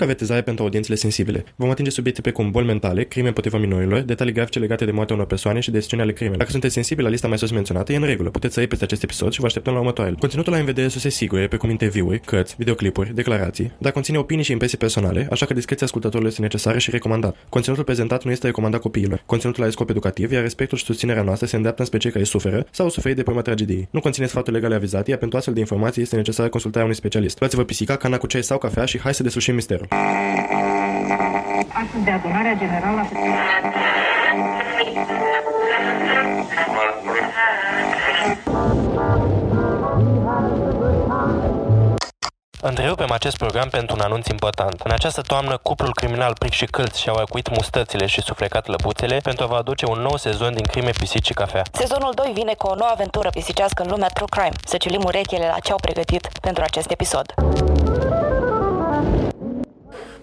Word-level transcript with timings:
Mică 0.00 0.12
avertizare 0.12 0.42
pentru 0.42 0.64
audiențele 0.64 0.96
sensibile. 0.96 1.44
Vom 1.56 1.70
atinge 1.70 1.90
subiecte 1.90 2.20
precum 2.20 2.50
boli 2.50 2.66
mentale, 2.66 3.04
crime 3.04 3.26
împotriva 3.28 3.58
minorilor, 3.58 4.00
detalii 4.00 4.32
grafice 4.32 4.58
legate 4.58 4.84
de 4.84 4.90
moartea 4.90 5.14
unor 5.14 5.26
persoane 5.26 5.60
și 5.60 5.70
de 5.70 5.86
ale 5.98 6.12
crimelor. 6.12 6.38
Dacă 6.38 6.50
sunteți 6.50 6.74
sensibili 6.74 7.04
la 7.04 7.10
lista 7.10 7.28
mai 7.28 7.38
sus 7.38 7.50
menționată, 7.50 7.92
e 7.92 7.96
în 7.96 8.04
regulă. 8.04 8.30
Puteți 8.30 8.54
să 8.54 8.60
iei 8.60 8.68
peste 8.68 8.84
acest 8.84 9.02
episod 9.02 9.32
și 9.32 9.40
vă 9.40 9.46
așteptăm 9.46 9.72
la 9.72 9.78
următoarele. 9.78 10.16
Conținutul 10.18 10.52
la 10.52 10.58
în 10.58 10.64
vedere 10.64 10.88
surse 10.88 11.08
sigure, 11.08 11.48
precum 11.48 11.70
interviuri, 11.70 12.20
cărți, 12.20 12.54
videoclipuri, 12.58 13.14
declarații, 13.14 13.72
dar 13.78 13.92
conține 13.92 14.18
opinii 14.18 14.44
și 14.44 14.52
impresii 14.52 14.78
personale, 14.78 15.28
așa 15.30 15.46
că 15.46 15.54
discreția 15.54 15.86
ascultătorului 15.86 16.30
este 16.30 16.42
necesară 16.42 16.78
și 16.78 16.90
recomandat. 16.90 17.36
Conținutul 17.48 17.84
prezentat 17.84 18.24
nu 18.24 18.30
este 18.30 18.46
recomandat 18.46 18.80
copiilor. 18.80 19.22
Conținutul 19.26 19.62
are 19.62 19.72
scop 19.72 19.90
educativ, 19.90 20.32
iar 20.32 20.42
respectul 20.42 20.78
și 20.78 20.84
susținerea 20.84 21.22
noastră 21.22 21.46
se 21.46 21.56
îndreaptă 21.56 21.84
spre 21.84 21.98
cei 21.98 22.10
care 22.10 22.24
suferă 22.24 22.66
sau 22.70 22.84
au 22.84 22.90
suferit 22.90 23.16
de 23.16 23.22
pe 23.22 23.40
tragediei. 23.40 23.88
Nu 23.90 24.00
conține 24.00 24.26
sfaturi 24.26 24.54
legale 24.54 24.74
avizate, 24.74 25.10
iar 25.10 25.18
pentru 25.18 25.36
astfel 25.36 25.54
de 25.54 25.60
informații 25.60 26.02
este 26.02 26.16
necesară 26.16 26.48
consultarea 26.48 26.84
unui 26.84 26.98
specialist. 26.98 27.38
Luați-vă 27.38 27.64
pisica, 27.64 27.96
cana 27.96 28.18
cu 28.18 28.26
ceai 28.26 28.42
sau 28.42 28.58
cafea 28.58 28.84
și 28.84 28.98
hai 28.98 29.14
să 29.14 29.22
deslușim 29.22 29.54
misterul. 29.54 29.86
Astăzi 31.82 32.04
de 32.04 32.10
adunarea 32.10 32.54
generală 32.54 33.08
Întrerupem 42.62 43.10
acest 43.10 43.36
program 43.36 43.68
pentru 43.68 43.96
un 43.96 44.02
anunț 44.02 44.26
important. 44.26 44.80
În 44.84 44.90
această 44.90 45.20
toamnă, 45.20 45.56
cuplul 45.56 45.92
criminal 45.94 46.32
Pric 46.38 46.52
și 46.52 46.64
Câlț 46.64 46.96
și-au 46.96 47.14
acuit 47.14 47.48
mustățile 47.48 48.06
și 48.06 48.20
suflecat 48.20 48.66
lăbuțele 48.66 49.16
pentru 49.22 49.44
a 49.44 49.46
vă 49.46 49.54
aduce 49.54 49.86
un 49.86 49.98
nou 49.98 50.16
sezon 50.16 50.54
din 50.54 50.64
crime, 50.64 50.90
pisici 50.90 51.26
și 51.26 51.32
cafea. 51.32 51.62
Sezonul 51.72 52.12
2 52.14 52.30
vine 52.34 52.54
cu 52.54 52.66
o 52.66 52.74
nouă 52.74 52.90
aventură 52.92 53.28
pisicească 53.30 53.82
în 53.82 53.90
lumea 53.90 54.08
True 54.08 54.26
Crime. 54.30 54.56
Să 54.64 54.76
ciulim 54.76 55.02
urechile 55.04 55.46
la 55.46 55.58
ce 55.62 55.70
au 55.70 55.78
pregătit 55.78 56.28
pentru 56.40 56.62
acest 56.62 56.90
episod. 56.90 57.34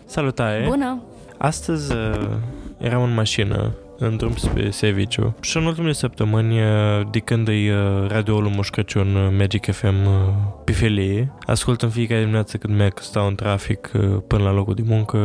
Salutare! 0.08 0.66
Bună! 0.68 1.02
Astăzi 1.38 1.94
uh, 1.94 2.30
eram 2.78 3.04
în 3.04 3.14
mașină 3.14 3.74
în 3.98 4.18
drum 4.18 4.36
spre 4.36 4.70
serviciu. 4.70 5.36
Și 5.42 5.58
în 5.58 5.66
ultimele 5.66 5.94
săptămâni, 5.94 6.60
de 7.12 7.20
când 7.20 7.48
e 7.48 7.74
radioul 8.08 8.52
Moș 8.56 8.70
Crăciun 8.70 9.36
Magic 9.38 9.72
FM 9.72 9.96
pe 10.64 10.72
felie, 10.72 11.32
ascult 11.46 11.82
în 11.82 11.90
fiecare 11.90 12.20
dimineață 12.20 12.58
când 12.58 12.78
merg, 12.78 13.00
stau 13.00 13.28
în 13.28 13.36
trafic 13.36 13.92
până 14.28 14.44
la 14.44 14.52
locul 14.52 14.74
de 14.74 14.84
muncă, 14.86 15.18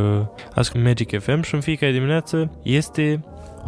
ascult 0.55 0.85
Magic 0.85 1.21
FM 1.21 1.43
și 1.43 1.55
în 1.55 1.61
fiecare 1.61 1.93
dimineață 1.93 2.51
este 2.63 3.25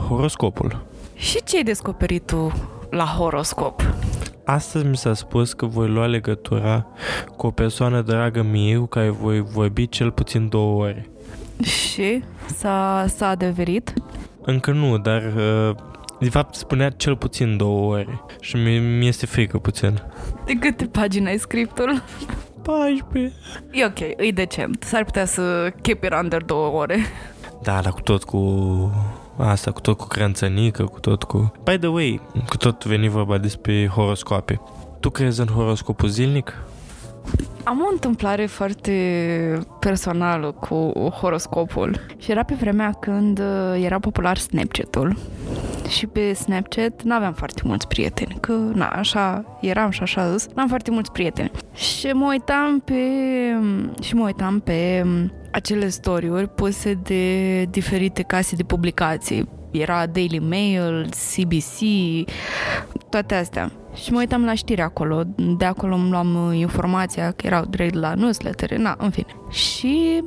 horoscopul. 0.08 0.84
Și 1.16 1.42
ce 1.44 1.56
ai 1.56 1.62
descoperit 1.62 2.26
tu 2.26 2.52
la 2.90 3.04
horoscop? 3.04 3.82
Astăzi 4.44 4.86
mi 4.86 4.96
s-a 4.96 5.14
spus 5.14 5.52
că 5.52 5.66
voi 5.66 5.88
lua 5.88 6.06
legătura 6.06 6.86
cu 7.36 7.46
o 7.46 7.50
persoană 7.50 8.00
dragă 8.02 8.42
mie 8.42 8.76
cu 8.76 8.86
care 8.86 9.08
voi 9.08 9.40
vorbi 9.40 9.88
cel 9.88 10.10
puțin 10.10 10.48
două 10.48 10.82
ore. 10.82 11.08
Și 11.62 12.22
s-a, 12.54 13.04
s-a 13.08 13.28
adeverit? 13.28 13.92
Încă 14.42 14.70
nu, 14.70 14.98
dar 14.98 15.22
uh, 15.36 15.76
de 16.20 16.30
fapt 16.30 16.54
spunea 16.54 16.90
cel 16.90 17.16
puțin 17.16 17.56
două 17.56 17.92
ore 17.92 18.20
și 18.40 18.56
mi, 18.56 18.78
mi 18.78 19.06
este 19.08 19.26
frică 19.26 19.58
puțin. 19.58 20.02
De 20.44 20.52
câte 20.52 20.84
pagini 20.84 21.28
ai 21.28 21.38
scriptul? 21.38 22.02
14. 22.62 23.32
E 23.70 23.84
ok, 23.84 24.00
e 24.00 24.30
decent. 24.34 24.82
S-ar 24.82 25.04
putea 25.04 25.24
să 25.24 25.72
keep 25.82 26.04
it 26.04 26.14
under 26.22 26.42
două 26.42 26.68
ore. 26.68 26.98
Da, 27.62 27.80
dar 27.80 27.92
cu 27.92 28.00
tot 28.00 28.24
cu 28.24 28.38
asta, 29.36 29.70
cu 29.70 29.80
tot 29.80 29.96
cu 29.96 30.06
creanțănică, 30.06 30.84
cu 30.84 31.00
tot 31.00 31.22
cu... 31.22 31.52
By 31.64 31.78
the 31.78 31.88
way, 31.88 32.20
cu 32.48 32.56
tot 32.56 32.84
veni 32.84 33.08
vorba 33.08 33.38
despre 33.38 33.88
horoscope. 33.88 34.60
Tu 35.00 35.10
crezi 35.10 35.40
în 35.40 35.46
horoscopul 35.46 36.08
zilnic? 36.08 36.58
Am 37.64 37.80
o 37.80 37.88
întâmplare 37.92 38.46
foarte 38.46 38.94
personală 39.80 40.50
cu 40.50 40.92
horoscopul 41.20 42.00
și 42.18 42.30
era 42.30 42.42
pe 42.42 42.54
vremea 42.54 42.90
când 42.90 43.38
uh, 43.38 43.82
era 43.84 43.98
popular 43.98 44.36
Snapchat-ul 44.36 45.16
și 45.88 46.06
pe 46.06 46.32
Snapchat 46.32 47.02
n-aveam 47.02 47.32
foarte 47.32 47.62
mulți 47.64 47.88
prieteni, 47.88 48.36
că 48.40 48.52
na, 48.52 48.86
așa 48.86 49.44
eram 49.60 49.90
și 49.90 50.02
așa 50.02 50.32
zis, 50.32 50.46
n-am 50.54 50.68
foarte 50.68 50.90
mulți 50.90 51.12
prieteni. 51.12 51.50
Și 51.74 52.06
mă 52.06 52.26
uitam 52.28 52.80
pe 52.80 53.02
și 54.02 54.14
mă 54.14 54.24
uitam 54.24 54.60
pe 54.60 55.06
acele 55.50 55.88
story-uri 55.88 56.48
puse 56.48 56.98
de 57.02 57.62
diferite 57.62 58.22
case 58.22 58.56
de 58.56 58.62
publicații. 58.62 59.48
Era 59.70 60.06
Daily 60.06 60.38
Mail, 60.38 61.08
CBC, 61.08 61.78
toate 63.14 63.34
astea. 63.34 63.70
Și 63.94 64.12
mă 64.12 64.18
uitam 64.18 64.44
la 64.44 64.54
știri 64.54 64.80
acolo, 64.80 65.22
de 65.36 65.64
acolo 65.64 65.94
îmi 65.94 66.10
luam 66.10 66.46
uh, 66.48 66.58
informația 66.58 67.30
că 67.30 67.46
erau 67.46 67.64
direct 67.64 67.94
la 67.94 68.14
newsletter, 68.14 68.76
na, 68.76 68.94
în 68.98 69.10
fine. 69.10 69.26
Și 69.50 70.24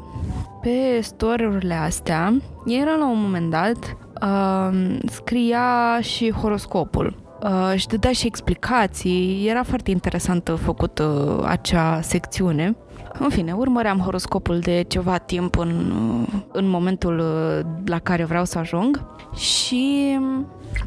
pe 0.62 1.00
story 1.02 1.72
astea, 1.72 2.34
era 2.66 2.96
la 2.96 3.09
un 3.09 3.22
moment 3.22 3.50
dat, 3.50 3.97
uh, 4.22 4.97
scria 5.06 6.00
și 6.02 6.31
horoscopul. 6.31 7.26
Uh, 7.44 7.74
și 7.76 7.88
dădea 7.88 8.12
și 8.12 8.26
explicații, 8.26 9.47
era 9.47 9.64
foarte 9.64 9.92
interesantă 9.92 10.56
făcută 10.56 11.03
uh, 11.03 11.46
acea 11.47 12.02
secțiune. 12.02 12.78
În 13.20 13.30
fine, 13.30 13.53
urmăream 13.53 14.00
horoscopul 14.00 14.59
de 14.59 14.86
ceva 14.88 15.18
timp 15.18 15.58
în, 15.58 15.92
uh, 15.92 16.40
în 16.52 16.68
momentul 16.70 17.24
la 17.86 18.00
care 18.00 18.24
vreau 18.24 18.46
să 18.46 18.58
ajung 18.58 19.06
și 19.36 20.18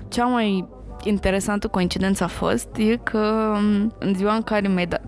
cea 0.09 0.25
mai 0.25 0.69
interesantă 1.05 1.69
coincidență 1.69 2.25
a 2.25 2.27
fost 2.27 2.69
e 2.77 2.97
că 2.97 3.53
um, 3.57 3.95
în 3.99 4.15
ziua 4.15 4.35
în 4.35 4.43
care 4.43 4.69
mi-ai 4.69 4.87
dat, 4.87 5.03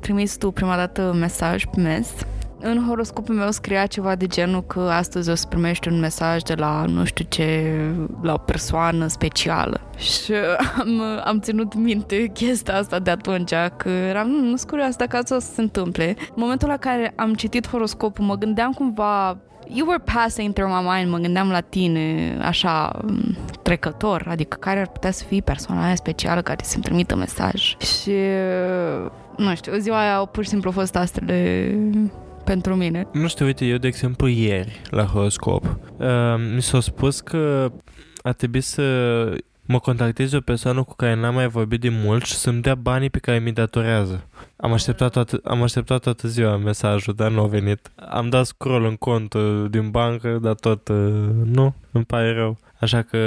trimis 0.00 0.36
tu 0.36 0.50
prima 0.50 0.76
dată 0.76 1.14
mesaj 1.18 1.64
pe 1.64 1.80
mes, 1.80 2.12
în 2.60 2.84
horoscopul 2.86 3.34
meu 3.34 3.50
scria 3.50 3.86
ceva 3.86 4.14
de 4.14 4.26
genul 4.26 4.64
că 4.64 4.80
astăzi 4.80 5.30
o 5.30 5.34
să 5.34 5.46
primești 5.46 5.88
un 5.88 5.98
mesaj 5.98 6.42
de 6.42 6.54
la 6.54 6.84
nu 6.84 7.04
știu 7.04 7.24
ce, 7.28 7.74
la 8.22 8.32
o 8.32 8.36
persoană 8.36 9.06
specială. 9.06 9.80
Și 9.96 10.32
am, 10.78 11.00
am 11.24 11.40
ținut 11.40 11.74
minte 11.74 12.26
chestia 12.26 12.76
asta 12.76 12.98
de 12.98 13.10
atunci, 13.10 13.52
că 13.76 13.88
eram, 13.88 14.28
nu, 14.28 14.40
nu 14.40 14.56
sunt 14.56 14.70
curioasă 14.70 14.96
dacă 14.98 15.16
asta 15.16 15.36
o 15.36 15.38
să 15.38 15.52
se 15.54 15.60
întâmple. 15.60 16.16
În 16.18 16.34
momentul 16.34 16.68
la 16.68 16.76
care 16.76 17.12
am 17.16 17.34
citit 17.34 17.68
horoscopul, 17.68 18.24
mă 18.24 18.34
gândeam 18.34 18.72
cumva 18.72 19.38
you 19.68 19.86
were 19.88 20.02
passing 20.14 20.52
through 20.52 20.72
my 20.72 20.96
mind, 20.96 21.10
mă 21.10 21.18
gândeam 21.18 21.50
la 21.50 21.60
tine 21.60 22.36
așa 22.42 23.00
trecător, 23.62 24.26
adică 24.28 24.56
care 24.60 24.80
ar 24.80 24.88
putea 24.88 25.10
să 25.10 25.24
fie 25.24 25.40
persoana 25.40 25.84
aia 25.84 25.94
specială 25.94 26.42
care 26.42 26.62
să-mi 26.62 26.84
trimită 26.84 27.16
mesaj. 27.16 27.76
Și 27.76 28.12
nu 29.36 29.54
știu, 29.54 29.78
ziua 29.78 30.00
aia 30.00 30.24
pur 30.24 30.42
și 30.42 30.48
simplu 30.48 30.70
fost 30.70 30.96
astrele 30.96 31.74
pentru 32.44 32.74
mine. 32.74 33.06
Nu 33.12 33.28
știu, 33.28 33.44
uite, 33.44 33.64
eu 33.64 33.76
de 33.76 33.86
exemplu 33.86 34.26
ieri 34.26 34.80
la 34.90 35.04
horoscop 35.04 35.64
uh, 35.96 36.06
mi 36.54 36.62
s-a 36.62 36.80
spus 36.80 37.20
că 37.20 37.72
a 38.22 38.32
trebuit 38.32 38.64
să 38.64 38.82
mă 39.66 39.78
contactez 39.78 40.32
o 40.32 40.40
persoană 40.40 40.82
cu 40.82 40.94
care 40.94 41.14
n-am 41.14 41.34
mai 41.34 41.48
vorbit 41.48 41.80
de 41.80 41.88
mult 41.88 42.24
și 42.24 42.34
să-mi 42.34 42.62
dea 42.62 42.74
banii 42.74 43.10
pe 43.10 43.18
care 43.18 43.38
mi 43.38 43.52
datorează. 43.52 44.26
Am 44.56 44.72
așteptat, 44.72 45.12
toată, 45.12 45.40
am 45.44 45.62
așteptat 45.62 46.00
toată 46.00 46.28
ziua 46.28 46.56
mesajul, 46.56 47.14
dar 47.14 47.30
nu 47.30 47.42
a 47.42 47.46
venit. 47.46 47.90
Am 47.94 48.28
dat 48.28 48.46
scroll 48.46 48.84
în 48.84 48.96
cont 48.96 49.34
din 49.70 49.90
bancă, 49.90 50.38
dar 50.42 50.54
tot 50.54 50.88
uh, 50.88 50.96
nu, 51.44 51.74
îmi 51.90 52.04
pare 52.04 52.32
rău. 52.32 52.58
Așa 52.80 53.02
că 53.02 53.18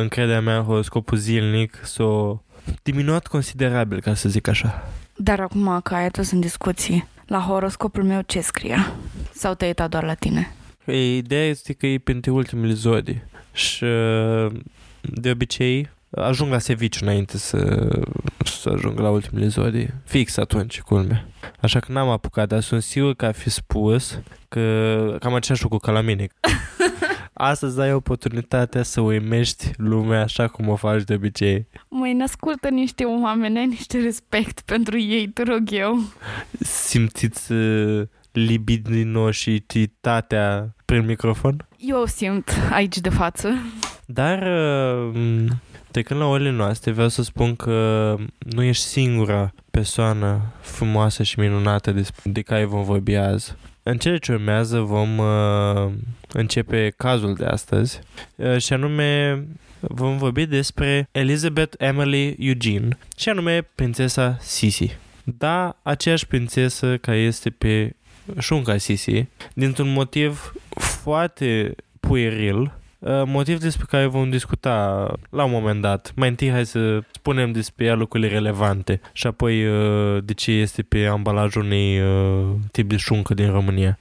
încrederea 0.00 0.40
mea 0.40 0.56
în 0.56 0.64
horoscopul 0.64 1.18
zilnic 1.18 1.80
s-a 1.82 2.42
diminuat 2.82 3.26
considerabil, 3.26 4.00
ca 4.00 4.14
să 4.14 4.28
zic 4.28 4.48
așa. 4.48 4.88
Dar 5.16 5.40
acum 5.40 5.80
că 5.82 5.94
ai 5.94 6.04
atât 6.04 6.30
în 6.30 6.40
discuții, 6.40 7.08
la 7.26 7.38
horoscopul 7.38 8.04
meu 8.04 8.20
ce 8.20 8.40
scria? 8.40 8.92
Sau 9.32 9.54
te 9.54 9.64
uitat 9.64 9.90
doar 9.90 10.04
la 10.04 10.14
tine? 10.14 10.54
Ei, 10.84 11.16
ideea 11.16 11.46
este 11.46 11.72
că 11.72 11.86
e 11.86 11.98
pentru 11.98 12.34
ultimele 12.34 12.72
zodii 12.72 13.22
și 13.52 13.84
uh, 13.84 14.52
de 15.12 15.30
obicei 15.30 15.90
ajung 16.10 16.50
la 16.50 16.58
serviciu 16.58 17.04
înainte 17.04 17.38
să, 17.38 17.88
să 18.44 18.68
ajung 18.68 18.98
la 18.98 19.10
ultimele 19.10 19.46
zodii. 19.46 19.88
Fix 20.04 20.36
atunci, 20.36 20.80
culme. 20.80 21.26
Așa 21.60 21.80
că 21.80 21.92
n-am 21.92 22.08
apucat, 22.08 22.48
dar 22.48 22.60
sunt 22.60 22.82
sigur 22.82 23.14
că 23.14 23.26
a 23.26 23.32
fi 23.32 23.50
spus 23.50 24.18
că 24.48 25.16
cam 25.20 25.34
aceeași 25.34 25.62
lucru 25.62 25.78
ca 25.78 25.92
la 25.92 26.00
mine. 26.00 26.26
Astăzi 27.32 27.80
ai 27.80 27.92
oportunitatea 27.92 28.82
să 28.82 29.00
uimești 29.00 29.70
lumea 29.76 30.22
așa 30.22 30.48
cum 30.48 30.68
o 30.68 30.76
faci 30.76 31.02
de 31.02 31.14
obicei. 31.14 31.66
Măi, 31.88 32.12
ne 32.12 32.22
ascultă 32.22 32.68
niște 32.68 33.04
oameni, 33.04 33.58
ai 33.58 33.66
niște 33.66 33.98
respect 33.98 34.60
pentru 34.60 34.98
ei, 34.98 35.28
te 35.28 35.42
rog 35.42 35.62
eu. 35.70 35.98
Simțiți 36.60 37.52
uh, 37.52 38.02
libidinositatea 38.32 40.74
prin 40.94 41.06
microfon? 41.06 41.66
Eu 41.78 42.06
simt 42.06 42.50
aici 42.70 42.98
de 42.98 43.08
față. 43.08 43.48
Dar 44.06 44.42
uh, 44.42 45.44
trecând 45.90 46.20
la 46.20 46.26
orele 46.26 46.50
noastre, 46.50 46.90
vreau 46.90 47.08
să 47.08 47.22
spun 47.22 47.56
că 47.56 48.16
nu 48.38 48.62
ești 48.62 48.84
singura 48.84 49.52
persoană 49.70 50.40
frumoasă 50.60 51.22
și 51.22 51.40
minunată 51.40 51.90
de, 51.90 52.06
de 52.22 52.42
care 52.42 52.64
vom 52.64 52.84
vorbi 52.84 53.14
azi. 53.14 53.54
În 53.82 53.96
cele 53.96 54.18
ce 54.18 54.32
urmează 54.32 54.80
vom 54.80 55.18
uh, 55.18 55.92
începe 56.32 56.92
cazul 56.96 57.34
de 57.34 57.44
astăzi 57.44 58.00
uh, 58.36 58.58
și 58.58 58.72
anume 58.72 59.44
vom 59.80 60.16
vorbi 60.16 60.46
despre 60.46 61.08
Elizabeth 61.12 61.74
Emily 61.78 62.36
Eugene 62.38 62.98
și 63.16 63.28
anume 63.28 63.62
prințesa 63.74 64.36
Sisi. 64.40 64.96
Da, 65.24 65.76
aceeași 65.82 66.26
prințesă 66.26 66.96
care 66.96 67.18
este 67.18 67.50
pe 67.50 67.94
șunca 68.38 68.76
Sisi, 68.76 69.26
dintr-un 69.54 69.92
motiv 69.92 70.52
foarte 70.68 71.74
pueril, 72.00 72.72
uh, 72.98 73.22
motiv 73.26 73.58
despre 73.58 73.86
care 73.88 74.06
vom 74.06 74.30
discuta 74.30 75.06
la 75.30 75.44
un 75.44 75.50
moment 75.50 75.80
dat. 75.80 76.12
Mai 76.16 76.28
întâi 76.28 76.50
hai 76.50 76.66
să 76.66 77.02
spunem 77.10 77.52
despre 77.52 77.84
ea 77.84 77.94
lucrurile 77.94 78.32
relevante 78.32 79.00
și 79.12 79.26
apoi 79.26 79.66
uh, 79.66 80.24
de 80.24 80.32
ce 80.32 80.50
este 80.50 80.82
pe 80.82 81.06
ambalajul 81.06 81.62
unui 81.62 82.00
uh, 82.00 82.46
tip 82.72 82.88
de 82.88 82.96
șuncă 82.96 83.34
din 83.34 83.50
România. 83.50 83.98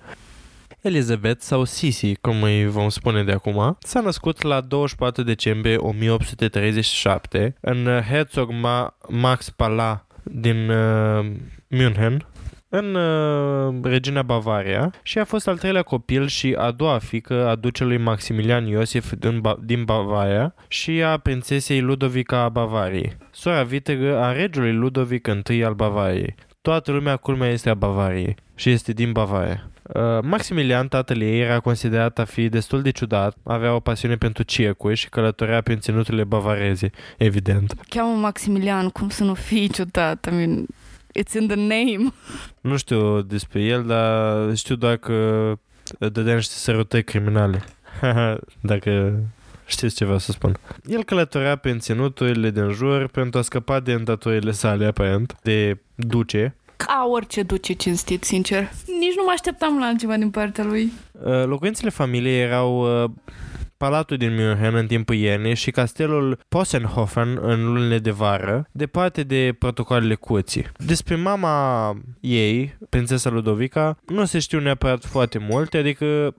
Elizabeth 0.81 1.41
sau 1.41 1.63
Sisi, 1.63 2.15
cum 2.15 2.43
îi 2.43 2.67
vom 2.67 2.89
spune 2.89 3.23
de 3.23 3.31
acum, 3.31 3.77
s-a 3.79 3.99
născut 3.99 4.41
la 4.41 4.61
24 4.61 5.23
decembrie 5.23 5.77
1837 5.77 7.55
în 7.59 8.01
Herzog 8.09 8.49
Ma- 8.51 9.07
Max 9.09 9.49
Pala 9.49 10.05
din 10.23 10.69
uh, 10.69 11.31
München, 11.67 12.27
în 12.75 12.95
uh, 12.95 13.73
regiunea 13.81 14.21
Bavaria 14.21 14.93
și 15.03 15.19
a 15.19 15.23
fost 15.23 15.47
al 15.47 15.57
treilea 15.57 15.81
copil 15.81 16.27
și 16.27 16.55
a 16.57 16.71
doua 16.71 16.97
fică 16.97 17.47
a 17.47 17.55
ducelui 17.55 17.97
Maximilian 17.97 18.67
Iosif 18.67 19.13
din, 19.19 19.39
ba- 19.41 19.59
din 19.63 19.83
Bavaria 19.83 20.55
și 20.67 20.91
a 21.03 21.17
prințesei 21.17 21.81
Ludovica 21.81 22.39
a 22.39 22.49
Bavariei, 22.49 23.17
sora 23.31 23.63
vitegă 23.63 24.17
a 24.17 24.31
regelui 24.31 24.73
Ludovic 24.73 25.27
I 25.49 25.63
al 25.63 25.73
Bavariei. 25.73 26.35
Toată 26.61 26.91
lumea 26.91 27.15
culmea 27.15 27.49
este 27.49 27.69
a 27.69 27.73
Bavariei 27.73 28.35
și 28.55 28.69
este 28.69 28.91
din 28.91 29.11
Bavaria. 29.11 29.67
Uh, 29.83 30.01
Maximilian, 30.21 30.87
tatăl 30.87 31.21
ei, 31.21 31.39
era 31.39 31.59
considerat 31.59 32.19
a 32.19 32.23
fi 32.23 32.49
destul 32.49 32.81
de 32.81 32.89
ciudat, 32.89 33.37
avea 33.43 33.75
o 33.75 33.79
pasiune 33.79 34.15
pentru 34.15 34.43
circuri 34.43 34.95
și 34.95 35.09
călătorea 35.09 35.61
prin 35.61 35.79
ținuturile 35.79 36.23
bavareze, 36.23 36.89
evident. 37.17 37.73
Cheamă 37.89 38.19
Maximilian, 38.19 38.89
cum 38.89 39.09
să 39.09 39.23
nu 39.23 39.33
fii 39.33 39.67
ciudat? 39.67 40.27
I 40.31 40.35
mean, 40.35 40.65
it's 41.19 41.33
in 41.39 41.47
the 41.47 41.55
name. 41.55 42.13
Nu 42.61 42.77
știu 42.77 43.21
despre 43.21 43.61
el, 43.61 43.85
dar 43.85 44.55
știu 44.55 44.75
doar 44.75 44.97
că 44.97 45.51
dădea 45.97 46.35
niște 46.35 46.53
sărutări 46.53 47.03
criminale. 47.03 47.63
Dacă 48.61 49.19
știți 49.65 49.95
ce 49.95 50.03
vreau 50.03 50.19
să 50.19 50.31
spun. 50.31 50.57
El 50.85 51.03
călătorea 51.03 51.55
prin 51.55 51.79
ținuturile 51.79 52.49
din 52.49 52.71
jur 52.71 53.07
pentru 53.07 53.39
a 53.39 53.41
scăpa 53.41 53.79
de 53.79 53.91
îndatorile 53.91 54.51
sale, 54.51 54.85
aparent, 54.85 55.37
de 55.41 55.77
duce. 55.95 56.55
Ca 56.75 57.07
orice 57.11 57.43
duce 57.43 57.73
cinstit, 57.73 58.23
sincer. 58.23 58.61
Nici 58.99 59.15
nu 59.15 59.23
mă 59.25 59.31
așteptam 59.31 59.79
la 59.79 59.85
altceva 59.85 60.17
din 60.17 60.29
partea 60.29 60.63
lui. 60.63 60.91
Uh, 61.11 61.43
Locuințele 61.45 61.89
familiei 61.89 62.41
erau 62.41 63.03
uh, 63.03 63.09
palatul 63.83 64.17
din 64.17 64.35
München 64.35 64.75
în 64.75 64.87
timpul 64.87 65.15
iernii 65.15 65.55
și 65.55 65.71
castelul 65.71 66.39
Possenhofen 66.49 67.39
în 67.41 67.73
lunile 67.73 67.99
de 67.99 68.11
vară, 68.11 68.67
departe 68.71 69.23
de 69.23 69.55
protocoalele 69.59 70.15
curții. 70.15 70.65
Despre 70.77 71.15
mama 71.15 71.97
ei, 72.19 72.77
prințesa 72.89 73.29
Ludovica, 73.29 73.97
nu 74.07 74.25
se 74.25 74.39
știu 74.39 74.59
neapărat 74.59 75.05
foarte 75.05 75.37
multe, 75.49 75.77
adică 75.77 76.35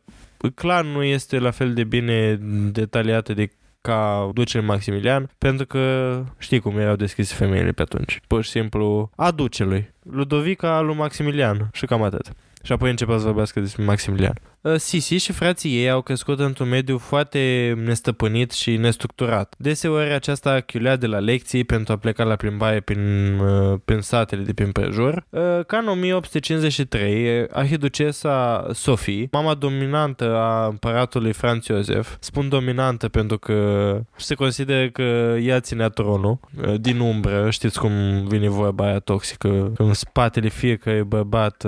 clar 0.55 0.85
nu 0.85 1.03
este 1.03 1.39
la 1.39 1.51
fel 1.51 1.75
de 1.75 1.85
bine 1.85 2.39
detaliată 2.73 3.33
de 3.33 3.51
ca 3.81 4.31
ducele 4.35 4.65
Maximilian, 4.65 5.31
pentru 5.39 5.67
că 5.67 6.25
știi 6.39 6.61
cum 6.61 6.79
erau 6.79 6.97
deschise 6.97 7.35
femeile 7.35 7.73
pe 7.73 7.83
atunci. 7.83 8.21
Pur 8.27 8.45
și 8.45 8.51
simplu 8.51 9.11
a 9.17 9.31
ducelui. 9.31 9.93
Ludovica 10.03 10.81
lui 10.81 10.95
Maximilian 10.95 11.69
și 11.73 11.87
cam 11.87 12.03
atât. 12.03 12.33
Și 12.63 12.73
apoi 12.73 12.91
începea 12.91 13.19
să 13.19 13.25
vorbească 13.25 13.61
despre 13.61 13.85
Maximilian. 13.85 14.35
Uh, 14.65 14.75
Sisi 14.77 15.15
și 15.15 15.33
frații 15.33 15.77
ei 15.77 15.91
au 15.91 16.01
crescut 16.01 16.39
într-un 16.39 16.69
mediu 16.69 16.99
foarte 16.99 17.75
nestăpânit 17.85 18.51
și 18.51 18.77
nestructurat. 18.77 19.55
Deseori 19.59 20.13
aceasta 20.13 20.61
chiulea 20.61 20.97
de 20.97 21.07
la 21.07 21.19
lecții 21.19 21.65
pentru 21.65 21.93
a 21.93 21.97
pleca 21.97 22.25
la 22.25 22.37
plimbare 22.37 22.81
prin, 22.81 23.39
uh, 23.39 23.79
prin 23.85 24.01
satele 24.01 24.43
de 24.43 24.53
prin 24.53 24.73
prejur. 24.73 25.27
Uh, 25.31 25.41
Ca 25.67 25.77
în 25.77 25.89
1853, 25.89 27.47
arhiducesa 27.51 28.67
Sophie, 28.73 29.29
mama 29.31 29.55
dominantă 29.55 30.37
a 30.37 30.67
împăratului 30.67 31.33
Franz 31.33 31.67
Iosef, 31.67 32.17
spun 32.21 32.49
dominantă 32.49 33.09
pentru 33.09 33.39
că 33.39 34.01
se 34.17 34.35
consideră 34.35 34.89
că 34.89 35.37
ea 35.41 35.61
ținea 35.61 35.89
tronul 35.89 36.39
din 36.81 36.99
umbră, 36.99 37.51
știți 37.51 37.79
cum 37.79 37.93
vine 38.29 38.49
vorba 38.49 38.87
aia 38.87 38.99
toxică, 38.99 39.73
în 39.77 39.93
spatele 39.93 40.49
fiecare 40.49 41.03
bărbat 41.03 41.67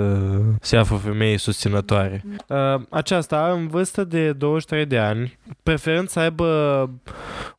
se 0.61 0.77
află 0.77 0.97
femeie 0.97 1.37
susținătoare. 1.37 2.23
Uh, 2.89 2.97
aceasta, 2.97 3.51
în 3.51 3.67
vârstă 3.67 4.03
de 4.03 4.31
23 4.31 4.85
de 4.85 4.97
ani, 4.97 5.37
preferând 5.63 6.07
să 6.07 6.19
aibă 6.19 6.89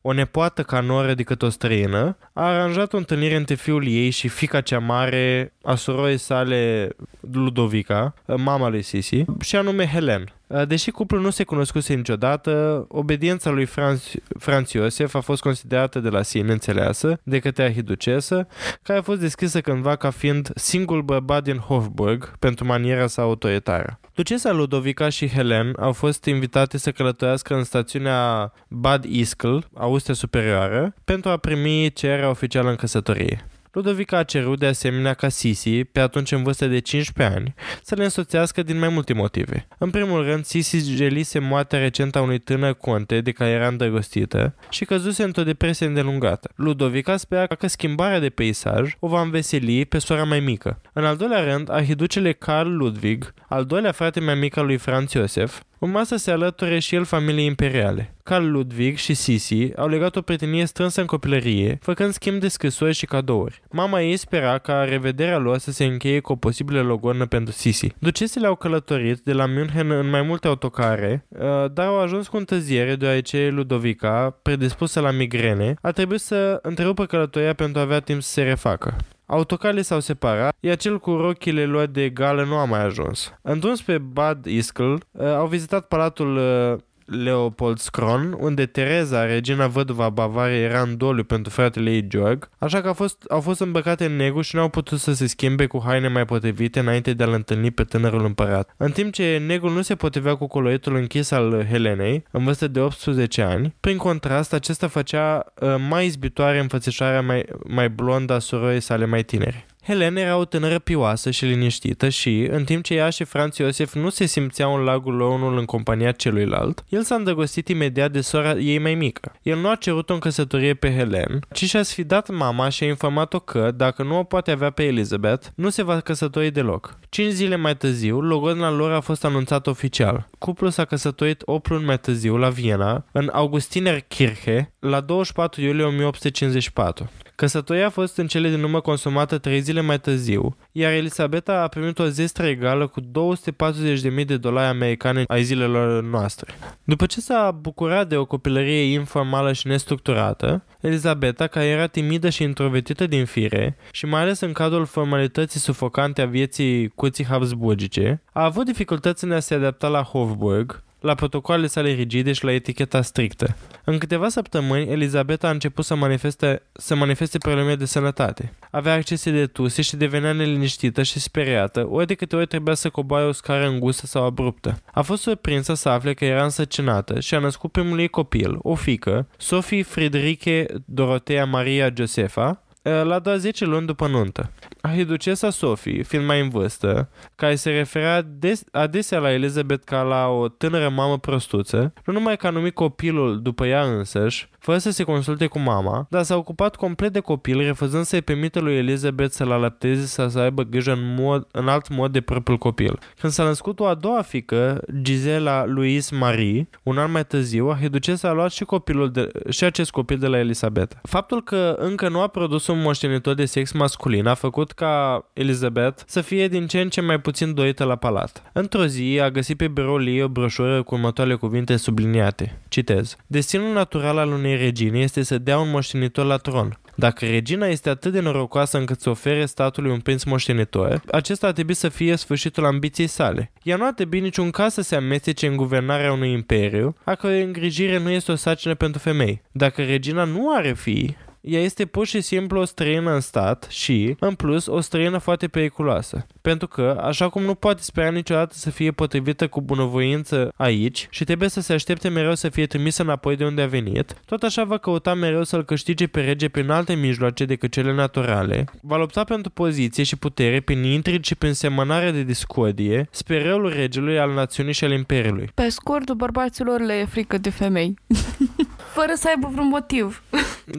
o 0.01 0.13
nepoată 0.13 0.63
ca 0.63 0.79
noră 0.79 1.13
decât 1.13 1.41
o 1.41 1.49
străină, 1.49 2.17
a 2.33 2.43
aranjat 2.43 2.93
o 2.93 2.97
întâlnire 2.97 3.35
între 3.35 3.55
fiul 3.55 3.87
ei 3.87 4.09
și 4.09 4.27
fica 4.27 4.61
cea 4.61 4.79
mare 4.79 5.53
a 5.63 5.75
surorii 5.75 6.17
sale 6.17 6.89
Ludovica, 7.31 8.13
mama 8.37 8.69
lui 8.69 8.81
Sisi, 8.81 9.25
și 9.41 9.55
anume 9.55 9.87
Helen. 9.87 10.33
Deși 10.67 10.91
cuplul 10.91 11.21
nu 11.21 11.29
se 11.29 11.43
cunoscuse 11.43 11.93
niciodată, 11.93 12.85
obediența 12.89 13.49
lui 13.49 13.65
Franz, 13.65 14.11
Franz 14.39 14.71
Iosef 14.71 15.15
a 15.15 15.19
fost 15.19 15.41
considerată 15.41 15.99
de 15.99 16.09
la 16.09 16.21
sine 16.21 16.51
înțeleasă 16.51 17.19
de 17.23 17.39
către 17.39 17.63
arhiducesă, 17.63 18.47
care 18.81 18.99
a 18.99 19.01
fost 19.01 19.19
descrisă 19.19 19.61
cândva 19.61 19.95
ca 19.95 20.09
fiind 20.09 20.49
singurul 20.55 21.01
bărbat 21.01 21.43
din 21.43 21.57
Hofburg 21.57 22.37
pentru 22.39 22.65
maniera 22.65 23.07
sa 23.07 23.21
autoritară. 23.21 23.99
Ducesa 24.13 24.51
Ludovica 24.51 25.09
și 25.09 25.29
Helen 25.29 25.73
au 25.79 25.91
fost 25.91 26.25
invitate 26.25 26.77
să 26.77 26.91
călătorească 26.91 27.55
în 27.55 27.63
stațiunea 27.63 28.53
Bad 28.67 29.03
Iskl, 29.03 29.57
Austria 29.73 30.15
Superioară, 30.15 30.93
pentru 31.03 31.29
a 31.29 31.37
primi 31.37 31.91
cererea 31.93 32.29
oficială 32.29 32.69
în 32.69 32.75
căsătorie. 32.75 33.47
Ludovica 33.71 34.17
a 34.17 34.23
cerut 34.23 34.59
de 34.59 34.65
asemenea 34.65 35.13
ca 35.13 35.29
Sisi, 35.29 35.83
pe 35.83 35.99
atunci 35.99 36.31
în 36.31 36.43
vârstă 36.43 36.67
de 36.67 36.79
15 36.79 37.35
ani, 37.35 37.53
să 37.83 37.95
le 37.95 38.03
însoțească 38.03 38.63
din 38.63 38.79
mai 38.79 38.89
multe 38.89 39.13
motive. 39.13 39.67
În 39.77 39.89
primul 39.89 40.23
rând, 40.23 40.45
Sisi 40.45 40.95
gelise 40.95 41.39
moartea 41.39 41.79
recentă 41.79 42.17
a 42.17 42.21
unui 42.21 42.39
tânăr 42.39 42.73
conte 42.73 43.21
de 43.21 43.31
care 43.31 43.49
era 43.49 43.67
îndrăgostită 43.67 44.55
și 44.69 44.85
căzuse 44.85 45.23
într-o 45.23 45.43
depresie 45.43 45.85
îndelungată. 45.85 46.51
Ludovica 46.55 47.17
spera 47.17 47.45
că 47.45 47.67
schimbarea 47.67 48.19
de 48.19 48.29
peisaj 48.29 48.95
o 48.99 49.07
va 49.07 49.21
înveseli 49.21 49.85
pe 49.85 49.97
sora 49.97 50.23
mai 50.23 50.39
mică. 50.39 50.81
În 50.99 51.05
al 51.05 51.15
doilea 51.15 51.43
rând, 51.43 51.71
arhiducele 51.71 52.31
Carl 52.31 52.69
Ludwig, 52.69 53.33
al 53.47 53.65
doilea 53.65 53.91
frate 53.91 54.19
mai 54.19 54.35
mic 54.35 54.57
al 54.57 54.65
lui 54.65 54.77
Franz 54.77 55.11
Josef, 55.11 55.61
urma 55.77 56.03
să 56.03 56.15
se 56.15 56.31
alăture 56.31 56.79
și 56.79 56.95
el 56.95 57.03
familiei 57.03 57.45
imperiale. 57.45 58.15
Carl 58.23 58.45
Ludwig 58.45 58.97
și 58.97 59.13
Sisi 59.13 59.75
au 59.75 59.87
legat 59.87 60.15
o 60.15 60.21
prietenie 60.21 60.65
strânsă 60.65 60.99
în 61.01 61.05
copilărie, 61.05 61.77
făcând 61.81 62.13
schimb 62.13 62.39
de 62.39 62.47
scrisori 62.47 62.93
și 62.93 63.05
cadouri. 63.05 63.61
Mama 63.71 64.01
ei 64.01 64.17
spera 64.17 64.57
ca 64.57 64.83
revederea 64.83 65.37
lor 65.37 65.57
să 65.57 65.71
se 65.71 65.83
încheie 65.83 66.19
cu 66.19 66.31
o 66.31 66.35
posibilă 66.35 66.81
logodnă 66.81 67.25
pentru 67.25 67.53
Sisi. 67.53 67.93
Ducesele 67.99 68.47
au 68.47 68.55
călătorit 68.55 69.19
de 69.19 69.33
la 69.33 69.45
München 69.45 69.91
în 69.91 70.09
mai 70.09 70.21
multe 70.21 70.47
autocare, 70.47 71.25
uh, 71.27 71.39
dar 71.73 71.85
au 71.85 71.99
ajuns 71.99 72.27
cu 72.27 72.37
întârziere 72.37 72.95
deoarece 72.95 73.49
Ludovica, 73.53 74.39
predispusă 74.41 74.99
la 74.99 75.11
migrene, 75.11 75.73
a 75.81 75.91
trebuit 75.91 76.21
să 76.21 76.59
întrerupă 76.61 77.05
călătoria 77.05 77.53
pentru 77.53 77.79
a 77.79 77.83
avea 77.83 77.99
timp 77.99 78.21
să 78.21 78.31
se 78.31 78.43
refacă. 78.43 78.95
Autocale 79.31 79.81
s-au 79.81 79.99
separat, 79.99 80.55
iar 80.59 80.75
cel 80.75 80.99
cu 80.99 81.11
rochile 81.11 81.65
lor 81.65 81.85
de 81.85 82.09
gală 82.09 82.43
nu 82.43 82.55
a 82.55 82.65
mai 82.65 82.83
ajuns. 82.83 83.33
Într-un 83.41 83.75
spre 83.75 83.97
Bad 83.97 84.45
Iskl, 84.45 84.93
uh, 84.93 84.99
au 85.21 85.47
vizitat 85.47 85.87
palatul 85.87 86.35
uh, 86.37 86.79
Leopold 87.09 87.77
Scron, 87.77 88.35
unde 88.39 88.65
Tereza, 88.65 89.25
regina 89.25 89.67
văduva 89.67 90.09
Bavariei, 90.09 90.63
era 90.63 90.81
în 90.81 90.97
doliu 90.97 91.23
pentru 91.23 91.51
fratele 91.51 91.91
ei 91.91 92.07
Georg, 92.07 92.49
așa 92.57 92.81
că 92.81 92.87
au 92.87 92.93
fost, 92.93 93.23
au 93.29 93.39
fost 93.39 93.59
îmbrăcate 93.59 94.05
în 94.05 94.15
negru 94.15 94.41
și 94.41 94.55
nu 94.55 94.61
au 94.61 94.69
putut 94.69 94.99
să 94.99 95.13
se 95.13 95.27
schimbe 95.27 95.65
cu 95.65 95.81
haine 95.85 96.07
mai 96.07 96.25
potrivite 96.25 96.79
înainte 96.79 97.13
de 97.13 97.23
a-l 97.23 97.33
întâlni 97.33 97.71
pe 97.71 97.83
tânărul 97.83 98.25
împărat. 98.25 98.73
În 98.77 98.91
timp 98.91 99.13
ce 99.13 99.43
negru 99.47 99.69
nu 99.69 99.81
se 99.81 99.95
potrivea 99.95 100.35
cu 100.35 100.47
coloritul 100.47 100.95
închis 100.95 101.31
al 101.31 101.65
Helenei, 101.69 102.23
în 102.31 102.43
vârstă 102.43 102.67
de 102.67 102.79
18 102.79 103.41
ani, 103.41 103.75
prin 103.79 103.97
contrast, 103.97 104.53
acesta 104.53 104.87
făcea 104.87 105.45
uh, 105.59 105.75
mai 105.89 106.05
izbitoare 106.05 106.59
înfățișarea 106.59 107.21
mai, 107.21 107.45
mai 107.67 107.89
blondă 107.89 108.33
a 108.33 108.39
surorii 108.39 108.79
sale 108.79 109.05
mai 109.05 109.23
tinere. 109.23 109.65
Helen 109.83 110.15
era 110.15 110.37
o 110.37 110.45
tânără 110.45 110.79
pioasă 110.79 111.31
și 111.31 111.45
liniștită 111.45 112.09
și, 112.09 112.47
în 112.51 112.63
timp 112.63 112.83
ce 112.83 112.93
ea 112.93 113.09
și 113.09 113.23
Franz 113.23 113.57
Iosef 113.57 113.93
nu 113.93 114.09
se 114.09 114.25
simțeau 114.25 114.75
în 114.75 114.83
lagul 114.83 115.13
lor 115.13 115.31
unul 115.31 115.57
în 115.57 115.65
compania 115.65 116.11
celuilalt, 116.11 116.83
el 116.89 117.03
s-a 117.03 117.15
îndrăgostit 117.15 117.67
imediat 117.67 118.11
de 118.11 118.21
sora 118.21 118.51
ei 118.51 118.79
mai 118.79 118.95
mică. 118.95 119.35
El 119.41 119.57
nu 119.57 119.69
a 119.69 119.75
cerut-o 119.75 120.13
în 120.13 120.19
căsătorie 120.19 120.73
pe 120.73 120.95
Helen, 120.95 121.39
ci 121.53 121.63
și-a 121.65 121.83
sfidat 121.83 122.29
mama 122.29 122.69
și 122.69 122.83
a 122.83 122.87
informat-o 122.87 123.39
că, 123.39 123.71
dacă 123.75 124.03
nu 124.03 124.17
o 124.17 124.23
poate 124.23 124.51
avea 124.51 124.69
pe 124.69 124.83
Elizabeth, 124.83 125.47
nu 125.55 125.69
se 125.69 125.83
va 125.83 125.99
căsători 125.99 126.51
deloc. 126.51 126.97
Cinci 127.09 127.31
zile 127.31 127.55
mai 127.55 127.77
târziu, 127.77 128.21
logodna 128.21 128.71
lor 128.71 128.91
a 128.91 128.99
fost 128.99 129.25
anunțat 129.25 129.67
oficial. 129.67 130.27
Cuplul 130.39 130.69
s-a 130.69 130.85
căsătorit 130.85 131.41
8 131.45 131.69
luni 131.69 131.85
mai 131.85 131.99
târziu 131.99 132.37
la 132.37 132.49
Viena, 132.49 133.05
în 133.11 133.29
Augustiner 133.33 133.99
Kirche, 133.99 134.73
la 134.79 134.99
24 134.99 135.61
iulie 135.61 135.83
1854. 135.83 137.09
Căsătoria 137.35 137.85
a 137.85 137.89
fost 137.89 138.17
în 138.17 138.27
cele 138.27 138.49
din 138.49 138.63
urmă 138.63 138.81
consumată 138.81 139.37
trei 139.37 139.59
zile 139.59 139.81
mai 139.81 139.99
târziu, 139.99 140.57
iar 140.79 140.91
Elisabeta 140.91 141.61
a 141.61 141.67
primit 141.67 141.99
o 141.99 142.05
zestră 142.05 142.45
egală 142.45 142.87
cu 142.87 143.01
240.000 143.01 144.25
de 144.25 144.37
dolari 144.37 144.67
americane 144.67 145.23
ai 145.27 145.43
zilelor 145.43 146.03
noastre. 146.03 146.53
După 146.83 147.05
ce 147.05 147.21
s-a 147.21 147.57
bucurat 147.61 148.07
de 148.07 148.15
o 148.15 148.25
copilărie 148.25 148.93
informală 148.93 149.53
și 149.53 149.67
nestructurată, 149.67 150.63
Elisabeta, 150.81 151.47
care 151.47 151.65
era 151.65 151.87
timidă 151.87 152.29
și 152.29 152.43
introvertită 152.43 153.07
din 153.07 153.25
fire 153.25 153.77
și 153.91 154.05
mai 154.05 154.21
ales 154.21 154.39
în 154.39 154.51
cadrul 154.51 154.85
formalității 154.85 155.59
sufocante 155.59 156.21
a 156.21 156.25
vieții 156.25 156.87
curții 156.87 157.25
Habsburgice, 157.25 158.21
a 158.31 158.43
avut 158.43 158.65
dificultăți 158.65 159.23
în 159.23 159.31
a 159.31 159.39
se 159.39 159.53
adapta 159.53 159.87
la 159.87 160.01
Hofburg, 160.01 160.83
la 160.99 161.15
protocoalele 161.15 161.67
sale 161.67 161.91
rigide 161.91 162.31
și 162.31 162.43
la 162.43 162.51
eticheta 162.51 163.01
strictă. 163.01 163.55
În 163.83 163.97
câteva 163.97 164.29
săptămâni, 164.29 164.91
Elizabeta 164.91 165.47
a 165.47 165.51
început 165.51 165.85
să 165.85 165.95
manifeste, 165.95 166.61
să 166.71 166.95
manifeste 166.95 167.37
probleme 167.37 167.75
de 167.75 167.85
sănătate. 167.85 168.53
Avea 168.71 168.93
accese 168.93 169.31
de 169.31 169.45
tuse 169.45 169.81
și 169.81 169.95
devenea 169.95 170.33
neliniștită 170.33 171.03
și 171.03 171.19
speriată, 171.19 171.87
ori 171.89 172.07
de 172.07 172.13
câte 172.13 172.35
ori 172.35 172.47
trebuia 172.47 172.75
să 172.75 172.89
coboare 172.89 173.25
o 173.25 173.31
scară 173.31 173.67
îngustă 173.67 174.05
sau 174.05 174.25
abruptă. 174.25 174.81
A 174.93 175.01
fost 175.01 175.21
surprinsă 175.21 175.73
să 175.73 175.89
afle 175.89 176.13
că 176.13 176.25
era 176.25 176.43
însăcinată 176.43 177.19
și 177.19 177.35
a 177.35 177.39
născut 177.39 177.71
primul 177.71 177.99
ei 177.99 178.07
copil, 178.07 178.57
o 178.61 178.75
fică, 178.75 179.27
Sophie 179.37 179.83
Friederike 179.83 180.65
Dorotea 180.85 181.45
Maria 181.45 181.93
Josefa, 181.95 182.63
la 182.81 183.19
doar 183.19 183.37
10 183.37 183.65
luni 183.65 183.85
după 183.85 184.07
nuntă. 184.07 184.51
Ahiducesa 184.81 185.49
Sophie, 185.49 186.03
fiind 186.03 186.25
mai 186.25 186.41
în 186.41 186.49
vârstă, 186.49 187.09
care 187.35 187.55
se 187.55 187.69
referea 187.69 188.21
des, 188.21 188.63
adesea 188.71 189.19
la 189.19 189.31
Elizabeth 189.31 189.83
ca 189.85 190.01
la 190.01 190.27
o 190.27 190.47
tânără 190.47 190.89
mamă 190.89 191.17
prostuță, 191.17 191.93
nu 192.05 192.13
numai 192.13 192.37
că 192.37 192.47
a 192.47 192.49
numit 192.49 192.73
copilul 192.73 193.41
după 193.41 193.65
ea 193.65 193.83
însăși, 193.83 194.49
fără 194.59 194.77
să 194.77 194.91
se 194.91 195.03
consulte 195.03 195.45
cu 195.45 195.59
mama, 195.59 196.07
dar 196.09 196.23
s-a 196.23 196.35
ocupat 196.35 196.75
complet 196.75 197.13
de 197.13 197.19
copil, 197.19 197.59
refuzând 197.59 198.05
să-i 198.05 198.21
permită 198.21 198.59
lui 198.59 198.75
Elizabeth 198.75 199.31
să-l 199.31 199.51
alăpteze 199.51 200.05
sau 200.05 200.29
să 200.29 200.39
aibă 200.39 200.63
grijă 200.63 200.91
în, 200.91 201.15
mod, 201.17 201.47
în 201.51 201.67
alt 201.67 201.89
mod 201.89 202.11
de 202.11 202.21
propriul 202.21 202.57
copil. 202.57 202.99
Când 203.19 203.33
s-a 203.33 203.43
născut 203.43 203.79
o 203.79 203.85
a 203.85 203.93
doua 203.93 204.21
fică, 204.21 204.81
Gisela 205.01 205.65
Louise 205.65 206.15
Marie, 206.15 206.69
un 206.83 206.97
an 206.97 207.11
mai 207.11 207.25
târziu, 207.25 207.67
Ahiducesa 207.67 208.29
a 208.29 208.31
luat 208.31 208.51
și, 208.51 208.63
copilul 208.63 209.11
de, 209.11 209.31
și 209.49 209.63
acest 209.63 209.91
copil 209.91 210.17
de 210.17 210.27
la 210.27 210.39
Elizabeth. 210.39 210.95
Faptul 211.01 211.43
că 211.43 211.75
încă 211.79 212.09
nu 212.09 212.21
a 212.21 212.27
produs 212.27 212.67
un 212.67 212.81
moștenitor 212.81 213.33
de 213.33 213.45
sex 213.45 213.71
masculin 213.71 214.27
a 214.27 214.33
făcut 214.33 214.71
ca 214.71 215.25
Elizabeth 215.33 216.01
să 216.05 216.21
fie 216.21 216.47
din 216.47 216.67
ce 216.67 216.79
în 216.79 216.89
ce 216.89 217.01
mai 217.01 217.19
puțin 217.19 217.53
doită 217.53 217.83
la 217.83 217.95
palat. 217.95 218.43
Într-o 218.53 218.85
zi 218.85 219.19
a 219.21 219.29
găsit 219.29 219.57
pe 219.57 219.67
biroul 219.67 220.07
ei 220.07 220.23
o 220.23 220.27
broșură 220.27 220.83
cu 220.83 220.95
următoarele 220.95 221.35
cuvinte 221.35 221.75
subliniate. 221.75 222.61
Citez. 222.67 223.15
Destinul 223.27 223.73
natural 223.73 224.17
al 224.17 224.31
unei 224.31 224.48
regine 224.55 224.99
este 224.99 225.23
să 225.23 225.37
dea 225.37 225.59
un 225.59 225.69
moștenitor 225.69 226.25
la 226.25 226.37
tron. 226.37 226.79
Dacă 226.95 227.25
regina 227.25 227.67
este 227.67 227.89
atât 227.89 228.11
de 228.11 228.19
norocoasă 228.19 228.77
încât 228.77 229.01
să 229.01 229.09
ofere 229.09 229.45
statului 229.45 229.91
un 229.91 229.99
prinț 229.99 230.23
moștenitor, 230.23 231.01
acesta 231.11 231.47
ar 231.47 231.53
trebui 231.53 231.73
să 231.73 231.89
fie 231.89 232.15
sfârșitul 232.15 232.65
ambiției 232.65 233.07
sale. 233.07 233.51
Ea 233.63 233.75
nu 233.75 233.85
ar 233.85 233.93
trebui 233.93 234.19
niciun 234.19 234.49
caz 234.49 234.73
să 234.73 234.81
se 234.81 234.95
amestece 234.95 235.47
în 235.47 235.55
guvernarea 235.55 236.11
unui 236.11 236.31
imperiu, 236.31 236.95
a 237.03 237.15
cărui 237.15 237.41
îngrijire 237.41 237.99
nu 237.99 238.09
este 238.09 238.31
o 238.31 238.35
sarcină 238.35 238.75
pentru 238.75 238.99
femei. 238.99 239.41
Dacă 239.51 239.81
regina 239.83 240.23
nu 240.23 240.53
are 240.55 240.73
fii, 240.73 241.17
ea 241.41 241.61
este 241.61 241.85
pur 241.85 242.05
și 242.05 242.21
simplu 242.21 242.59
o 242.59 242.65
străină 242.65 243.13
în 243.13 243.19
stat 243.19 243.67
și, 243.69 244.15
în 244.19 244.33
plus, 244.33 244.65
o 244.65 244.79
străină 244.79 245.17
foarte 245.17 245.47
periculoasă. 245.47 246.25
Pentru 246.41 246.67
că, 246.67 246.99
așa 247.03 247.29
cum 247.29 247.43
nu 247.43 247.53
poate 247.53 247.81
spera 247.81 248.09
niciodată 248.09 248.53
să 248.55 248.69
fie 248.69 248.91
potrivită 248.91 249.47
cu 249.47 249.61
bunăvoință 249.61 250.53
aici 250.55 251.07
și 251.09 251.23
trebuie 251.23 251.49
să 251.49 251.61
se 251.61 251.73
aștepte 251.73 252.09
mereu 252.09 252.35
să 252.35 252.49
fie 252.49 252.65
trimisă 252.65 253.01
înapoi 253.01 253.35
de 253.35 253.45
unde 253.45 253.61
a 253.61 253.67
venit, 253.67 254.15
tot 254.25 254.43
așa 254.43 254.63
va 254.63 254.77
căuta 254.77 255.13
mereu 255.13 255.43
să-l 255.43 255.65
câștige 255.65 256.07
pe 256.07 256.21
rege 256.21 256.49
prin 256.49 256.69
alte 256.69 256.93
mijloace 256.93 257.45
decât 257.45 257.71
cele 257.71 257.93
naturale, 257.93 258.65
va 258.81 258.97
lupta 258.97 259.23
pentru 259.23 259.51
poziție 259.51 260.03
și 260.03 260.15
putere 260.15 260.59
prin 260.59 260.83
intrigi 260.83 261.27
și 261.27 261.35
prin 261.35 261.53
semănare 261.53 262.11
de 262.11 262.23
discordie, 262.23 263.07
spre 263.11 263.43
răul 263.43 263.69
regelui 263.69 264.19
al 264.19 264.33
națiunii 264.33 264.73
și 264.73 264.83
al 264.83 264.91
imperiului. 264.91 265.49
Pe 265.53 265.69
scurt, 265.69 266.11
bărbaților 266.11 266.81
le 266.81 266.93
e 266.93 267.05
frică 267.05 267.37
de 267.37 267.49
femei. 267.49 267.93
Fără 268.99 269.13
să 269.15 269.27
aibă 269.27 269.49
vreun 269.51 269.67
motiv. 269.67 270.23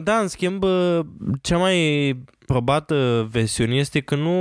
Da, 0.03 0.17
în 0.19 0.27
schimb, 0.27 0.63
cea 1.41 1.57
mai 1.57 1.77
probată 2.51 3.27
versiune 3.31 3.75
este 3.75 3.99
că 3.99 4.15
nu 4.15 4.31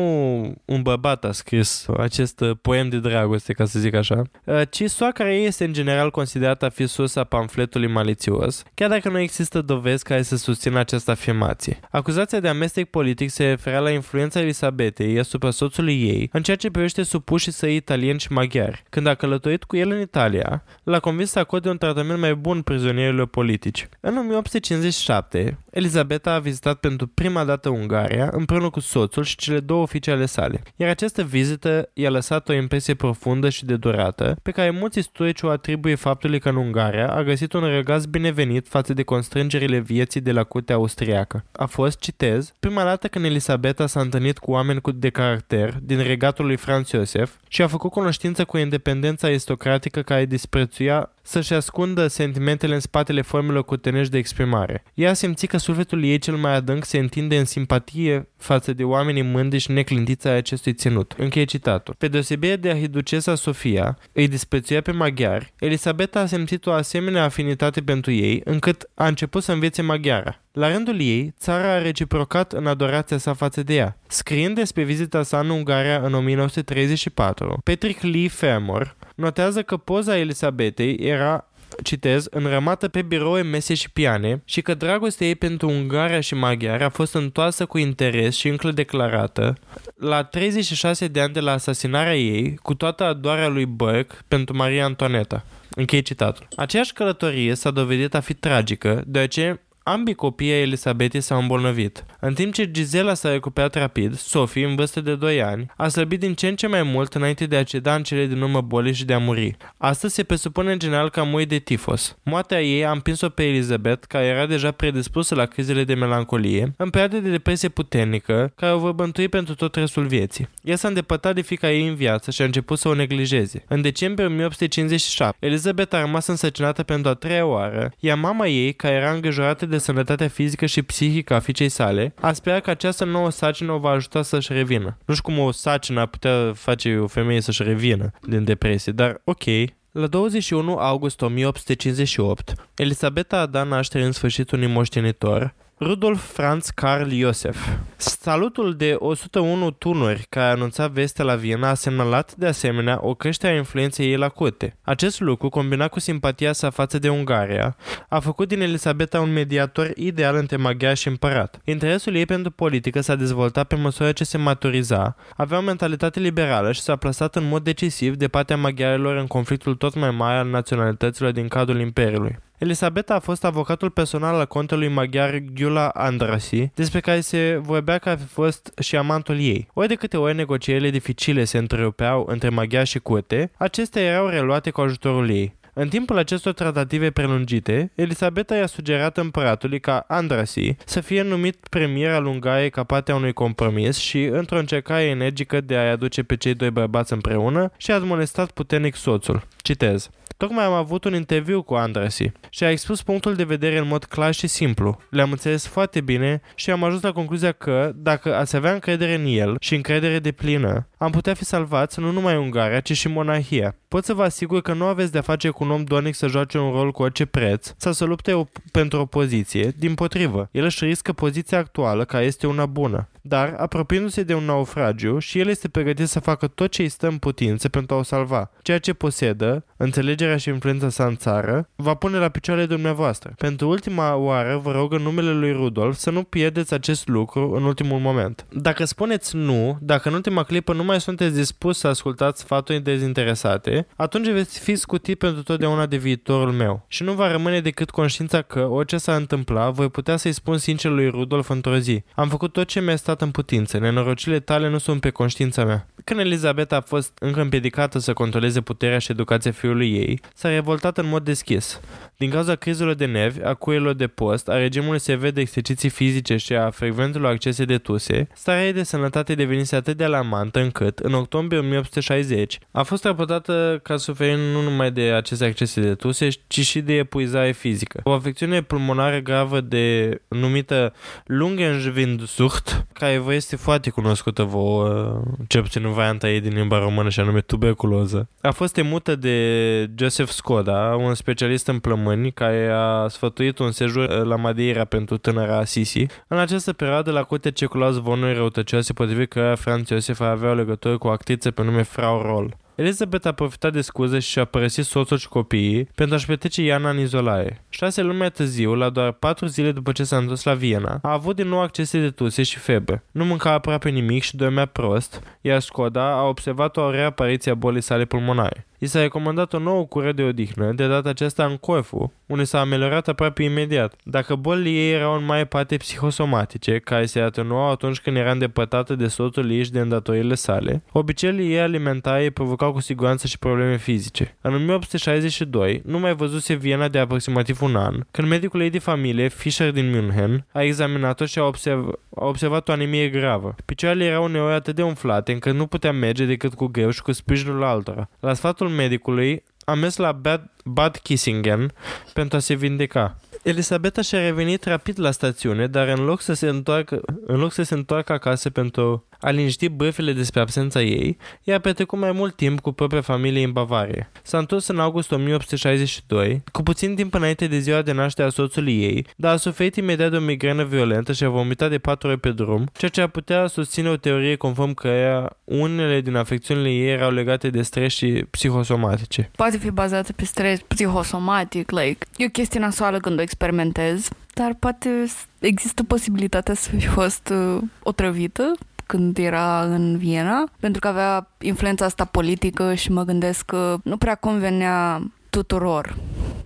un 0.64 0.82
bărbat 0.82 1.24
a 1.24 1.32
scris 1.32 1.86
acest 1.98 2.44
poem 2.62 2.88
de 2.88 2.98
dragoste, 2.98 3.52
ca 3.52 3.64
să 3.64 3.78
zic 3.78 3.94
așa, 3.94 4.22
ci 4.70 4.84
soacra 4.84 5.32
ei 5.32 5.44
este 5.46 5.64
în 5.64 5.72
general 5.72 6.10
considerată 6.10 6.64
a 6.64 6.68
fi 6.68 6.86
sursa 6.86 7.24
pamfletului 7.24 7.88
malițios, 7.88 8.62
chiar 8.74 8.88
dacă 8.88 9.08
nu 9.08 9.18
există 9.18 9.60
dovezi 9.60 10.04
care 10.04 10.22
să 10.22 10.36
susțină 10.36 10.78
această 10.78 11.10
afirmație. 11.10 11.78
Acuzația 11.90 12.40
de 12.40 12.48
amestec 12.48 12.90
politic 12.90 13.30
se 13.30 13.44
referea 13.44 13.80
la 13.80 13.90
influența 13.90 14.40
Elisabetei 14.40 15.18
asupra 15.18 15.50
soțului 15.50 16.02
ei 16.02 16.28
în 16.32 16.42
ceea 16.42 16.56
ce 16.56 16.70
privește 16.70 17.02
supușii 17.02 17.52
săi 17.52 17.76
italieni 17.76 18.18
și 18.18 18.32
maghiari. 18.32 18.82
Când 18.88 19.06
a 19.06 19.14
călătorit 19.14 19.64
cu 19.64 19.76
el 19.76 19.90
în 19.90 20.00
Italia, 20.00 20.64
l-a 20.82 21.00
convins 21.00 21.30
să 21.30 21.38
acorde 21.38 21.68
un 21.68 21.78
tratament 21.78 22.20
mai 22.20 22.34
bun 22.34 22.62
prizonierilor 22.62 23.26
politici. 23.26 23.88
În 24.00 24.16
1857, 24.16 25.58
Elisabeta 25.70 26.32
a 26.32 26.38
vizitat 26.38 26.80
pentru 26.80 27.06
prima 27.06 27.44
dată 27.44 27.68
Ungaria 27.68 27.98
Ungaria 28.00 28.28
împreună 28.32 28.70
cu 28.70 28.80
soțul 28.80 29.24
și 29.24 29.36
cele 29.36 29.60
două 29.60 29.86
fiice 29.86 30.10
ale 30.10 30.26
sale. 30.26 30.62
Iar 30.76 30.90
această 30.90 31.22
vizită 31.22 31.90
i-a 31.94 32.10
lăsat 32.10 32.48
o 32.48 32.52
impresie 32.52 32.94
profundă 32.94 33.48
și 33.48 33.64
de 33.64 33.76
durată, 33.76 34.36
pe 34.42 34.50
care 34.50 34.70
mulți 34.70 34.98
istorici 34.98 35.42
o 35.42 35.48
atribuie 35.48 35.94
faptului 35.94 36.40
că 36.40 36.48
în 36.48 36.56
Ungaria 36.56 37.08
a 37.08 37.22
găsit 37.22 37.52
un 37.52 37.60
răgaz 37.60 38.06
binevenit 38.06 38.68
față 38.68 38.92
de 38.92 39.02
constrângerile 39.02 39.78
vieții 39.78 40.20
de 40.20 40.32
la 40.32 40.44
curtea 40.44 40.74
austriacă. 40.74 41.44
A 41.52 41.66
fost, 41.66 41.98
citez, 41.98 42.54
prima 42.60 42.84
dată 42.84 43.08
când 43.08 43.24
Elisabeta 43.24 43.86
s-a 43.86 44.00
întâlnit 44.00 44.38
cu 44.38 44.50
oameni 44.50 44.80
cu 44.80 44.90
de 44.90 45.10
caracter 45.10 45.78
din 45.82 46.02
regatul 46.02 46.46
lui 46.46 46.56
Franz 46.56 46.88
Josef 46.90 47.32
și 47.48 47.62
a 47.62 47.66
făcut 47.66 47.90
cunoștință 47.90 48.44
cu 48.44 48.56
independența 48.56 49.26
aristocratică 49.26 50.02
care 50.02 50.24
disprețuia 50.24 51.10
să-și 51.30 51.52
ascundă 51.52 52.06
sentimentele 52.06 52.74
în 52.74 52.80
spatele 52.80 53.20
formelor 53.20 53.64
cutenești 53.64 54.12
de 54.12 54.18
exprimare. 54.18 54.82
Ea 54.94 55.10
a 55.10 55.12
simțit 55.12 55.48
că 55.48 55.56
sufletul 55.56 56.04
ei 56.04 56.18
cel 56.18 56.36
mai 56.36 56.54
adânc 56.54 56.84
se 56.84 56.98
întinde 56.98 57.38
în 57.38 57.44
simpatie 57.44 58.28
față 58.36 58.72
de 58.72 58.84
oamenii 58.84 59.22
mândri 59.22 59.58
și 59.58 59.70
neclintiți 59.70 60.28
ai 60.28 60.36
acestui 60.36 60.72
ținut. 60.72 61.14
Încheie 61.18 61.44
citatul. 61.44 61.94
Pe 61.98 62.08
deosebire 62.08 62.56
de 62.56 62.70
arhiducesa 62.70 63.34
Sofia, 63.34 63.98
îi 64.12 64.28
disprețuia 64.28 64.80
pe 64.80 64.92
maghiari, 64.92 65.52
Elisabeta 65.58 66.20
a 66.20 66.26
simțit 66.26 66.66
o 66.66 66.72
asemenea 66.72 67.24
afinitate 67.24 67.80
pentru 67.80 68.10
ei, 68.10 68.40
încât 68.44 68.90
a 68.94 69.06
început 69.06 69.42
să 69.42 69.52
învețe 69.52 69.82
maghiara. 69.82 70.42
La 70.52 70.72
rândul 70.72 71.00
ei, 71.00 71.34
țara 71.38 71.72
a 71.72 71.82
reciprocat 71.82 72.52
în 72.52 72.66
adorația 72.66 73.18
sa 73.18 73.32
față 73.32 73.62
de 73.62 73.74
ea. 73.74 73.99
Scriind 74.10 74.54
despre 74.54 74.82
vizita 74.82 75.22
sa 75.22 75.38
în 75.38 75.48
Ungaria 75.48 76.00
în 76.00 76.14
1934, 76.14 77.60
Patrick 77.64 78.02
Lee 78.02 78.28
Fermor 78.28 78.96
notează 79.14 79.62
că 79.62 79.76
poza 79.76 80.18
Elisabetei 80.18 80.94
era 80.94 81.48
citez, 81.82 82.26
înrămată 82.30 82.88
pe 82.88 83.02
biroue, 83.02 83.42
mese 83.42 83.74
și 83.74 83.90
piane 83.90 84.42
și 84.44 84.62
că 84.62 84.74
dragostea 84.74 85.26
ei 85.26 85.34
pentru 85.34 85.68
Ungaria 85.68 86.20
și 86.20 86.34
maghiari 86.34 86.82
a 86.82 86.88
fost 86.88 87.14
întoarsă 87.14 87.66
cu 87.66 87.78
interes 87.78 88.36
și 88.36 88.48
încă 88.48 88.70
declarată 88.70 89.54
la 89.96 90.24
36 90.24 91.06
de 91.06 91.20
ani 91.20 91.32
de 91.32 91.40
la 91.40 91.52
asasinarea 91.52 92.16
ei, 92.16 92.54
cu 92.62 92.74
toată 92.74 93.04
adoarea 93.04 93.48
lui 93.48 93.66
Burke 93.66 94.14
pentru 94.28 94.56
Maria 94.56 94.84
Antoaneta. 94.84 95.44
Închei 95.70 96.02
citatul. 96.02 96.48
Aceeași 96.56 96.92
călătorie 96.92 97.54
s-a 97.54 97.70
dovedit 97.70 98.14
a 98.14 98.20
fi 98.20 98.34
tragică, 98.34 99.02
deoarece 99.06 99.60
Ambii 99.90 100.14
copii 100.14 100.52
ai 100.52 100.60
Elisabetei 100.60 101.20
s-au 101.20 101.40
îmbolnăvit. 101.40 102.04
În 102.20 102.34
timp 102.34 102.52
ce 102.52 102.70
Gisela 102.70 103.14
s-a 103.14 103.30
recuperat 103.30 103.74
rapid, 103.74 104.16
Sophie, 104.16 104.66
în 104.66 104.74
vârstă 104.74 105.00
de 105.00 105.14
2 105.14 105.42
ani, 105.42 105.66
a 105.76 105.88
slăbit 105.88 106.20
din 106.20 106.34
ce 106.34 106.48
în 106.48 106.56
ce 106.56 106.66
mai 106.66 106.82
mult 106.82 107.14
înainte 107.14 107.46
de 107.46 107.56
a 107.56 107.62
ceda 107.62 107.94
în 107.94 108.02
cele 108.02 108.26
din 108.26 108.40
urmă 108.40 108.60
boli 108.60 108.92
și 108.92 109.04
de 109.04 109.12
a 109.12 109.18
muri. 109.18 109.56
Astăzi 109.76 110.14
se 110.14 110.22
presupune 110.22 110.72
în 110.72 110.78
general 110.78 111.10
că 111.10 111.20
a 111.20 111.22
murit 111.22 111.48
de 111.48 111.58
tifos. 111.58 112.16
Moartea 112.22 112.62
ei 112.62 112.84
a 112.84 112.90
împins-o 112.90 113.28
pe 113.28 113.42
Elizabeth, 113.42 114.04
care 114.08 114.24
era 114.24 114.46
deja 114.46 114.70
predispusă 114.70 115.34
la 115.34 115.46
crizele 115.46 115.84
de 115.84 115.94
melancolie, 115.94 116.74
în 116.76 116.90
perioade 116.90 117.20
de 117.20 117.30
depresie 117.30 117.68
puternică, 117.68 118.52
care 118.56 118.72
o 118.72 118.78
vor 118.78 118.92
bântui 118.92 119.28
pentru 119.28 119.54
tot 119.54 119.74
restul 119.74 120.06
vieții. 120.06 120.48
Ea 120.62 120.76
s-a 120.76 120.88
îndepărtat 120.88 121.34
de 121.34 121.40
fica 121.40 121.70
ei 121.70 121.86
în 121.88 121.94
viață 121.94 122.30
și 122.30 122.42
a 122.42 122.44
început 122.44 122.78
să 122.78 122.88
o 122.88 122.94
neglijeze. 122.94 123.64
În 123.68 123.80
decembrie 123.80 124.26
1857, 124.26 125.46
Elizabeth 125.46 125.94
a 125.94 126.00
rămas 126.00 126.26
însăcinată 126.26 126.82
pentru 126.82 127.10
a 127.10 127.14
treia 127.14 127.46
oară, 127.46 127.92
iar 127.98 128.18
mama 128.18 128.46
ei, 128.46 128.72
care 128.72 128.94
era 128.94 129.10
îngrijorată 129.12 129.66
de 129.66 129.78
sănătatea 129.80 130.28
fizică 130.28 130.66
și 130.66 130.82
psihică 130.82 131.34
a 131.34 131.38
fiicei 131.38 131.68
sale, 131.68 132.14
a 132.20 132.32
sperat 132.32 132.62
că 132.62 132.70
această 132.70 133.04
nouă 133.04 133.30
sacină 133.30 133.72
o 133.72 133.78
va 133.78 133.90
ajuta 133.90 134.22
să-și 134.22 134.52
revină. 134.52 134.96
Nu 135.04 135.14
știu 135.14 135.32
cum 135.32 135.42
o 135.42 135.50
sacină 135.50 136.00
ar 136.00 136.06
putea 136.06 136.52
face 136.54 136.96
o 136.96 137.06
femeie 137.06 137.40
să-și 137.40 137.62
revină 137.62 138.10
din 138.22 138.44
depresie, 138.44 138.92
dar 138.92 139.20
ok, 139.24 139.44
la 139.92 140.06
21 140.06 140.76
august 140.76 141.22
1858, 141.22 142.52
Elisabeta 142.74 143.40
a 143.40 143.46
dat 143.46 143.68
naștere 143.68 144.04
în 144.04 144.12
sfârșit 144.12 144.50
unui 144.50 144.66
moștenitor, 144.66 145.54
Rudolf 145.82 146.32
Franz 146.32 146.70
Karl 146.70 147.08
Josef. 147.10 147.68
Salutul 147.96 148.74
de 148.76 148.96
101 148.98 149.70
tunuri 149.70 150.26
care 150.28 150.46
a 150.46 150.50
anunțat 150.50 150.90
vestea 150.90 151.24
la 151.24 151.34
Viena 151.34 151.68
a 151.68 151.74
semnalat 151.74 152.34
de 152.34 152.46
asemenea 152.46 152.98
o 153.02 153.14
creștere 153.14 153.52
a 153.52 153.56
influenței 153.56 154.10
ei 154.10 154.16
la 154.16 154.28
curte. 154.28 154.76
Acest 154.82 155.20
lucru, 155.20 155.48
combinat 155.48 155.90
cu 155.90 156.00
simpatia 156.00 156.52
sa 156.52 156.70
față 156.70 156.98
de 156.98 157.08
Ungaria, 157.08 157.76
a 158.08 158.18
făcut 158.18 158.48
din 158.48 158.60
Elisabeta 158.60 159.20
un 159.20 159.32
mediator 159.32 159.90
ideal 159.96 160.36
între 160.36 160.56
maghiar 160.56 160.96
și 160.96 161.08
împărat. 161.08 161.60
Interesul 161.64 162.14
ei 162.14 162.26
pentru 162.26 162.50
politică 162.50 163.00
s-a 163.00 163.14
dezvoltat 163.14 163.66
pe 163.66 163.74
măsură 163.74 164.12
ce 164.12 164.24
se 164.24 164.38
maturiza, 164.38 165.16
avea 165.36 165.58
o 165.58 165.62
mentalitate 165.62 166.20
liberală 166.20 166.72
și 166.72 166.80
s-a 166.80 166.96
plasat 166.96 167.36
în 167.36 167.48
mod 167.48 167.64
decisiv 167.64 168.14
de 168.14 168.28
partea 168.28 168.56
maghiarilor 168.56 169.16
în 169.16 169.26
conflictul 169.26 169.74
tot 169.74 169.94
mai 169.94 170.10
mare 170.10 170.38
al 170.38 170.48
naționalităților 170.48 171.32
din 171.32 171.48
cadrul 171.48 171.80
Imperiului. 171.80 172.38
Elisabeta 172.60 173.14
a 173.14 173.18
fost 173.18 173.44
avocatul 173.44 173.90
personal 173.90 174.34
al 174.34 174.46
contelui 174.46 174.88
maghiar 174.88 175.38
Gyula 175.52 175.88
Andrasi, 175.88 176.70
despre 176.74 177.00
care 177.00 177.20
se 177.20 177.60
vorbea 177.62 177.98
că 177.98 178.08
a 178.08 178.16
fi 178.16 178.24
fost 178.24 178.72
și 178.80 178.96
amantul 178.96 179.38
ei. 179.38 179.68
Ori 179.72 179.88
de 179.88 179.94
câte 179.94 180.16
ori 180.16 180.34
negocierile 180.34 180.90
dificile 180.90 181.44
se 181.44 181.58
întrerupeau 181.58 182.26
între 182.28 182.48
maghiar 182.48 182.86
și 182.86 182.98
curte, 182.98 183.50
acestea 183.56 184.02
erau 184.02 184.26
reluate 184.26 184.70
cu 184.70 184.80
ajutorul 184.80 185.30
ei. 185.30 185.54
În 185.72 185.88
timpul 185.88 186.18
acestor 186.18 186.52
tratative 186.52 187.10
prelungite, 187.10 187.92
Elisabeta 187.94 188.56
i-a 188.56 188.66
sugerat 188.66 189.16
împăratului 189.16 189.80
ca 189.80 190.04
Andrasi 190.08 190.76
să 190.84 191.00
fie 191.00 191.22
numit 191.22 191.56
premier 191.70 192.10
al 192.10 192.26
Ungariei 192.26 192.70
ca 192.70 192.84
parte 192.84 193.12
a 193.12 193.14
unui 193.14 193.32
compromis 193.32 193.96
și, 193.96 194.24
într-o 194.24 194.58
încercare 194.58 195.02
energică 195.02 195.60
de 195.60 195.76
a-i 195.76 195.90
aduce 195.90 196.22
pe 196.22 196.36
cei 196.36 196.54
doi 196.54 196.70
bărbați 196.70 197.12
împreună, 197.12 197.72
și-a 197.76 197.94
admonestat 197.94 198.50
puternic 198.50 198.94
soțul. 198.94 199.46
Citez. 199.62 200.10
Tocmai 200.40 200.64
am 200.64 200.72
avut 200.72 201.04
un 201.04 201.14
interviu 201.14 201.62
cu 201.62 201.74
Andrasi 201.74 202.32
și 202.48 202.64
a 202.64 202.70
expus 202.70 203.02
punctul 203.02 203.34
de 203.34 203.44
vedere 203.44 203.78
în 203.78 203.86
mod 203.86 204.04
clar 204.04 204.34
și 204.34 204.46
simplu. 204.46 204.98
Le-am 205.10 205.30
înțeles 205.30 205.66
foarte 205.66 206.00
bine 206.00 206.40
și 206.54 206.70
am 206.70 206.84
ajuns 206.84 207.02
la 207.02 207.12
concluzia 207.12 207.52
că, 207.52 207.92
dacă 207.94 208.36
ați 208.36 208.56
avea 208.56 208.72
încredere 208.72 209.14
în 209.14 209.24
el 209.26 209.56
și 209.60 209.74
încredere 209.74 210.18
de 210.18 210.32
plină, 210.32 210.88
am 211.02 211.10
putea 211.10 211.34
fi 211.34 211.44
salvați 211.44 212.00
nu 212.00 212.10
numai 212.10 212.36
Ungaria, 212.36 212.80
ci 212.80 212.96
și 212.96 213.08
monarhia. 213.08 213.74
Pot 213.88 214.04
să 214.04 214.14
vă 214.14 214.22
asigur 214.22 214.60
că 214.60 214.72
nu 214.72 214.84
aveți 214.84 215.12
de-a 215.12 215.20
face 215.20 215.48
cu 215.48 215.64
un 215.64 215.70
om 215.70 215.84
donic 215.84 216.14
să 216.14 216.26
joace 216.26 216.58
un 216.58 216.70
rol 216.70 216.90
cu 216.92 217.02
orice 217.02 217.26
preț 217.26 217.72
sau 217.76 217.92
să 217.92 218.04
lupte 218.04 218.32
o- 218.32 218.44
pentru 218.72 219.00
o 219.00 219.04
poziție, 219.04 219.72
din 219.78 219.94
potrivă. 219.94 220.48
El 220.52 220.64
își 220.64 220.84
riscă 220.84 221.12
poziția 221.12 221.58
actuală, 221.58 222.04
care 222.04 222.24
este 222.24 222.46
una 222.46 222.66
bună. 222.66 223.08
Dar, 223.22 223.54
apropiindu-se 223.58 224.22
de 224.22 224.34
un 224.34 224.44
naufragiu, 224.44 225.18
și 225.18 225.38
el 225.38 225.48
este 225.48 225.68
pregătit 225.68 226.08
să 226.08 226.20
facă 226.20 226.46
tot 226.46 226.70
ce 226.70 226.82
îi 226.82 226.88
stă 226.88 227.06
în 227.06 227.18
putință 227.18 227.68
pentru 227.68 227.94
a 227.94 227.98
o 227.98 228.02
salva. 228.02 228.50
Ceea 228.62 228.78
ce 228.78 228.92
posedă, 228.92 229.64
înțelegerea 229.76 230.36
și 230.36 230.48
influența 230.48 230.88
sa 230.88 231.04
în 231.04 231.16
țară, 231.16 231.68
va 231.76 231.94
pune 231.94 232.18
la 232.18 232.28
picioarele 232.28 232.66
dumneavoastră. 232.66 233.32
Pentru 233.36 233.68
ultima 233.68 234.14
oară, 234.14 234.60
vă 234.62 234.72
rog 234.72 234.92
în 234.92 235.02
numele 235.02 235.32
lui 235.32 235.52
Rudolf 235.52 235.96
să 235.96 236.10
nu 236.10 236.22
pierdeți 236.22 236.74
acest 236.74 237.08
lucru 237.08 237.52
în 237.52 237.62
ultimul 237.62 237.98
moment. 237.98 238.46
Dacă 238.52 238.84
spuneți 238.84 239.36
nu, 239.36 239.78
dacă 239.80 240.08
în 240.08 240.14
ultima 240.14 240.42
clipă 240.42 240.72
nu 240.72 240.82
mai 240.90 241.00
sunteți 241.00 241.34
dispus 241.34 241.78
să 241.78 241.86
ascultați 241.86 242.40
sfaturi 242.40 242.80
dezinteresate, 242.80 243.86
atunci 243.96 244.28
veți 244.28 244.58
fi 244.58 244.74
scutit 244.74 245.18
pentru 245.18 245.42
totdeauna 245.42 245.86
de 245.86 245.96
viitorul 245.96 246.52
meu. 246.52 246.84
Și 246.88 247.02
nu 247.02 247.12
va 247.12 247.30
rămâne 247.30 247.60
decât 247.60 247.90
conștiința 247.90 248.42
că, 248.42 248.60
orice 248.60 248.96
s-ar 248.96 249.16
întâmpla, 249.16 249.70
voi 249.70 249.90
putea 249.90 250.16
să-i 250.16 250.32
spun 250.32 250.58
sincer 250.58 250.90
lui 250.90 251.08
Rudolf 251.08 251.48
într-o 251.48 251.78
zi. 251.78 252.02
Am 252.14 252.28
făcut 252.28 252.52
tot 252.52 252.66
ce 252.66 252.80
mi-a 252.80 252.96
stat 252.96 253.22
în 253.22 253.30
putință, 253.30 253.78
nenorocile 253.78 254.40
tale 254.40 254.68
nu 254.68 254.78
sunt 254.78 255.00
pe 255.00 255.10
conștiința 255.10 255.64
mea. 255.64 255.86
Când 256.04 256.20
Elizabeta 256.20 256.76
a 256.76 256.80
fost 256.80 257.12
încă 257.20 257.40
împiedicată 257.40 257.98
să 257.98 258.12
controleze 258.12 258.60
puterea 258.60 258.98
și 258.98 259.10
educația 259.10 259.52
fiului 259.52 259.92
ei, 259.92 260.20
s-a 260.34 260.48
revoltat 260.48 260.98
în 260.98 261.06
mod 261.06 261.24
deschis. 261.24 261.80
Din 262.16 262.30
cauza 262.30 262.54
crizelor 262.54 262.94
de 262.94 263.04
nervi, 263.04 263.42
a 263.42 263.54
cuielor 263.54 263.94
de 263.94 264.06
post, 264.06 264.48
a 264.48 264.56
regimului 264.56 264.98
sever 264.98 265.30
de 265.30 265.40
exerciții 265.40 265.88
fizice 265.88 266.36
și 266.36 266.54
a 266.54 266.70
frecventelor 266.70 267.30
accese 267.30 267.64
de 267.64 267.78
tuse, 267.78 268.28
starea 268.34 268.66
ei 268.66 268.72
de 268.72 268.82
sănătate 268.82 269.34
devenise 269.34 269.76
atât 269.76 269.96
de 269.96 270.04
alarmantă 270.04 270.60
încât, 270.60 270.78
în 271.02 271.14
octombrie 271.14 271.58
1860, 271.58 272.58
a 272.70 272.82
fost 272.82 273.04
raportată 273.04 273.80
ca 273.82 273.96
suferind 273.96 274.40
nu 274.52 274.62
numai 274.62 274.90
de 274.90 275.02
aceste 275.02 275.44
accese 275.44 275.80
de 275.80 275.94
tuse, 275.94 276.28
ci 276.46 276.60
și 276.60 276.80
de 276.80 276.92
epuizare 276.92 277.52
fizică. 277.52 278.00
O 278.04 278.12
afecțiune 278.12 278.62
pulmonară 278.62 279.18
gravă 279.18 279.60
de 279.60 280.20
numită 280.28 280.92
Lungenschwindsucht, 281.26 282.86
care 282.92 283.18
vă 283.18 283.34
este 283.34 283.56
foarte 283.56 283.90
cunoscută 283.90 284.42
vouă, 284.42 285.20
cel 285.48 285.62
puțin 285.62 285.84
în 285.84 285.92
varianta 285.92 286.28
ei 286.28 286.40
din 286.40 286.54
limba 286.54 286.78
română 286.78 287.08
și 287.08 287.20
anume 287.20 287.40
tuberculoză. 287.40 288.28
A 288.40 288.50
fost 288.50 288.72
temută 288.72 289.16
de 289.16 289.90
Joseph 289.96 290.30
Skoda, 290.30 290.96
un 290.98 291.14
specialist 291.14 291.66
în 291.66 291.78
plămâni, 291.78 292.32
care 292.32 292.70
a 292.74 293.08
sfătuit 293.08 293.58
un 293.58 293.70
sejur 293.70 294.08
la 294.08 294.36
Madeira 294.36 294.84
pentru 294.84 295.16
tânăra 295.16 295.64
Sisi. 295.64 296.06
În 296.28 296.38
această 296.38 296.72
perioadă, 296.72 297.10
la 297.10 297.22
curte 297.22 297.50
circulau 297.50 297.90
zvonuri 297.90 298.34
răutăcioase 298.34 298.92
potrivit 298.92 299.28
că 299.28 299.54
Franz 299.58 299.88
Josef 299.88 300.20
avea 300.20 300.50
o 300.50 300.54
legătură 300.70 300.98
cu 300.98 301.06
o 301.06 301.10
actriță 301.10 301.50
pe 301.50 301.62
nume 301.62 301.82
Frau 301.82 302.22
Roll. 302.22 302.56
Elizabeth 302.80 303.26
a 303.26 303.32
profitat 303.32 303.72
de 303.72 303.80
scuze 303.80 304.18
și 304.18 304.38
a 304.38 304.44
părăsit 304.44 304.84
soțul 304.84 305.18
și 305.18 305.28
copiii 305.28 305.88
pentru 305.94 306.14
a-și 306.14 306.26
petrece 306.26 306.62
Iana 306.62 306.90
în 306.90 306.98
izolare. 306.98 307.64
Șase 307.68 308.02
luni 308.02 308.18
mai 308.18 308.30
târziu, 308.30 308.74
la 308.74 308.90
doar 308.90 309.12
patru 309.12 309.46
zile 309.46 309.72
după 309.72 309.92
ce 309.92 310.04
s-a 310.04 310.16
întors 310.16 310.42
la 310.42 310.54
Viena, 310.54 310.98
a 311.02 311.12
avut 311.12 311.36
din 311.36 311.48
nou 311.48 311.60
accese 311.60 312.00
de 312.00 312.10
tuse 312.10 312.42
și 312.42 312.58
febră. 312.58 313.02
Nu 313.10 313.24
mânca 313.24 313.52
aproape 313.52 313.88
nimic 313.88 314.22
și 314.22 314.36
dormea 314.36 314.66
prost, 314.66 315.22
iar 315.40 315.60
Skoda 315.60 316.18
a 316.18 316.22
observat 316.22 316.76
o 316.76 316.90
reapariție 316.90 317.52
a 317.52 317.54
bolii 317.54 317.80
sale 317.80 318.04
pulmonare. 318.04 318.64
I 318.82 318.86
s-a 318.86 319.00
recomandat 319.00 319.52
o 319.52 319.58
nouă 319.58 319.86
cură 319.86 320.12
de 320.12 320.22
odihnă, 320.22 320.72
de 320.72 320.86
data 320.86 321.08
aceasta 321.08 321.44
în 321.44 321.56
Corfu, 321.56 322.12
unde 322.26 322.44
s-a 322.44 322.60
ameliorat 322.60 323.08
aproape 323.08 323.42
imediat. 323.42 323.94
Dacă 324.04 324.34
bolile 324.34 324.68
ei 324.68 324.92
erau 324.92 325.14
în 325.14 325.24
mai 325.24 325.46
parte 325.46 325.76
psihosomatice, 325.76 326.78
care 326.78 327.06
se 327.06 327.20
atenuau 327.20 327.70
atunci 327.70 328.00
când 328.00 328.16
era 328.16 328.30
îndepărtată 328.30 328.94
de 328.94 329.06
soțul 329.06 329.50
ei 329.50 329.64
și 329.64 329.70
de 329.70 329.80
îndatorile 329.80 330.34
sale, 330.34 330.82
obiceiurile 330.92 331.44
ei 331.44 331.60
alimentare 331.60 332.22
îi 332.22 332.30
provocau 332.70 332.72
cu 332.72 332.80
siguranță 332.80 333.26
și 333.26 333.38
probleme 333.38 333.76
fizice. 333.76 334.36
În 334.40 334.54
1862, 334.54 335.82
nu 335.84 335.98
mai 335.98 336.14
văzuse 336.14 336.54
Viena 336.54 336.88
de 336.88 336.98
aproximativ 336.98 337.62
un 337.62 337.76
an, 337.76 338.00
când 338.10 338.28
medicul 338.28 338.60
ei 338.60 338.70
de 338.70 338.78
familie, 338.78 339.28
Fischer 339.28 339.70
din 339.72 339.90
München, 339.90 340.46
a 340.52 340.62
examinat-o 340.62 341.24
și 341.24 341.38
a, 341.38 341.44
observ- 341.44 341.92
a 342.16 342.24
observat 342.24 342.68
o 342.68 342.72
anemie 342.72 343.08
gravă. 343.08 343.54
Picioarele 343.64 344.04
erau 344.04 344.24
uneori 344.24 344.54
atât 344.54 344.74
de 344.74 344.82
umflate 344.82 345.32
încât 345.32 345.54
nu 345.54 345.66
putea 345.66 345.92
merge 345.92 346.24
decât 346.24 346.54
cu 346.54 346.66
greu 346.66 346.90
și 346.90 347.02
cu 347.02 347.12
sprijinul 347.12 347.62
altora. 347.62 348.08
La 348.20 348.34
sfatul 348.34 348.68
medicului, 348.68 349.42
a 349.64 349.74
mers 349.74 349.96
la 349.96 350.12
Bad, 350.12 350.50
Bad 350.64 350.96
Kissingen 350.96 351.72
pentru 352.12 352.36
a 352.36 352.40
se 352.40 352.54
vindeca. 352.54 353.16
Elisabeta 353.42 354.02
și-a 354.02 354.20
revenit 354.20 354.64
rapid 354.64 355.00
la 355.00 355.10
stațiune, 355.10 355.66
dar 355.66 355.88
în 355.88 356.04
loc 356.04 356.20
să 356.20 356.32
se 356.32 356.48
întoarcă, 356.48 357.00
în 357.26 357.38
loc 357.38 357.52
să 357.52 357.62
se 357.62 357.74
întoarcă 357.74 358.12
acasă 358.12 358.50
pentru 358.50 359.04
a 359.20 359.30
liniști 359.30 359.68
bârfele 359.68 360.12
despre 360.12 360.40
absența 360.40 360.82
ei, 360.82 361.16
ea 361.44 361.56
a 361.56 361.58
petrecut 361.58 361.98
mai 361.98 362.12
mult 362.12 362.36
timp 362.36 362.60
cu 362.60 362.72
propria 362.72 363.00
familie 363.00 363.44
în 363.44 363.52
Bavaria. 363.52 364.10
S-a 364.22 364.38
întors 364.38 364.66
în 364.66 364.78
august 364.78 365.12
1862, 365.12 366.42
cu 366.52 366.62
puțin 366.62 366.94
timp 366.94 367.14
înainte 367.14 367.46
de 367.46 367.58
ziua 367.58 367.82
de 367.82 367.92
naștere 367.92 368.28
a 368.28 368.30
soțului 368.30 368.82
ei, 368.82 369.06
dar 369.16 369.32
a 369.32 369.36
suferit 369.36 369.76
imediat 369.76 370.10
de 370.10 370.16
o 370.16 370.20
migrenă 370.20 370.64
violentă 370.64 371.12
și 371.12 371.24
a 371.24 371.28
vomitat 371.28 371.70
de 371.70 371.78
patru 371.78 372.08
ori 372.08 372.20
pe 372.20 372.30
drum, 372.30 372.68
ceea 372.72 372.90
ce 372.90 373.00
a 373.00 373.06
putea 373.06 373.46
susține 373.46 373.88
o 373.88 373.96
teorie 373.96 374.36
conform 374.36 374.74
căreia 374.74 375.36
unele 375.44 376.00
din 376.00 376.16
afecțiunile 376.16 376.68
ei 376.68 376.90
erau 376.90 377.10
legate 377.10 377.50
de 377.50 377.62
stres 377.62 377.94
și 377.94 378.24
psihosomatice. 378.30 379.30
Poate 379.36 379.58
fi 379.58 379.70
bazată 379.70 380.12
pe 380.12 380.24
stres 380.24 380.49
psihosomatic, 380.68 381.70
like, 381.70 382.06
e 382.16 382.24
o 382.24 382.28
chestie 382.28 382.60
nasoală 382.60 382.98
când 382.98 383.18
o 383.18 383.22
experimentezi, 383.22 384.10
dar 384.34 384.54
poate 384.58 384.88
s- 385.06 385.26
există 385.38 385.82
posibilitatea 385.84 386.54
să 386.54 386.68
fi 386.68 386.86
fost 386.86 387.28
uh, 387.32 387.62
otrăvită 387.82 388.52
când 388.86 389.18
era 389.18 389.62
în 389.62 389.96
Viena, 389.98 390.44
pentru 390.60 390.80
că 390.80 390.88
avea 390.88 391.28
influența 391.38 391.84
asta 391.84 392.04
politică 392.04 392.74
și 392.74 392.92
mă 392.92 393.02
gândesc 393.04 393.44
că 393.44 393.76
nu 393.84 393.96
prea 393.96 394.14
convenea 394.14 395.02
tuturor 395.30 395.96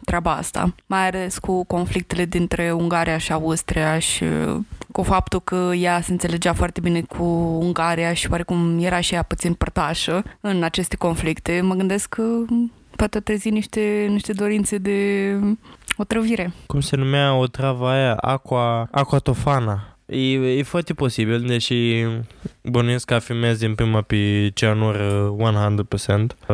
treaba 0.05 0.33
asta, 0.35 0.75
mai 0.87 1.07
ales 1.07 1.39
cu 1.39 1.65
conflictele 1.65 2.25
dintre 2.25 2.73
Ungaria 2.73 3.19
și 3.19 3.33
Austria 3.33 3.99
și 3.99 4.25
uh, 4.25 4.57
cu 4.93 5.03
faptul 5.03 5.41
că 5.41 5.71
ea 5.77 6.01
se 6.01 6.13
înțelegea 6.13 6.53
foarte 6.53 6.81
bine 6.81 7.01
cu 7.01 7.25
Ungaria 7.61 8.13
și 8.13 8.29
oarecum 8.31 8.79
era 8.83 9.01
și 9.01 9.15
ea 9.15 9.23
puțin 9.23 9.55
părtașă 9.55 10.23
în 10.41 10.63
aceste 10.63 10.97
conflicte, 10.97 11.61
mă 11.61 11.75
gândesc 11.75 12.09
că 12.09 12.23
poate 12.97 13.21
trezi 13.21 13.51
niște, 13.51 14.07
niște 14.09 14.33
dorințe 14.33 14.79
de 14.79 15.39
otrăvire. 15.97 16.53
Cum 16.67 16.81
se 16.81 16.97
numea 16.97 17.35
o 17.35 17.47
travă 17.47 17.89
aia? 17.89 18.15
Aqua, 18.15 18.89
aquatofana. 18.91 19.95
E, 20.07 20.59
e 20.59 20.63
foarte 20.63 20.95
posibil, 20.95 21.41
deși 21.41 22.05
bănuiesc 22.63 23.07
că 23.07 23.15
afirmez 23.15 23.59
din 23.59 23.75
prima 23.75 24.01
pe 24.01 24.51
cianur 24.55 24.97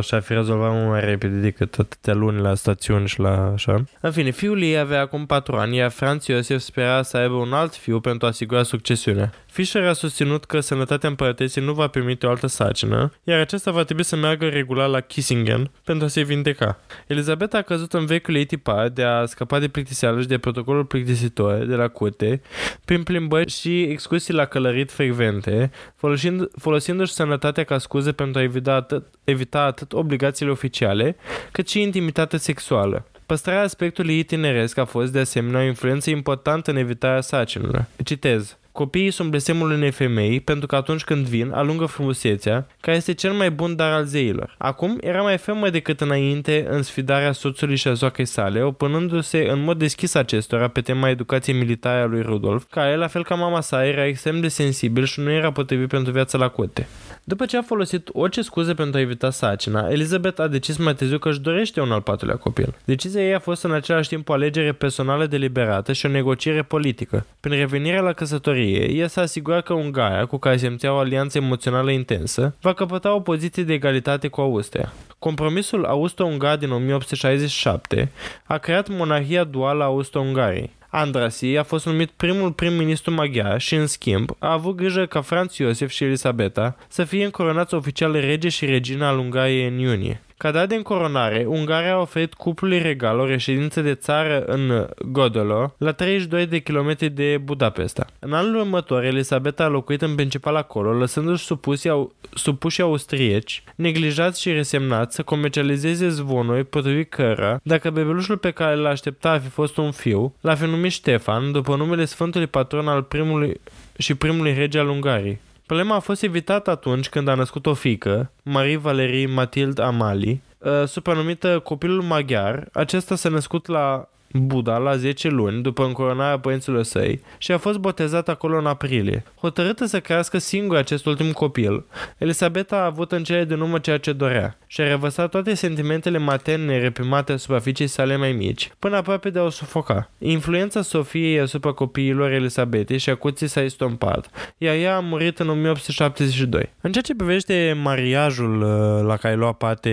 100% 0.01 0.03
și 0.03 0.15
a 0.15 0.21
fi 0.21 0.33
rezolvat 0.33 0.73
mult 0.73 0.89
mai 0.89 1.05
repede 1.05 1.37
decât 1.37 1.79
atâtea 1.79 2.15
luni 2.15 2.41
la 2.41 2.55
stațiuni 2.55 3.07
și 3.07 3.21
la 3.21 3.53
așa. 3.53 3.85
În 4.01 4.11
fine, 4.11 4.31
fiul 4.31 4.63
ei 4.63 4.79
avea 4.79 5.01
acum 5.01 5.27
4 5.27 5.57
ani, 5.57 5.77
iar 5.77 5.91
Franz 5.91 6.27
Iosef 6.27 6.61
spera 6.61 7.03
să 7.03 7.17
aibă 7.17 7.35
un 7.35 7.53
alt 7.53 7.75
fiu 7.75 8.01
pentru 8.01 8.27
a 8.27 8.31
asigura 8.31 8.63
succesiunea. 8.63 9.33
Fischer 9.51 9.87
a 9.87 9.93
susținut 9.93 10.45
că 10.45 10.61
sănătatea 10.61 11.09
împărătesei 11.09 11.65
nu 11.65 11.73
va 11.73 11.87
permite 11.87 12.27
o 12.27 12.31
altă 12.31 12.47
sarcină, 12.47 13.13
iar 13.25 13.41
acesta 13.41 13.71
va 13.71 13.85
trebui 13.85 14.03
să 14.05 14.17
meargă 14.17 14.49
regulat 14.49 14.91
la 14.91 15.01
Kissingen 15.01 15.71
pentru 15.85 16.05
a 16.05 16.09
se 16.09 16.23
vindeca. 16.23 16.81
Elizabeta 17.07 17.59
a 17.59 17.63
căzut 17.63 17.93
în 17.93 18.07
vechiul 18.07 18.35
ei 18.35 18.45
tipar 18.45 18.89
de 18.89 19.03
a 19.03 19.25
scăpa 19.25 19.59
de 19.59 19.69
plictiseală 19.69 20.21
și 20.21 20.27
de 20.27 20.39
protocolul 20.39 20.85
plictisitor 20.85 21.65
de 21.65 21.75
la 21.75 21.89
curte, 21.89 22.41
prin 22.85 23.03
plimbări 23.03 23.51
și 23.51 23.83
excursii 23.83 24.35
la 24.35 24.45
călărit 24.45 24.93
frecvente, 24.93 25.71
folosind, 25.97 26.49
folosindu-și 26.59 27.13
sănătatea 27.13 27.65
ca 27.65 27.79
scuze 27.79 28.13
pentru 28.13 28.41
a 28.41 28.43
evita 28.43 28.73
atât, 28.73 29.07
evita 29.25 29.61
atât 29.61 29.93
obligațiile 29.93 30.51
oficiale, 30.51 31.17
cât 31.53 31.69
și 31.69 31.81
intimitate 31.81 32.37
sexuală. 32.37 33.07
Păstrarea 33.27 33.63
aspectului 33.63 34.15
ei 34.15 34.23
tineresc 34.23 34.79
a 34.79 34.85
fost 34.85 35.13
de 35.13 35.19
asemenea 35.19 35.61
o 35.61 35.65
influență 35.65 36.11
importantă 36.11 36.71
în 36.71 36.77
evitarea 36.77 37.21
sarcinilor. 37.21 37.85
Citez. 38.05 38.59
Copiii 38.81 39.11
sunt 39.11 39.31
blestemul 39.31 39.71
unei 39.71 39.91
femei 39.91 40.41
pentru 40.41 40.67
că 40.67 40.77
atunci 40.77 41.05
când 41.05 41.27
vin, 41.27 41.51
alungă 41.51 41.85
frumusețea, 41.85 42.67
care 42.81 42.97
este 42.97 43.15
cel 43.15 43.33
mai 43.33 43.51
bun 43.51 43.77
dar 43.77 43.93
al 43.93 44.05
zeilor. 44.05 44.55
Acum 44.59 44.99
era 45.01 45.23
mai 45.23 45.39
fermă 45.39 45.71
decât 45.71 46.01
înainte 46.01 46.67
în 46.71 46.83
sfidarea 46.83 47.33
soțului 47.33 47.77
și 47.77 47.89
a 47.89 47.93
zoacei 47.93 48.25
sale, 48.25 48.63
opunându-se 48.63 49.49
în 49.51 49.63
mod 49.63 49.79
deschis 49.79 50.15
acestora 50.15 50.69
pe 50.69 50.81
tema 50.81 51.09
educației 51.09 51.57
militare 51.57 52.01
a 52.01 52.05
lui 52.05 52.23
Rudolf, 52.23 52.65
care, 52.71 52.97
la 52.97 53.07
fel 53.07 53.25
ca 53.25 53.35
mama 53.35 53.61
sa, 53.61 53.87
era 53.87 54.07
extrem 54.07 54.41
de 54.41 54.49
sensibil 54.49 55.05
și 55.05 55.21
nu 55.21 55.31
era 55.31 55.53
potrivit 55.53 55.89
pentru 55.89 56.13
viața 56.13 56.39
la 56.39 56.49
curte. 56.49 56.89
După 57.25 57.45
ce 57.47 57.57
a 57.57 57.63
folosit 57.63 58.09
orice 58.13 58.43
scuze 58.43 58.75
pentru 58.75 58.99
a 58.99 59.01
evita 59.01 59.31
sacina, 59.31 59.89
Elizabeth 59.91 60.41
a 60.41 60.47
decis 60.47 60.77
mai 60.77 60.95
târziu 60.95 61.19
că 61.19 61.29
își 61.29 61.41
dorește 61.41 61.81
un 61.81 61.93
al 61.93 62.01
patrulea 62.01 62.37
copil. 62.37 62.75
Decizia 62.85 63.23
ei 63.23 63.35
a 63.35 63.39
fost 63.39 63.65
în 63.65 63.73
același 63.73 64.09
timp 64.09 64.29
o 64.29 64.33
alegere 64.33 64.73
personală 64.73 65.27
deliberată 65.27 65.93
și 65.93 66.07
o 66.07 66.09
negociere 66.09 66.63
politică. 66.63 67.27
Prin 67.41 67.59
revenirea 67.59 68.01
la 68.01 68.13
căsătorie, 68.13 68.70
ea 68.71 69.09
s-a 69.09 69.21
asigurat 69.21 69.65
că 69.65 69.73
Ungaria, 69.73 70.27
cu 70.27 70.39
care 70.39 70.57
simțea 70.57 70.93
o 70.93 70.97
alianță 70.97 71.39
emoțională 71.39 71.91
intensă, 71.91 72.55
va 72.61 72.73
căpăta 72.73 73.15
o 73.15 73.21
poziție 73.21 73.63
de 73.63 73.73
egalitate 73.73 74.29
cu 74.29 74.41
Austria. 74.41 74.93
Compromisul 75.19 75.85
Austro-Ungar 75.85 76.57
din 76.57 76.71
1867 76.71 78.13
a 78.45 78.59
creat 78.59 78.89
monarhia 78.89 79.45
duală 79.45 79.83
a 79.83 79.87
Austro-Ungariei. 79.87 80.71
Andrasi 80.89 81.57
a 81.57 81.63
fost 81.63 81.87
numit 81.87 82.11
primul 82.11 82.53
prim-ministru 82.53 83.13
maghiar 83.13 83.61
și, 83.61 83.75
în 83.75 83.87
schimb, 83.87 84.31
a 84.39 84.53
avut 84.53 84.77
grijă 84.77 85.07
ca 85.07 85.21
Franz 85.21 85.57
Iosef 85.57 85.91
și 85.91 86.05
Elisabeta 86.05 86.77
să 86.89 87.05
fie 87.05 87.25
încoronați 87.25 87.75
oficial 87.75 88.13
rege 88.13 88.49
și 88.49 88.67
regina 88.67 89.09
al 89.09 89.19
Ungariei 89.19 89.69
în 89.69 89.79
iunie. 89.79 90.21
Ca 90.43 90.51
dat 90.51 90.69
de 90.69 90.75
încoronare, 90.75 91.45
Ungaria 91.47 91.95
a 91.95 92.01
oferit 92.01 92.35
cuplului 92.35 92.79
regal 92.79 93.19
o 93.19 93.27
reședință 93.27 93.81
de 93.81 93.95
țară 93.95 94.45
în 94.47 94.89
Godolo, 95.13 95.75
la 95.79 95.93
32 95.93 96.47
de 96.47 96.59
kilometri 96.59 97.09
de 97.09 97.41
Budapesta. 97.45 98.07
În 98.19 98.33
anul 98.33 98.55
următor, 98.55 99.05
Elisabeta 99.05 99.65
a 99.65 99.69
locuit 99.69 100.03
în 100.03 100.15
principal 100.15 100.57
acolo, 100.57 100.93
lăsându-și 100.93 101.45
supuși, 101.45 101.89
au, 101.89 102.15
supuși 102.35 102.81
austrieci, 102.81 103.63
neglijați 103.75 104.41
și 104.41 104.53
resemnați 104.53 105.15
să 105.15 105.23
comercializeze 105.23 106.09
zvonuri 106.09 106.65
potrivit 106.65 107.11
cără, 107.11 107.61
dacă 107.63 107.91
bebelușul 107.91 108.37
pe 108.37 108.51
care 108.51 108.75
îl 108.75 108.87
aștepta 108.87 109.31
a 109.31 109.39
fi 109.39 109.49
fost 109.49 109.77
un 109.77 109.91
fiu, 109.91 110.35
l-a 110.41 110.55
fi 110.55 110.65
numit 110.65 110.93
Ștefan, 110.93 111.53
după 111.53 111.77
numele 111.77 112.05
Sfântului 112.05 112.47
Patron 112.47 112.89
al 112.89 113.03
primului 113.03 113.61
și 113.99 114.15
primului 114.15 114.55
rege 114.55 114.79
al 114.79 114.89
Ungariei. 114.89 115.41
Problema 115.71 115.95
a 115.95 116.01
fost 116.01 116.23
evitată 116.23 116.71
atunci 116.71 117.09
când 117.09 117.29
a 117.29 117.35
născut 117.35 117.67
o 117.67 117.75
fică, 117.75 118.31
Marie 118.43 118.77
Valerie 118.77 119.27
Mathilde 119.27 119.83
Amali, 119.83 120.43
uh, 120.59 120.87
supranumită 120.87 121.59
copilul 121.59 122.03
maghiar. 122.03 122.69
Acesta 122.73 123.15
s-a 123.15 123.29
născut 123.29 123.67
la 123.67 124.09
Buda 124.33 124.77
la 124.77 124.97
10 124.97 125.29
luni 125.29 125.63
după 125.63 125.85
încoronarea 125.85 126.39
părinților 126.39 126.83
săi 126.83 127.21
și 127.39 127.53
a 127.53 127.59
fost 127.59 127.79
botezat 127.79 128.29
acolo 128.29 128.59
în 128.59 128.67
aprilie. 128.67 129.25
Hotărâtă 129.41 129.85
să 129.85 130.01
crească 130.01 130.39
singur 130.39 130.77
acest 130.77 131.07
ultim 131.07 131.33
copil, 131.33 131.85
Elisabeta 132.19 132.77
a 132.77 132.85
avut 132.85 133.13
în 133.13 133.25
cele 133.25 133.45
din 133.45 133.61
urmă 133.61 133.79
ceea 133.79 133.99
ce 133.99 134.13
dorea 134.13 134.59
și 134.67 134.81
a 134.81 134.89
revărsat 134.89 135.31
toate 135.31 135.55
sentimentele 135.55 136.19
materne 136.19 136.79
reprimate 136.79 137.33
asupra 137.33 137.59
fiicei 137.59 137.87
sale 137.87 138.17
mai 138.17 138.33
mici, 138.33 138.71
până 138.79 138.97
aproape 138.97 139.31
de 139.31 139.39
a 139.39 139.43
o 139.43 139.51
sufoca. 139.51 140.11
Influența 140.19 140.83
Sofiei 140.83 141.41
asupra 141.41 141.73
copiilor 141.73 142.31
Elisabetei 142.31 142.99
și 142.99 143.11
a 143.11 143.15
cuții 143.15 143.47
s-a 143.47 143.63
estompat, 143.63 144.31
iar 144.59 144.75
ea 144.75 144.97
a 144.97 145.01
murit 145.01 145.39
în 145.39 145.49
1872. 145.49 146.73
În 146.81 146.93
ceea 146.93 147.05
ce 147.05 147.15
privește 147.15 147.79
mariajul 147.83 148.63
uh, 148.63 149.07
la 149.07 149.17
care 149.17 149.35
lua 149.35 149.53
parte 149.53 149.91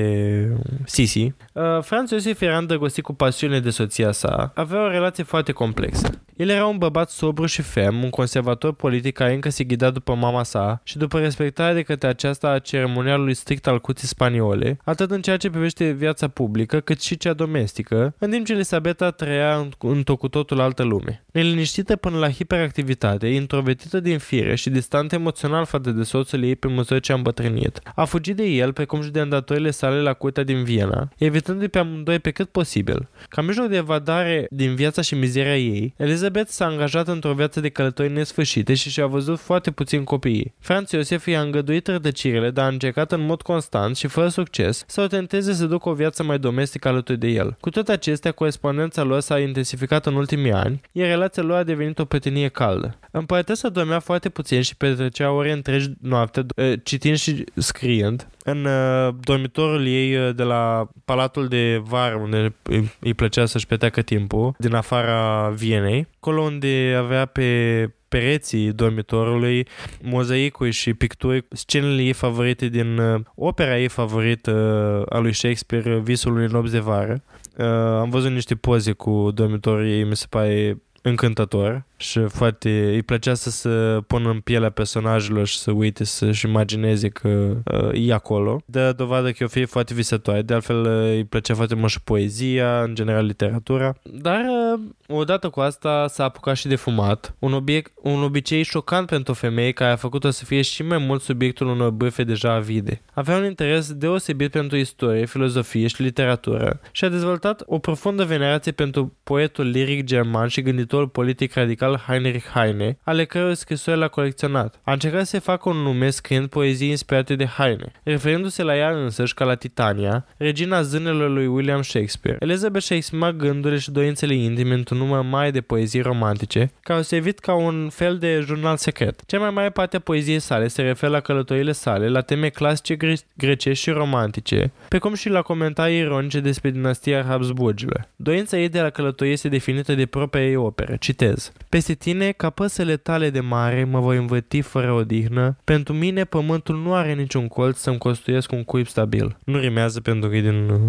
Sisi, 0.85 1.33
uh, 1.53 1.63
Franz 1.81 2.11
Iosif 2.11 2.41
era 2.41 2.57
îndrăgostit 2.57 3.03
cu 3.03 3.13
pasiune 3.13 3.59
de 3.59 3.69
soția 3.69 4.11
sa 4.11 4.26
sa 4.27 4.51
avea 4.55 4.83
o 4.83 4.87
relație 4.87 5.23
foarte 5.23 5.51
complexă. 5.51 6.09
El 6.35 6.49
era 6.49 6.65
un 6.65 6.77
bărbat 6.77 7.09
sobru 7.09 7.45
și 7.45 7.61
ferm, 7.61 8.03
un 8.03 8.09
conservator 8.09 8.73
politic 8.73 9.13
care 9.13 9.33
încă 9.33 9.49
se 9.49 9.63
ghida 9.63 9.89
după 9.89 10.15
mama 10.15 10.43
sa 10.43 10.81
și 10.83 10.97
după 10.97 11.19
respectarea 11.19 11.73
de 11.73 11.81
către 11.81 12.07
aceasta 12.07 12.49
a 12.49 12.59
ceremonialului 12.59 13.33
strict 13.33 13.67
al 13.67 13.81
cuții 13.81 14.07
spaniole, 14.07 14.79
atât 14.83 15.11
în 15.11 15.21
ceea 15.21 15.37
ce 15.37 15.49
privește 15.49 15.89
viața 15.89 16.27
publică, 16.27 16.79
cât 16.79 17.01
și 17.01 17.17
cea 17.17 17.33
domestică, 17.33 18.13
în 18.17 18.29
timp 18.29 18.45
ce 18.45 18.53
Elisabeta 18.53 19.11
trăia 19.11 19.67
într-o 19.79 20.15
cu 20.15 20.27
totul 20.27 20.59
altă 20.59 20.83
lume. 20.83 21.25
Neliniștită 21.31 21.95
până 21.95 22.17
la 22.17 22.29
hiperactivitate, 22.29 23.27
introvertită 23.27 23.99
din 23.99 24.17
fire 24.17 24.55
și 24.55 24.69
distantă 24.69 25.15
emoțional 25.15 25.65
față 25.65 25.91
de 25.91 26.03
soțul 26.03 26.43
ei 26.43 26.55
pe 26.55 26.67
măsură 26.67 26.99
ce 26.99 27.11
a 27.11 27.15
îmbătrânit, 27.15 27.79
a 27.95 28.05
fugit 28.05 28.35
de 28.35 28.43
el, 28.43 28.73
precum 28.73 29.01
și 29.01 29.09
de 29.09 29.19
îndatorile 29.19 29.71
sale 29.71 30.01
la 30.01 30.13
curtea 30.13 30.43
din 30.43 30.63
Viena, 30.63 31.09
evitându-i 31.17 31.67
pe 31.67 31.79
amândoi 31.79 32.19
pe 32.19 32.31
cât 32.31 32.49
posibil. 32.49 33.07
Ca 33.29 33.41
mijloc 33.41 33.67
de 33.67 33.79
evadare 34.19 34.47
din 34.49 34.75
viața 34.75 35.01
și 35.01 35.15
mizeria 35.15 35.57
ei, 35.57 35.93
Elizabeth 35.97 36.49
s-a 36.49 36.65
angajat 36.65 37.07
într-o 37.07 37.33
viață 37.33 37.59
de 37.59 37.69
călători 37.69 38.11
nesfârșite 38.11 38.73
și 38.73 38.89
și-a 38.89 39.05
văzut 39.05 39.39
foarte 39.39 39.71
puțin 39.71 40.03
copiii. 40.03 40.53
Franz 40.59 40.91
Iosef 40.91 41.25
i-a 41.25 41.41
îngăduit 41.41 41.87
rădăcirile, 41.87 42.49
dar 42.49 42.65
a 42.65 42.67
încercat 42.67 43.11
în 43.11 43.25
mod 43.25 43.41
constant 43.41 43.95
și 43.95 44.07
fără 44.07 44.27
succes 44.27 44.83
să 44.87 45.01
o 45.01 45.07
tenteze 45.07 45.53
să 45.53 45.65
ducă 45.65 45.89
o 45.89 45.93
viață 45.93 46.23
mai 46.23 46.39
domestică 46.39 46.87
alături 46.87 47.19
de 47.19 47.27
el. 47.27 47.57
Cu 47.59 47.69
toate 47.69 47.91
acestea, 47.91 48.31
corespondența 48.31 49.03
lor 49.03 49.19
s-a 49.19 49.39
intensificat 49.39 50.05
în 50.05 50.15
ultimii 50.15 50.51
ani, 50.51 50.81
iar 50.91 51.07
relația 51.07 51.43
lor 51.43 51.57
a 51.57 51.63
devenit 51.63 51.99
o 51.99 52.05
prietenie 52.05 52.47
caldă. 52.47 52.99
Împărăteasa 53.11 53.69
dormea 53.69 53.99
foarte 53.99 54.29
puțin 54.29 54.61
și 54.61 54.75
petrecea 54.75 55.31
ore 55.31 55.51
întregi 55.51 55.89
noapte 56.01 56.45
eh, 56.55 56.73
citind 56.83 57.17
și 57.17 57.43
scriind, 57.55 58.27
în 58.49 58.65
uh, 58.65 59.13
dormitorul 59.19 59.87
ei 59.87 60.15
uh, 60.15 60.35
de 60.35 60.43
la 60.43 60.87
Palatul 61.05 61.47
de 61.47 61.81
Var, 61.83 62.15
unde 62.15 62.55
îi 62.99 63.13
plăcea 63.13 63.45
să-și 63.45 63.67
petreacă 63.67 64.01
timpul, 64.01 64.55
din 64.57 64.73
afara 64.73 65.49
Vienei, 65.49 66.07
acolo 66.19 66.41
unde 66.41 66.95
avea 66.97 67.25
pe 67.25 67.89
pereții 68.07 68.71
dormitorului, 68.71 69.67
mozaicuri 70.01 70.71
și 70.71 70.93
picturi, 70.93 71.45
scenele 71.49 72.01
ei 72.01 72.13
favorite 72.13 72.67
din 72.67 72.97
uh, 72.97 73.21
opera 73.35 73.79
ei 73.79 73.87
favorită 73.87 74.51
uh, 74.51 75.15
a 75.15 75.19
lui 75.19 75.33
Shakespeare, 75.33 75.99
Visul 75.99 76.31
unui 76.31 76.47
nopți 76.47 76.71
de 76.71 76.79
vară. 76.79 77.21
Uh, 77.57 77.65
am 77.99 78.09
văzut 78.09 78.31
niște 78.31 78.55
poze 78.55 78.91
cu 78.91 79.31
dormitorul 79.33 79.87
ei, 79.87 80.03
mi 80.03 80.15
se 80.15 80.25
pare 80.29 80.81
încântător 81.07 81.85
și 81.97 82.19
foarte 82.19 82.89
îi 82.93 83.03
plăcea 83.03 83.33
să 83.33 83.49
se 83.49 83.69
pună 84.07 84.29
în 84.29 84.39
pielea 84.39 84.69
personajelor 84.69 85.47
și 85.47 85.57
să 85.57 85.71
uite 85.71 86.03
să-și 86.03 86.45
imagineze 86.45 87.09
că 87.09 87.57
uh, 87.65 88.07
e 88.07 88.13
acolo. 88.13 88.61
Dă 88.65 88.93
dovadă 88.97 89.31
că 89.31 89.37
e 89.39 89.45
o 89.45 89.47
fie 89.47 89.65
foarte 89.65 89.93
visătoare, 89.93 90.41
de 90.41 90.53
altfel 90.53 90.81
uh, 90.81 91.15
îi 91.15 91.23
plăcea 91.23 91.55
foarte 91.55 91.75
mult 91.75 91.91
și 91.91 92.01
poezia, 92.01 92.81
în 92.81 92.95
general 92.95 93.25
literatura. 93.25 93.95
Dar 94.03 94.39
uh, 94.39 94.79
odată 95.07 95.49
cu 95.49 95.59
asta 95.59 96.07
s-a 96.07 96.23
apucat 96.23 96.55
și 96.55 96.67
de 96.67 96.75
fumat, 96.75 97.35
un, 97.39 97.53
obiect, 97.53 97.91
un 98.01 98.23
obicei 98.23 98.63
șocant 98.63 99.07
pentru 99.07 99.31
o 99.31 99.35
femeie 99.35 99.71
care 99.71 99.91
a 99.91 99.95
făcut-o 99.95 100.29
să 100.29 100.45
fie 100.45 100.61
și 100.61 100.83
mai 100.83 100.97
mult 100.97 101.21
subiectul 101.21 101.67
unor 101.67 101.89
bâfe 101.89 102.23
deja 102.23 102.53
avide. 102.53 103.01
Avea 103.13 103.37
un 103.37 103.45
interes 103.45 103.93
deosebit 103.93 104.51
pentru 104.51 104.77
istorie, 104.77 105.25
filozofie 105.25 105.87
și 105.87 106.01
literatură 106.01 106.79
și 106.91 107.05
a 107.05 107.09
dezvoltat 107.09 107.63
o 107.65 107.77
profundă 107.79 108.23
venerație 108.23 108.71
pentru 108.71 109.15
poetul 109.23 109.65
liric 109.65 110.03
german 110.03 110.47
și 110.47 110.61
gânditorul 110.97 111.07
politic 111.07 111.53
radical 111.53 111.87
radical 111.87 112.03
Heinrich 112.07 112.45
Heine, 112.53 112.97
ale 113.03 113.25
căror 113.25 113.53
scrisori 113.53 113.97
l-a 113.97 114.07
colecționat. 114.07 114.79
A 114.83 114.91
încercat 114.91 115.25
să 115.25 115.39
facă 115.39 115.69
un 115.69 115.77
nume 115.77 116.09
scriind 116.09 116.47
poezii 116.47 116.89
inspirate 116.89 117.35
de 117.35 117.45
Heine, 117.45 117.91
referindu-se 118.03 118.63
la 118.63 118.75
ea 118.75 118.89
însăși 118.89 119.33
ca 119.33 119.45
la 119.45 119.55
Titania, 119.55 120.25
regina 120.37 120.81
zânelor 120.81 121.29
lui 121.29 121.47
William 121.47 121.81
Shakespeare. 121.81 122.37
Elizabeth 122.39 122.85
și-a 122.85 122.95
exprimat 122.95 123.35
gândurile 123.35 123.79
și 123.79 123.91
dorințele 123.91 124.33
intime 124.33 124.73
într-un 124.73 124.97
număr 124.97 125.21
mai 125.21 125.51
de 125.51 125.61
poezii 125.61 126.01
romantice, 126.01 126.71
care 126.81 126.97
au 126.97 127.03
servit 127.03 127.39
ca 127.39 127.53
un 127.53 127.89
fel 127.89 128.17
de 128.17 128.39
jurnal 128.45 128.77
secret. 128.77 129.25
Cea 129.25 129.39
mai 129.39 129.49
mare 129.49 129.69
parte 129.69 129.95
a 129.95 129.99
poeziei 129.99 130.39
sale 130.39 130.67
se 130.67 130.81
referă 130.81 131.11
la 131.11 131.19
călătorile 131.19 131.71
sale, 131.71 132.09
la 132.09 132.21
teme 132.21 132.49
clasice 132.49 132.95
gre- 132.95 133.15
grecești 133.37 133.83
și 133.83 133.89
romantice, 133.89 134.71
precum 134.87 135.13
și 135.13 135.29
la 135.29 135.41
comentarii 135.41 135.97
ironice 135.97 136.39
despre 136.39 136.69
dinastia 136.69 137.23
Habsburgilor. 137.23 138.07
Dorința 138.15 138.57
ei 138.57 138.69
de 138.69 138.81
la 138.81 138.89
călătorie 138.89 139.31
este 139.31 139.49
definită 139.49 139.95
de 139.95 140.05
propria 140.05 140.43
ei 140.43 140.55
opere. 140.55 140.86
Hotărâre. 140.87 140.97
Citez. 140.97 141.51
Peste 141.69 141.93
tine, 141.93 142.31
ca 142.31 142.49
păsele 142.49 142.97
tale 142.97 143.29
de 143.29 143.39
mare, 143.39 143.83
mă 143.83 143.99
voi 143.99 144.17
învăti 144.17 144.61
fără 144.61 144.91
odihnă. 144.91 145.57
Pentru 145.63 145.93
mine, 145.93 146.23
pământul 146.23 146.81
nu 146.81 146.93
are 146.93 147.13
niciun 147.13 147.47
colț 147.47 147.77
să-mi 147.77 147.97
costuiesc 147.97 148.51
un 148.51 148.63
cuib 148.63 148.87
stabil. 148.87 149.37
Nu 149.45 149.59
rimează 149.59 150.01
pentru 150.01 150.29
că 150.29 150.35
e 150.35 150.41
din 150.41 150.69
uh, 150.69 150.79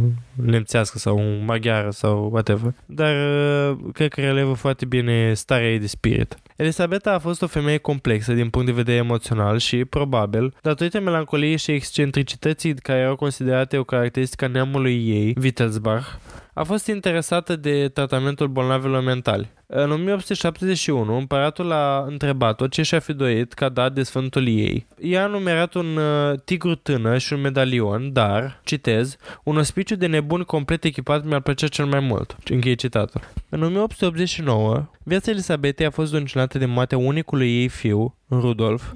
lemțească 0.47 0.99
sau 0.99 1.23
maghiară 1.45 1.91
sau 1.91 2.29
whatever. 2.33 2.73
Dar 2.87 3.15
uh, 3.15 3.77
cred 3.93 4.13
că 4.13 4.21
relevă 4.21 4.53
foarte 4.53 4.85
bine 4.85 5.35
starea 5.35 5.71
ei 5.71 5.79
de 5.79 5.87
spirit. 5.87 6.37
Elisabeta 6.57 7.13
a 7.13 7.19
fost 7.19 7.43
o 7.43 7.47
femeie 7.47 7.79
complexă 7.79 8.33
din 8.33 8.49
punct 8.49 8.67
de 8.67 8.73
vedere 8.73 8.97
emoțional 8.97 9.59
și, 9.59 9.85
probabil, 9.85 10.55
datorită 10.63 11.01
melancoliei 11.01 11.57
și 11.57 11.71
excentricității 11.71 12.75
care 12.75 12.99
erau 12.99 13.17
considerate 13.17 13.79
o 13.79 13.85
caracteristică 13.85 14.47
neamului 14.47 15.09
ei, 15.09 15.37
Wittelsbach, 15.43 16.07
a 16.59 16.63
fost 16.63 16.87
interesată 16.87 17.57
de 17.57 17.89
tratamentul 17.89 18.49
bolnavilor 18.49 19.03
mentali. 19.03 19.51
În 19.67 19.91
1871, 19.91 21.17
împăratul 21.17 21.73
a 21.73 22.05
întrebat-o 22.07 22.67
ce 22.67 22.83
și-a 22.83 22.99
fi 22.99 23.13
dorit 23.13 23.53
ca 23.53 23.69
dat 23.69 23.93
de 23.93 24.03
sfântul 24.03 24.49
ei. 24.49 24.87
Ea 25.01 25.25
a 25.25 25.27
numerat 25.27 25.75
un 25.75 25.97
uh, 25.97 26.41
tigru 26.45 26.75
tânăr 26.75 27.19
și 27.19 27.33
un 27.33 27.41
medalion, 27.41 28.13
dar, 28.13 28.61
citez, 28.65 29.17
un 29.43 29.57
ospiciu 29.57 29.97
de 29.97 30.07
nebuni 30.07 30.45
complet 30.45 30.85
echipat 30.85 31.25
mi-ar 31.25 31.41
plăcea 31.41 31.67
cel 31.67 31.87
mai 31.87 32.01
mult. 32.01 32.37
Încheie 32.51 32.75
citatul. 32.75 33.21
În 33.49 33.63
1889, 33.63 34.87
viața 35.03 35.31
Elisabetei 35.31 35.87
a 35.87 35.91
fost 35.91 36.13
duncinată 36.13 36.59
de 36.59 36.67
moartea 36.67 36.99
unicului 36.99 37.61
ei 37.61 37.69
fiu, 37.69 38.15
Rudolf, 38.31 38.93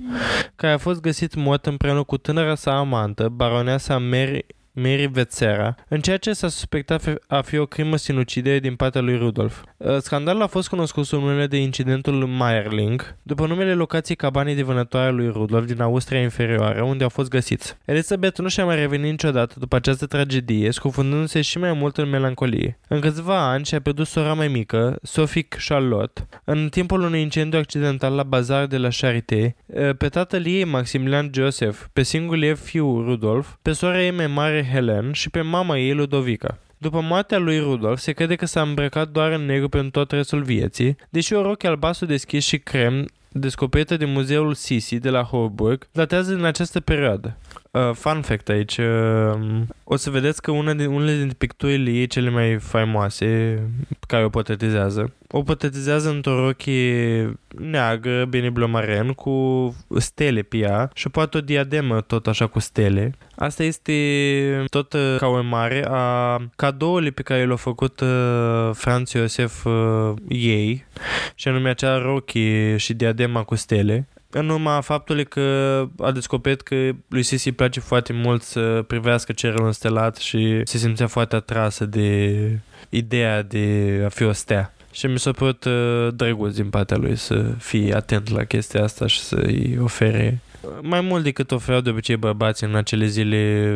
care 0.56 0.72
a 0.72 0.78
fost 0.78 1.00
găsit 1.00 1.34
mort 1.34 1.66
împreună 1.66 2.02
cu 2.02 2.16
tânăra 2.16 2.54
sa 2.54 2.78
amantă, 2.78 3.28
baroneasa 3.28 3.98
Mary 3.98 4.46
Mary 4.74 5.06
Vețera, 5.06 5.74
în 5.88 6.00
ceea 6.00 6.16
ce 6.16 6.32
s-a 6.32 6.48
suspectat 6.48 7.14
a 7.26 7.40
fi 7.40 7.58
o 7.58 7.66
crimă 7.66 7.96
sinucidere 7.96 8.58
din 8.58 8.74
partea 8.74 9.00
lui 9.00 9.16
Rudolf. 9.16 9.62
Uh, 9.76 9.96
scandalul 9.98 10.42
a 10.42 10.46
fost 10.46 10.68
cunoscut 10.68 11.06
sub 11.06 11.20
numele 11.20 11.46
de 11.46 11.56
incidentul 11.56 12.26
Meyerling, 12.26 13.16
după 13.22 13.46
numele 13.46 13.74
locației 13.74 14.16
cabanei 14.16 14.54
de 14.54 14.62
vânătoare 14.62 15.06
a 15.06 15.10
lui 15.10 15.28
Rudolf 15.28 15.66
din 15.66 15.80
Austria 15.80 16.20
Inferioară, 16.20 16.82
unde 16.82 17.02
au 17.02 17.08
fost 17.08 17.28
găsiți. 17.28 17.76
Elizabeth 17.84 18.38
nu 18.38 18.48
și-a 18.48 18.64
mai 18.64 18.76
revenit 18.76 19.10
niciodată 19.10 19.54
după 19.58 19.76
această 19.76 20.06
tragedie, 20.06 20.70
scufundându-se 20.70 21.40
și 21.40 21.58
mai 21.58 21.72
mult 21.72 21.96
în 21.96 22.08
melancolie. 22.08 22.78
În 22.88 23.00
câțiva 23.00 23.50
ani 23.50 23.64
și-a 23.64 23.80
pierdut 23.80 24.06
sora 24.06 24.34
mai 24.34 24.48
mică, 24.48 24.98
Sophie 25.02 25.46
Charlotte, 25.66 26.28
în 26.44 26.68
timpul 26.68 27.02
unui 27.02 27.20
incendiu 27.20 27.58
accidental 27.58 28.14
la 28.14 28.22
bazar 28.22 28.66
de 28.66 28.76
la 28.76 28.88
Charité, 28.88 29.54
uh, 29.66 29.96
pe 29.96 30.08
tatăl 30.08 30.46
ei 30.46 30.64
Maximilian 30.64 31.30
Joseph, 31.34 31.78
pe 31.92 32.02
singurul 32.02 32.42
ei 32.42 32.56
fiu 32.56 33.02
Rudolf, 33.02 33.54
pe 33.62 33.72
sora 33.72 34.02
ei 34.02 34.10
mai 34.10 34.26
mare 34.26 34.61
Helen 34.64 35.12
și 35.12 35.30
pe 35.30 35.40
mama 35.40 35.78
ei 35.78 35.94
Ludovica. 35.94 36.58
După 36.78 37.00
moartea 37.00 37.38
lui 37.38 37.58
Rudolf, 37.58 37.98
se 37.98 38.12
crede 38.12 38.34
că 38.34 38.46
s-a 38.46 38.62
îmbrăcat 38.62 39.08
doar 39.08 39.32
în 39.32 39.44
negru 39.44 39.68
pentru 39.68 39.90
tot 39.90 40.10
restul 40.10 40.42
vieții, 40.42 40.96
deși 41.10 41.34
o 41.34 41.42
roche 41.42 41.66
albastru 41.66 42.06
deschis 42.06 42.44
și 42.44 42.58
crem 42.58 43.06
descoperită 43.28 43.96
de 43.96 44.04
muzeul 44.04 44.54
Sisi 44.54 44.98
de 44.98 45.10
la 45.10 45.22
Holburg 45.22 45.88
datează 45.92 46.34
din 46.34 46.44
această 46.44 46.80
perioadă. 46.80 47.36
Uh, 47.72 47.90
fun 47.94 48.22
fact 48.22 48.48
aici, 48.48 48.76
uh, 48.76 49.62
o 49.84 49.96
să 49.96 50.10
vedeți 50.10 50.42
că 50.42 50.50
una 50.50 50.74
din, 50.74 50.86
unele 50.86 51.16
dintre 51.16 51.36
picturile 51.38 51.90
ei 51.90 52.06
cele 52.06 52.30
mai 52.30 52.58
faimoase 52.58 53.62
care 54.06 54.24
o 54.24 54.28
potetizează, 54.28 55.12
o 55.28 55.42
potetizează 55.42 56.10
într-o 56.10 56.44
rochie 56.44 57.32
neagră, 57.58 58.24
bine 58.24 58.50
blomaren, 58.50 59.12
cu 59.12 59.76
stele 59.96 60.42
pe 60.42 60.56
ea 60.56 60.90
și 60.94 61.08
poate 61.08 61.36
o 61.36 61.40
diademă 61.40 62.00
tot 62.00 62.26
așa 62.26 62.46
cu 62.46 62.58
stele. 62.58 63.14
Asta 63.36 63.62
este 63.62 64.64
tot 64.70 64.92
uh, 64.92 65.16
ca 65.18 65.26
o 65.26 65.42
mare 65.42 65.86
a 65.88 66.38
cadoului 66.56 67.10
pe 67.10 67.22
care 67.22 67.44
l-a 67.44 67.56
făcut 67.56 68.00
uh, 68.00 68.70
Franz 68.72 69.12
Iosef 69.12 69.64
uh, 69.64 70.12
ei, 70.28 70.84
și 71.34 71.48
anume 71.48 71.68
acea 71.68 71.98
rochie 71.98 72.76
și 72.76 72.94
diadema 72.94 73.42
cu 73.42 73.54
stele 73.54 74.08
în 74.34 74.48
urma 74.48 74.80
faptului 74.80 75.24
că 75.24 75.86
a 75.98 76.10
descoperit 76.10 76.60
că 76.60 76.74
lui 77.08 77.22
Sisi 77.22 77.48
îi 77.48 77.54
place 77.54 77.80
foarte 77.80 78.12
mult 78.12 78.42
să 78.42 78.84
privească 78.86 79.32
cerul 79.32 79.66
înstelat 79.66 80.16
și 80.16 80.60
se 80.64 80.78
simțea 80.78 81.06
foarte 81.06 81.36
atrasă 81.36 81.84
de 81.86 82.38
ideea 82.88 83.42
de 83.42 84.02
a 84.04 84.08
fi 84.08 84.22
o 84.22 84.32
stea. 84.32 84.74
Și 84.92 85.06
mi 85.06 85.18
s-a 85.18 85.32
părut 85.32 85.64
uh, 85.64 86.08
drăguț 86.14 86.54
din 86.54 86.70
partea 86.70 86.96
lui 86.96 87.16
să 87.16 87.44
fie 87.58 87.94
atent 87.94 88.30
la 88.30 88.44
chestia 88.44 88.82
asta 88.82 89.06
și 89.06 89.20
să-i 89.20 89.78
ofere 89.80 90.40
mai 90.80 91.00
mult 91.00 91.22
decât 91.22 91.50
oferau 91.50 91.80
de 91.80 91.90
obicei 91.90 92.16
bărbații 92.16 92.66
în 92.66 92.74
acele 92.74 93.06
zile 93.06 93.72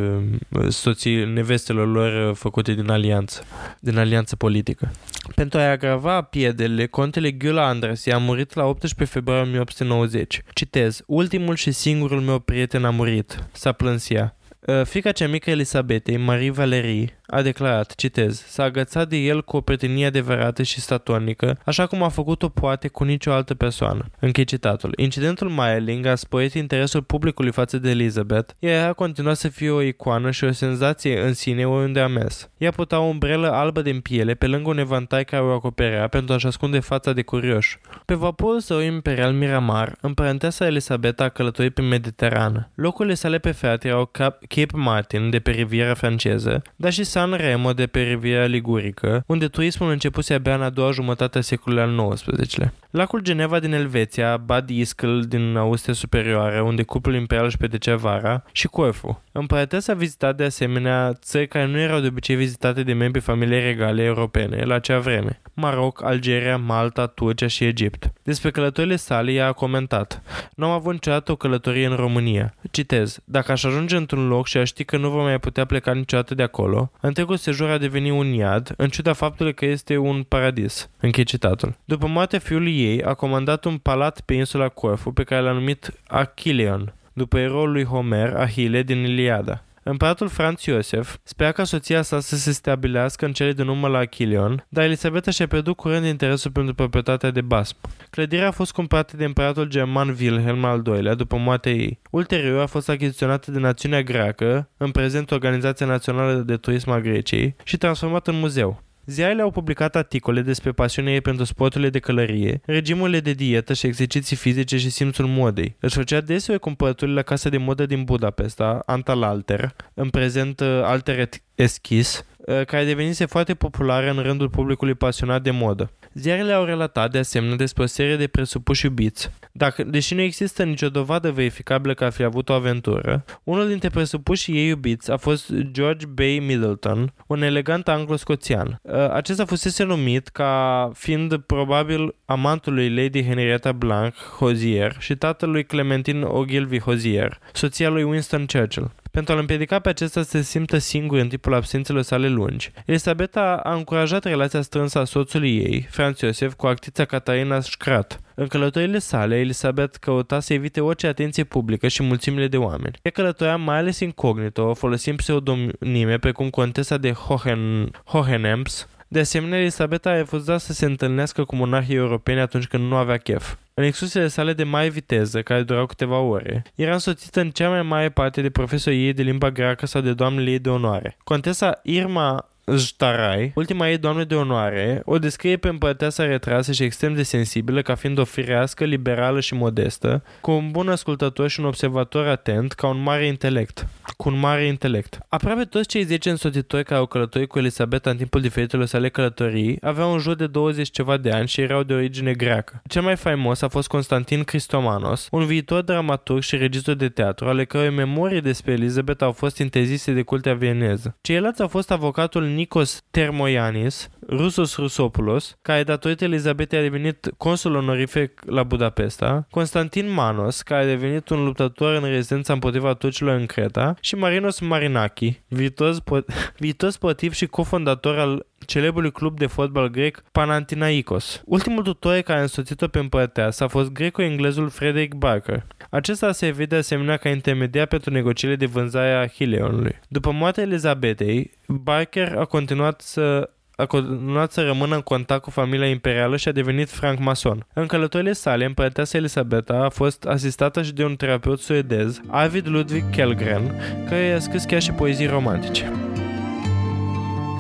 uh, 0.50 0.68
soții 0.68 1.24
nevestelor 1.24 1.88
lor 1.88 2.28
uh, 2.28 2.36
făcute 2.36 2.72
din 2.72 2.90
alianță, 2.90 3.42
din 3.80 3.98
alianță 3.98 4.36
politică. 4.36 4.90
Pentru 5.34 5.58
a 5.58 5.62
agrava 5.62 6.22
piedele, 6.22 6.86
contele 6.86 7.30
Gyula 7.30 7.66
Andres 7.66 8.04
i-a 8.04 8.18
murit 8.18 8.54
la 8.54 8.64
18 8.64 9.14
februarie 9.14 9.42
1890. 9.42 10.42
Citez, 10.54 11.02
ultimul 11.06 11.54
și 11.54 11.70
singurul 11.70 12.20
meu 12.20 12.38
prieten 12.38 12.84
a 12.84 12.90
murit, 12.90 13.44
s-a 13.52 13.72
plâns 13.72 14.10
ea. 14.10 14.36
Uh, 14.60 14.84
fica 14.84 15.12
cea 15.12 15.28
mică 15.28 15.50
Elisabetei, 15.50 16.16
Marie 16.16 16.50
Valerie, 16.50 17.15
a 17.26 17.42
declarat, 17.42 17.94
citez, 17.94 18.44
s-a 18.46 18.62
agățat 18.62 19.08
de 19.08 19.16
el 19.16 19.44
cu 19.44 19.56
o 19.56 19.60
prietenie 19.60 20.06
adevărată 20.06 20.62
și 20.62 20.80
statornică, 20.80 21.58
așa 21.64 21.86
cum 21.86 22.02
a 22.02 22.08
făcut-o 22.08 22.48
poate 22.48 22.88
cu 22.88 23.04
nicio 23.04 23.32
altă 23.32 23.54
persoană. 23.54 24.04
Închei 24.20 24.44
citatul. 24.44 24.92
Incidentul 24.96 25.48
Meiling 25.48 26.06
a 26.06 26.14
sporit 26.14 26.54
interesul 26.54 27.02
publicului 27.02 27.52
față 27.52 27.78
de 27.78 27.90
Elizabeth, 27.90 28.52
iar 28.58 28.72
ea 28.72 28.88
a 28.88 28.92
continuat 28.92 29.36
să 29.36 29.48
fie 29.48 29.70
o 29.70 29.82
icoană 29.82 30.30
și 30.30 30.44
o 30.44 30.52
senzație 30.52 31.20
în 31.20 31.34
sine 31.34 31.66
oriunde 31.66 32.00
a 32.00 32.06
mers. 32.06 32.50
Ea 32.58 32.70
putea 32.70 33.00
o 33.00 33.04
umbrelă 33.04 33.50
albă 33.50 33.82
din 33.82 34.00
piele 34.00 34.34
pe 34.34 34.46
lângă 34.46 34.68
un 34.68 34.78
evantai 34.78 35.24
care 35.24 35.42
o 35.42 35.52
acoperea 35.52 36.08
pentru 36.08 36.34
a-și 36.34 36.46
ascunde 36.46 36.78
fața 36.80 37.12
de 37.12 37.22
curioși. 37.22 37.78
Pe 38.04 38.14
vaporul 38.14 38.60
său 38.60 38.80
imperial 38.80 39.32
Miramar, 39.32 39.96
împărăteasa 40.00 40.66
Elisabeta 40.66 41.24
a 41.24 41.28
călătorit 41.28 41.74
pe 41.74 41.82
Mediterană. 41.82 42.70
Locurile 42.74 43.14
sale 43.14 43.38
preferate 43.38 43.88
erau 43.88 44.10
Cape 44.48 44.76
Martin 44.76 45.30
de 45.30 45.38
pe 45.38 45.50
riviera 45.50 45.94
franceză, 45.94 46.62
dar 46.76 46.92
și 46.92 47.04
San 47.16 47.32
Remo 47.32 47.72
de 47.72 47.86
pe 47.86 48.00
Riviera 48.00 48.44
Ligurică, 48.44 49.24
unde 49.26 49.48
turismul 49.48 49.90
începuse 49.90 50.34
abia 50.34 50.54
în 50.54 50.62
a 50.62 50.70
doua 50.70 50.90
jumătate 50.90 51.38
a 51.38 51.40
secolului 51.40 51.84
al 51.84 52.12
XIX-lea. 52.14 52.72
Lacul 52.90 53.20
Geneva 53.20 53.58
din 53.58 53.72
Elveția, 53.72 54.36
Bad 54.36 54.68
Ischl 54.68 55.18
din 55.18 55.56
Austria 55.56 55.94
Superioară, 55.94 56.60
unde 56.60 56.82
cuplul 56.82 57.14
imperial 57.14 57.46
își 57.46 57.56
petrecea 57.56 57.96
vara, 57.96 58.44
și 58.52 58.66
Corfu. 58.66 59.22
Împărăteasa 59.32 59.92
a 59.92 59.96
vizitat 59.96 60.36
de 60.36 60.44
asemenea 60.44 61.12
țări 61.12 61.48
care 61.48 61.66
nu 61.66 61.78
erau 61.78 62.00
de 62.00 62.06
obicei 62.06 62.36
vizitate 62.36 62.82
de 62.82 62.92
membrii 62.92 63.22
familiei 63.22 63.60
regale 63.60 64.02
europene 64.02 64.64
la 64.64 64.74
acea 64.74 64.98
vreme. 64.98 65.40
Maroc, 65.54 66.04
Algeria, 66.04 66.56
Malta, 66.56 67.06
Turcia 67.06 67.46
și 67.46 67.64
Egipt. 67.64 68.12
Despre 68.22 68.50
călătorile 68.50 68.96
sale 68.96 69.32
ea 69.32 69.46
a 69.46 69.52
comentat. 69.52 70.22
Nu 70.54 70.66
am 70.66 70.72
avut 70.72 70.92
niciodată 70.92 71.32
o 71.32 71.36
călătorie 71.36 71.86
în 71.86 71.94
România. 71.94 72.54
Citez. 72.70 73.18
Dacă 73.24 73.52
aș 73.52 73.64
ajunge 73.64 73.96
într-un 73.96 74.28
loc 74.28 74.46
și 74.46 74.56
aș 74.56 74.68
ști 74.68 74.84
că 74.84 74.96
nu 74.96 75.10
vom 75.10 75.22
mai 75.22 75.38
putea 75.38 75.64
pleca 75.64 75.92
niciodată 75.92 76.34
de 76.34 76.42
acolo, 76.42 76.90
întregul 77.06 77.36
sejur 77.36 77.70
a 77.70 77.78
devenit 77.78 78.12
un 78.12 78.32
iad, 78.32 78.74
în 78.76 78.88
ciuda 78.88 79.12
faptului 79.12 79.54
că 79.54 79.64
este 79.64 79.96
un 79.96 80.22
paradis. 80.22 80.90
Închei 81.00 81.24
citatul. 81.24 81.74
După 81.84 82.06
moartea 82.06 82.38
fiului 82.38 82.80
ei, 82.80 83.02
a 83.02 83.14
comandat 83.14 83.64
un 83.64 83.78
palat 83.78 84.20
pe 84.20 84.34
insula 84.34 84.68
Corfu 84.68 85.12
pe 85.12 85.22
care 85.22 85.42
l-a 85.42 85.52
numit 85.52 86.00
Achilleon, 86.06 86.94
după 87.12 87.38
eroul 87.38 87.72
lui 87.72 87.84
Homer, 87.84 88.34
Ahile 88.34 88.82
din 88.82 88.96
Iliada. 88.96 89.64
Împăratul 89.88 90.28
Franz 90.28 90.64
Iosef 90.64 91.16
spera 91.22 91.52
ca 91.52 91.64
soția 91.64 92.02
sa 92.02 92.20
să 92.20 92.36
se 92.36 92.52
stabilească 92.52 93.24
în 93.24 93.32
cele 93.32 93.52
din 93.52 93.68
urmă 93.68 93.88
la 93.88 93.98
Achilleon, 93.98 94.66
dar 94.68 94.84
Elisabeta 94.84 95.30
și-a 95.30 95.46
pierdut 95.46 95.76
curând 95.76 96.04
interesul 96.04 96.50
pentru 96.50 96.74
proprietatea 96.74 97.30
de 97.30 97.40
Basm. 97.40 97.76
Clădirea 98.10 98.46
a 98.46 98.50
fost 98.50 98.72
cumpărată 98.72 99.16
de 99.16 99.24
împăratul 99.24 99.68
german 99.68 100.16
Wilhelm 100.20 100.64
al 100.64 100.82
II-lea 100.86 101.14
după 101.14 101.36
moartea 101.36 101.72
ei. 101.72 102.00
Ulterior 102.10 102.60
a 102.60 102.66
fost 102.66 102.88
achiziționată 102.88 103.50
de 103.50 103.58
națiunea 103.58 104.02
greacă, 104.02 104.68
în 104.76 104.90
prezent 104.90 105.30
Organizația 105.30 105.86
Națională 105.86 106.34
de 106.34 106.56
Turism 106.56 106.90
a 106.90 107.00
Greciei, 107.00 107.56
și 107.64 107.76
transformată 107.76 108.30
în 108.30 108.38
muzeu. 108.38 108.82
Ziarele 109.06 109.42
au 109.42 109.50
publicat 109.50 109.96
articole 109.96 110.40
despre 110.40 110.72
pasiunea 110.72 111.12
ei 111.12 111.20
pentru 111.20 111.44
sporturile 111.44 111.90
de 111.90 111.98
călărie, 111.98 112.60
regimurile 112.64 113.20
de 113.20 113.32
dietă 113.32 113.72
și 113.72 113.86
exerciții 113.86 114.36
fizice 114.36 114.78
și 114.78 114.90
simțul 114.90 115.26
modei. 115.26 115.76
Își 115.80 115.96
făcea 115.96 116.20
deseori 116.20 116.60
cumpărături 116.60 117.12
la 117.12 117.22
casa 117.22 117.48
de 117.48 117.56
modă 117.56 117.86
din 117.86 118.04
Budapesta, 118.04 118.82
Antal 118.86 119.22
Alter, 119.22 119.74
în 119.94 120.08
prezent 120.08 120.60
uh, 120.60 120.66
Alter 120.82 121.28
Eschis, 121.54 122.18
uh, 122.18 122.35
care 122.66 122.84
devenise 122.84 123.24
foarte 123.24 123.54
populară 123.54 124.10
în 124.10 124.22
rândul 124.22 124.48
publicului 124.48 124.94
pasionat 124.94 125.42
de 125.42 125.50
modă. 125.50 125.90
Ziarele 126.14 126.52
au 126.52 126.64
relatat 126.64 127.10
de 127.10 127.18
asemenea 127.18 127.56
despre 127.56 127.82
o 127.82 127.86
serie 127.86 128.16
de 128.16 128.26
presupuși 128.26 128.84
iubiți. 128.84 129.30
Dacă, 129.52 129.84
deși 129.84 130.14
nu 130.14 130.20
există 130.20 130.64
nicio 130.64 130.88
dovadă 130.88 131.30
verificabilă 131.30 131.94
că 131.94 132.04
ar 132.04 132.12
fi 132.12 132.22
avut 132.22 132.48
o 132.48 132.52
aventură, 132.52 133.24
unul 133.44 133.68
dintre 133.68 133.88
presupușii 133.88 134.56
ei 134.56 134.66
iubiți 134.66 135.10
a 135.10 135.16
fost 135.16 135.52
George 135.52 136.06
Bay 136.06 136.42
Middleton, 136.46 137.12
un 137.26 137.42
elegant 137.42 137.88
anglo-scoțian. 137.88 138.80
Uh, 138.82 139.10
acesta 139.10 139.44
fusese 139.44 139.84
numit 139.84 140.28
ca 140.28 140.90
fiind 140.94 141.36
probabil 141.36 142.14
amantul 142.24 142.74
lui 142.74 142.94
Lady 142.94 143.24
Henrietta 143.24 143.72
Blanc 143.72 144.14
Hozier 144.14 144.96
și 144.98 145.14
tatălui 145.14 145.64
Clementine 145.64 146.24
Ogilvy 146.24 146.80
Hozier, 146.80 147.38
soția 147.52 147.88
lui 147.88 148.02
Winston 148.02 148.46
Churchill. 148.46 148.90
Pentru 149.16 149.34
a-l 149.34 149.40
împiedica 149.40 149.78
pe 149.78 149.88
acesta 149.88 150.22
să 150.22 150.28
se 150.28 150.42
simtă 150.42 150.78
singur 150.78 151.18
în 151.18 151.28
timpul 151.28 151.54
absențelor 151.54 152.02
sale 152.02 152.28
lungi, 152.28 152.70
Elisabeta 152.86 153.60
a 153.62 153.74
încurajat 153.74 154.24
relația 154.24 154.60
strânsă 154.62 154.98
a 154.98 155.04
soțului 155.04 155.56
ei, 155.56 155.86
Franz 155.90 156.20
Iosef, 156.20 156.54
cu 156.54 156.66
actrița 156.66 157.04
Catarina 157.04 157.60
Scrat. 157.60 158.20
În 158.34 158.46
călătorile 158.46 158.98
sale, 158.98 159.38
Elisabeth 159.38 159.96
căuta 160.00 160.40
să 160.40 160.52
evite 160.52 160.80
orice 160.80 161.06
atenție 161.06 161.44
publică 161.44 161.88
și 161.88 162.02
mulțimile 162.02 162.48
de 162.48 162.56
oameni. 162.56 162.98
Ea 163.02 163.10
călătorea 163.10 163.56
mai 163.56 163.76
ales 163.76 164.00
incognito, 164.00 164.74
folosind 164.74 165.16
pseudonime 165.16 166.18
precum 166.18 166.50
Contesa 166.50 166.96
de 166.96 167.12
Hohen, 167.12 167.90
Hohenems, 168.04 168.88
de 169.16 169.22
asemenea, 169.22 169.58
Elisabeta 169.58 170.10
a 170.10 170.14
refuzat 170.14 170.60
să 170.60 170.72
se 170.72 170.84
întâlnească 170.84 171.44
cu 171.44 171.56
monarhii 171.56 171.94
europeni 171.94 172.40
atunci 172.40 172.66
când 172.66 172.88
nu 172.88 172.96
avea 172.96 173.16
chef. 173.16 173.54
În 173.74 173.84
excursiile 173.84 174.28
sale 174.28 174.52
de 174.52 174.64
mare 174.64 174.88
viteză, 174.88 175.42
care 175.42 175.62
durau 175.62 175.86
câteva 175.86 176.18
ore, 176.18 176.62
era 176.74 176.92
însoțită 176.92 177.40
în 177.40 177.50
cea 177.50 177.68
mai 177.68 177.82
mare 177.82 178.10
parte 178.10 178.40
de 178.40 178.50
profesorii 178.50 179.06
ei 179.06 179.12
de 179.12 179.22
limba 179.22 179.50
greacă 179.50 179.86
sau 179.86 180.00
de 180.00 180.12
doamnele 180.12 180.50
ei 180.50 180.58
de 180.58 180.68
onoare. 180.68 181.16
Contesa 181.24 181.80
Irma 181.82 182.48
Jtarai, 182.74 183.52
ultima 183.54 183.88
ei 183.88 183.98
doamnă 183.98 184.24
de 184.24 184.34
onoare, 184.34 185.02
o 185.04 185.18
descrie 185.18 185.56
pe 185.56 185.68
împărăteasa 185.68 186.24
retrasă 186.24 186.72
și 186.72 186.82
extrem 186.82 187.14
de 187.14 187.22
sensibilă 187.22 187.82
ca 187.82 187.94
fiind 187.94 188.18
o 188.18 188.24
firească, 188.24 188.84
liberală 188.84 189.40
și 189.40 189.54
modestă, 189.54 190.22
cu 190.40 190.50
un 190.50 190.70
bun 190.70 190.88
ascultător 190.88 191.48
și 191.48 191.60
un 191.60 191.66
observator 191.66 192.26
atent, 192.26 192.72
ca 192.72 192.86
un 192.86 193.02
mare 193.02 193.26
intelect. 193.26 193.86
Cu 194.16 194.28
un 194.28 194.38
mare 194.38 194.66
intelect. 194.66 195.18
Aproape 195.28 195.64
toți 195.64 195.88
cei 195.88 196.02
10 196.02 196.30
însoțitori 196.30 196.84
care 196.84 197.00
au 197.00 197.06
călătorit 197.06 197.48
cu 197.48 197.58
Elisabeta 197.58 198.10
în 198.10 198.16
timpul 198.16 198.40
diferitelor 198.40 198.86
sale 198.86 199.08
călătorii 199.08 199.78
aveau 199.80 200.12
în 200.12 200.18
jur 200.18 200.34
de 200.34 200.46
20 200.46 200.90
ceva 200.90 201.16
de 201.16 201.30
ani 201.30 201.48
și 201.48 201.60
erau 201.60 201.82
de 201.82 201.94
origine 201.94 202.32
greacă. 202.32 202.82
Cel 202.88 203.02
mai 203.02 203.16
faimos 203.16 203.62
a 203.62 203.68
fost 203.68 203.88
Constantin 203.88 204.42
Cristomanos, 204.42 205.28
un 205.30 205.44
viitor 205.44 205.82
dramaturg 205.82 206.42
și 206.42 206.56
regizor 206.56 206.94
de 206.94 207.08
teatru, 207.08 207.48
ale 207.48 207.64
cărui 207.64 207.94
memorii 207.94 208.40
despre 208.40 208.72
Elisabeta 208.72 209.24
au 209.24 209.32
fost 209.32 209.58
interzise 209.58 210.12
de 210.12 210.22
cultea 210.22 210.54
vieneză. 210.54 211.16
Ceilalți 211.20 211.62
au 211.62 211.68
fost 211.68 211.90
avocatul 211.90 212.54
Nikos 212.56 213.02
Termoianis, 213.10 214.08
Rusos 214.28 214.76
Rusopoulos, 214.76 215.56
care 215.62 215.82
datorită 215.82 216.24
Elizabetei 216.24 216.78
a 216.78 216.82
devenit 216.82 217.30
consul 217.36 217.74
onorific 217.74 218.40
la 218.46 218.62
Budapesta, 218.62 219.46
Constantin 219.50 220.12
Manos, 220.12 220.62
care 220.62 220.82
a 220.82 220.86
devenit 220.86 221.28
un 221.28 221.44
luptător 221.44 221.94
în 221.94 222.08
rezidența 222.08 222.52
împotriva 222.52 222.94
turcilor 222.94 223.36
în 223.36 223.46
Creta, 223.46 223.94
și 224.00 224.14
Marinos 224.14 224.60
Marinaki, 224.60 225.40
viitor, 225.48 225.94
spo- 225.94 226.24
viitor 226.58 226.90
sportiv 226.90 227.32
și 227.32 227.46
cofondator 227.46 228.18
al 228.18 228.46
celebrului 228.66 229.12
club 229.12 229.38
de 229.38 229.46
fotbal 229.46 229.88
grec 229.88 230.22
Panathinaikos. 230.32 231.42
Ultimul 231.44 231.82
tutor 231.82 232.20
care 232.20 232.38
a 232.38 232.42
însoțit-o 232.42 232.88
pe 232.88 232.98
împărăteasă 232.98 233.64
a 233.64 233.68
fost 233.68 233.92
greco-englezul 233.92 234.68
Frederick 234.68 235.14
Barker. 235.14 235.66
Acesta 235.90 236.32
se 236.32 236.50
vede 236.50 236.76
asemenea 236.76 237.16
ca 237.16 237.28
intermediar 237.28 237.86
pentru 237.86 238.10
negocierile 238.10 238.66
de 238.66 238.72
vânzare 238.72 239.12
a 239.12 239.26
Hileonului. 239.26 239.98
După 240.08 240.30
moartea 240.32 240.62
Elizabetei, 240.62 241.50
Barker 241.66 242.36
a 242.36 242.44
continuat 242.44 243.00
să 243.00 243.50
a 243.76 243.86
continuat 243.86 244.52
să 244.52 244.62
rămână 244.62 244.94
în 244.94 245.00
contact 245.00 245.42
cu 245.42 245.50
familia 245.50 245.88
imperială 245.88 246.36
și 246.36 246.48
a 246.48 246.52
devenit 246.52 246.90
francmason. 246.90 247.66
În 247.72 247.86
călătorile 247.86 248.32
sale, 248.32 248.64
împărăteasa 248.64 249.18
Elisabeta 249.18 249.74
a 249.74 249.88
fost 249.88 250.24
asistată 250.24 250.82
și 250.82 250.92
de 250.92 251.04
un 251.04 251.16
terapeut 251.16 251.60
suedez, 251.60 252.20
Arvid 252.26 252.68
Ludwig 252.68 253.10
Kellgren, 253.10 253.74
care 254.08 254.22
i-a 254.22 254.38
scris 254.38 254.64
chiar 254.64 254.82
și 254.82 254.92
poezii 254.92 255.26
romantice. 255.26 255.92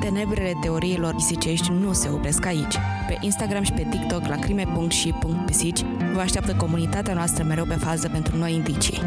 Tenebrele 0.06 0.52
teoriilor 0.60 1.14
pisicești 1.14 1.70
nu 1.70 1.92
se 1.92 2.08
opresc 2.08 2.46
aici. 2.46 2.76
Pe 3.06 3.16
Instagram 3.20 3.62
și 3.62 3.72
pe 3.72 3.86
TikTok 3.90 4.26
la 4.26 4.36
crime.și.pisici 4.36 5.80
vă 6.12 6.20
așteaptă 6.20 6.54
comunitatea 6.54 7.14
noastră 7.14 7.44
mereu 7.44 7.64
pe 7.64 7.74
fază 7.74 8.08
pentru 8.08 8.36
noi 8.36 8.54
indicii. 8.54 9.02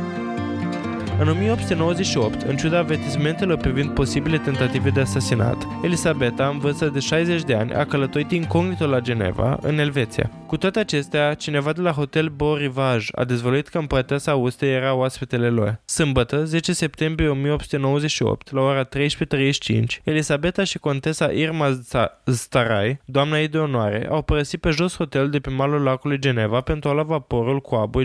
În 1.19 1.27
1898, 1.27 2.41
în 2.41 2.57
ciuda 2.57 2.77
avertismentelor 2.77 3.57
privind 3.57 3.89
posibile 3.89 4.37
tentative 4.37 4.89
de 4.89 4.99
asasinat, 4.99 5.67
Elisabeta, 5.83 6.47
în 6.47 6.59
vârstă 6.59 6.85
de 6.85 6.99
60 6.99 7.43
de 7.43 7.53
ani, 7.53 7.73
a 7.73 7.85
călătorit 7.85 8.31
incognito 8.31 8.87
la 8.87 8.99
Geneva, 8.99 9.57
în 9.61 9.77
Elveția. 9.77 10.31
Cu 10.47 10.57
toate 10.57 10.79
acestea, 10.79 11.33
cineva 11.33 11.73
de 11.73 11.81
la 11.81 11.91
Hotel 11.91 12.27
Beau 12.27 12.55
Rivage 12.55 13.05
a 13.11 13.23
dezvăluit 13.23 13.67
că 13.67 13.77
împărăteasa 13.77 14.31
Austriei 14.31 14.73
era 14.73 14.93
oaspetele 14.93 15.49
lor. 15.49 15.79
Sâmbătă, 15.85 16.45
10 16.45 16.73
septembrie 16.73 17.27
1898, 17.27 18.51
la 18.51 18.61
ora 18.61 18.87
13.35, 18.87 18.89
Elisabeta 20.03 20.63
și 20.63 20.77
contesa 20.77 21.25
Irma 21.25 21.79
Starai, 22.25 22.99
doamna 23.05 23.39
ei 23.39 23.47
de 23.47 23.57
onoare, 23.57 24.07
au 24.09 24.21
părăsit 24.21 24.59
pe 24.59 24.69
jos 24.69 24.95
hotelul 24.95 25.29
de 25.29 25.39
pe 25.39 25.49
malul 25.49 25.81
lacului 25.81 26.19
Geneva 26.19 26.61
pentru 26.61 26.89
a 26.89 26.93
lua 26.93 27.03
vaporul 27.03 27.59
cu 27.59 27.75
apă 27.75 28.01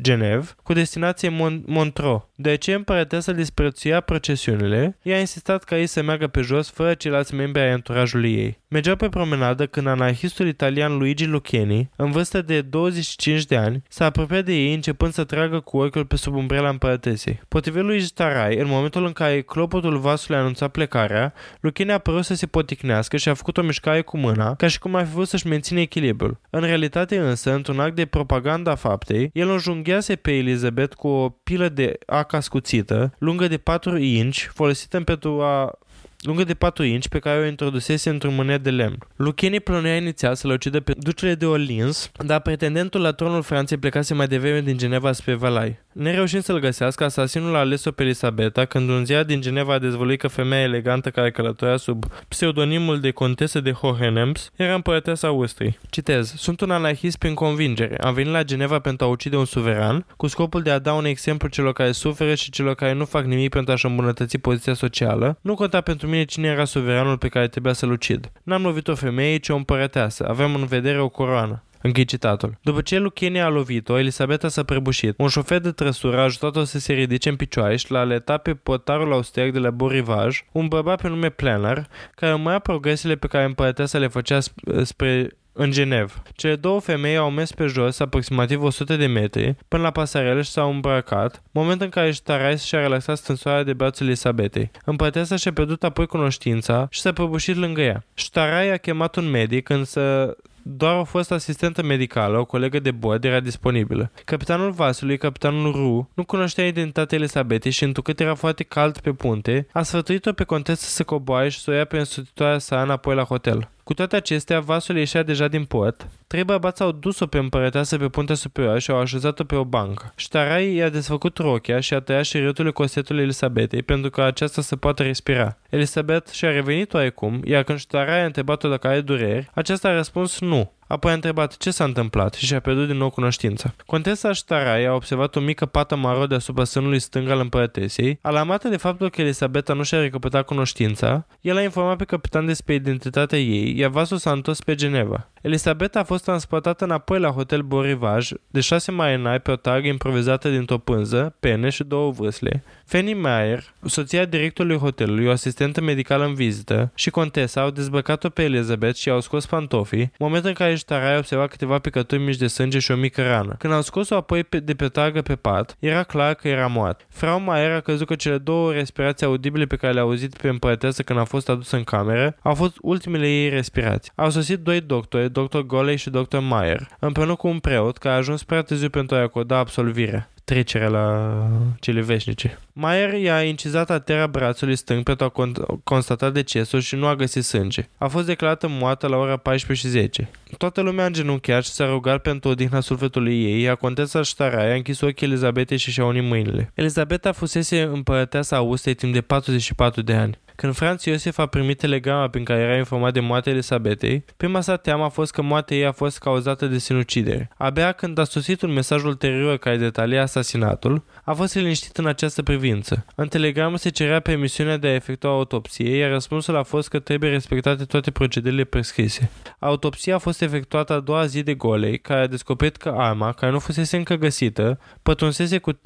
Genev 0.00 0.54
cu 0.62 0.72
destinație 0.72 1.30
Mon- 1.30 1.64
Montreux. 1.66 2.22
De 2.38 2.54
ce 2.54 2.72
împărăteasa 2.72 3.32
disprețuia 3.32 4.00
procesiunile, 4.00 4.98
ea 5.02 5.16
a 5.16 5.20
insistat 5.20 5.64
ca 5.64 5.78
ei 5.78 5.86
să 5.86 6.02
meargă 6.02 6.26
pe 6.26 6.40
jos 6.40 6.70
fără 6.70 6.94
ceilalți 6.94 7.34
membri 7.34 7.62
ai 7.62 7.70
anturajului 7.70 8.34
ei. 8.34 8.60
Mergeau 8.68 8.96
pe 8.96 9.08
promenadă 9.08 9.66
când 9.66 9.86
anarhistul 9.86 10.46
italian 10.46 10.96
Luigi 10.96 11.26
Lucchini, 11.26 11.90
în 11.96 12.10
vârstă 12.10 12.42
de 12.42 12.60
25 12.60 13.44
de 13.44 13.56
ani, 13.56 13.82
s-a 13.88 14.04
apropiat 14.04 14.44
de 14.44 14.52
ei 14.52 14.74
începând 14.74 15.12
să 15.12 15.24
tragă 15.24 15.60
cu 15.60 15.76
ochiul 15.76 16.04
pe 16.04 16.16
sub 16.16 16.34
umbrela 16.34 16.68
împărătesei. 16.68 17.40
Potrivit 17.48 17.82
lui 17.82 18.00
Starai, 18.00 18.56
în 18.56 18.66
momentul 18.68 19.06
în 19.06 19.12
care 19.12 19.40
clopotul 19.40 19.98
vasului 19.98 20.40
anunța 20.40 20.68
plecarea, 20.68 21.32
Lucchini 21.60 21.92
a 21.92 21.98
părut 21.98 22.24
să 22.24 22.34
se 22.34 22.46
poticnească 22.46 23.16
și 23.16 23.28
a 23.28 23.34
făcut 23.34 23.56
o 23.56 23.62
mișcare 23.62 24.02
cu 24.02 24.18
mâna, 24.18 24.54
ca 24.54 24.66
și 24.66 24.78
cum 24.78 24.94
ar 24.94 25.06
fi 25.06 25.12
vrut 25.12 25.28
să-și 25.28 25.46
menține 25.46 25.80
echilibrul. 25.80 26.40
În 26.50 26.60
realitate 26.60 27.18
însă, 27.18 27.54
într-un 27.54 27.80
act 27.80 27.94
de 27.94 28.06
propaganda 28.06 28.70
a 28.70 28.74
faptei, 28.74 29.30
el 29.32 29.50
înjunghease 29.50 30.16
pe 30.16 30.32
Elizabeth 30.32 30.94
cu 30.94 31.08
o 31.08 31.28
pilă 31.28 31.68
de 31.68 31.98
aca 32.26 32.40
scuțită, 32.40 33.14
lungă 33.18 33.48
de 33.48 33.56
4 33.56 33.96
inci, 33.96 34.50
folosită 34.54 35.00
pentru 35.00 35.42
a 35.42 35.78
lungă 36.20 36.44
de 36.44 36.54
4 36.54 36.84
inci 36.84 37.08
pe 37.08 37.18
care 37.18 37.40
o 37.40 37.46
introdusese 37.46 38.10
într-un 38.10 38.34
mânet 38.34 38.62
de 38.62 38.70
lemn. 38.70 38.98
Lucchini 39.16 39.60
plănuia 39.60 39.96
inițial 39.96 40.34
să-l 40.34 40.50
ucidă 40.50 40.80
pe 40.80 40.94
ducele 40.98 41.34
de 41.34 41.46
Orleans, 41.46 42.10
dar 42.24 42.40
pretendentul 42.40 43.00
la 43.00 43.12
tronul 43.12 43.42
Franței 43.42 43.76
plecase 43.76 44.14
mai 44.14 44.26
devreme 44.26 44.60
din 44.60 44.76
Geneva 44.76 45.12
spre 45.12 45.34
Valai. 45.34 45.78
Nereușind 45.98 46.42
să-l 46.42 46.58
găsească, 46.58 47.04
asasinul 47.04 47.54
a 47.54 47.58
ales-o 47.58 47.90
pe 47.90 48.02
Elisabeta 48.02 48.64
când 48.64 48.88
un 48.88 49.04
ziar 49.04 49.24
din 49.24 49.40
Geneva 49.40 49.72
a 49.72 49.78
dezvăluit 49.78 50.20
că 50.20 50.28
femeia 50.28 50.62
elegantă 50.62 51.10
care 51.10 51.30
călătorea 51.30 51.76
sub 51.76 52.04
pseudonimul 52.28 53.00
de 53.00 53.10
contesă 53.10 53.60
de 53.60 53.72
Hohenems 53.72 54.50
era 54.56 54.74
împărăteasa 54.74 55.26
Austriei. 55.26 55.78
Citez, 55.90 56.34
sunt 56.36 56.60
un 56.60 56.70
anarhist 56.70 57.18
prin 57.18 57.34
convingere. 57.34 57.96
Am 58.00 58.14
venit 58.14 58.32
la 58.32 58.42
Geneva 58.42 58.78
pentru 58.78 59.06
a 59.06 59.08
ucide 59.08 59.36
un 59.36 59.44
suveran, 59.44 60.06
cu 60.16 60.26
scopul 60.26 60.62
de 60.62 60.70
a 60.70 60.78
da 60.78 60.92
un 60.92 61.04
exemplu 61.04 61.48
celor 61.48 61.72
care 61.72 61.92
suferă 61.92 62.34
și 62.34 62.50
celor 62.50 62.74
care 62.74 62.92
nu 62.92 63.04
fac 63.04 63.24
nimic 63.24 63.50
pentru 63.50 63.72
a-și 63.72 63.86
îmbunătăți 63.86 64.38
poziția 64.38 64.74
socială. 64.74 65.38
Nu 65.40 65.54
conta 65.54 65.80
pentru 65.80 66.06
mine 66.06 66.24
cine 66.24 66.48
era 66.48 66.64
suveranul 66.64 67.18
pe 67.18 67.28
care 67.28 67.48
trebuia 67.48 67.72
să-l 67.72 67.90
ucid. 67.90 68.32
N-am 68.42 68.62
lovit 68.62 68.88
o 68.88 68.94
femeie, 68.94 69.36
ci 69.36 69.48
o 69.48 69.56
împărăteasă. 69.56 70.26
Aveam 70.28 70.54
în 70.54 70.66
vedere 70.66 71.00
o 71.00 71.08
coroană. 71.08 71.60
Închei 71.86 72.04
citatul. 72.04 72.58
După 72.62 72.80
ce 72.80 72.98
Lucchini 72.98 73.40
a 73.40 73.48
lovit-o, 73.48 73.98
Elisabeta 73.98 74.48
s-a 74.48 74.62
prăbușit. 74.62 75.14
Un 75.18 75.28
șofer 75.28 75.58
de 75.58 75.70
trăsură 75.70 76.18
a 76.18 76.22
ajutat-o 76.22 76.64
să 76.64 76.78
se 76.78 76.92
ridice 76.92 77.28
în 77.28 77.36
picioare 77.36 77.76
și 77.76 77.90
l-a 77.90 77.98
aletat 77.98 78.42
pe 78.42 78.54
potarul 78.54 79.12
austriac 79.12 79.50
de 79.50 79.58
la 79.58 79.70
Borivaj, 79.70 80.44
un 80.52 80.68
bărbat 80.68 81.00
pe 81.00 81.08
nume 81.08 81.28
Planner, 81.28 81.86
care 82.14 82.32
urmărea 82.32 82.58
progresele 82.58 83.14
pe 83.14 83.26
care 83.26 83.44
împărăteasa 83.44 83.98
le 83.98 84.08
făcea 84.08 84.38
spre 84.82 85.36
în 85.52 85.70
Genev. 85.70 86.22
Cele 86.34 86.56
două 86.56 86.80
femei 86.80 87.16
au 87.16 87.30
mers 87.30 87.52
pe 87.52 87.66
jos 87.66 88.00
aproximativ 88.00 88.62
100 88.62 88.96
de 88.96 89.06
metri 89.06 89.54
până 89.68 89.82
la 89.82 89.90
pasarelă 89.90 90.42
și 90.42 90.50
s-au 90.50 90.70
îmbrăcat, 90.70 91.42
moment 91.50 91.80
în 91.80 91.88
care 91.88 92.10
Starais 92.10 92.62
și-a 92.62 92.80
relaxat 92.80 93.16
stânsoarea 93.16 93.62
de 93.62 93.72
brațul 93.72 94.06
Elisabetei. 94.06 94.70
Împărăteasa 94.84 95.36
și-a 95.36 95.52
pierdut 95.52 95.84
apoi 95.84 96.06
cunoștința 96.06 96.86
și 96.90 97.00
s-a 97.00 97.12
prăbușit 97.12 97.56
lângă 97.56 97.80
ea. 97.80 98.04
Starai 98.14 98.72
a 98.72 98.76
chemat 98.76 99.16
un 99.16 99.30
medic 99.30 99.68
însă 99.68 100.36
doar 100.68 100.98
o 100.98 101.04
fost 101.04 101.32
asistentă 101.32 101.82
medicală, 101.82 102.38
o 102.38 102.44
colegă 102.44 102.78
de 102.78 102.90
bord, 102.90 103.24
era 103.24 103.40
disponibilă. 103.40 104.10
Capitanul 104.24 104.70
vasului, 104.70 105.18
capitanul 105.18 105.72
Ru, 105.72 106.10
nu 106.14 106.24
cunoștea 106.24 106.66
identitatea 106.66 107.18
Elisabetei 107.18 107.70
și 107.70 107.84
întrucât 107.84 108.20
era 108.20 108.34
foarte 108.34 108.62
cald 108.62 108.98
pe 108.98 109.12
punte, 109.12 109.66
a 109.72 109.82
sfătuit-o 109.82 110.32
pe 110.32 110.44
contesă 110.44 110.88
să 110.88 111.04
coboare 111.04 111.48
și 111.48 111.58
să 111.58 111.70
o 111.70 111.74
ia 111.74 111.84
pe 111.84 111.98
însuțitoarea 111.98 112.58
sa 112.58 112.82
înapoi 112.82 113.14
la 113.14 113.22
hotel. 113.22 113.70
Cu 113.86 113.94
toate 113.94 114.16
acestea, 114.16 114.60
vasul 114.60 114.96
ieșea 114.96 115.22
deja 115.22 115.48
din 115.48 115.64
port. 115.64 116.08
Trei 116.26 116.44
bărbați 116.44 116.82
au 116.82 116.92
dus-o 116.92 117.26
pe 117.26 117.38
împărăteasă 117.38 117.98
pe 117.98 118.08
puntea 118.08 118.34
superioară 118.34 118.78
și 118.78 118.90
au 118.90 118.98
așezat-o 118.98 119.44
pe 119.44 119.54
o 119.54 119.64
bancă. 119.64 120.12
Ștarai 120.16 120.74
i-a 120.74 120.88
desfăcut 120.88 121.38
rochia 121.38 121.80
și 121.80 121.94
a 121.94 122.00
tăiat 122.00 122.24
șeriotul 122.24 122.72
cosetului 122.72 123.22
Elisabetei 123.22 123.82
pentru 123.82 124.10
ca 124.10 124.24
aceasta 124.24 124.62
să 124.62 124.76
poată 124.76 125.02
respira. 125.02 125.58
Elisabet 125.70 126.28
și-a 126.28 126.50
revenit 126.50 126.94
oarecum, 126.94 127.40
iar 127.44 127.62
când 127.62 127.78
Ștarai 127.78 128.22
a 128.22 128.24
întrebat-o 128.24 128.68
dacă 128.68 128.86
are 128.86 129.00
dureri, 129.00 129.50
aceasta 129.54 129.88
a 129.88 129.94
răspuns 129.94 130.40
nu. 130.40 130.72
Apoi 130.86 131.10
a 131.10 131.14
întrebat 131.14 131.56
ce 131.56 131.70
s-a 131.70 131.84
întâmplat 131.84 132.34
și 132.34 132.46
și-a 132.46 132.60
pierdut 132.60 132.86
din 132.86 132.96
nou 132.96 133.10
cunoștința. 133.10 133.74
Contesa 133.86 134.32
Ștarai 134.32 134.84
a 134.84 134.92
observat 134.92 135.36
o 135.36 135.40
mică 135.40 135.66
pată 135.66 135.96
maro 135.96 136.26
deasupra 136.26 136.64
sânului 136.64 136.98
stâng 136.98 137.28
al 137.28 137.40
împărătesei. 137.40 138.18
Alarmată 138.22 138.68
de 138.68 138.76
faptul 138.76 139.10
că 139.10 139.20
Elisabeta 139.20 139.72
nu 139.72 139.82
și-a 139.82 140.00
recăpătat 140.00 140.44
cunoștința, 140.44 141.26
el 141.40 141.56
a 141.56 141.62
informat 141.62 141.96
pe 141.96 142.04
capitan 142.04 142.46
despre 142.46 142.74
identitatea 142.74 143.38
ei, 143.38 143.78
iar 143.78 143.90
vasul 143.90 144.16
s-a 144.16 144.30
întors 144.32 144.60
pe 144.60 144.74
Geneva. 144.74 145.28
Elisabeta 145.46 145.98
a 145.98 146.04
fost 146.04 146.24
transportată 146.24 146.84
înapoi 146.84 147.18
la 147.18 147.28
hotel 147.28 147.60
Borivaj 147.62 148.30
de 148.50 148.60
șase 148.60 148.90
marinai 148.90 149.40
pe 149.40 149.50
o 149.50 149.56
targă 149.56 149.86
improvizată 149.86 150.48
dintr-o 150.50 150.78
pânză, 150.78 151.36
pene 151.40 151.68
și 151.68 151.84
două 151.84 152.10
vâsle. 152.10 152.62
Fanny 152.86 153.14
Meyer, 153.14 153.74
soția 153.84 154.24
directorului 154.24 154.76
hotelului, 154.76 155.26
o 155.26 155.30
asistentă 155.30 155.80
medicală 155.80 156.24
în 156.24 156.34
vizită, 156.34 156.92
și 156.94 157.10
contesa 157.10 157.60
au 157.60 157.70
dezbrăcat-o 157.70 158.28
pe 158.28 158.42
Elizabeth 158.42 158.96
și 158.96 159.10
au 159.10 159.20
scos 159.20 159.46
pantofii, 159.46 160.12
moment 160.18 160.44
în 160.44 160.52
care 160.52 160.74
Ștarai 160.74 161.14
a 161.14 161.18
observat 161.18 161.48
câteva 161.50 161.78
picături 161.78 162.20
mici 162.20 162.36
de 162.36 162.46
sânge 162.46 162.78
și 162.78 162.90
o 162.90 162.96
mică 162.96 163.22
rană. 163.22 163.54
Când 163.58 163.72
au 163.72 163.82
scos-o 163.82 164.14
apoi 164.14 164.44
pe, 164.44 164.58
de 164.58 164.74
pe 164.74 164.88
targă 164.88 165.22
pe 165.22 165.36
pat, 165.36 165.76
era 165.78 166.02
clar 166.02 166.34
că 166.34 166.48
era 166.48 166.66
moartă. 166.66 167.04
Frau 167.08 167.40
Meyer 167.40 167.72
a 167.72 167.80
crezut 167.80 168.06
că 168.06 168.14
cele 168.14 168.38
două 168.38 168.72
respirații 168.72 169.26
audibile 169.26 169.64
pe 169.64 169.76
care 169.76 169.92
le-a 169.92 170.02
auzit 170.02 170.36
pe 170.36 170.48
împărăteasă 170.48 171.02
când 171.02 171.18
a 171.18 171.24
fost 171.24 171.48
adusă 171.48 171.76
în 171.76 171.84
cameră 171.84 172.36
au 172.42 172.54
fost 172.54 172.76
ultimele 172.80 173.28
ei 173.28 173.48
respirații. 173.48 174.12
Au 174.14 174.30
sosit 174.30 174.58
doi 174.58 174.80
doctori, 174.80 175.34
dr. 175.40 175.58
Goley 175.58 175.96
și 175.96 176.10
dr. 176.10 176.38
Meyer, 176.38 176.88
împreună 176.98 177.34
cu 177.34 177.48
un 177.48 177.58
preot 177.58 177.98
care 177.98 178.14
a 178.14 178.18
ajuns 178.18 178.42
prea 178.42 178.62
târziu 178.62 178.88
pentru 178.88 179.16
a-i 179.16 179.22
acorda 179.22 179.58
absolvirea 179.58 180.30
trecerea 180.46 180.88
la 180.88 181.36
cele 181.80 182.00
veșnice. 182.00 182.58
Mayer 182.72 183.12
i-a 183.12 183.42
incizat 183.42 183.90
arteria 183.90 184.26
brațului 184.26 184.76
stâng 184.76 185.02
pentru 185.02 185.24
a 185.24 185.30
con- 185.30 185.82
constata 185.84 186.30
decesul 186.30 186.80
și 186.80 186.96
nu 186.96 187.06
a 187.06 187.16
găsit 187.16 187.44
sânge. 187.44 187.88
A 187.98 188.08
fost 188.08 188.26
declarată 188.26 188.68
moartă 188.68 189.06
la 189.06 189.16
ora 189.16 189.36
14 189.36 189.86
și 189.86 189.92
10. 189.92 190.30
Toată 190.58 190.80
lumea 190.80 191.04
a 191.04 191.06
îngenunchiat 191.06 191.64
și 191.64 191.70
s-a 191.70 191.86
rugat 191.86 192.22
pentru 192.22 192.50
odihna 192.50 192.80
sufletului 192.80 193.44
ei, 193.44 193.60
iar 193.60 193.76
contesa 193.76 194.22
Ștarai 194.22 194.70
a 194.72 194.74
închis 194.74 195.00
ochii 195.00 195.26
Elizabetei 195.26 195.76
și 195.76 195.90
și-a 195.90 196.04
unit 196.04 196.22
mâinile. 196.22 196.70
Elizabeta 196.74 197.32
fusese 197.32 197.82
împărăteasa 197.82 198.56
Austriei 198.56 198.94
timp 198.94 199.12
de 199.12 199.20
44 199.20 200.02
de 200.02 200.12
ani. 200.12 200.38
Când 200.56 200.74
Franz 200.74 201.04
Iosef 201.04 201.38
a 201.38 201.46
primit 201.46 201.78
telegrama 201.78 202.28
prin 202.28 202.44
care 202.44 202.60
era 202.60 202.76
informat 202.76 203.12
de 203.12 203.20
moartea 203.20 203.52
Elisabetei, 203.52 204.24
prima 204.36 204.60
sa 204.60 204.76
teamă 204.76 205.04
a 205.04 205.08
fost 205.08 205.32
că 205.32 205.42
moartea 205.42 205.76
ei 205.76 205.86
a 205.86 205.92
fost 205.92 206.18
cauzată 206.18 206.66
de 206.66 206.78
sinucidere. 206.78 207.50
Abia 207.56 207.92
când 207.92 208.18
a 208.18 208.24
sosit 208.24 208.62
un 208.62 208.72
mesaj 208.72 209.04
ulterior 209.04 209.56
care 209.56 209.76
detalia 209.76 210.22
asasinatul, 210.22 211.04
a 211.24 211.32
fost 211.32 211.54
liniștit 211.54 211.96
în 211.96 212.06
această 212.06 212.42
privință. 212.42 213.04
În 213.14 213.28
telegramă 213.28 213.76
se 213.76 213.88
cerea 213.88 214.20
permisiunea 214.20 214.76
de 214.76 214.86
a 214.86 214.94
efectua 214.94 215.30
autopsie, 215.30 215.96
iar 215.96 216.10
răspunsul 216.10 216.56
a 216.56 216.62
fost 216.62 216.88
că 216.88 216.98
trebuie 216.98 217.30
respectate 217.30 217.84
toate 217.84 218.10
procedele 218.10 218.64
prescrise. 218.64 219.30
Autopsia 219.58 220.14
a 220.14 220.18
fost 220.18 220.42
efectuată 220.42 220.92
a 220.92 221.00
doua 221.00 221.26
zi 221.26 221.42
de 221.42 221.54
golei, 221.54 221.98
care 221.98 222.20
a 222.20 222.26
descoperit 222.26 222.76
că 222.76 222.94
arma, 222.96 223.32
care 223.32 223.52
nu 223.52 223.58
fusese 223.58 223.96
încă 223.96 224.14
găsită, 224.14 224.78
pătrunsese 225.02 225.58
cu 225.58 225.72
3,33 225.72 225.78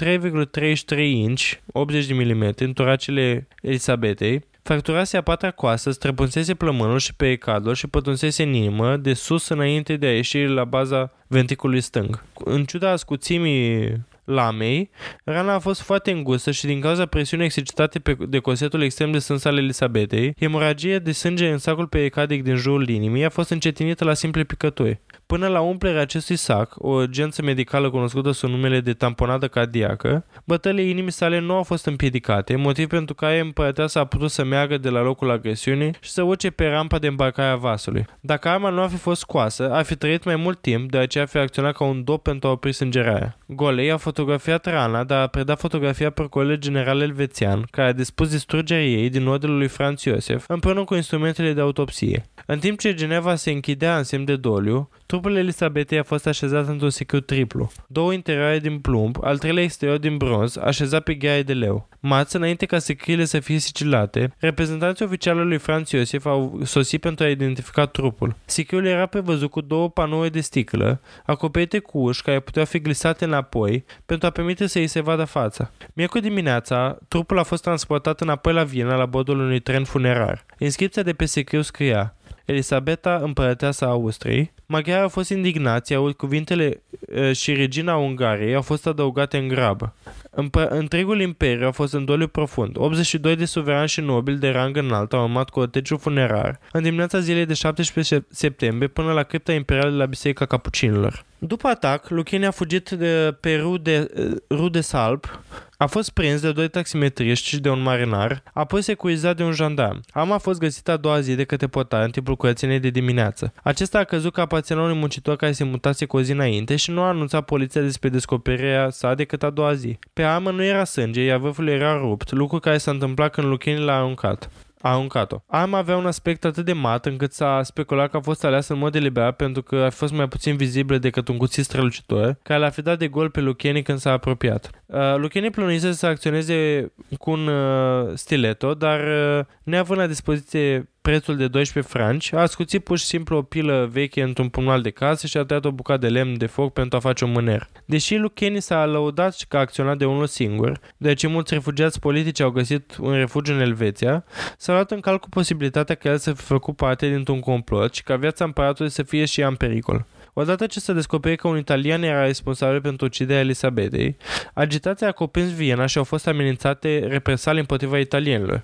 inch, 0.98 1.42
80 1.72 2.06
de 2.06 2.14
mm, 2.14 2.52
în 2.58 2.72
toracele 2.72 3.48
Elisabetei, 3.62 4.48
Fracturase 4.70 5.16
a 5.16 5.22
patra 5.22 5.50
coastă, 5.50 5.90
străpunsese 5.90 6.54
plămânul 6.54 6.98
și 6.98 7.14
pericardul 7.14 7.74
și 7.74 7.86
pătunsese 7.86 8.42
în 8.42 8.52
inimă 8.52 8.96
de 8.96 9.12
sus 9.12 9.48
înainte 9.48 9.96
de 9.96 10.06
a 10.06 10.14
ieși 10.14 10.44
la 10.44 10.64
baza 10.64 11.12
ventriculului 11.26 11.80
stâng. 11.80 12.24
În 12.34 12.64
ciuda 12.64 12.90
ascuțimii 12.90 13.96
lamei, 14.24 14.90
rana 15.24 15.54
a 15.54 15.58
fost 15.58 15.80
foarte 15.80 16.10
îngustă 16.10 16.50
și 16.50 16.66
din 16.66 16.80
cauza 16.80 17.06
presiunii 17.06 17.46
exercitate 17.46 17.98
pe, 17.98 18.16
de 18.28 18.38
cosetul 18.38 18.82
extrem 18.82 19.10
de 19.10 19.18
sâns 19.18 19.44
al 19.44 19.58
Elisabetei, 19.58 20.34
hemoragia 20.38 20.98
de 20.98 21.12
sânge 21.12 21.50
în 21.50 21.58
sacul 21.58 21.86
pericardic 21.86 22.42
din 22.42 22.56
jurul 22.56 22.88
inimii 22.88 23.24
a 23.24 23.30
fost 23.30 23.50
încetinită 23.50 24.04
la 24.04 24.14
simple 24.14 24.44
picături. 24.44 25.00
Până 25.30 25.48
la 25.48 25.60
umplerea 25.60 26.00
acestui 26.00 26.36
sac, 26.36 26.74
o 26.78 26.88
urgență 26.88 27.42
medicală 27.42 27.90
cunoscută 27.90 28.30
sub 28.30 28.48
numele 28.48 28.80
de 28.80 28.92
tamponadă 28.92 29.48
cardiacă, 29.48 30.24
bătăile 30.44 30.82
inimii 30.82 31.10
sale 31.10 31.38
nu 31.38 31.54
au 31.54 31.62
fost 31.62 31.86
împiedicate, 31.86 32.56
motiv 32.56 32.88
pentru 32.88 33.14
care 33.14 33.38
împărăteasa 33.38 34.00
a 34.00 34.04
putut 34.04 34.30
să 34.30 34.44
meargă 34.44 34.78
de 34.78 34.88
la 34.88 35.02
locul 35.02 35.30
agresiunii 35.30 35.94
și 36.00 36.10
să 36.10 36.22
urce 36.22 36.50
pe 36.50 36.66
rampa 36.66 36.98
de 36.98 37.06
îmbarcare 37.06 37.48
a 37.48 37.56
vasului. 37.56 38.04
Dacă 38.20 38.48
arma 38.48 38.70
nu 38.70 38.82
ar 38.82 38.88
fi 38.88 38.96
fost 38.96 39.20
scoasă, 39.20 39.70
ar 39.72 39.84
fi 39.84 39.94
trăit 39.94 40.24
mai 40.24 40.36
mult 40.36 40.60
timp, 40.60 40.90
de 40.90 40.98
aceea 40.98 41.24
ar 41.24 41.30
fi 41.30 41.38
acționat 41.38 41.76
ca 41.76 41.84
un 41.84 42.04
dop 42.04 42.22
pentru 42.22 42.48
a 42.48 42.52
opri 42.52 42.72
sângerarea. 42.72 43.38
Golei 43.46 43.90
a 43.90 43.96
fotografiat 43.96 44.66
rana, 44.66 45.04
dar 45.04 45.20
a 45.22 45.26
predat 45.26 45.58
fotografia 45.58 46.10
procurorului 46.10 46.58
general 46.58 47.00
elvețian, 47.00 47.66
care 47.70 47.88
a 47.88 47.92
dispus 47.92 48.30
distrugerea 48.30 48.84
ei 48.84 49.08
din 49.08 49.26
ordinul 49.26 49.56
lui 49.56 49.68
Franz 49.68 50.02
Iosef, 50.02 50.44
împreună 50.48 50.84
cu 50.84 50.94
instrumentele 50.94 51.52
de 51.52 51.60
autopsie. 51.60 52.24
În 52.46 52.58
timp 52.58 52.78
ce 52.78 52.94
Geneva 52.94 53.34
se 53.34 53.50
închidea 53.50 53.96
în 53.96 54.02
semn 54.02 54.24
de 54.24 54.36
doliu, 54.36 54.88
trupul 55.10 55.36
Elisabetei 55.36 55.98
a 55.98 56.02
fost 56.02 56.26
așezat 56.26 56.68
într-un 56.68 56.90
sechiu 56.90 57.20
triplu. 57.20 57.70
Două 57.86 58.12
interioare 58.12 58.58
din 58.58 58.78
plumb, 58.78 59.16
al 59.22 59.38
treilea 59.38 59.62
exterior 59.62 59.98
din 59.98 60.16
bronz, 60.16 60.56
așezat 60.56 61.02
pe 61.02 61.14
gheaie 61.14 61.42
de 61.42 61.52
leu. 61.52 61.88
Mață, 62.00 62.36
înainte 62.36 62.66
ca 62.66 62.78
secriile 62.78 63.24
să 63.24 63.40
fie 63.40 63.58
sigilate, 63.58 64.34
reprezentanții 64.38 65.04
oficialului 65.04 65.48
lui 65.48 65.58
Franz 65.58 65.90
Iosef 65.90 66.26
au 66.26 66.60
sosit 66.64 67.00
pentru 67.00 67.24
a 67.24 67.28
identifica 67.28 67.86
trupul. 67.86 68.36
Sechiul 68.44 68.86
era 68.86 69.06
prevăzut 69.06 69.50
cu 69.50 69.60
două 69.60 69.90
panouri 69.90 70.30
de 70.30 70.40
sticlă, 70.40 71.00
acoperite 71.24 71.78
cu 71.78 71.98
uși 71.98 72.22
care 72.22 72.40
puteau 72.40 72.64
fi 72.64 72.80
glisate 72.80 73.24
înapoi 73.24 73.84
pentru 74.06 74.26
a 74.26 74.30
permite 74.30 74.66
să 74.66 74.78
îi 74.78 74.86
se 74.86 75.00
vadă 75.00 75.24
fața. 75.24 75.70
Miercuri 75.92 76.22
dimineața, 76.22 76.98
trupul 77.08 77.38
a 77.38 77.42
fost 77.42 77.62
transportat 77.62 78.20
înapoi 78.20 78.52
la 78.52 78.64
Viena 78.64 78.94
la 78.94 79.06
bordul 79.06 79.38
unui 79.38 79.60
tren 79.60 79.84
funerar. 79.84 80.44
Inscripția 80.58 81.02
de 81.02 81.12
pe 81.12 81.24
secriu 81.24 81.60
scria 81.62 82.14
Elisabeta, 82.44 83.20
împărăteasa 83.22 83.86
Austriei, 83.86 84.52
maghiarii 84.70 85.02
au 85.02 85.08
fost 85.08 85.30
indignați, 85.30 85.94
aud 85.94 86.14
cuvintele 86.14 86.82
e, 87.12 87.32
și 87.32 87.52
regina 87.52 87.96
Ungariei 87.96 88.54
au 88.54 88.62
fost 88.62 88.86
adăugate 88.86 89.36
în 89.36 89.48
grabă. 89.48 89.94
Împă- 90.30 90.68
întregul 90.68 91.20
imperiu 91.20 91.66
a 91.66 91.70
fost 91.70 91.92
în 91.92 92.04
doliu 92.04 92.26
profund. 92.26 92.76
82 92.78 93.36
de 93.36 93.44
suverani 93.44 93.88
și 93.88 94.00
nobili 94.00 94.38
de 94.38 94.48
rang 94.48 94.76
înalt 94.76 95.12
au 95.12 95.22
urmat 95.22 95.50
cu 95.50 95.60
otegiu 95.60 95.96
funerar 95.96 96.60
în 96.72 96.82
dimineața 96.82 97.18
zilei 97.18 97.46
de 97.46 97.54
17 97.54 98.26
septembrie 98.30 98.88
până 98.88 99.12
la 99.12 99.22
cripta 99.22 99.52
imperială 99.52 99.90
de 99.90 99.96
la 99.96 100.06
Biserica 100.06 100.46
Capucinilor. 100.46 101.24
După 101.38 101.68
atac, 101.68 102.08
Luchini 102.08 102.46
a 102.46 102.50
fugit 102.50 102.90
de, 102.90 103.36
pe 103.40 103.56
Rue 103.56 103.78
de, 103.82 104.10
Rue 104.50 104.68
de 104.68 104.80
Salp, 104.80 105.42
a 105.76 105.86
fost 105.86 106.10
prins 106.10 106.40
de 106.40 106.52
doi 106.52 106.68
taximetriști 106.68 107.48
și 107.48 107.60
de 107.60 107.70
un 107.70 107.82
marinar, 107.82 108.42
apoi 108.52 108.82
securizat 108.82 109.36
de 109.36 109.42
un 109.42 109.52
jandarm. 109.52 110.00
Arma 110.10 110.34
a 110.34 110.38
fost 110.38 110.58
găsită 110.58 110.90
a 110.90 110.96
doua 110.96 111.20
zi 111.20 111.34
de 111.34 111.44
către 111.44 111.66
potar 111.66 112.02
în 112.02 112.10
timpul 112.10 112.36
curățeniei 112.36 112.80
de 112.80 112.90
dimineață. 112.90 113.52
Acesta 113.62 113.98
a 113.98 114.04
căzut 114.04 114.32
ca 114.32 114.42
aparținea 114.42 114.82
unui 114.82 114.96
muncitor 114.96 115.36
care 115.36 115.52
se 115.52 115.64
mutase 115.64 116.04
cu 116.04 116.16
o 116.16 116.22
zi 116.22 116.32
înainte 116.32 116.76
și 116.76 116.90
nu 116.90 117.00
a 117.00 117.08
anunțat 117.08 117.44
poliția 117.44 117.80
despre 117.80 118.08
descoperirea 118.08 118.90
sa 118.90 119.14
decât 119.14 119.42
a 119.42 119.50
doua 119.50 119.74
zi. 119.74 119.98
Pe 120.12 120.22
armă 120.34 120.50
nu 120.50 120.64
era 120.64 120.84
sânge, 120.84 121.20
iar 121.20 121.38
vârful 121.38 121.68
era 121.68 121.96
rupt, 121.96 122.32
lucru 122.32 122.58
care 122.58 122.78
s-a 122.78 122.90
întâmplat 122.90 123.32
când 123.32 123.46
Luchini 123.46 123.84
l-a 123.84 123.96
aruncat 123.96 124.50
a 124.80 124.90
aruncat-o. 124.90 125.42
Arma 125.46 125.78
avea 125.78 125.96
un 125.96 126.06
aspect 126.06 126.44
atât 126.44 126.64
de 126.64 126.72
mat 126.72 127.06
încât 127.06 127.32
s-a 127.32 127.60
speculat 127.62 128.10
că 128.10 128.16
a 128.16 128.20
fost 128.20 128.44
aleasă 128.44 128.72
în 128.72 128.78
mod 128.78 128.92
deliberat 128.92 129.36
pentru 129.36 129.62
că 129.62 129.76
a 129.76 129.90
fost 129.90 130.12
mai 130.12 130.28
puțin 130.28 130.56
vizibilă 130.56 130.98
decât 130.98 131.28
un 131.28 131.36
cuțit 131.36 131.64
strălucitor, 131.64 132.38
care 132.42 132.60
l-a 132.60 132.70
fi 132.70 132.82
dat 132.82 132.98
de 132.98 133.08
gol 133.08 133.30
pe 133.30 133.40
Lucheni 133.40 133.82
când 133.82 133.98
s-a 133.98 134.12
apropiat. 134.12 134.70
Uh, 134.92 135.16
Lucheni 135.16 135.50
plănuise 135.50 135.92
să 135.92 136.06
acționeze 136.06 136.92
cu 137.18 137.30
un 137.30 137.46
uh, 137.46 138.10
stiletto, 138.14 138.74
dar 138.74 139.00
uh, 139.00 139.44
neavând 139.62 140.00
la 140.00 140.06
dispoziție 140.06 140.88
prețul 141.00 141.36
de 141.36 141.48
12 141.48 141.92
franci, 141.92 142.32
a 142.32 142.46
scuțit 142.46 142.84
pur 142.84 142.98
și 142.98 143.04
simplu 143.04 143.36
o 143.36 143.42
pilă 143.42 143.88
veche 143.92 144.22
într-un 144.22 144.48
pumnal 144.48 144.82
de 144.82 144.90
casă 144.90 145.26
și 145.26 145.36
a 145.36 145.44
tăiat 145.44 145.64
o 145.64 145.70
bucată 145.70 146.00
de 146.00 146.08
lemn 146.08 146.38
de 146.38 146.46
foc 146.46 146.72
pentru 146.72 146.96
a 146.96 147.00
face 147.00 147.24
un 147.24 147.30
mâner. 147.30 147.68
Deși 147.84 148.16
lui 148.16 148.30
Kenny 148.34 148.60
s-a 148.60 148.86
lăudat 148.86 149.36
că 149.48 149.56
a 149.56 149.60
acționat 149.60 149.98
de 149.98 150.04
unul 150.04 150.26
singur, 150.26 150.80
deoarece 150.96 151.26
mulți 151.26 151.54
refugiați 151.54 152.00
politici 152.00 152.40
au 152.40 152.50
găsit 152.50 152.96
un 153.00 153.12
refugiu 153.12 153.52
în 153.52 153.60
Elveția, 153.60 154.24
s-a 154.56 154.72
luat 154.72 154.90
în 154.90 155.00
calcul 155.00 155.28
posibilitatea 155.30 155.94
că 155.94 156.08
el 156.08 156.18
să 156.18 156.32
fi 156.32 156.42
făcut 156.42 156.76
parte 156.76 157.08
dintr-un 157.08 157.40
complot 157.40 157.94
și 157.94 158.02
ca 158.02 158.16
viața 158.16 158.44
împăratului 158.44 158.90
să 158.90 159.02
fie 159.02 159.24
și 159.24 159.40
ea 159.40 159.48
în 159.48 159.54
pericol. 159.54 160.06
Odată 160.32 160.66
ce 160.66 160.80
s-a 160.80 160.92
descoperit 160.92 161.40
că 161.40 161.48
un 161.48 161.56
italian 161.56 162.02
era 162.02 162.24
responsabil 162.24 162.80
pentru 162.80 163.06
uciderea 163.06 163.40
Elisabetei, 163.40 164.16
agitația 164.54 165.08
a 165.08 165.12
cuprins 165.12 165.54
Viena 165.54 165.86
și 165.86 165.98
au 165.98 166.04
fost 166.04 166.26
amenințate 166.26 167.06
represalii 167.08 167.60
împotriva 167.60 167.98
italienilor. 167.98 168.62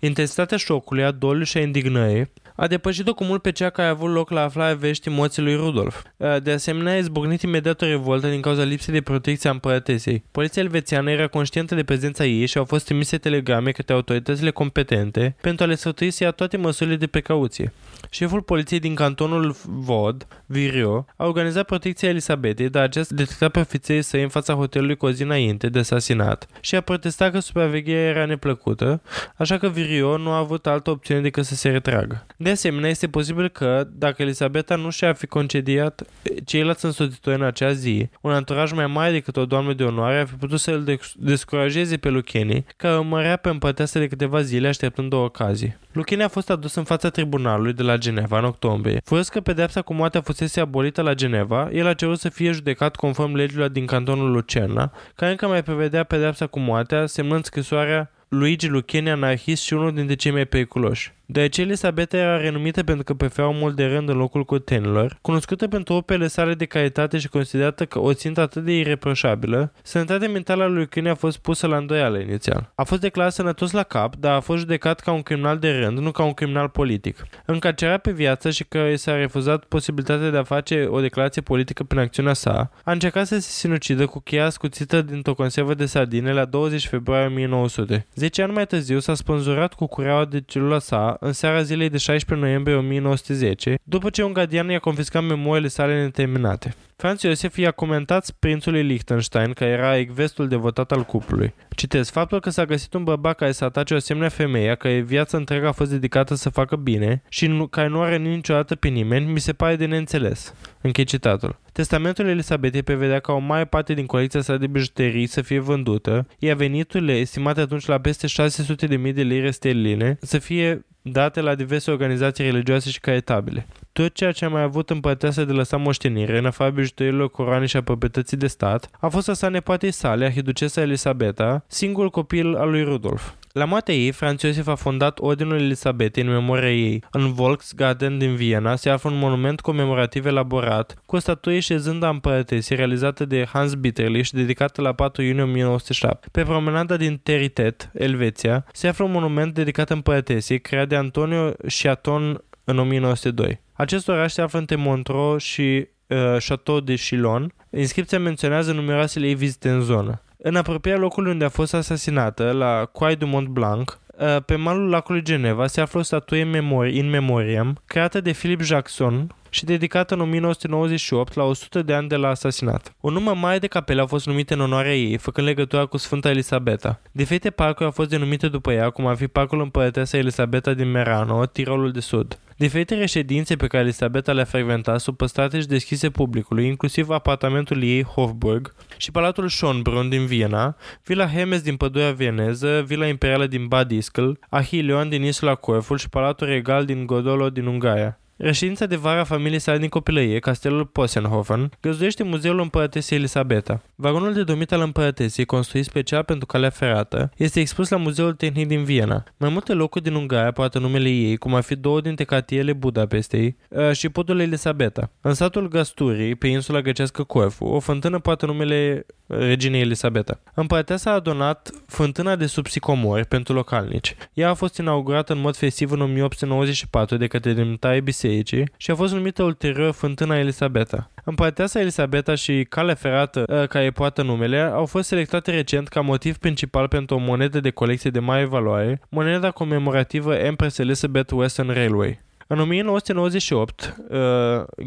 Intensitatea 0.00 0.56
șocului, 0.56 1.04
a 1.04 1.10
dolului 1.10 1.46
și 1.46 1.56
a 1.56 1.60
indignării 1.60 2.30
a 2.56 2.66
depășit-o 2.66 3.14
cu 3.14 3.24
mult 3.24 3.42
pe 3.42 3.52
cea 3.52 3.70
care 3.70 3.88
a 3.88 3.90
avut 3.90 4.10
loc 4.10 4.30
la 4.30 4.42
aflarea 4.42 4.74
veștii 4.74 5.10
moții 5.10 5.42
lui 5.42 5.54
Rudolf. 5.54 6.02
De 6.42 6.50
asemenea, 6.50 6.92
a 6.92 6.96
izbucnit 6.96 7.42
imediat 7.42 7.82
o 7.82 7.86
revoltă 7.86 8.28
din 8.28 8.40
cauza 8.40 8.62
lipsei 8.62 8.94
de 8.94 9.00
protecție 9.00 9.48
a 9.48 9.52
împărătesei. 9.52 10.24
Poliția 10.30 10.62
elvețiană 10.62 11.10
era 11.10 11.26
conștientă 11.26 11.74
de 11.74 11.84
prezența 11.84 12.24
ei 12.24 12.46
și 12.46 12.58
au 12.58 12.64
fost 12.64 12.84
trimise 12.84 13.18
telegrame 13.18 13.70
către 13.70 13.94
autoritățile 13.94 14.50
competente 14.50 15.36
pentru 15.40 15.64
a 15.64 15.66
le 15.66 15.74
sfătui 15.74 16.10
să 16.10 16.24
ia 16.24 16.30
toate 16.30 16.56
măsurile 16.56 16.96
de 16.96 17.06
precauție. 17.06 17.72
Șeful 18.12 18.42
poliției 18.42 18.80
din 18.80 18.94
cantonul 18.94 19.56
Vod, 19.64 20.26
Virio, 20.46 21.06
a 21.16 21.26
organizat 21.26 21.64
protecția 21.64 22.08
Elisabetei, 22.08 22.68
dar 22.68 22.82
acesta 22.82 23.14
detecta 23.14 23.48
pe 23.48 23.60
ofițerii 23.60 24.02
săi 24.02 24.22
în 24.22 24.28
fața 24.28 24.54
hotelului 24.54 24.96
cu 24.96 25.06
o 25.06 25.10
zi 25.10 25.22
înainte 25.22 25.68
de 25.68 25.78
asasinat 25.78 26.46
și 26.60 26.76
a 26.76 26.80
protestat 26.80 27.32
că 27.32 27.38
supravegherea 27.38 28.08
era 28.08 28.24
neplăcută, 28.24 29.02
așa 29.36 29.58
că 29.58 29.68
Virio 29.68 30.16
nu 30.16 30.30
a 30.30 30.36
avut 30.36 30.66
altă 30.66 30.90
opțiune 30.90 31.20
decât 31.20 31.44
să 31.44 31.54
se 31.54 31.68
retragă. 31.68 32.26
De 32.36 32.50
asemenea, 32.50 32.90
este 32.90 33.08
posibil 33.08 33.48
că, 33.48 33.88
dacă 33.92 34.22
Elisabeta 34.22 34.76
nu 34.76 34.90
și-a 34.90 35.12
fi 35.12 35.26
concediat 35.26 36.02
ceilalți 36.44 36.84
însoțitori 36.84 37.36
în 37.36 37.44
acea 37.46 37.72
zi, 37.72 38.08
un 38.20 38.32
anturaj 38.32 38.72
mai 38.72 38.86
mare 38.86 39.12
decât 39.12 39.36
o 39.36 39.44
doamnă 39.44 39.72
de 39.72 39.84
onoare 39.84 40.18
ar 40.18 40.26
fi 40.26 40.34
putut 40.34 40.60
să 40.60 40.70
îl 40.70 40.98
descurajeze 41.16 41.96
pe 41.96 42.08
Lucheni, 42.08 42.64
care 42.76 42.98
mărea 42.98 43.36
pe 43.36 43.48
împăteasă 43.48 43.98
de 43.98 44.06
câteva 44.06 44.40
zile 44.40 44.68
așteptând 44.68 45.12
o 45.12 45.22
ocazie. 45.22 45.78
Lucheni 45.92 46.22
a 46.22 46.28
fost 46.28 46.50
adus 46.50 46.74
în 46.74 46.84
fața 46.84 47.08
tribunalului 47.08 47.72
de 47.72 47.82
la 47.82 47.98
Geneva 48.00 48.38
în 48.38 48.44
octombrie. 48.44 49.00
Fără 49.04 49.22
că 49.22 49.40
pedepsa 49.40 49.82
cu 49.82 49.94
moartea 49.94 50.20
fusese 50.20 50.60
abolită 50.60 51.02
la 51.02 51.14
Geneva, 51.14 51.68
el 51.72 51.86
a 51.86 51.94
cerut 51.94 52.18
să 52.18 52.28
fie 52.28 52.52
judecat 52.52 52.96
conform 52.96 53.34
legilor 53.34 53.68
din 53.68 53.86
cantonul 53.86 54.30
Lucerna, 54.30 54.92
care 55.14 55.30
încă 55.30 55.46
mai 55.46 55.62
prevedea 55.62 56.04
pedepsa 56.04 56.46
cu 56.46 56.58
moartea, 56.58 57.06
semnând 57.06 57.44
scrisoarea 57.44 58.10
Luigi 58.28 58.68
Lucheni 58.68 59.10
anarhist 59.10 59.62
și 59.62 59.72
unul 59.72 59.94
dintre 59.94 60.14
cei 60.14 60.32
mai 60.32 60.44
periculoși. 60.44 61.12
De 61.32 61.40
aceea 61.40 61.66
Elisabeta 61.66 62.16
era 62.16 62.36
renumită 62.36 62.82
pentru 62.82 63.04
că 63.04 63.14
preferă 63.14 63.50
mult 63.50 63.76
de 63.76 63.84
rând 63.84 64.08
în 64.08 64.16
locul 64.16 64.44
curtenilor, 64.44 65.18
cunoscută 65.20 65.68
pentru 65.68 65.94
opele 65.94 66.26
sale 66.26 66.54
de 66.54 66.64
calitate 66.64 67.18
și 67.18 67.28
considerată 67.28 67.84
că 67.84 67.98
o 67.98 68.12
țintă 68.12 68.40
atât 68.40 68.64
de 68.64 68.72
ireproșabilă, 68.72 69.72
sănătatea 69.82 70.28
mentală 70.28 70.62
a 70.62 70.66
lui 70.66 70.78
Lucheni 70.78 71.08
a 71.08 71.14
fost 71.14 71.38
pusă 71.38 71.66
la 71.66 71.76
îndoială 71.76 72.18
inițial. 72.18 72.72
A 72.74 72.84
fost 72.84 73.00
declarat 73.00 73.32
sănătos 73.32 73.70
la 73.70 73.82
cap, 73.82 74.16
dar 74.16 74.34
a 74.34 74.40
fost 74.40 74.58
judecat 74.58 75.00
ca 75.00 75.12
un 75.12 75.22
criminal 75.22 75.58
de 75.58 75.70
rând, 75.70 75.98
nu 75.98 76.10
ca 76.10 76.22
un 76.22 76.32
criminal 76.32 76.68
politic. 76.68 77.26
Încarcerat 77.46 78.00
pe 78.00 78.10
viață 78.10 78.50
și 78.50 78.64
că 78.64 78.78
i 78.78 78.96
s-a 78.96 79.16
refuzat 79.16 79.64
posibilitatea 79.64 80.30
de 80.30 80.36
a 80.36 80.42
face 80.42 80.86
o 80.88 81.00
declarație 81.00 81.42
politică 81.42 81.84
prin 81.84 82.00
acțiunea 82.00 82.32
sa, 82.32 82.70
a 82.84 82.92
încercat 82.92 83.26
să 83.26 83.34
se 83.34 83.50
sinucidă 83.50 84.06
cu 84.06 84.20
cheia 84.20 84.48
scuțită 84.48 85.02
dintr-o 85.02 85.34
conservă 85.34 85.74
de 85.74 85.86
sardine 85.86 86.32
la 86.32 86.44
20 86.44 86.86
februarie 86.86 87.26
1900. 87.26 88.06
Zece 88.14 88.42
ani 88.42 88.52
mai 88.52 88.66
târziu 88.66 88.98
s-a 88.98 89.14
spânzurat 89.14 89.74
cu 89.74 89.86
cureaua 89.86 90.24
de 90.24 90.40
celula 90.40 90.78
sa 90.78 91.18
în 91.20 91.32
seara 91.32 91.62
zilei 91.62 91.88
de 91.88 91.98
16 91.98 92.46
noiembrie 92.46 92.76
1910, 92.76 93.78
după 93.82 94.10
ce 94.10 94.22
un 94.22 94.32
gardian 94.32 94.68
i-a 94.68 94.78
confiscat 94.78 95.24
memoriile 95.24 95.68
sale 95.68 96.02
neterminate. 96.02 96.74
Franz 96.96 97.22
Iosef 97.22 97.56
i-a 97.56 97.70
comentat 97.70 98.30
prințului 98.38 98.82
Liechtenstein, 98.82 99.52
care 99.52 99.70
era 99.70 99.98
ecvestul 99.98 100.48
devotat 100.48 100.92
al 100.92 101.02
cuplului. 101.02 101.54
Citez, 101.76 102.10
faptul 102.10 102.40
că 102.40 102.50
s-a 102.50 102.64
găsit 102.64 102.94
un 102.94 103.04
bărbat 103.04 103.36
care 103.36 103.52
să 103.52 103.64
atace 103.64 103.94
o 103.94 103.96
asemenea 103.96 104.28
femeie, 104.28 104.74
care 104.74 105.00
viața 105.00 105.36
întreagă 105.36 105.66
a 105.66 105.72
fost 105.72 105.90
dedicată 105.90 106.34
să 106.34 106.48
facă 106.48 106.76
bine 106.76 107.22
și 107.28 107.46
nu, 107.46 107.66
care 107.66 107.88
nu 107.88 108.00
are 108.00 108.16
niciodată 108.16 108.74
pe 108.74 108.88
nimeni, 108.88 109.32
mi 109.32 109.40
se 109.40 109.52
pare 109.52 109.76
de 109.76 109.86
neînțeles. 109.86 110.54
Închei 110.80 111.04
citatul. 111.04 111.58
Testamentul 111.72 112.26
Elisabetei 112.26 112.82
prevedea 112.82 113.20
ca 113.20 113.32
o 113.32 113.38
mare 113.38 113.64
parte 113.64 113.94
din 113.94 114.06
colecția 114.06 114.40
sa 114.40 114.56
de 114.56 114.66
bijuterii 114.66 115.26
să 115.26 115.42
fie 115.42 115.58
vândută, 115.58 116.26
iar 116.38 116.56
veniturile, 116.56 117.12
estimate 117.12 117.60
atunci 117.60 117.86
la 117.86 118.00
peste 118.00 118.26
600.000 118.26 119.14
de 119.14 119.22
lire 119.22 119.50
sterline, 119.50 120.18
să 120.20 120.38
fie 120.38 120.84
date 121.02 121.40
la 121.40 121.54
diverse 121.54 121.90
organizații 121.90 122.44
religioase 122.44 122.90
și 122.90 123.00
caritabile. 123.00 123.66
Tot 123.92 124.14
ceea 124.14 124.32
ce 124.32 124.44
a 124.44 124.48
mai 124.48 124.62
avut 124.62 124.90
împărteasă 124.90 125.44
de 125.44 125.52
lăsat 125.52 125.80
moștenire, 125.80 126.38
în 126.38 126.46
afară 126.46 126.70
bijuteriilor 126.70 127.30
coroane 127.30 127.66
și 127.66 127.76
a 127.76 127.82
proprietății 127.82 128.36
de 128.36 128.46
stat, 128.46 128.90
a 129.00 129.08
fost 129.08 129.28
sa 129.32 129.48
nepoatei 129.48 129.90
sale, 129.90 130.24
arhiducesa 130.24 130.80
Elisabeta, 130.80 131.64
singurul 131.66 132.10
copil 132.10 132.56
al 132.56 132.70
lui 132.70 132.82
Rudolf. 132.82 133.32
La 133.52 133.64
moartea 133.64 133.94
ei, 133.94 134.12
Franz 134.12 134.42
Iosef 134.42 134.66
a 134.66 134.74
fondat 134.74 135.18
Ordinul 135.18 135.60
Elisabetei 135.60 136.22
în 136.22 136.30
memoria 136.30 136.72
ei. 136.72 137.04
În 137.10 137.32
Volksgarten 137.32 138.18
din 138.18 138.34
Viena 138.34 138.76
se 138.76 138.90
află 138.90 139.10
un 139.10 139.18
monument 139.18 139.60
comemorativ 139.60 140.26
elaborat, 140.26 141.02
cu 141.06 141.16
o 141.16 141.18
statuie 141.18 141.60
șezând 141.60 142.02
a 142.02 142.08
împărătesii 142.08 142.76
realizată 142.76 143.24
de 143.24 143.48
Hans 143.52 143.74
Bitterlich 143.74 144.26
și 144.26 144.34
dedicată 144.34 144.80
la 144.82 144.92
4 144.92 145.22
iunie 145.22 145.42
1907. 145.42 146.28
Pe 146.32 146.42
promenada 146.42 146.96
din 146.96 147.20
Teritet, 147.22 147.90
Elveția, 147.92 148.64
se 148.72 148.88
află 148.88 149.04
un 149.04 149.10
monument 149.10 149.54
dedicat 149.54 149.90
împărătesii, 149.90 150.60
creat 150.60 150.88
de 150.88 150.96
Antonio 150.96 151.52
Chiaton 151.82 152.44
în 152.64 152.78
1902. 152.78 153.60
Acest 153.72 154.08
oraș 154.08 154.32
se 154.32 154.40
află 154.40 154.58
între 154.58 154.76
Montreux 154.76 155.42
și 155.42 155.88
uh, 156.06 156.36
Chateau 156.46 156.80
de 156.80 156.94
Chillon. 156.94 157.54
Inscripția 157.70 158.18
menționează 158.18 158.72
numeroasele 158.72 159.26
ei 159.26 159.34
vizite 159.34 159.70
în 159.70 159.80
zonă. 159.80 160.22
În 160.42 160.56
apropierea 160.56 161.00
locului 161.00 161.32
unde 161.32 161.44
a 161.44 161.48
fost 161.48 161.74
asasinată, 161.74 162.52
la 162.52 162.84
Quai 162.92 163.16
du 163.16 163.26
Mont 163.26 163.48
Blanc, 163.48 163.98
uh, 164.06 164.36
pe 164.46 164.54
malul 164.54 164.88
lacului 164.88 165.22
Geneva 165.22 165.66
se 165.66 165.80
află 165.80 166.00
o 166.00 166.02
statuie 166.02 166.60
in 166.90 167.08
memoriam 167.08 167.80
creată 167.86 168.20
de 168.20 168.30
Philip 168.30 168.60
Jackson, 168.60 169.34
și 169.50 169.64
dedicată 169.64 170.14
în 170.14 170.20
1998 170.20 171.34
la 171.34 171.44
100 171.44 171.82
de 171.82 171.94
ani 171.94 172.08
de 172.08 172.16
la 172.16 172.28
asasinat. 172.28 172.94
Un 173.00 173.12
număr 173.12 173.34
mare 173.34 173.58
de 173.58 173.66
capele 173.66 174.00
au 174.00 174.06
fost 174.06 174.26
numite 174.26 174.54
în 174.54 174.60
onoarea 174.60 174.96
ei, 174.96 175.16
făcând 175.16 175.46
legătura 175.46 175.86
cu 175.86 175.96
Sfânta 175.96 176.30
Elisabeta. 176.30 177.00
Diferite 177.12 177.50
parcuri 177.50 177.84
au 177.84 177.90
fost 177.90 178.08
denumite 178.08 178.48
după 178.48 178.72
ea, 178.72 178.90
cum 178.90 179.06
ar 179.06 179.16
fi 179.16 179.26
Parcul 179.26 179.60
Împărăteasa 179.60 180.16
Elisabeta 180.16 180.74
din 180.74 180.90
Merano, 180.90 181.46
Tirolul 181.46 181.90
de 181.90 182.00
Sud. 182.00 182.38
Diferite 182.56 182.94
reședințe 182.94 183.56
pe 183.56 183.66
care 183.66 183.82
Elisabeta 183.82 184.32
le-a 184.32 184.44
frecventat 184.44 185.00
sunt 185.00 185.16
păstrate 185.16 185.60
și 185.60 185.66
deschise 185.66 186.10
publicului, 186.10 186.66
inclusiv 186.66 187.08
apartamentul 187.08 187.82
ei 187.82 188.04
Hofburg 188.04 188.74
și 188.96 189.10
Palatul 189.10 189.50
Schönbrunn 189.50 190.08
din 190.08 190.26
Viena, 190.26 190.76
Villa 191.04 191.26
Hermes 191.26 191.62
din 191.62 191.76
pădurea 191.76 192.12
vieneză, 192.12 192.82
Villa 192.86 193.06
Imperială 193.06 193.46
din 193.46 193.66
Bad 193.66 193.90
Ischl, 193.90 194.30
Achilleon 194.48 195.08
din 195.08 195.22
insula 195.22 195.54
Corful 195.54 195.98
și 195.98 196.08
Palatul 196.08 196.46
Regal 196.46 196.84
din 196.84 197.06
Godolo 197.06 197.50
din 197.50 197.66
Ungaria. 197.66 198.18
Reședința 198.42 198.86
de 198.86 198.96
vară 198.96 199.20
a 199.20 199.24
familiei 199.24 199.58
sale 199.58 199.78
din 199.78 199.88
copilărie, 199.88 200.38
castelul 200.38 200.86
Possenhofen, 200.86 201.70
găzduiește 201.80 202.22
muzeul 202.22 202.60
împărătesei 202.60 203.18
Elisabeta. 203.18 203.82
Vagonul 203.94 204.32
de 204.32 204.42
domit 204.42 204.72
al 204.72 204.80
împărătesei, 204.80 205.44
construit 205.44 205.84
special 205.84 206.22
pentru 206.22 206.46
calea 206.46 206.70
ferată, 206.70 207.32
este 207.36 207.60
expus 207.60 207.88
la 207.88 207.96
Muzeul 207.96 208.34
Tehnic 208.34 208.66
din 208.66 208.84
Viena. 208.84 209.24
Mai 209.36 209.50
multe 209.50 209.72
locuri 209.72 210.04
din 210.04 210.14
Ungaria 210.14 210.52
poartă 210.52 210.78
numele 210.78 211.08
ei, 211.08 211.36
cum 211.36 211.54
ar 211.54 211.62
fi 211.62 211.76
două 211.76 212.00
dintre 212.00 212.24
cartierele 212.24 212.72
Budapestei 212.72 213.56
uh, 213.68 213.92
și 213.92 214.08
podul 214.08 214.40
Elisabeta. 214.40 215.10
În 215.20 215.34
satul 215.34 215.68
Gasturi, 215.68 216.34
pe 216.34 216.46
insula 216.46 216.80
grecească 216.80 217.22
Corfu, 217.22 217.64
o 217.64 217.78
fântână 217.78 218.18
poartă 218.18 218.46
numele 218.46 219.06
reginei 219.26 219.80
Elisabeta. 219.80 220.40
Împărăteasa 220.54 221.12
a 221.12 221.18
donat 221.18 221.70
fântâna 221.86 222.36
de 222.36 222.46
sub 222.46 222.66
sicomori 222.66 223.26
pentru 223.26 223.54
localnici. 223.54 224.16
Ea 224.32 224.48
a 224.48 224.54
fost 224.54 224.76
inaugurată 224.76 225.32
în 225.32 225.40
mod 225.40 225.56
festiv 225.56 225.90
în 225.90 226.00
1894 226.00 227.16
de 227.16 227.26
către 227.26 227.52
demnitarii 227.52 228.00
bisericii 228.30 228.72
și 228.76 228.90
a 228.90 228.94
fost 228.94 229.12
numită 229.12 229.42
ulterior 229.42 229.92
fântâna 229.92 230.38
Elisabeta. 230.38 231.10
Împărăteasa 231.24 231.80
Elisabeta 231.80 232.34
și 232.34 232.66
calea 232.68 232.94
ferată 232.94 233.44
ă, 233.48 233.66
care 233.66 233.90
poartă 233.90 234.22
numele 234.22 234.60
au 234.60 234.86
fost 234.86 235.08
selectate 235.08 235.50
recent 235.50 235.88
ca 235.88 236.00
motiv 236.00 236.36
principal 236.36 236.88
pentru 236.88 237.16
o 237.16 237.18
monedă 237.18 237.60
de 237.60 237.70
colecție 237.70 238.10
de 238.10 238.18
mare 238.18 238.44
valoare, 238.44 239.00
moneda 239.08 239.50
comemorativă 239.50 240.34
Empress 240.34 240.78
Elizabeth 240.78 241.32
Western 241.32 241.72
Railway. 241.72 242.18
În 242.46 242.60
1998, 242.60 243.96
uh, 244.08 244.18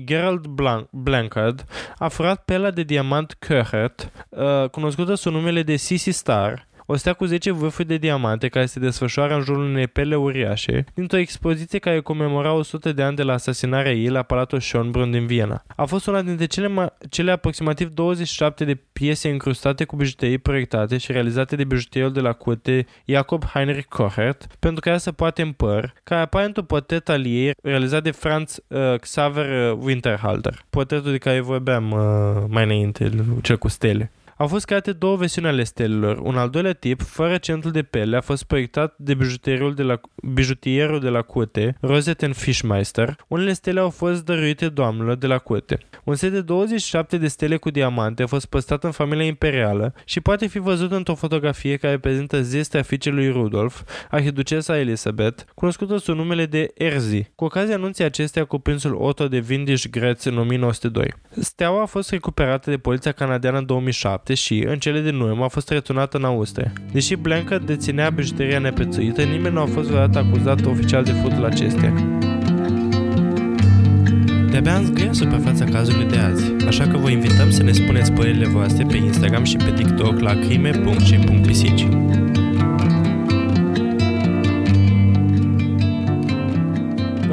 Gerald 0.05 0.45
Blanc- 0.45 0.89
Blancard 0.91 1.65
a 1.97 2.07
furat 2.07 2.43
pela 2.45 2.71
de 2.71 2.83
diamant 2.83 3.37
Köhert, 3.45 4.11
uh, 4.29 4.69
cunoscută 4.69 5.15
sub 5.15 5.33
numele 5.33 5.63
de 5.63 5.75
Sissy 5.75 6.11
Star, 6.11 6.67
o 6.85 6.95
stea 6.95 7.13
cu 7.13 7.25
10 7.25 7.51
vârfuri 7.51 7.87
de 7.87 7.97
diamante 7.97 8.47
care 8.47 8.65
se 8.65 8.79
desfășoară 8.79 9.35
în 9.35 9.41
jurul 9.41 9.63
unei 9.63 9.87
pele 9.87 10.15
uriașe, 10.15 10.85
dintr-o 10.93 11.17
expoziție 11.17 11.79
care 11.79 11.99
comemora 11.99 12.53
100 12.53 12.91
de 12.91 13.01
ani 13.01 13.15
de 13.15 13.23
la 13.23 13.33
asasinarea 13.33 13.91
ei 13.91 14.09
la 14.09 14.21
Palatul 14.21 14.61
Schönbrunn 14.61 15.11
din 15.11 15.25
Viena. 15.25 15.63
A 15.75 15.85
fost 15.85 16.07
una 16.07 16.21
dintre 16.21 16.45
cele, 16.45 16.67
ma- 16.67 17.09
cele 17.09 17.31
aproximativ 17.31 17.89
27 17.89 18.65
de 18.65 18.77
piese 18.93 19.29
încrustate 19.29 19.83
cu 19.83 19.95
bijuterii 19.95 20.37
proiectate 20.37 20.97
și 20.97 21.11
realizate 21.11 21.55
de 21.55 21.63
bijutierul 21.63 22.11
de 22.11 22.19
la 22.19 22.33
curte 22.33 22.85
Jacob 23.05 23.45
Heinrich 23.45 23.87
Kochert, 23.87 24.47
pentru 24.59 24.81
care 24.81 24.97
se 24.97 25.11
poate 25.11 25.41
în 25.41 25.51
păr, 25.51 25.93
care 26.03 26.21
apare 26.21 26.45
într-un 26.45 26.65
portret 26.65 27.09
al 27.09 27.25
ei 27.25 27.51
realizat 27.63 28.03
de 28.03 28.11
Franz 28.11 28.59
uh, 28.67 28.99
Xaver 28.99 29.71
uh, 29.71 29.77
Winterhalter, 29.81 30.65
portretul 30.69 31.11
de 31.11 31.17
care 31.17 31.39
vorbeam 31.39 31.91
uh, 31.91 32.43
mai 32.47 32.63
înainte, 32.63 33.09
cel 33.41 33.57
cu 33.57 33.67
stele. 33.67 34.11
Au 34.37 34.47
fost 34.47 34.65
create 34.65 34.91
două 34.91 35.15
versiuni 35.15 35.47
ale 35.47 35.63
stelelor. 35.63 36.17
Un 36.17 36.37
al 36.37 36.49
doilea 36.49 36.73
tip, 36.73 37.01
fără 37.01 37.37
centru 37.37 37.69
de 37.69 37.83
pele, 37.83 38.17
a 38.17 38.21
fost 38.21 38.43
proiectat 38.43 38.93
de 38.97 39.13
bijutierul 39.13 39.73
de 39.73 39.83
la, 39.83 40.01
bijutierul 40.33 40.99
de 40.99 41.09
la 41.09 41.21
curte, 41.21 41.77
Roseten 41.81 42.33
Fischmeister. 42.33 43.15
Unele 43.27 43.53
stele 43.53 43.79
au 43.79 43.89
fost 43.89 44.25
dăruite 44.25 44.69
doamnelor 44.69 45.15
de 45.15 45.27
la 45.27 45.37
curte. 45.37 45.77
Un 46.03 46.15
set 46.15 46.31
de 46.31 46.41
27 46.41 47.17
de 47.17 47.27
stele 47.27 47.57
cu 47.57 47.69
diamante 47.69 48.23
a 48.23 48.27
fost 48.27 48.45
păstrat 48.45 48.83
în 48.83 48.91
familia 48.91 49.25
imperială 49.25 49.93
și 50.05 50.19
poate 50.19 50.47
fi 50.47 50.59
văzut 50.59 50.91
într-o 50.91 51.15
fotografie 51.15 51.75
care 51.75 51.93
reprezintă 51.93 52.41
zestea 52.41 52.81
fiicei 52.81 53.11
lui 53.11 53.29
Rudolf, 53.29 53.81
arhiducesa 54.09 54.79
Elisabeth, 54.79 55.43
cunoscută 55.55 55.97
sub 55.97 56.15
numele 56.15 56.45
de 56.45 56.71
Erzi, 56.73 57.31
cu 57.35 57.45
ocazia 57.45 57.75
anunții 57.75 58.03
acestea 58.03 58.45
cu 58.45 58.59
prințul 58.59 58.95
Otto 58.95 59.27
de 59.27 59.43
Windisch 59.49 59.89
Gretz 59.89 60.23
în 60.23 60.37
1902. 60.37 61.13
Steaua 61.39 61.81
a 61.81 61.85
fost 61.85 62.09
recuperată 62.09 62.69
de 62.69 62.77
poliția 62.77 63.11
canadiană 63.11 63.57
în 63.57 63.65
2007 63.65 64.32
și, 64.33 64.63
în 64.67 64.77
cele 64.77 65.01
din 65.01 65.19
urmă, 65.19 65.43
a 65.43 65.47
fost 65.47 65.69
returnată 65.69 66.17
în 66.17 66.23
Austria. 66.23 66.71
Deși 66.91 67.15
Blanca 67.15 67.57
deținea 67.57 68.09
bijuteria 68.09 68.59
neprețuită, 68.59 69.21
nimeni 69.21 69.53
nu 69.53 69.61
a 69.61 69.65
fost 69.65 69.87
vreodată 69.87 70.17
acuzat 70.17 70.65
oficial 70.65 71.03
de 71.03 71.11
furtul 71.11 71.45
acestea. 71.45 71.93
De-abia 74.49 74.75
am 74.75 74.83
zgâiat 74.83 75.15
suprafața 75.15 75.65
cazului 75.65 76.05
de 76.05 76.17
azi, 76.17 76.51
așa 76.67 76.87
că 76.87 76.97
vă 76.97 77.09
invităm 77.09 77.49
să 77.49 77.63
ne 77.63 77.71
spuneți 77.71 78.11
părerile 78.11 78.47
voastre 78.47 78.85
pe 78.85 78.95
Instagram 78.95 79.43
și 79.43 79.55
pe 79.55 79.71
TikTok 79.75 80.19
la 80.19 80.33
crime.și.pisici. 80.33 81.85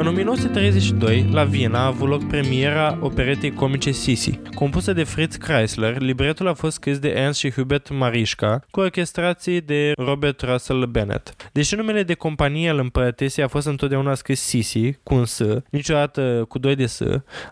În 0.01 0.07
1932, 0.07 1.27
la 1.31 1.43
Viena 1.43 1.79
a 1.79 1.85
avut 1.85 2.09
loc 2.09 2.27
premiera 2.27 2.97
operetei 3.01 3.53
comice 3.53 3.91
Sisi. 3.91 4.39
Compusă 4.55 4.93
de 4.93 5.03
Fritz 5.03 5.35
Kreisler, 5.35 5.99
libretul 5.99 6.47
a 6.47 6.53
fost 6.53 6.75
scris 6.75 6.99
de 6.99 7.09
Ernst 7.09 7.39
și 7.39 7.51
Hubert 7.51 7.89
Marischka, 7.89 8.61
cu 8.71 8.79
orchestrații 8.79 9.61
de 9.61 9.91
Robert 9.95 10.41
Russell 10.41 10.85
Bennett. 10.85 11.35
Deși 11.51 11.75
numele 11.75 12.03
de 12.03 12.13
companie 12.13 12.69
al 12.69 12.79
împărătesei 12.79 13.43
a 13.43 13.47
fost 13.47 13.67
întotdeauna 13.67 14.13
scris 14.13 14.41
Sisi, 14.41 14.91
cu 15.03 15.13
un 15.13 15.25
S, 15.25 15.41
niciodată 15.69 16.45
cu 16.47 16.59
doi 16.59 16.75
de 16.75 16.85
S, 16.85 16.99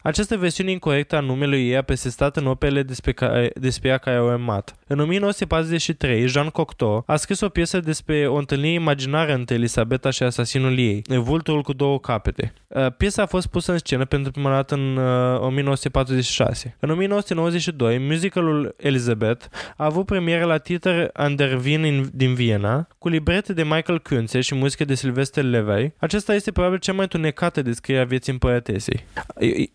această 0.02 0.38
versiune 0.38 0.72
incorrectă 0.72 1.16
a 1.16 1.20
numelui 1.20 1.68
ei 1.68 1.78
a 1.78 1.82
persistat 1.82 2.38
în 2.38 2.46
opele 2.46 2.84
despre, 2.84 3.12
care, 3.12 3.52
despre 3.56 3.90
ea 3.90 3.98
care 3.98 4.18
au 4.18 4.32
emat. 4.32 4.76
În 4.88 5.00
1943, 5.00 6.28
Jean 6.28 6.48
Cocteau 6.48 7.04
a 7.06 7.16
scris 7.16 7.40
o 7.40 7.50
piesă 7.50 7.80
despre 7.80 8.28
o 8.28 8.36
întâlnire 8.36 8.74
imaginară 8.74 9.34
între 9.34 9.56
Elisabeta 9.56 10.10
și 10.10 10.24
asasinul 10.24 10.78
ei, 10.78 11.02
vulturul 11.08 11.62
cu 11.62 11.74
două 11.74 12.00
capete. 12.00 12.39
Uh, 12.68 12.92
piesa 12.98 13.22
a 13.22 13.26
fost 13.26 13.48
pusă 13.48 13.72
în 13.72 13.78
scenă 13.78 14.06
pentru 14.06 14.32
prima 14.32 14.50
dată 14.50 14.76
în 14.76 14.98
1946. 15.38 16.76
În 16.80 16.90
1992, 16.90 17.98
musicalul 17.98 18.76
Elizabeth 18.78 19.46
a 19.78 19.86
avut 19.86 20.06
premieră 20.06 20.46
la 20.46 20.58
Theater 20.58 21.10
an 21.14 21.36
der 21.36 21.60
Wien 21.64 22.10
din 22.14 22.34
Viena, 22.34 22.88
cu 22.98 23.08
librete 23.08 23.54
de 23.54 23.64
Michael 23.64 24.00
Kunze 24.00 24.42
și 24.42 24.56
muzică 24.56 24.86
de 24.86 24.96
Sylvester 24.96 25.44
Levy. 25.44 25.92
Acesta 25.98 26.34
este 26.34 26.52
probabil 26.52 26.78
cea 26.78 26.94
mai 26.94 27.08
tunecată 27.08 27.62
descriere 27.62 28.02
a 28.02 28.06
vieții 28.06 28.32
împărătesei. 28.32 29.06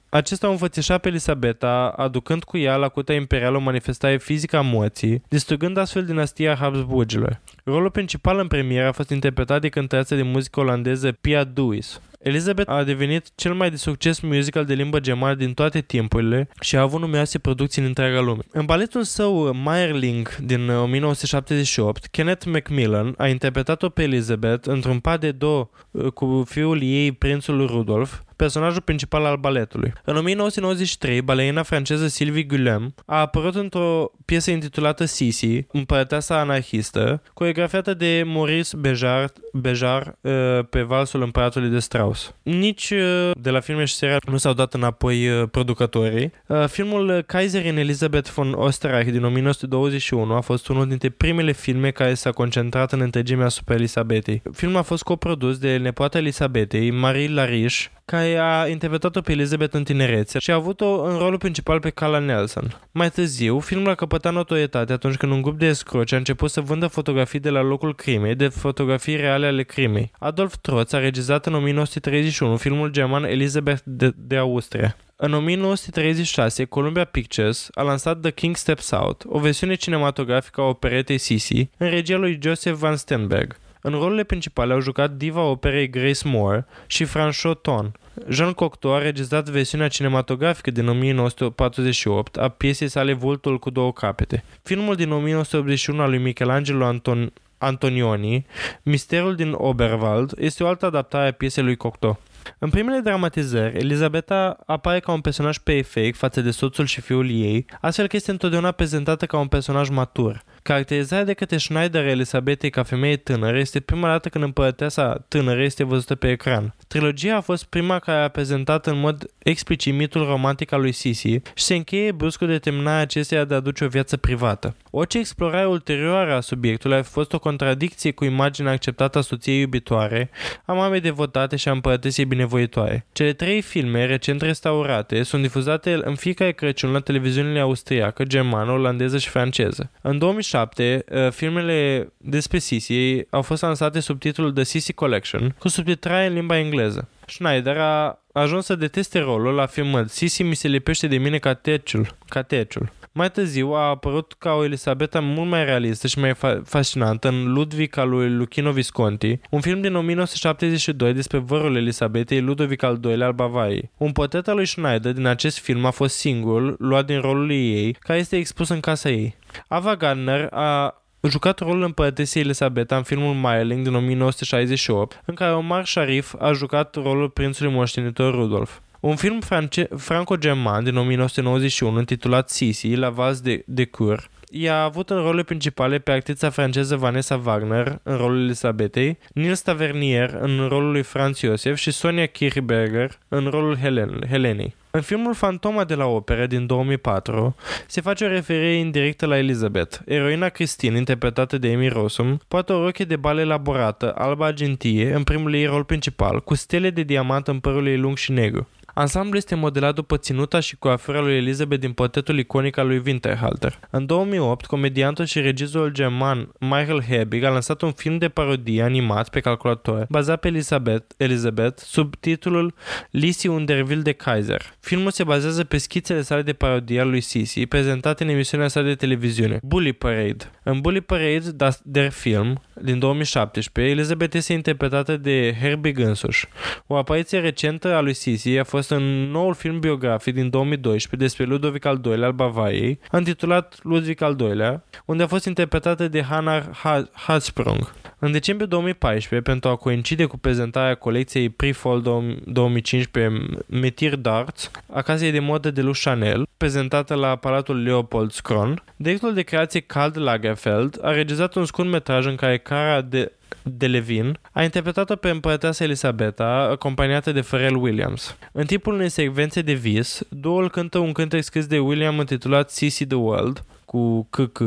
Acesta 0.09 0.47
a 0.47 0.51
înfățișat 0.51 1.01
pe 1.01 1.09
Elisabeta, 1.09 1.95
aducând 1.97 2.45
cu 2.45 2.59
ea 2.59 2.77
la 2.77 2.89
cutea 2.89 3.15
imperială 3.15 3.57
o 3.57 3.61
manifestare 3.61 4.17
fizică 4.17 4.57
a 4.57 4.61
morții, 4.61 5.23
distrugând 5.29 5.77
astfel 5.77 6.05
dinastia 6.05 6.55
Habsburgilor. 6.55 7.41
Rolul 7.67 7.91
principal 7.91 8.39
în 8.39 8.47
premieră 8.47 8.87
a 8.87 8.93
fost 8.93 9.11
interpretat 9.11 9.61
de 9.61 9.69
cântăreața 9.69 10.17
de 10.17 10.23
muzică 10.23 10.61
olandeză 10.61 11.13
Pia 11.13 11.45
Duis. 11.45 12.01
Elizabeth 12.19 12.71
a 12.71 12.83
devenit 12.83 13.27
cel 13.35 13.55
mai 13.55 13.71
de 13.71 13.77
succes 13.77 14.21
musical 14.21 14.65
de 14.65 14.75
limbă 14.75 15.01
germană 15.01 15.35
din 15.35 15.55
toate 15.55 15.81
timpurile 15.81 16.49
și 16.61 16.77
a 16.77 16.81
avut 16.81 17.01
numeroase 17.01 17.39
producții 17.39 17.81
în 17.83 17.87
întreaga 17.89 18.21
lume. 18.21 18.43
În 18.51 18.65
baletul 18.65 19.03
său 19.03 19.53
Meyerling 19.53 20.37
din 20.37 20.69
1978, 20.71 22.07
Kenneth 22.07 22.47
Macmillan 22.47 23.15
a 23.19 23.29
interpretat-o 23.29 23.89
pe 23.89 24.03
Elizabeth 24.03 24.69
într-un 24.69 24.99
pas 24.99 25.19
de 25.19 25.31
două 25.31 25.69
cu 26.15 26.45
fiul 26.49 26.83
ei, 26.83 27.13
prințul 27.13 27.67
Rudolf, 27.67 28.21
personajul 28.37 28.81
principal 28.81 29.25
al 29.25 29.37
baletului. 29.37 29.93
În 30.05 30.17
1993, 30.17 31.23
balerina 31.23 31.63
franceză 31.63 32.07
Sylvie 32.07 32.43
Guillem 32.43 32.95
a 33.07 33.21
apărut 33.21 33.55
într-o 33.55 34.11
piesă 34.25 34.51
intitulată 34.51 35.05
Sisi, 35.05 35.67
împărăteasa 35.73 36.39
anarhistă, 36.39 37.23
coreografiată 37.35 37.95
de 37.95 38.23
Maurice 38.27 38.77
Bejar, 38.77 39.33
Bejar 39.53 40.19
uh, 40.21 40.33
pe 40.71 40.83
valsul 40.83 41.23
împăratului 41.23 41.69
de 41.69 41.79
Strauss. 41.79 42.35
Nici 42.43 42.91
uh, 42.91 43.31
de 43.41 43.51
la 43.51 43.61
filme 43.61 43.85
și 43.85 43.95
serial 43.95 44.21
nu 44.31 44.37
s-au 44.37 44.53
dat 44.53 44.75
înapoi 44.75 45.29
uh, 45.29 45.49
producătorii. 45.51 46.33
Filmul 46.67 47.23
Kaiserin 47.27 47.77
Elizabeth 47.77 48.31
von 48.31 48.55
Österreich 48.59 49.11
din 49.11 49.25
1921 49.25 50.35
a 50.35 50.41
fost 50.41 50.69
unul 50.69 50.89
dintre 50.89 51.09
primele 51.09 51.53
filme 51.53 51.91
care 51.91 52.15
s-a 52.15 52.31
concentrat 52.31 52.93
în 52.93 53.01
întregime 53.01 53.45
asupra 53.45 53.75
Elisabetei. 53.75 54.43
Filmul 54.53 54.79
a 54.79 54.83
fost 54.83 55.03
coprodus 55.03 55.59
de 55.59 55.77
nepoata 55.77 56.19
Elisabetei, 56.19 56.91
Marie 56.91 57.29
Lariche, 57.29 57.91
care 58.05 58.39
a 58.39 58.69
interpretat-o 58.69 59.21
pe 59.21 59.33
Elizabeth 59.33 59.75
în 59.75 59.85
tinerețe 59.85 60.39
și 60.39 60.51
a 60.51 60.55
avut-o 60.55 61.03
în 61.03 61.19
rolul 61.19 61.39
principal 61.39 61.81
pe 61.81 61.91
Cala 61.91 62.19
Nelson. 62.19 62.81
Mai 62.91 63.11
târziu, 63.11 63.59
filmul 63.59 63.91
a 63.91 63.95
căpătat 63.95 64.33
notorietate 64.33 64.93
atunci 64.93 65.17
când 65.17 65.33
un 65.33 65.43
grup 65.43 65.59
de 65.59 65.67
escroci 65.67 66.13
a 66.13 66.17
început 66.17 66.51
să 66.51 66.61
vândă 66.61 66.87
fotografii 66.87 67.41
de 67.41 67.51
la 67.51 67.63
locul 67.63 67.95
crimei, 67.95 68.35
de 68.35 68.49
fotografii 68.49 69.17
reale 69.17 69.47
ale 69.47 69.63
crimei. 69.63 70.11
Adolf 70.19 70.55
Trotz 70.61 70.93
a 70.93 70.99
regizat 70.99 71.47
în 71.47 71.55
1931 71.55 72.57
filmul 72.57 72.91
german 72.91 73.25
Elizabeth 73.25 73.81
de, 73.85 74.13
de 74.17 74.37
Austria. 74.37 74.97
În 75.17 75.35
1936, 75.35 76.65
Columbia 76.65 77.05
Pictures 77.05 77.69
a 77.75 77.83
lansat 77.83 78.21
The 78.21 78.31
King 78.31 78.57
Steps 78.57 78.91
Out, 78.91 79.23
o 79.27 79.39
versiune 79.39 79.75
cinematografică 79.75 80.61
a 80.61 80.65
operetei 80.65 81.19
Sisi, 81.19 81.69
în 81.77 81.89
regia 81.89 82.17
lui 82.17 82.39
Joseph 82.43 82.77
Van 82.77 82.97
Stenberg. 82.97 83.57
În 83.87 83.93
rolurile 83.93 84.25
principale 84.25 84.73
au 84.73 84.81
jucat 84.81 85.11
diva 85.11 85.43
operei 85.43 85.91
Grace 85.91 86.29
Moore 86.29 86.67
și 86.87 87.07
François 87.07 87.61
Ton. 87.63 87.93
Jean 88.29 88.53
Cocteau 88.53 88.95
a 88.95 88.99
regizat 88.99 89.49
versiunea 89.49 89.89
cinematografică 89.89 90.71
din 90.71 90.89
1948 90.89 92.37
a 92.37 92.49
piesei 92.49 92.89
sale 92.89 93.13
Vultul 93.13 93.59
cu 93.59 93.71
două 93.71 93.93
capete. 93.93 94.45
Filmul 94.63 94.95
din 94.95 95.11
1981 95.11 96.03
al 96.03 96.09
lui 96.09 96.19
Michelangelo 96.19 96.85
Anton 96.85 97.33
Antonioni, 97.59 98.47
Misterul 98.83 99.35
din 99.35 99.53
Oberwald, 99.57 100.33
este 100.39 100.65
o 100.65 100.67
altă 100.67 100.87
adaptare 100.87 101.29
a 101.29 101.33
piesei 101.33 101.63
lui 101.63 101.77
Cocteau. 101.77 102.21
În 102.59 102.71
primele 102.71 102.99
dramatizări, 102.99 103.77
Elizabeta 103.77 104.59
apare 104.67 105.01
ca 105.01 105.13
un 105.13 105.21
personaj 105.21 105.59
perfect 105.59 106.17
față 106.17 106.41
de 106.41 106.51
soțul 106.51 106.87
și 106.87 107.01
fiul 107.01 107.31
ei, 107.31 107.67
astfel 107.81 108.07
că 108.07 108.17
este 108.17 108.31
întotdeauna 108.31 108.71
prezentată 108.71 109.27
ca 109.27 109.39
un 109.39 109.47
personaj 109.47 109.89
matur. 109.89 110.45
Caracterizarea 110.65 111.25
de 111.25 111.33
către 111.33 111.57
Schneider 111.57 112.07
Elisabetei 112.07 112.71
ca 112.71 112.83
femeie 112.83 113.17
tânără 113.17 113.59
este 113.59 113.81
prima 113.81 114.09
dată 114.09 114.29
când 114.29 114.45
împărăteasa 114.45 115.25
tânără 115.29 115.63
este 115.63 115.85
văzută 115.85 116.15
pe 116.15 116.31
ecran. 116.31 116.75
Trilogia 116.89 117.37
a 117.37 117.41
fost 117.41 117.65
prima 117.65 117.99
care 117.99 118.23
a 118.23 118.29
prezentat 118.29 118.87
în 118.87 119.01
mod 119.01 119.31
explicit 119.39 119.95
mitul 119.95 120.25
romantic 120.25 120.73
al 120.73 120.81
lui 120.81 120.93
Sisi 120.93 121.29
și 121.29 121.65
se 121.65 121.75
încheie 121.75 122.13
brusc 122.13 122.39
cu 122.39 122.45
determinarea 122.45 123.01
acesteia 123.01 123.45
de 123.45 123.55
a 123.55 123.57
aduce 123.57 123.85
o 123.85 123.89
viață 123.89 124.17
privată. 124.17 124.77
Orice 124.91 125.19
explorare 125.19 125.67
ulterioară 125.67 126.35
a 126.35 126.41
subiectului 126.41 126.97
a 126.97 127.03
fost 127.03 127.33
o 127.33 127.39
contradicție 127.39 128.11
cu 128.11 128.25
imaginea 128.25 128.73
acceptată 128.73 129.19
a 129.19 129.21
soției 129.21 129.61
iubitoare, 129.61 130.31
a 130.65 130.73
mamei 130.73 131.01
devotate 131.01 131.57
și 131.57 131.69
a 131.69 131.73
împărătesei 131.73 132.25
binevoitoare. 132.25 133.07
Cele 133.13 133.33
trei 133.33 133.61
filme, 133.61 134.07
recent 134.07 134.41
restaurate, 134.41 135.23
sunt 135.23 135.43
difuzate 135.43 136.01
în 136.03 136.15
fiecare 136.15 136.53
Crăciun 136.53 136.93
la 136.93 137.01
televiziunile 137.01 137.61
austriacă, 137.61 138.25
germană, 138.25 138.71
olandeză 138.71 139.19
și 139.19 139.29
franceză. 139.29 139.91
În 140.01 140.19
2007, 140.55 141.05
uh, 141.11 141.33
filmele 141.33 142.13
despre 142.17 142.59
Sisi 142.59 143.27
au 143.31 143.43
fost 143.43 143.63
lansate 143.63 144.01
sub 144.01 144.19
titlul 144.19 144.53
The 144.53 144.63
Sisi 144.63 144.93
Collection, 144.93 145.55
cu 145.59 145.69
subtitrare 145.69 146.27
în 146.27 146.35
limba 146.35 146.59
engleză. 146.59 147.09
Schneider 147.27 147.77
a 147.77 148.23
ajuns 148.33 148.65
să 148.65 148.75
deteste 148.75 149.19
rolul 149.19 149.59
afirmând 149.61 150.11
Sisi 150.11 150.43
mi 150.43 150.55
se 150.55 150.69
lipește 150.69 151.07
de 151.07 151.17
mine 151.17 151.39
ca 151.39 151.55
teciul, 151.55 152.17
ca 152.29 152.43
teciul. 152.43 152.93
Mai 153.17 153.31
târziu 153.31 153.73
a 153.73 153.89
apărut 153.89 154.35
ca 154.39 154.53
o 154.53 154.65
Elisabeta 154.65 155.21
mult 155.21 155.49
mai 155.49 155.65
realistă 155.65 156.07
și 156.07 156.19
mai 156.19 156.33
fa- 156.33 156.63
fascinantă 156.65 157.29
în 157.29 157.53
Ludwig 157.53 157.97
al 157.97 158.09
lui 158.09 158.31
Luchino 158.31 158.73
Visconti, 158.73 159.39
un 159.51 159.61
film 159.61 159.81
din 159.81 159.95
1972 159.95 161.13
despre 161.13 161.39
vărul 161.39 161.77
Elisabetei 161.77 162.41
Ludovic 162.41 162.83
al 162.83 163.01
II-lea 163.05 163.27
al 163.27 163.33
Bavariei. 163.33 163.91
Un 163.97 164.13
portret 164.13 164.49
al 164.49 164.55
lui 164.55 164.67
Schneider 164.67 165.13
din 165.13 165.27
acest 165.27 165.59
film 165.59 165.85
a 165.85 165.91
fost 165.91 166.17
singurul 166.17 166.77
luat 166.79 167.07
din 167.07 167.21
rolul 167.21 167.51
ei, 167.51 167.97
care 168.01 168.19
este 168.19 168.37
expus 168.37 168.69
în 168.69 168.81
casa 168.81 169.09
ei. 169.09 169.37
Ava 169.69 169.97
Gardner 169.97 170.49
a 170.51 171.03
jucat 171.29 171.59
rolul 171.59 171.83
împărătesei 171.83 172.43
Elisabeta 172.43 172.97
în 172.97 173.03
filmul 173.03 173.35
Meiling 173.35 173.83
din 173.85 173.95
1968, 173.95 175.23
în 175.25 175.35
care 175.35 175.53
Omar 175.53 175.87
Sharif 175.87 176.35
a 176.39 176.53
jucat 176.53 176.95
rolul 176.95 177.31
prințului 177.31 177.73
moștenitor 177.73 178.35
Rudolf. 178.35 178.79
Un 179.05 179.17
film 179.17 179.41
france- 179.41 179.89
franco-german 179.97 180.85
din 180.85 180.97
1991 180.97 181.99
intitulat 181.99 182.51
Sisi, 182.51 182.95
la 182.95 183.11
Vaz 183.11 183.41
de, 183.41 183.63
de 183.67 183.85
Cour, 183.85 184.29
i-a 184.51 184.83
avut 184.83 185.11
în 185.11 185.17
rolurile 185.17 185.43
principale 185.43 185.99
pe 185.99 186.13
actrița 186.13 186.51
franceză 186.51 186.97
Vanessa 186.97 187.41
Wagner 187.45 188.01
în 188.03 188.17
rolul 188.17 188.45
Elisabetei, 188.45 189.19
Nils 189.35 189.61
Tavernier 189.61 190.39
în 190.41 190.67
rolul 190.69 190.91
lui 190.91 191.03
Franz 191.03 191.39
Josef 191.39 191.77
și 191.77 191.91
Sonia 191.91 192.27
Kirchberger 192.27 193.19
în 193.29 193.47
rolul 193.47 193.77
Helen, 193.77 194.21
Helenei. 194.29 194.75
În 194.91 195.01
filmul 195.01 195.35
Fantoma 195.35 195.85
de 195.85 195.95
la 195.95 196.07
Opera 196.07 196.47
din 196.47 196.67
2004 196.67 197.57
se 197.87 198.01
face 198.01 198.25
o 198.25 198.29
referire 198.29 198.73
indirectă 198.73 199.27
la 199.27 199.39
Elizabeth. 199.39 199.99
Eroina 200.05 200.49
Christine, 200.49 200.97
interpretată 200.97 201.59
de 201.59 201.73
Amy 201.73 201.89
Rossum, 201.89 202.41
poate 202.49 202.73
o 202.73 202.83
roche 202.83 203.05
de 203.05 203.17
bal 203.17 203.39
elaborată, 203.39 204.15
alba 204.19 204.47
argintie, 204.47 205.15
în 205.15 205.23
primul 205.23 205.55
ei 205.55 205.67
rol 205.67 205.85
principal, 205.85 206.41
cu 206.41 206.55
stele 206.55 206.91
de 206.91 207.03
diamant 207.03 207.49
în 207.49 207.59
părul 207.59 207.87
ei 207.87 207.99
lung 207.99 208.17
și 208.17 208.33
negru. 208.33 208.69
Ansamblul 208.95 209.37
este 209.37 209.55
modelat 209.55 209.95
după 209.95 210.17
ținuta 210.17 210.61
și 210.61 210.77
coafura 210.77 211.21
lui 211.21 211.37
Elizabeth 211.37 211.81
din 211.81 211.93
portretul 211.93 212.39
iconic 212.39 212.77
al 212.77 212.87
lui 212.87 213.03
Winterhalter. 213.07 213.79
În 213.91 214.07
2008, 214.07 214.67
comediantul 214.67 215.25
și 215.25 215.41
regizorul 215.41 215.93
german 215.93 216.49
Michael 216.59 217.03
Herbig 217.03 217.43
a 217.43 217.49
lansat 217.49 217.83
un 217.83 217.93
film 217.93 218.19
de 218.19 218.29
parodie 218.29 218.83
animat 218.83 219.29
pe 219.29 219.41
calculator, 219.41 220.07
bazat 220.09 220.41
pe 220.41 220.49
Elizabeth, 220.49 221.15
Elizabeth 221.17 221.83
sub 221.83 222.15
titlul 222.17 222.75
Lisi 223.11 223.47
Underville 223.47 224.03
de 224.03 224.13
Kaiser. 224.13 224.63
Filmul 224.81 225.11
se 225.11 225.25
bazează 225.25 225.65
pe 225.65 225.77
schițele 225.77 226.23
sale 226.23 226.43
de 226.43 226.53
parodie 226.53 227.01
al 227.01 227.09
lui 227.09 227.21
Sisi, 227.21 227.67
prezentate 227.67 228.23
în 228.23 228.29
emisiunea 228.29 228.69
sa 228.69 228.83
de 228.83 228.95
televiziune, 228.95 229.59
Bully 229.63 229.93
Parade. 229.93 230.51
În 230.63 230.81
Bully 230.81 231.01
Parade, 231.01 231.73
der 231.83 232.11
Film, 232.11 232.63
din 232.83 232.99
2017, 232.99 233.95
Elizabeth 233.95 234.37
este 234.37 234.53
interpretată 234.53 235.17
de 235.17 235.55
Herbig 235.61 235.99
însuși. 235.99 236.47
O 236.87 236.97
apariție 236.97 237.39
recentă 237.39 237.95
a 237.95 238.01
lui 238.01 238.15
Sisi 238.15 238.59
a 238.59 238.65
fost 238.65 238.84
fost 238.85 239.03
în 239.03 239.31
noul 239.31 239.55
film 239.55 239.81
biografic 239.81 240.35
din 240.35 240.51
2012 240.51 241.29
despre 241.29 241.45
Ludovic 241.45 241.85
al 241.85 242.01
II-lea 242.05 242.27
al 242.27 242.33
Bavariei, 242.33 242.99
intitulat 243.13 243.79
Ludwig 243.83 244.23
al 244.23 244.37
II-lea, 244.41 244.85
unde 245.05 245.23
a 245.23 245.27
fost 245.27 245.45
interpretată 245.45 246.09
de 246.09 246.23
Hannah 246.23 246.65
Hatsprung. 247.13 247.93
În 248.19 248.33
decembrie 248.33 248.67
2014, 248.67 249.51
pentru 249.51 249.71
a 249.71 249.77
coincide 249.77 250.25
cu 250.25 250.39
prezentarea 250.39 250.95
colecției 250.95 251.49
Pre-Fall 251.49 252.01
2015 252.45 253.47
Metir 253.67 254.17
Darts, 254.17 254.71
a 254.93 255.03
casei 255.03 255.31
de 255.31 255.39
modă 255.39 255.71
de 255.71 255.83
lui 255.83 255.95
Chanel, 256.05 256.47
prezentată 256.57 257.15
la 257.15 257.37
Palatul 257.37 257.83
Leopold 257.83 258.31
Scron, 258.31 258.83
directorul 258.97 259.35
de 259.35 259.43
creație 259.43 259.81
Karl 259.81 260.21
Lagerfeld 260.21 260.99
a 261.03 261.11
regizat 261.11 261.55
un 261.55 261.65
scurt 261.65 261.89
metraj 261.89 262.27
în 262.27 262.35
care 262.35 262.59
Cara 262.59 263.01
de 263.01 263.33
de 263.63 263.87
Levin, 263.87 264.39
a 264.53 264.63
interpretat-o 264.63 265.17
pe 265.17 265.29
împărăteasa 265.29 265.85
Elisabeta, 265.85 266.69
acompaniată 266.71 267.33
de 267.33 267.41
Pharrell 267.41 267.83
Williams. 267.83 268.37
În 268.53 268.67
timpul 268.67 268.95
unei 268.95 269.09
secvențe 269.09 269.63
de 269.63 269.73
vis, 269.73 270.23
duoul 270.29 270.71
cântă 270.71 270.99
un 270.99 271.13
cântec 271.13 271.43
scris 271.43 271.67
de 271.67 271.79
William 271.79 272.19
intitulat 272.19 272.71
CC 272.71 273.07
The 273.07 273.17
World, 273.17 273.65
cu 273.85 274.27
KK, 274.31 274.61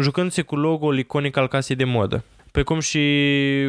jucându-se 0.00 0.42
cu 0.42 0.56
logo-ul 0.56 0.98
iconic 0.98 1.36
al 1.36 1.48
casei 1.48 1.76
de 1.76 1.84
modă, 1.84 2.24
precum 2.50 2.80
și 2.80 3.02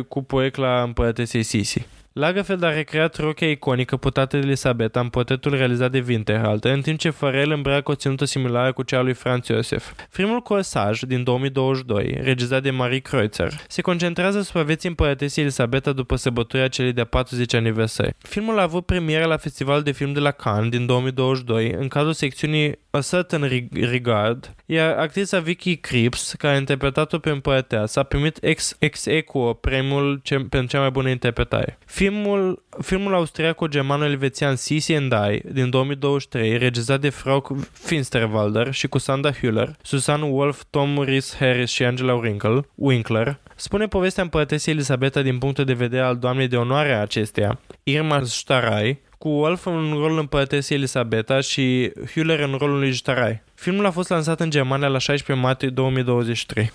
cu 0.07 0.23
poecla 0.23 0.81
împărătesei 0.81 1.43
Sisi. 1.43 1.87
Lagerfeld 2.19 2.63
a 2.63 2.73
recreat 2.73 3.17
rochia 3.17 3.49
iconică 3.49 3.97
putată 3.97 4.37
de 4.37 4.45
Elisabeta 4.45 4.99
în 4.99 5.09
portretul 5.09 5.55
realizat 5.55 5.91
de 5.91 6.03
Winterhalter, 6.07 6.73
în 6.73 6.81
timp 6.81 6.99
ce 6.99 7.09
Farel 7.09 7.51
îmbracă 7.51 7.91
o 7.91 7.95
ținută 7.95 8.25
similară 8.25 8.73
cu 8.73 8.83
cea 8.83 9.01
lui 9.01 9.13
Franz 9.13 9.45
Josef. 9.45 9.91
Filmul 10.09 10.39
Corsaj 10.39 10.99
din 10.99 11.23
2022, 11.23 12.19
regizat 12.21 12.61
de 12.61 12.69
Marie 12.69 12.99
Kreutzer, 12.99 13.53
se 13.67 13.81
concentrează 13.81 14.37
asupra 14.37 14.63
vieții 14.63 14.89
împărătesii 14.89 15.41
Elisabeta 15.41 15.91
după 15.91 16.15
sărbătoria 16.15 16.67
celei 16.67 16.93
de 16.93 17.03
40 17.03 17.53
aniversări. 17.53 18.15
Filmul 18.17 18.59
a 18.59 18.61
avut 18.61 18.85
premieră 18.85 19.25
la 19.25 19.37
Festivalul 19.37 19.83
de 19.83 19.91
Film 19.91 20.13
de 20.13 20.19
la 20.19 20.31
Cannes 20.31 20.69
din 20.69 20.85
2022, 20.85 21.71
în 21.71 21.87
cadrul 21.87 22.13
secțiunii 22.13 22.79
A 22.89 22.99
Certain 23.01 23.69
Regard, 23.71 24.55
iar 24.65 24.97
actrița 24.97 25.39
Vicky 25.39 25.77
Krieps, 25.77 26.33
care 26.37 26.53
a 26.53 26.57
interpretat-o 26.57 27.17
pe 27.17 27.29
împărăteasă, 27.29 27.99
a 27.99 28.03
primit 28.03 28.37
ex, 28.41 28.75
ex 28.79 29.05
equo 29.05 29.53
premiul 29.53 30.19
ce, 30.23 30.35
pentru 30.35 30.67
cea 30.67 30.79
mai 30.79 30.89
bună 30.89 31.09
interpretare. 31.09 31.77
Filmul, 32.05 32.63
filmul 32.81 33.13
austriaco-germano-elvețian 33.13 34.55
Sisi 34.55 34.93
and 34.93 35.13
I 35.31 35.41
din 35.53 35.69
2023, 35.69 36.57
regizat 36.57 36.99
de 36.99 37.09
Frau 37.09 37.65
Finsterwalder 37.71 38.73
și 38.73 38.87
cu 38.87 38.97
Sandra 38.97 39.31
Hüller, 39.31 39.67
Susan 39.81 40.21
Wolf, 40.21 40.63
Tom 40.69 40.97
Rhys 41.03 41.35
Harris 41.35 41.69
și 41.69 41.83
Angela 41.83 42.13
Winkle, 42.13 42.67
Winkler, 42.75 43.39
spune 43.55 43.85
povestea 43.85 44.23
împărătesei 44.23 44.73
Elisabeta 44.73 45.21
din 45.21 45.37
punctul 45.37 45.65
de 45.65 45.73
vedere 45.73 46.03
al 46.03 46.17
doamnei 46.17 46.47
de 46.47 46.57
onoare 46.57 46.93
a 46.93 47.01
acesteia, 47.01 47.59
Irma 47.83 48.21
Starai, 48.23 49.01
cu 49.17 49.29
Wolf 49.29 49.65
în 49.65 49.91
rolul 49.93 50.19
împărătesei 50.19 50.77
Elisabeta 50.77 51.39
și 51.39 51.91
Hüller 52.11 52.39
în 52.39 52.55
rolul 52.59 52.79
lui 52.79 52.93
Starai. 52.93 53.43
Filmul 53.53 53.85
a 53.85 53.91
fost 53.91 54.09
lansat 54.09 54.39
în 54.39 54.49
Germania 54.49 54.87
la 54.87 54.97
16 54.97 55.45
martie 55.45 55.69
2023. 55.69 56.71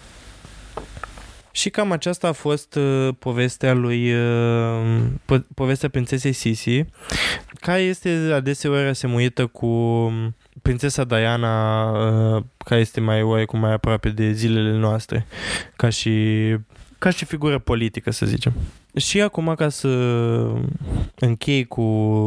Și 1.52 1.70
cam 1.70 1.92
aceasta 1.92 2.28
a 2.28 2.32
fost 2.32 2.74
uh, 2.74 3.08
povestea 3.18 3.72
lui 3.72 4.12
uh, 4.12 5.02
po- 5.24 5.46
povestea 5.54 5.88
prințesei 5.88 6.32
Sisi, 6.32 6.84
care 7.60 7.80
este 7.80 8.30
adeseori 8.34 8.88
asemuită 8.88 9.46
cu 9.46 10.12
prințesa 10.62 11.04
Diana, 11.04 11.84
uh, 11.90 12.42
care 12.64 12.80
este 12.80 13.00
mai 13.00 13.22
oarecum 13.22 13.58
mai 13.58 13.72
aproape 13.72 14.08
de 14.08 14.32
zilele 14.32 14.76
noastre, 14.76 15.26
ca 15.76 15.88
și 15.88 16.56
ca 16.98 17.10
și 17.10 17.24
figură 17.24 17.58
politică, 17.58 18.10
să 18.10 18.26
zicem. 18.26 18.52
Și 18.96 19.20
acum, 19.20 19.54
ca 19.54 19.68
să 19.68 19.88
închei 21.14 21.64
cu 21.64 21.82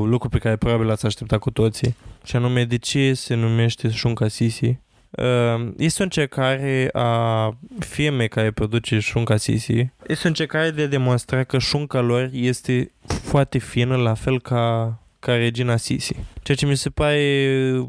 lucrul 0.07 0.30
pe 0.30 0.38
care 0.38 0.55
probabil 0.55 0.89
ați 0.89 1.05
așteptat 1.05 1.39
cu 1.39 1.51
toții, 1.51 1.95
și 2.24 2.36
anume 2.36 2.65
de 2.65 2.78
ce 2.78 3.13
se 3.13 3.36
numește 3.36 3.89
șunca 3.89 4.28
Sisi, 4.28 4.65
Uh, 4.65 4.93
este 5.78 6.01
o 6.01 6.03
încercare 6.03 6.89
a 6.93 7.57
firmei 7.80 8.28
care 8.28 8.51
produce 8.51 8.99
șunca 8.99 9.38
Sisi. 9.38 9.89
Este 10.07 10.22
o 10.24 10.28
încercare 10.28 10.70
de 10.70 10.82
a 10.82 10.88
demonstra 10.88 11.43
că 11.43 11.57
șunca 11.57 11.99
lor 11.99 12.30
este 12.32 12.91
foarte 13.05 13.57
fină, 13.57 13.95
la 13.95 14.14
fel 14.14 14.41
ca, 14.41 14.99
ca 15.20 15.36
regina 15.36 15.78
Sisi. 15.78 16.16
Ceea 16.41 16.57
ce 16.57 16.66
mi 16.66 16.78
se 16.78 16.89
pare 16.89 17.88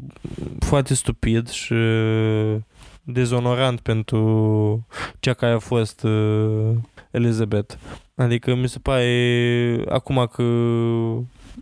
foarte 0.59 0.93
stupid 0.93 1.49
și 1.49 1.73
dezonorant 3.03 3.79
pentru 3.79 4.87
cea 5.19 5.33
care 5.33 5.53
a 5.53 5.59
fost 5.59 6.03
uh, 6.03 6.71
Elizabeth. 7.11 7.73
Adică 8.15 8.55
mi 8.55 8.69
se 8.69 8.79
pare, 8.79 9.81
acum 9.89 10.29
că 10.31 10.43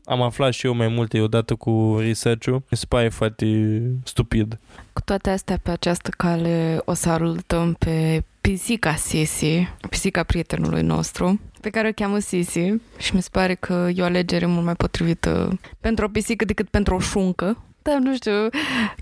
am 0.05 0.21
aflat 0.21 0.53
și 0.53 0.65
eu 0.65 0.73
mai 0.73 0.87
multe 0.87 1.19
odată 1.19 1.55
cu 1.55 1.95
research-ul, 1.99 2.63
mi 2.71 2.77
se 2.77 2.85
pare 2.87 3.09
foarte 3.09 3.81
stupid. 4.03 4.59
Cu 4.93 5.01
toate 5.01 5.29
astea, 5.29 5.59
pe 5.63 5.71
această 5.71 6.09
cale 6.17 6.81
o 6.85 6.93
să 6.93 7.09
arătăm 7.09 7.73
pe 7.73 8.23
pisica 8.41 8.95
Sisi, 8.95 9.67
pisica 9.89 10.23
prietenului 10.23 10.81
nostru, 10.81 11.39
pe 11.61 11.69
care 11.69 11.87
o 11.87 11.91
cheamă 11.91 12.19
Sisi 12.19 12.73
și 12.97 13.15
mi 13.15 13.21
se 13.21 13.29
pare 13.31 13.55
că 13.55 13.89
e 13.95 14.01
o 14.01 14.05
alegere 14.05 14.45
mult 14.45 14.65
mai 14.65 14.75
potrivită 14.75 15.59
pentru 15.79 16.05
o 16.05 16.07
pisică 16.07 16.45
decât 16.45 16.69
pentru 16.69 16.95
o 16.95 16.99
șuncă. 16.99 17.57
Dar 17.81 17.97
nu 17.97 18.15
știu, 18.15 18.49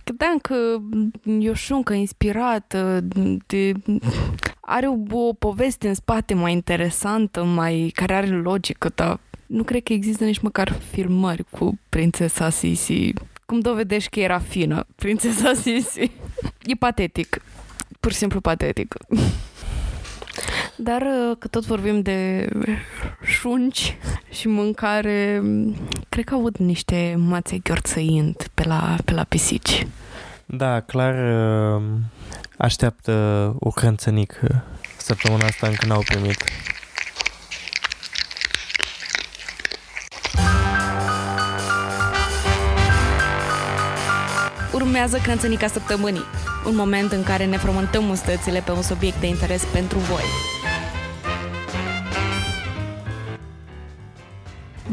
credeam 0.04 0.38
că 0.38 0.56
e 1.40 1.50
o 1.50 1.54
șuncă 1.54 1.94
inspirată 1.94 3.00
de... 3.48 3.72
Are 4.60 4.88
o, 4.88 5.18
o 5.18 5.34
poveste 5.34 5.88
în 5.88 5.94
spate 5.94 6.34
mai 6.34 6.52
interesantă, 6.52 7.44
mai 7.44 7.92
care 7.96 8.14
are 8.14 8.28
logică, 8.28 8.92
dar 8.96 9.20
nu 9.52 9.64
cred 9.64 9.84
că 9.84 9.94
există 9.94 10.24
nici 10.24 10.40
măcar 10.40 10.72
filmări 10.92 11.46
cu 11.50 11.80
prințesa 11.90 12.50
Sisi. 12.50 13.14
Cum 13.46 13.60
dovedești 13.60 14.10
că 14.10 14.20
era 14.20 14.40
fină, 14.40 14.86
prințesa 14.96 15.54
Sisi? 15.64 16.12
E 16.64 16.74
patetic. 16.80 17.42
Pur 18.00 18.12
și 18.12 18.18
simplu 18.18 18.42
patetic. 18.42 18.96
Dar 20.76 21.02
uh, 21.02 21.38
că 21.40 21.48
tot 21.48 21.66
vorbim 21.66 22.02
de 22.02 22.50
șunci 23.24 23.98
și 24.30 24.48
mâncare, 24.48 25.42
cred 26.10 26.26
că 26.26 26.34
aud 26.34 26.56
niște 26.56 27.16
mațe 27.18 27.58
gheorțăind 27.58 28.48
pe 28.54 28.64
la, 28.64 28.96
pe 29.06 29.14
la 29.14 29.24
pisici. 29.24 29.88
Da, 30.46 30.80
clar 30.80 31.14
uh, 31.14 31.82
așteaptă 32.58 33.12
o 33.60 33.70
crânțănică. 33.70 34.64
Săptămâna 34.98 35.46
asta 35.46 35.68
încă 35.68 35.86
n-au 35.86 36.02
primit. 36.06 36.44
Urmează 44.74 45.18
Crânțănica 45.18 45.68
Săptămânii, 45.68 46.24
un 46.66 46.76
moment 46.76 47.12
în 47.12 47.24
care 47.24 47.46
ne 47.46 47.58
frământăm 47.58 48.04
mustățile 48.04 48.60
pe 48.66 48.72
un 48.72 48.82
subiect 48.82 49.20
de 49.20 49.28
interes 49.28 49.64
pentru 49.64 49.98
voi. 49.98 50.24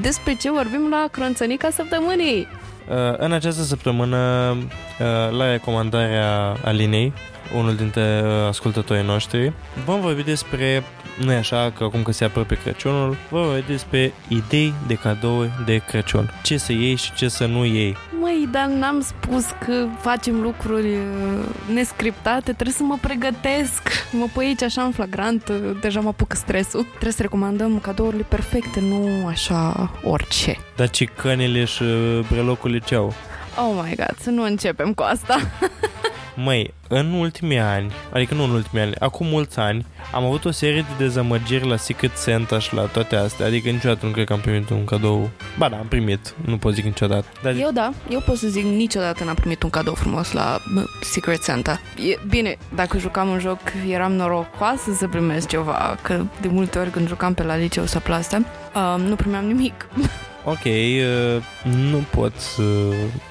Despre 0.01 0.35
ce 0.35 0.51
vorbim 0.51 0.89
la 0.91 1.09
Crânțănica 1.11 1.71
Săptămânii? 1.71 2.47
Uh, 2.89 2.97
în 3.17 3.33
această 3.33 3.63
săptămână, 3.63 4.17
uh, 4.57 5.37
la 5.39 5.51
recomandarea 5.51 6.57
Alinei, 6.65 7.13
unul 7.55 7.75
dintre 7.75 8.23
uh, 8.25 8.49
ascultătorii 8.49 9.05
noștri, 9.05 9.53
vom 9.85 10.01
vorbi 10.01 10.23
despre, 10.23 10.83
nu 11.19 11.33
e 11.33 11.37
așa 11.37 11.73
că 11.77 11.85
acum 11.85 12.03
că 12.03 12.13
se 12.13 12.25
apropie 12.25 12.59
Crăciunul, 12.63 13.17
vom 13.31 13.43
vorbi 13.43 13.67
despre 13.67 14.13
idei 14.29 14.75
de 14.87 14.95
cadouri 14.95 15.51
de 15.67 15.77
Crăciun. 15.77 16.31
Ce 16.43 16.57
să 16.57 16.73
iei 16.73 16.95
și 16.95 17.13
ce 17.15 17.29
să 17.29 17.47
nu 17.47 17.65
iei. 17.65 17.97
Măi, 18.21 18.49
dar 18.51 18.67
n-am 18.67 19.01
spus 19.01 19.45
că 19.65 19.87
facem 20.01 20.41
lucruri 20.41 20.87
uh, 20.87 21.45
nescriptate, 21.75 22.53
trebuie 22.53 22.75
să 22.75 22.83
mă 22.83 22.99
pregătesc. 23.01 23.83
Mă 24.13 24.27
pui 24.33 24.45
aici 24.45 24.63
așa 24.63 24.83
în 24.83 24.91
flagrant, 24.91 25.49
uh, 25.49 25.57
deja 25.81 26.01
mă 26.01 26.09
apucă 26.09 26.37
stresul. 26.37 26.83
Trebuie 26.83 27.13
să 27.13 27.23
recomandăm 27.23 27.79
cadourile 27.79 28.23
perfecte, 28.29 28.81
nu 28.81 29.27
așa 29.27 29.91
orice. 30.05 30.57
Dar 30.77 30.91
cicănile 30.91 31.65
și 31.65 31.83
uh, 31.83 32.21
brelocurile 32.31 32.79
ce 32.79 32.95
au? 32.95 33.15
Oh 33.57 33.83
my 33.83 33.95
god, 33.97 34.15
să 34.21 34.31
nu 34.31 34.43
începem 34.43 34.93
cu 34.95 35.03
asta. 35.03 35.37
Măi, 36.41 36.75
în 36.89 37.13
ultimii 37.13 37.59
ani, 37.59 37.93
adică 38.13 38.35
nu 38.35 38.43
în 38.43 38.51
ultimii 38.51 38.85
ani, 38.85 38.95
acum 38.99 39.27
mulți 39.27 39.59
ani, 39.59 39.87
am 40.13 40.25
avut 40.25 40.45
o 40.45 40.51
serie 40.51 40.81
de 40.81 41.05
dezamăgiri 41.05 41.69
la 41.69 41.77
Secret 41.77 42.17
Santa 42.17 42.59
și 42.59 42.75
la 42.75 42.83
toate 42.83 43.17
astea, 43.17 43.47
adică 43.47 43.69
niciodată 43.69 44.07
nu 44.07 44.13
cred 44.13 44.27
că 44.27 44.33
am 44.33 44.41
primit 44.41 44.71
un 44.71 44.85
cadou. 44.85 45.31
Ba 45.59 45.69
da, 45.69 45.77
am 45.77 45.87
primit, 45.87 46.35
nu 46.45 46.59
pot 46.59 46.75
zic 46.75 46.85
niciodată. 46.85 47.27
Dar... 47.43 47.55
Eu 47.55 47.71
da, 47.73 47.93
eu 48.09 48.21
pot 48.21 48.37
să 48.37 48.49
zic 48.49 48.65
niciodată 48.65 49.25
n-am 49.25 49.35
primit 49.35 49.63
un 49.63 49.71
cadou 49.71 49.95
frumos 49.95 50.33
la 50.33 50.59
Secret 51.01 51.43
Santa. 51.43 51.81
E, 52.11 52.19
bine, 52.29 52.57
dacă 52.75 52.99
jucam 52.99 53.29
un 53.29 53.39
joc, 53.39 53.59
eram 53.89 54.13
norocoasă 54.13 54.93
să 54.93 55.09
primesc 55.09 55.49
ceva, 55.49 55.99
că 56.03 56.25
de 56.41 56.49
multe 56.49 56.79
ori 56.79 56.91
când 56.91 57.09
jucam 57.09 57.35
pe 57.35 57.43
la 57.43 57.57
liceu 57.57 57.85
sau 57.85 58.01
pe 58.01 58.13
astea, 58.13 58.45
um, 58.75 59.01
nu 59.01 59.15
primeam 59.15 59.45
nimic. 59.45 59.89
Ok, 60.51 60.65
uh, 60.65 61.43
nu 61.91 62.05
pot 62.11 62.33
să 62.37 62.63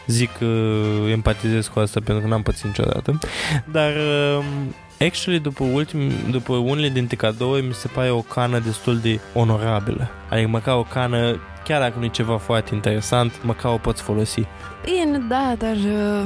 zic 0.07 0.37
că 0.37 0.45
empatizez 1.09 1.67
cu 1.67 1.79
asta 1.79 1.99
pentru 2.03 2.23
că 2.23 2.29
n-am 2.29 2.41
pățit 2.41 2.65
niciodată, 2.65 3.19
dar 3.71 3.91
uh, 3.91 4.43
Actually, 4.99 5.39
după, 5.39 5.63
ultim, 5.63 6.11
după 6.31 6.53
unele 6.53 6.89
dintre 6.89 7.15
cadouri, 7.15 7.65
mi 7.65 7.73
se 7.73 7.87
pare 7.87 8.09
o 8.09 8.21
cană 8.21 8.59
destul 8.59 8.97
de 8.97 9.19
onorabilă. 9.33 10.09
Adică 10.29 10.47
măcar 10.47 10.75
o 10.75 10.83
cană, 10.83 11.39
chiar 11.63 11.81
dacă 11.81 11.99
nu 11.99 12.05
e 12.05 12.09
ceva 12.09 12.37
foarte 12.37 12.73
interesant, 12.73 13.43
măcar 13.43 13.73
o 13.73 13.77
poți 13.77 14.01
folosi. 14.01 14.41
Bine, 14.83 15.17
da, 15.29 15.55
dar 15.57 15.75
uh, 15.75 16.25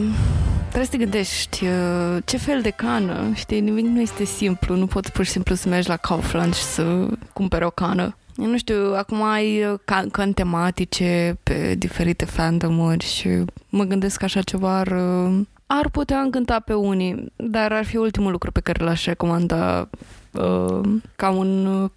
trebuie 0.60 0.86
să 0.86 0.92
te 0.92 0.98
gândești 0.98 1.66
uh, 1.66 2.18
ce 2.26 2.38
fel 2.38 2.62
de 2.62 2.70
cană, 2.70 3.32
știi, 3.36 3.60
nimic 3.60 3.86
nu 3.86 4.02
este 4.02 4.24
simplu, 4.24 4.76
nu 4.76 4.86
poți 4.86 5.12
pur 5.12 5.26
și 5.26 5.32
simplu 5.32 5.56
să 5.56 5.70
mergi 5.70 5.88
la 5.88 5.98
Kaufland 5.98 6.56
și 6.56 6.64
să 6.64 7.08
cumperi 7.34 7.64
o 7.66 7.70
cană. 7.70 8.16
Eu 8.42 8.48
nu 8.48 8.58
știu, 8.58 8.94
acum 8.96 9.24
ai 9.24 9.64
uh, 9.66 9.80
can, 9.86 10.10
can 10.10 10.34
tematice 10.34 11.38
pe 11.44 11.76
diferite 11.78 12.26
fandomuri 12.26 13.06
și 13.06 13.28
mă 13.70 13.84
gândesc 13.84 14.18
că 14.18 14.26
așa 14.26 14.42
ceva 14.42 14.78
ar, 14.78 14.88
uh, 14.88 15.40
ar 15.66 15.90
putea 15.90 16.20
încânta 16.20 16.60
pe 16.60 16.74
unii, 16.74 17.32
dar 17.36 17.72
ar 17.72 17.86
fi 17.86 17.98
ultimul 17.98 18.32
lucru 18.32 18.52
pe 18.52 18.60
care 18.60 18.84
l-aș 18.84 19.06
recomanda 19.06 19.90
uh, 20.32 20.80
ca 21.16 21.30
un 21.30 21.66
uh, 21.66 21.90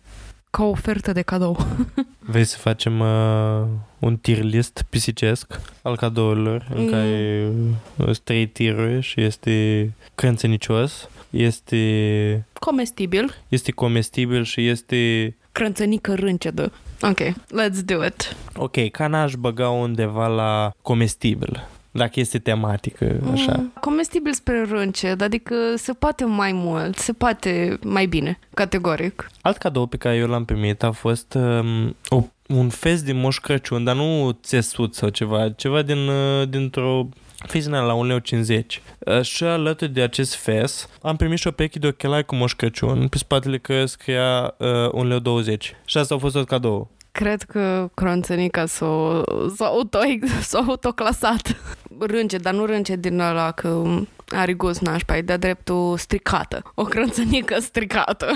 ca 0.51 0.65
o 0.65 0.69
ofertă 0.69 1.13
de 1.13 1.23
cadou. 1.23 1.57
Vrei 2.33 2.45
să 2.45 2.57
facem 2.59 3.01
uh, 3.01 3.63
un 3.99 4.17
tier 4.17 4.43
list 4.43 4.85
pisicesc 4.91 5.61
al 5.83 5.97
cadourilor 5.97 6.67
în 6.75 6.83
Mm. 6.85 6.91
care 6.91 7.49
uh, 7.97 8.05
sunt 8.05 8.19
trei 8.19 8.47
tiruri 8.47 9.01
și 9.01 9.21
este 9.21 9.91
crânțenicios, 10.15 11.09
este, 11.31 12.47
Comestibil, 12.59 13.35
este 13.49 13.73
comestibil 13.73 14.45
și 14.45 14.69
este... 14.69 15.35
crânțănică 15.55 16.15
râncedă. 16.15 16.73
Ok, 17.03 17.21
let's 17.33 17.85
do 17.85 18.05
it. 18.05 18.37
Ok, 18.57 18.91
ca 18.91 19.07
n-aș 19.07 19.35
băga 19.35 19.69
undeva 19.69 20.27
la 20.27 20.73
comestibil, 20.83 21.69
dacă 21.91 22.21
este 22.21 22.39
tematică, 22.39 23.21
așa. 23.33 23.55
Mm, 23.57 23.73
comestibil 23.81 24.33
spre 24.33 24.65
rânced, 24.69 25.21
adică 25.21 25.55
se 25.77 25.93
poate 25.93 26.25
mai 26.25 26.53
mult, 26.53 26.99
se 26.99 27.13
poate 27.13 27.79
mai 27.85 28.07
bine, 28.07 28.39
categoric. 28.55 29.31
Alt 29.41 29.57
cadou 29.57 29.87
pe 29.87 29.97
care 29.97 30.17
eu 30.17 30.27
l-am 30.27 30.45
primit 30.45 30.83
a 30.83 30.91
fost 30.91 31.35
um, 31.35 31.97
o, 32.09 32.23
un 32.49 32.69
fez 32.69 33.03
din 33.03 33.21
Moș 33.21 33.39
Crăciun, 33.39 33.85
dar 33.85 33.95
nu 33.95 34.39
țesut 34.43 34.95
sau 34.95 35.09
ceva, 35.09 35.51
ceva 35.51 35.83
din, 35.83 36.09
uh, 36.09 36.49
dintr-o 36.49 37.09
fizină 37.47 37.81
la 37.81 38.19
1,50 38.21 38.47
lei. 38.47 38.67
Uh, 38.99 39.23
și 39.23 39.45
alături 39.45 39.91
de 39.93 40.03
acest 40.03 40.35
fes 40.35 40.89
am 41.03 41.17
primit 41.17 41.39
și 41.39 41.47
o 41.47 41.51
pereche 41.51 41.79
de 41.79 41.87
ochelari 41.87 42.25
cu 42.27 42.35
Moș 42.35 42.53
Crăciun, 42.55 43.09
pe 43.09 43.19
spatele 43.19 43.59
care 43.59 43.87
scria 43.87 44.55
uh, 44.59 45.05
1,20 45.43 45.45
lei. 45.45 45.59
Și 45.85 45.99
asta 45.99 46.15
a 46.15 46.19
fost 46.19 46.35
tot 46.35 46.47
cadou. 46.47 46.91
Cred 47.13 47.43
că 47.43 47.91
cronțănica 47.95 48.67
s-a, 48.67 49.23
s-a, 49.57 49.65
auto, 49.65 49.99
s-a 50.49 50.65
autoclasat. 50.69 51.57
Rânce, 51.99 52.37
dar 52.37 52.55
nu 52.55 52.65
rânce 52.65 52.97
din 52.97 53.21
ăla 53.21 53.51
că 53.51 53.83
are 54.29 54.53
gust 54.53 54.81
nașpa, 54.81 55.17
e 55.17 55.21
de-a 55.23 55.37
dreptul 55.37 55.97
stricată. 55.99 56.63
O 56.75 56.83
crânțănică 56.83 57.61
stricată. 57.61 58.27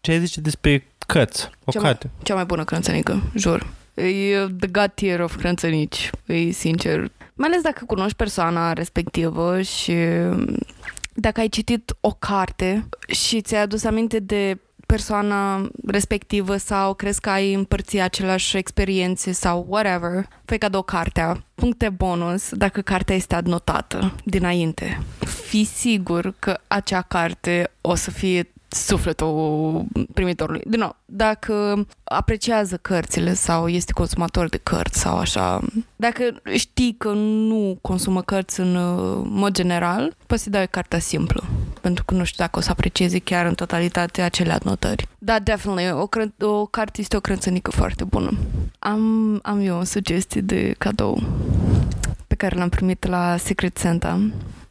Ce 0.00 0.10
ai 0.10 0.18
zice 0.20 0.40
despre 0.40 0.86
căți? 1.06 1.50
O 1.64 1.70
Ce 1.70 1.78
mai- 1.78 1.88
carte. 1.88 2.10
Cea 2.22 2.34
mai 2.34 2.44
bună 2.44 2.64
crânțănică, 2.64 3.22
jur. 3.34 3.66
E 3.94 4.46
the 4.58 4.68
god 4.72 4.90
tier 4.94 5.20
of 5.20 5.36
crânțănici, 5.36 6.10
e 6.26 6.50
sincer. 6.50 7.10
Mai 7.34 7.48
ales 7.48 7.62
dacă 7.62 7.84
cunoști 7.84 8.16
persoana 8.16 8.72
respectivă 8.72 9.60
și 9.60 9.94
dacă 11.14 11.40
ai 11.40 11.48
citit 11.48 11.96
o 12.00 12.10
carte 12.10 12.88
și 13.08 13.40
ți-ai 13.40 13.62
adus 13.62 13.84
aminte 13.84 14.18
de 14.18 14.58
persoana 14.86 15.68
respectivă 15.86 16.56
sau 16.56 16.94
crezi 16.94 17.20
că 17.20 17.30
ai 17.30 17.54
împărți 17.54 17.98
aceleași 17.98 18.56
experiențe 18.56 19.32
sau 19.32 19.66
whatever, 19.68 20.28
fă 20.44 20.56
cadou 20.56 20.82
cartea. 20.82 21.44
Puncte 21.54 21.88
bonus 21.88 22.52
dacă 22.52 22.80
cartea 22.80 23.14
este 23.14 23.34
adnotată 23.34 24.14
dinainte. 24.24 25.00
Fii 25.48 25.64
sigur 25.64 26.34
că 26.38 26.58
acea 26.66 27.02
carte 27.02 27.70
o 27.80 27.94
să 27.94 28.10
fie 28.10 28.52
sufletul 28.74 29.84
primitorului. 30.14 30.62
Din 30.66 30.80
nou, 30.80 30.96
dacă 31.04 31.86
apreciază 32.04 32.76
cărțile 32.76 33.34
sau 33.34 33.68
este 33.68 33.92
consumator 33.92 34.48
de 34.48 34.60
cărți 34.62 35.00
sau 35.00 35.18
așa, 35.18 35.60
dacă 35.96 36.22
știi 36.52 36.94
că 36.98 37.12
nu 37.12 37.78
consumă 37.80 38.22
cărți 38.22 38.60
în 38.60 38.76
uh, 38.76 39.22
mod 39.24 39.52
general, 39.52 40.16
poți 40.26 40.42
să 40.42 40.50
dai 40.50 40.68
cartea 40.68 40.98
simplă, 40.98 41.44
pentru 41.80 42.04
că 42.04 42.14
nu 42.14 42.24
știu 42.24 42.44
dacă 42.44 42.58
o 42.58 42.62
să 42.62 42.70
aprecieze 42.70 43.18
chiar 43.18 43.46
în 43.46 43.54
totalitate 43.54 44.22
acele 44.22 44.52
adnotări. 44.52 45.08
Da, 45.18 45.38
definitely, 45.38 45.90
o, 45.92 46.08
crân- 46.08 46.36
o 46.40 46.66
carte 46.66 47.00
este 47.00 47.16
o 47.16 47.20
crânțănică 47.20 47.70
foarte 47.70 48.04
bună. 48.04 48.30
Am, 48.78 49.38
am 49.42 49.60
eu 49.60 49.78
o 49.78 49.84
sugestie 49.84 50.40
de 50.40 50.74
cadou 50.78 51.22
pe 52.26 52.34
care 52.34 52.56
l-am 52.56 52.68
primit 52.68 53.06
la 53.06 53.36
Secret 53.36 53.76
Santa 53.76 54.20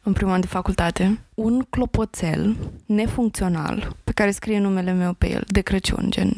în 0.04 0.12
primul 0.12 0.32
an 0.32 0.40
de 0.40 0.46
facultate, 0.46 1.18
un 1.34 1.62
clopoțel 1.70 2.56
nefuncțional 2.86 3.96
pe 4.04 4.12
care 4.12 4.30
scrie 4.30 4.58
numele 4.58 4.92
meu 4.92 5.12
pe 5.12 5.30
el, 5.30 5.44
de 5.46 5.60
Crăciun, 5.60 6.10
gen 6.10 6.32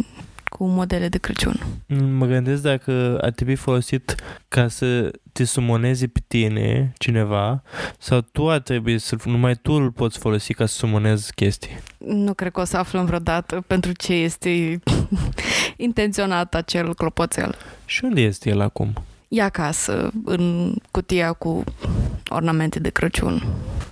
cu 0.48 0.66
modele 0.66 1.08
de 1.08 1.18
Crăciun. 1.18 1.60
Mă 2.18 2.26
gândesc 2.26 2.62
dacă 2.62 3.18
ar 3.22 3.30
trebui 3.30 3.54
folosit 3.54 4.14
ca 4.48 4.68
să 4.68 5.10
te 5.32 5.44
sumoneze 5.44 6.06
pe 6.06 6.20
tine 6.26 6.92
cineva 6.98 7.62
sau 7.98 8.20
tu 8.20 8.50
ar 8.50 8.60
trebui 8.60 8.98
să 8.98 9.16
numai 9.24 9.54
tu 9.54 9.72
îl 9.72 9.90
poți 9.90 10.18
folosi 10.18 10.52
ca 10.52 10.66
să 10.66 10.74
sumonezi 10.74 11.34
chestii. 11.34 11.78
Nu 11.98 12.34
cred 12.34 12.52
că 12.52 12.60
o 12.60 12.64
să 12.64 12.76
aflăm 12.76 13.04
vreodată 13.04 13.64
pentru 13.66 13.92
ce 13.92 14.12
este 14.12 14.80
intenționat 15.76 16.54
acel 16.54 16.94
clopoțel. 16.94 17.54
Și 17.84 18.04
unde 18.04 18.20
este 18.20 18.48
el 18.48 18.60
acum? 18.60 18.92
E 19.28 19.42
acasă, 19.42 20.10
în 20.24 20.74
cutia 20.90 21.32
cu 21.32 21.64
ornamente 22.28 22.78
de 22.78 22.88
Crăciun. 22.90 23.42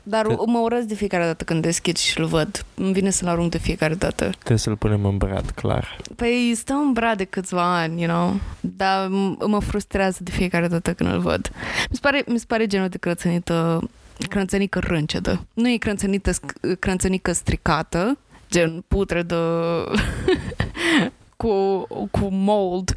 Dar 0.02 0.26
Că- 0.26 0.36
mă 0.46 0.58
urăsc 0.58 0.86
de 0.86 0.94
fiecare 0.94 1.24
dată 1.24 1.44
când 1.44 1.62
deschid 1.62 1.96
și 1.96 2.18
îl 2.20 2.26
văd. 2.26 2.64
Îmi 2.74 2.92
vine 2.92 3.10
să-l 3.10 3.28
arunc 3.28 3.50
de 3.50 3.58
fiecare 3.58 3.94
dată. 3.94 4.30
Trebuie 4.38 4.58
să-l 4.58 4.76
punem 4.76 5.04
în 5.04 5.16
brad, 5.16 5.50
clar. 5.50 5.96
Păi 6.16 6.52
stă 6.56 6.72
în 6.72 6.92
brad 6.92 7.16
de 7.16 7.24
câțiva 7.24 7.76
ani, 7.76 8.02
you 8.02 8.10
know? 8.12 8.34
Dar 8.60 9.06
m- 9.08 9.46
mă 9.46 9.58
frustrează 9.60 10.18
de 10.22 10.30
fiecare 10.30 10.68
dată 10.68 10.92
când 10.94 11.12
îl 11.12 11.18
văd. 11.18 11.50
Mi 11.90 11.94
se 11.96 11.98
pare, 12.02 12.24
mi 12.26 12.38
se 12.38 12.44
pare 12.48 12.66
genul 12.66 12.88
de 12.88 12.98
crățănită, 12.98 13.88
crățănică 14.28 14.78
râncedă. 14.78 15.46
Nu 15.54 15.68
e 15.68 15.76
crățănită, 15.76 16.30
sc- 16.32 16.78
crățănică 16.78 17.32
stricată, 17.32 18.18
gen 18.50 18.84
putredă 18.88 19.40
cu, 21.36 21.80
cu 22.10 22.28
mold, 22.30 22.94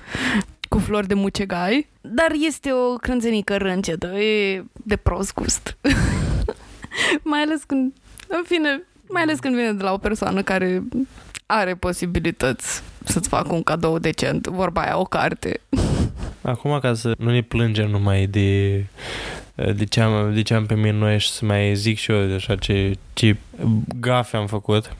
cu 0.69 0.79
flori 0.79 1.07
de 1.07 1.13
mucegai, 1.13 1.89
dar 2.01 2.31
este 2.47 2.71
o 2.71 2.95
crânțenică 2.95 3.57
râncedă, 3.57 4.07
e 4.07 4.63
de 4.73 4.95
prost 4.95 5.33
gust. 5.33 5.77
mai 7.23 7.39
ales 7.39 7.63
când, 7.63 7.93
în 8.27 8.43
fine, 8.45 8.83
mai 9.09 9.21
ales 9.21 9.39
când 9.39 9.55
vine 9.55 9.71
de 9.71 9.83
la 9.83 9.93
o 9.93 9.97
persoană 9.97 10.41
care 10.41 10.83
are 11.45 11.75
posibilități 11.75 12.83
să-ți 13.03 13.29
facă 13.29 13.53
un 13.53 13.63
cadou 13.63 13.99
decent, 13.99 14.47
vorba 14.47 14.81
aia, 14.81 14.99
o 14.99 15.03
carte. 15.03 15.59
Acum, 16.41 16.79
ca 16.79 16.93
să 16.93 17.15
nu 17.17 17.31
ne 17.31 17.41
plângem 17.41 17.89
numai 17.89 18.25
de, 18.25 18.83
de, 19.55 19.85
ce, 19.89 20.01
am, 20.01 20.33
de 20.33 20.41
ce 20.41 20.53
am 20.53 20.65
primit 20.65 20.93
noi 20.93 21.19
și 21.19 21.29
să 21.29 21.45
mai 21.45 21.75
zic 21.75 21.97
și 21.97 22.11
eu 22.11 22.25
de 22.25 22.33
așa 22.33 22.55
ce, 22.55 22.97
ce 23.13 23.37
gafe 23.99 24.37
am 24.37 24.47
făcut. 24.47 24.95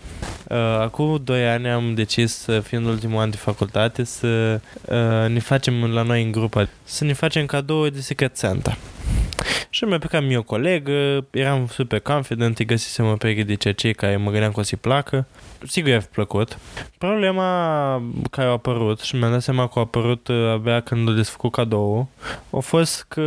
Uh, 0.50 0.58
Acum 0.58 1.22
2 1.24 1.48
ani 1.48 1.70
am 1.70 1.94
decis, 1.94 2.36
să 2.38 2.60
fiind 2.60 2.86
ultimul 2.86 3.22
an 3.22 3.30
de 3.30 3.38
facultate, 3.38 4.04
să 4.04 4.60
uh, 4.86 5.30
ne 5.30 5.40
facem 5.40 5.94
la 5.94 6.02
noi 6.02 6.24
în 6.24 6.32
grupă, 6.32 6.70
să 6.84 7.04
ne 7.04 7.14
facem 7.14 7.46
cadou 7.46 7.88
de 7.88 8.00
Secret 8.00 8.38
Santa. 8.38 8.78
Și 9.70 9.84
mi-a 9.84 9.98
plecat 9.98 10.24
mie 10.24 10.38
o 10.38 10.44
colegă, 10.44 11.26
eram 11.32 11.68
super 11.68 12.00
confident, 12.00 12.60
îi 12.60 12.66
găsisem 12.66 13.06
o 13.06 13.14
pereche 13.14 13.44
de 13.44 13.56
cercei 13.56 13.94
care 13.94 14.18
mă 14.18 14.30
gândeam 14.32 14.52
că 14.52 14.60
o 14.60 14.64
să-i 14.64 14.78
placă. 14.78 15.28
Sigur 15.68 15.90
i-a 15.90 16.02
plăcut. 16.12 16.58
Problema 16.98 18.02
care 18.32 18.48
a 18.48 18.52
apărut 18.52 19.00
și 19.00 19.16
mi-am 19.16 19.32
dat 19.32 19.42
seama 19.42 19.68
că 19.68 19.80
a 19.80 19.82
apărut 19.82 20.28
uh, 20.28 20.50
abia 20.52 20.80
când 20.80 21.10
a 21.10 21.12
desfăcut 21.12 21.52
cadou 21.52 22.10
a 22.50 22.60
fost 22.60 23.06
că 23.08 23.22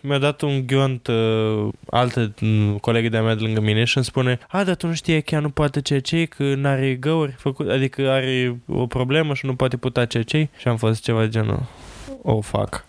mi-a 0.00 0.18
dat 0.18 0.40
un 0.40 0.66
ghiont 0.66 1.06
uh, 1.06 1.68
altă 1.90 2.34
mm, 2.40 2.76
colegă 2.76 3.08
de-a 3.08 3.22
mea 3.22 3.34
de 3.34 3.42
lângă 3.42 3.60
mine 3.60 3.84
și 3.84 3.96
îmi 3.96 4.06
spune 4.06 4.17
a, 4.48 4.64
dar 4.64 4.74
tu 4.74 4.86
nu 4.86 4.94
știi 4.94 5.22
că 5.22 5.34
ea 5.34 5.40
nu 5.40 5.50
poate 5.50 5.80
cercei, 5.80 6.26
că 6.26 6.54
n-are 6.54 6.94
găuri 6.94 7.32
făcut, 7.38 7.68
adică 7.68 8.10
are 8.10 8.60
o 8.66 8.86
problemă 8.86 9.34
și 9.34 9.46
nu 9.46 9.54
poate 9.54 9.76
putea 9.76 10.04
cercei 10.04 10.50
și 10.56 10.68
am 10.68 10.76
fost 10.76 11.02
ceva 11.02 11.20
de 11.20 11.28
genul 11.28 11.62
oh 12.22 12.44
fuck. 12.44 12.84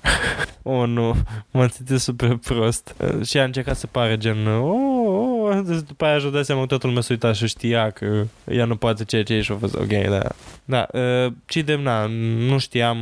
Oh 0.64 0.88
nu, 0.88 1.16
m-am 1.52 1.68
simțit 1.68 2.00
super 2.00 2.36
prost. 2.36 2.96
Uh, 2.98 3.26
și 3.26 3.38
a 3.38 3.44
încercat 3.44 3.78
să 3.78 3.88
pară 3.88 4.16
gen 4.16 4.48
oh, 4.48 5.50
oh. 5.50 5.80
după 5.88 6.06
aia 6.06 6.18
și-a 6.20 6.30
dat 6.30 6.46
seama 6.46 6.62
că 6.62 6.68
toată 6.68 6.88
lumea 6.88 7.02
s-a 7.02 7.08
uitat 7.12 7.36
și 7.36 7.48
știa 7.48 7.90
că 7.90 8.26
ea 8.52 8.66
nu 8.66 8.76
poate 8.76 9.04
ceea 9.04 9.24
ce 9.24 9.34
e 9.34 9.42
și 9.42 9.52
a 9.52 9.56
fost 9.56 9.76
ok, 9.76 10.08
da. 10.10 10.22
Da, 10.66 10.88
uh, 10.92 11.34
ci 11.46 11.58
de, 11.58 11.76
na, 11.76 12.06
nu 12.48 12.58
știam 12.58 12.98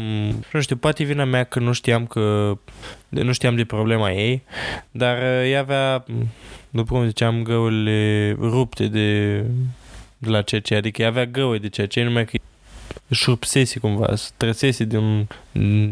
nu 0.54 0.62
știu, 0.62 0.76
poate 0.76 1.04
e 1.04 1.06
vina 1.06 1.24
mea 1.24 1.44
că 1.44 1.60
nu 1.60 1.72
știam 1.72 2.06
că 2.06 2.58
de- 3.10 3.22
nu 3.22 3.32
știam 3.32 3.56
de 3.56 3.66
problema 3.66 4.12
ei 4.12 4.44
dar 4.92 5.18
uh, 5.18 5.52
ea 5.52 5.60
avea 5.60 6.04
după 6.78 6.96
cum 6.96 7.08
ziceam 7.08 7.44
găurile 7.44 8.32
rupte 8.40 8.88
de 8.88 9.44
de 10.18 10.30
la 10.30 10.42
CC, 10.42 10.72
adică 10.72 11.02
ea 11.02 11.08
avea 11.08 11.26
găuri 11.26 11.60
de 11.60 11.84
CC, 11.84 11.96
numai 11.96 12.26
că 12.26 12.38
își 13.08 13.24
rupsese 13.26 13.80
cumva, 13.80 14.16
să 14.16 14.30
trăsese 14.38 14.84
de 14.84 14.98
un, 14.98 15.28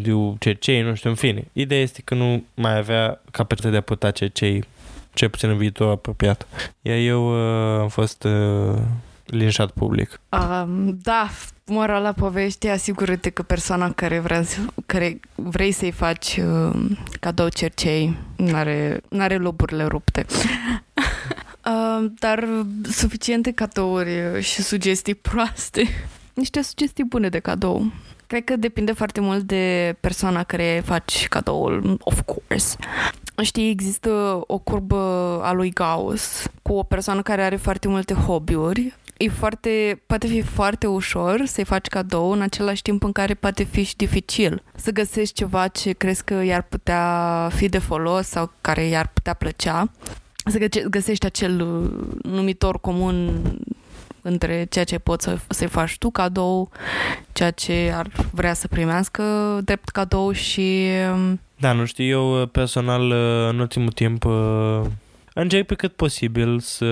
de 0.02 0.14
un 0.14 0.36
CC, 0.36 0.66
nu 0.68 0.96
știu, 0.96 1.10
în 1.10 1.16
fine. 1.16 1.48
Ideea 1.54 1.82
este 1.82 2.02
că 2.02 2.16
nu 2.16 2.44
mai 2.54 2.78
avea 2.78 3.22
capacitatea 3.32 3.72
de 3.72 3.78
a 3.78 3.82
putea 3.82 4.12
CC 4.12 4.66
cel 5.14 5.30
puțin 5.30 5.50
în 5.50 5.58
viitor 5.58 5.92
apropiat. 5.92 6.48
Iar 6.82 6.98
eu 6.98 7.32
uh, 7.32 7.80
am 7.82 7.88
fost 7.88 8.24
uh, 8.24 8.82
linșat 9.26 9.72
public. 9.72 10.20
Um, 10.30 11.00
da, 11.02 11.30
morala 11.66 12.12
poveștii, 12.12 12.70
asigură-te 12.70 13.30
că 13.30 13.44
persoana 13.44 13.92
care, 13.92 14.20
vrea, 14.20 14.44
care 14.86 15.20
vrei 15.36 15.72
să-i 15.72 15.92
faci 15.92 16.38
uh, 16.38 16.98
cadou 17.20 17.50
cercei 17.50 18.18
n-are, 18.36 19.02
n-are 19.10 19.38
loburile 19.38 19.84
rupte. 19.84 20.26
uh, 21.66 22.12
dar 22.20 22.48
suficiente 22.84 23.52
cadouri 23.52 24.42
și 24.42 24.62
sugestii 24.62 25.16
proaste. 25.16 25.84
Niște 26.34 26.62
sugestii 26.62 27.04
bune 27.04 27.30
de 27.30 27.40
cadou. 27.40 27.92
Cred 28.28 28.44
că 28.44 28.56
depinde 28.56 28.92
foarte 28.92 29.20
mult 29.20 29.44
de 29.44 29.96
persoana 30.00 30.44
care 30.44 30.82
faci 30.86 31.28
cadoul, 31.28 31.98
of 32.00 32.22
course. 32.22 32.78
Știi, 33.44 33.70
există 33.70 34.42
o 34.48 34.58
curbă 34.58 34.96
a 35.44 35.52
lui 35.52 35.70
Gauss 35.70 36.48
cu 36.62 36.74
o 36.74 36.84
persoană 36.84 37.22
care 37.22 37.44
are 37.44 37.56
foarte 37.56 37.88
multe 37.88 38.14
hobby-uri 38.14 38.94
e 39.18 39.30
foarte, 39.30 40.02
poate 40.06 40.28
fi 40.28 40.42
foarte 40.42 40.88
ușor 40.88 41.42
să-i 41.46 41.64
faci 41.64 41.88
cadou 41.88 42.32
în 42.32 42.42
același 42.42 42.82
timp 42.82 43.04
în 43.04 43.12
care 43.12 43.34
poate 43.34 43.64
fi 43.64 43.84
și 43.84 43.96
dificil. 43.96 44.64
Să 44.76 44.92
găsești 44.92 45.34
ceva 45.34 45.68
ce 45.68 45.92
crezi 45.92 46.24
că 46.24 46.34
i-ar 46.34 46.62
putea 46.62 47.50
fi 47.54 47.70
de 47.70 47.78
folos 47.78 48.28
sau 48.28 48.52
care 48.62 48.84
i-ar 48.86 49.10
putea 49.14 49.34
plăcea. 49.34 49.92
Să 50.46 50.68
găsești 50.90 51.26
acel 51.26 51.58
numitor 52.22 52.80
comun 52.80 53.42
între 54.22 54.66
ceea 54.70 54.86
ce 54.86 54.98
poți 54.98 55.24
să, 55.24 55.38
să-i 55.48 55.68
faci 55.68 55.98
tu 55.98 56.10
cadou, 56.10 56.70
ceea 57.34 57.52
ce 57.52 57.94
ar 57.96 58.08
vrea 58.32 58.54
să 58.54 58.68
primească 58.68 59.24
drept 59.64 59.90
cadou 59.90 60.32
și... 60.32 60.88
Um, 61.14 61.40
da, 61.58 61.72
nu 61.72 61.86
știu, 61.86 62.06
eu 62.06 62.46
personal 62.46 63.12
în 63.50 63.60
ultimul 63.60 63.92
timp 63.92 64.26
încerc 65.34 65.66
pe 65.66 65.76
cât 65.76 65.94
posibil 65.94 66.60
să 66.60 66.86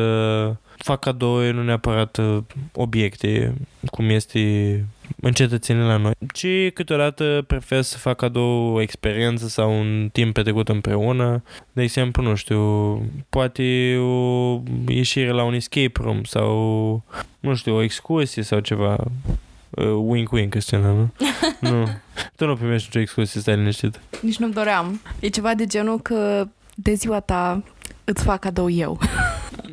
fac 0.84 1.00
cadouri, 1.00 1.54
nu 1.54 1.64
neapărat 1.64 2.18
uh, 2.18 2.38
obiecte, 2.74 3.54
cum 3.86 4.10
este 4.10 4.86
încetățenii 5.22 5.84
la 5.84 5.98
noi, 5.98 6.14
ci 6.34 6.74
câteodată 6.74 7.44
prefer 7.48 7.82
să 7.82 7.98
fac 7.98 8.16
cadou 8.16 8.74
o 8.74 8.82
experiență 8.82 9.48
sau 9.48 9.80
un 9.80 10.10
timp 10.12 10.34
petrecut 10.34 10.70
împreună. 10.70 11.44
De 11.74 11.82
exemplu, 11.82 12.24
nu 12.24 12.36
știu, 12.36 12.62
poate 13.30 13.96
o 13.98 14.62
ieșire 14.88 15.32
la 15.32 15.44
un 15.44 15.54
escape 15.54 15.92
room 16.02 16.24
sau, 16.24 17.04
nu 17.40 17.56
știu, 17.56 17.76
o 17.76 17.82
excursie 17.82 18.44
sau 18.44 18.60
ceva. 18.60 18.98
Uh, 19.70 19.86
wink, 20.06 20.32
wink, 20.32 20.50
Cristina, 20.50 20.92
nu? 20.92 21.10
nu. 21.70 21.88
Tu 22.36 22.46
nu 22.46 22.56
primești 22.56 22.88
nicio 22.88 23.00
excursie, 23.00 23.42
stai 23.42 23.56
liniștit. 23.56 24.00
Nici 24.22 24.38
nu-mi 24.38 24.54
doream. 24.54 25.02
E 25.20 25.28
ceva 25.28 25.54
de 25.54 25.66
genul 25.66 26.00
că 26.00 26.48
de 26.76 26.94
ziua 26.94 27.20
ta 27.20 27.64
îți 28.04 28.24
fac 28.24 28.40
cadou 28.40 28.70
eu. 28.70 29.00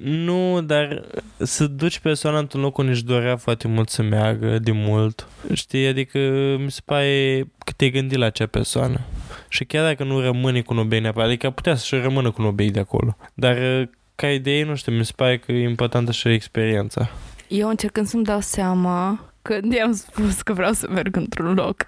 Nu, 0.03 0.61
dar 0.61 1.05
să 1.39 1.67
duci 1.67 1.99
persoana 1.99 2.39
într-un 2.39 2.61
loc 2.61 2.79
unde 2.79 2.91
își 2.91 3.05
dorea 3.05 3.37
foarte 3.37 3.69
mult 3.69 3.89
să 3.89 4.03
meargă 4.03 4.59
de 4.59 4.73
mult. 4.73 5.29
Știi, 5.53 5.87
adică 5.87 6.19
mi 6.59 6.71
se 6.71 6.81
pare 6.85 7.43
că 7.59 7.73
te-ai 7.77 7.91
gândit 7.91 8.19
la 8.19 8.27
acea 8.27 8.47
persoană. 8.47 9.01
Și 9.49 9.65
chiar 9.65 9.85
dacă 9.85 10.05
nu 10.05 10.21
rămâne 10.21 10.61
cu 10.61 10.75
nobei 10.75 11.01
neapărat, 11.01 11.29
adică 11.29 11.51
putea 11.51 11.75
să-și 11.75 12.03
rămână 12.03 12.31
cu 12.31 12.43
nobei 12.43 12.71
de 12.71 12.81
acolo. 12.81 13.17
Dar 13.35 13.89
ca 14.15 14.31
idee, 14.31 14.65
nu 14.65 14.75
știu, 14.75 14.93
mi 14.93 15.05
se 15.05 15.13
pare 15.17 15.39
că 15.39 15.53
e 15.53 15.69
importantă 15.69 16.13
și 16.13 16.29
experiența. 16.29 17.11
Eu 17.49 17.69
încercând 17.69 18.07
să-mi 18.07 18.25
dau 18.25 18.41
seama 18.41 19.30
când 19.43 19.73
i-am 19.73 19.93
spus 19.93 20.43
că 20.43 20.53
vreau 20.53 20.73
să 20.73 20.87
merg 20.91 21.17
într-un 21.17 21.55
loc. 21.55 21.87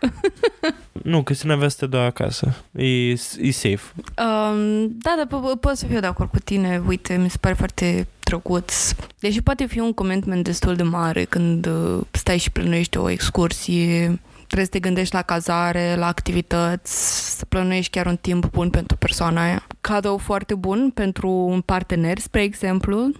nu, 1.03 1.23
că 1.23 1.35
să 1.35 1.55
vrea 1.57 1.69
să 1.69 1.77
te 1.79 1.87
dau 1.87 2.05
acasă. 2.05 2.55
E, 2.73 3.11
e 3.41 3.51
safe. 3.51 3.93
Um, 3.97 4.89
da, 4.89 5.15
dar 5.17 5.27
po- 5.27 5.61
pot 5.61 5.77
să 5.77 5.87
fiu 5.87 6.01
de 6.01 6.07
acord 6.07 6.31
cu 6.31 6.39
tine. 6.39 6.83
Uite, 6.87 7.17
mi 7.17 7.31
se 7.31 7.37
pare 7.41 7.55
foarte 7.55 8.07
drăguț. 8.21 8.95
Deși 9.19 9.43
poate 9.43 9.67
fi 9.67 9.79
un 9.79 9.93
commitment 9.93 10.45
destul 10.45 10.75
de 10.75 10.83
mare 10.83 11.25
când 11.25 11.67
uh, 11.67 12.01
stai 12.11 12.39
și 12.39 12.51
plănuiești 12.51 12.97
o 12.97 13.11
excursie, 13.11 14.21
trebuie 14.37 14.65
să 14.65 14.71
te 14.71 14.79
gândești 14.79 15.15
la 15.15 15.23
cazare, 15.23 15.95
la 15.97 16.07
activități, 16.07 17.37
să 17.37 17.45
plănuiești 17.45 17.91
chiar 17.91 18.07
un 18.07 18.17
timp 18.17 18.51
bun 18.51 18.71
pentru 18.71 18.97
persoana 18.97 19.43
aia. 19.43 19.67
Cadou 19.81 20.17
foarte 20.17 20.55
bun 20.55 20.91
pentru 20.95 21.29
un 21.29 21.61
partener, 21.61 22.19
spre 22.19 22.43
exemplu, 22.43 23.11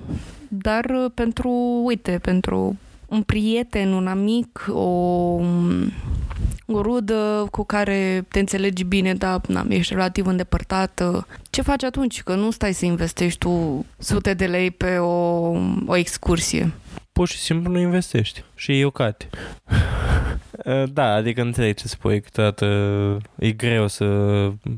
dar 0.49 0.85
uh, 0.85 1.11
pentru, 1.15 1.81
uite, 1.85 2.19
pentru 2.23 2.77
un 3.13 3.23
prieten, 3.23 3.93
un 3.93 4.07
amic, 4.07 4.67
o, 4.69 4.81
o 6.67 6.81
rudă 6.81 7.49
cu 7.51 7.65
care 7.65 8.25
te 8.29 8.39
înțelegi 8.39 8.85
bine, 8.85 9.15
dar 9.15 9.41
na, 9.47 9.67
ești 9.69 9.93
relativ 9.93 10.27
îndepărtată. 10.27 11.27
Ce 11.51 11.63
faci 11.63 11.83
atunci? 11.83 12.23
Că 12.23 12.35
nu 12.35 12.51
stai 12.51 12.73
să 12.73 12.85
investești 12.85 13.39
tu 13.39 13.87
sute 13.99 14.35
de 14.35 14.47
lei 14.47 14.71
pe 14.71 14.97
o, 14.97 15.51
o 15.87 15.97
excursie. 15.97 16.73
Pur 17.13 17.29
și 17.29 17.39
simplu 17.39 17.73
nu 17.73 17.79
investești 17.79 18.43
și 18.55 18.81
e 18.81 18.85
ocate. 18.85 19.29
Da, 20.93 21.15
adică 21.15 21.41
înțeleg 21.41 21.75
ce 21.77 21.89
spui, 21.89 22.21
câteodată 22.21 22.67
e 23.39 23.51
greu 23.51 23.89
să 23.89 24.07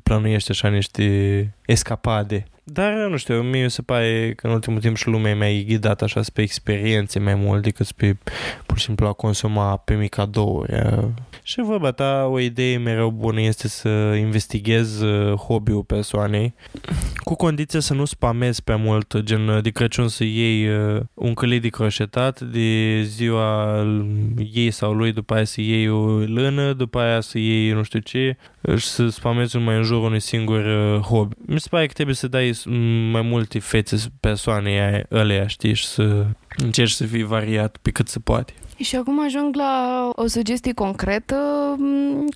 planuiești 0.02 0.50
așa 0.50 0.68
niște 0.68 1.54
escapade 1.66 2.46
dar, 2.64 2.92
nu 2.92 3.16
știu, 3.16 3.42
mie 3.42 3.68
se 3.68 3.82
pare 3.82 4.32
că 4.36 4.46
în 4.46 4.52
ultimul 4.52 4.80
timp 4.80 4.96
și 4.96 5.08
lumea 5.08 5.30
e 5.30 5.34
mai 5.34 5.64
ghidat 5.68 6.02
așa 6.02 6.22
spre 6.22 6.42
experiențe 6.42 7.18
mai 7.18 7.34
mult 7.34 7.62
decât 7.62 7.86
spre 7.86 8.18
pur 8.66 8.78
și 8.78 8.84
simplu 8.84 9.06
a 9.06 9.12
consuma 9.12 9.76
pe 9.76 9.94
mica 9.94 10.22
cadouri. 10.22 10.72
Și 11.42 11.60
vorba 11.60 11.90
ta, 11.90 12.26
o 12.30 12.38
idee 12.38 12.76
mereu 12.76 13.10
bună 13.10 13.40
este 13.40 13.68
să 13.68 13.88
investighez 14.18 15.00
uh, 15.00 15.34
hobby-ul 15.34 15.82
persoanei 15.82 16.54
cu 17.24 17.34
condiția 17.34 17.80
să 17.80 17.94
nu 17.94 18.04
spamezi 18.04 18.62
prea 18.62 18.76
mult, 18.76 19.18
gen 19.18 19.62
de 19.62 19.70
Crăciun 19.70 20.08
să 20.08 20.24
iei 20.24 20.68
uh, 20.68 21.00
un 21.14 21.34
călit 21.34 21.62
de 21.62 21.68
croșetat, 21.68 22.40
de 22.40 23.00
ziua 23.02 23.78
ei 24.52 24.70
sau 24.70 24.92
lui, 24.92 25.12
după 25.12 25.34
aia 25.34 25.44
să 25.44 25.60
iei 25.60 25.88
o 25.88 26.06
lână, 26.18 26.72
după 26.72 26.98
aia 26.98 27.20
să 27.20 27.38
iei 27.38 27.72
nu 27.72 27.82
știu 27.82 27.98
ce, 27.98 28.36
și 28.76 28.86
să 28.86 29.08
spamezi 29.08 29.56
numai 29.56 29.76
în 29.76 29.82
jurul 29.82 30.04
unui 30.04 30.20
singur 30.20 30.64
uh, 30.64 31.00
hobby. 31.00 31.34
Mi 31.46 31.60
se 31.60 31.68
pare 31.70 31.86
că 31.86 31.92
trebuie 31.92 32.14
să 32.14 32.28
dai 32.28 32.52
mai 33.10 33.22
multe 33.22 33.58
fețe 33.58 33.96
persoanei 34.20 35.04
alea, 35.10 35.46
știi, 35.46 35.74
și 35.74 35.86
să 35.86 36.26
încerci 36.56 36.90
să 36.90 37.04
fii 37.04 37.22
variat 37.22 37.76
pe 37.82 37.90
cât 37.90 38.08
se 38.08 38.18
poate. 38.18 38.52
Și 38.76 38.96
acum 38.96 39.24
ajung 39.24 39.54
la 39.54 40.10
o 40.14 40.26
sugestie 40.26 40.72
concretă, 40.72 41.36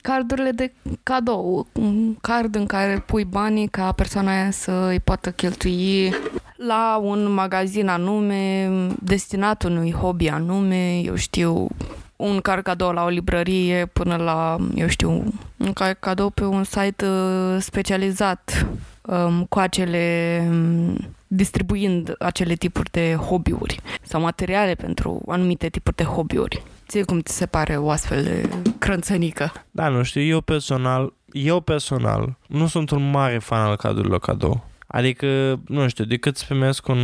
cardurile 0.02 0.50
de 0.50 0.72
cadou, 1.02 1.66
un 1.72 2.14
card 2.14 2.54
în 2.54 2.66
care 2.66 3.02
pui 3.06 3.24
banii 3.24 3.68
ca 3.68 3.92
persoana 3.92 4.30
aia 4.30 4.50
să 4.50 4.86
îi 4.90 5.00
poată 5.00 5.30
cheltui 5.30 6.12
la 6.56 7.00
un 7.02 7.32
magazin 7.32 7.88
anume, 7.88 8.70
destinat 9.02 9.64
unui 9.64 9.92
hobby 9.92 10.28
anume, 10.28 11.00
eu 11.00 11.14
știu, 11.14 11.68
un 12.16 12.40
card 12.40 12.62
cadou 12.62 12.92
la 12.92 13.04
o 13.04 13.08
librărie 13.08 13.86
până 13.92 14.16
la, 14.16 14.56
eu 14.74 14.88
știu, 14.88 15.34
un 15.56 15.72
card 15.72 15.96
cadou 16.00 16.30
pe 16.30 16.44
un 16.44 16.64
site 16.64 17.06
uh, 17.06 17.56
specializat 17.60 18.66
um, 19.08 19.44
cu 19.44 19.58
acele 19.58 20.46
um, 20.50 20.96
distribuind 21.26 22.14
acele 22.18 22.54
tipuri 22.54 22.90
de 22.90 23.14
hobby-uri 23.14 23.80
sau 24.02 24.20
materiale 24.20 24.74
pentru 24.74 25.22
anumite 25.28 25.68
tipuri 25.68 25.96
de 25.96 26.04
hobby-uri. 26.04 26.62
Ție 26.88 27.02
cum 27.02 27.20
ți 27.20 27.36
se 27.36 27.46
pare 27.46 27.76
o 27.76 27.90
astfel 27.90 28.22
de 28.22 28.48
crânțănică? 28.78 29.52
Da, 29.70 29.88
nu 29.88 30.02
știu, 30.02 30.20
eu 30.20 30.40
personal, 30.40 31.12
eu 31.32 31.60
personal 31.60 32.36
nu 32.46 32.66
sunt 32.66 32.90
un 32.90 33.10
mare 33.10 33.38
fan 33.38 33.60
al 33.60 33.76
cadrurilor 33.76 34.18
cadou. 34.18 34.64
Adică, 34.90 35.60
nu 35.66 35.88
știu, 35.88 36.04
decât 36.04 36.36
să 36.36 36.44
primesc 36.48 36.88
un 36.88 37.02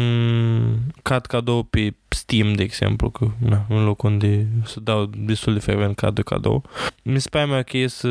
cad 1.03 1.27
cadou 1.27 1.63
pe 1.63 1.95
Steam, 2.09 2.53
de 2.53 2.63
exemplu, 2.63 3.11
că, 3.11 3.27
na, 3.39 3.67
în 3.69 3.85
loc 3.85 4.03
unde 4.03 4.47
să 4.65 4.81
dau 4.81 5.11
destul 5.17 5.53
de 5.53 5.59
frecvent 5.59 5.97
cad 5.97 6.15
de 6.15 6.23
cadou, 6.23 6.65
mi 7.03 7.21
se 7.21 7.29
pare 7.29 7.45
mai 7.45 7.59
ok 7.59 7.91
să, 7.91 8.09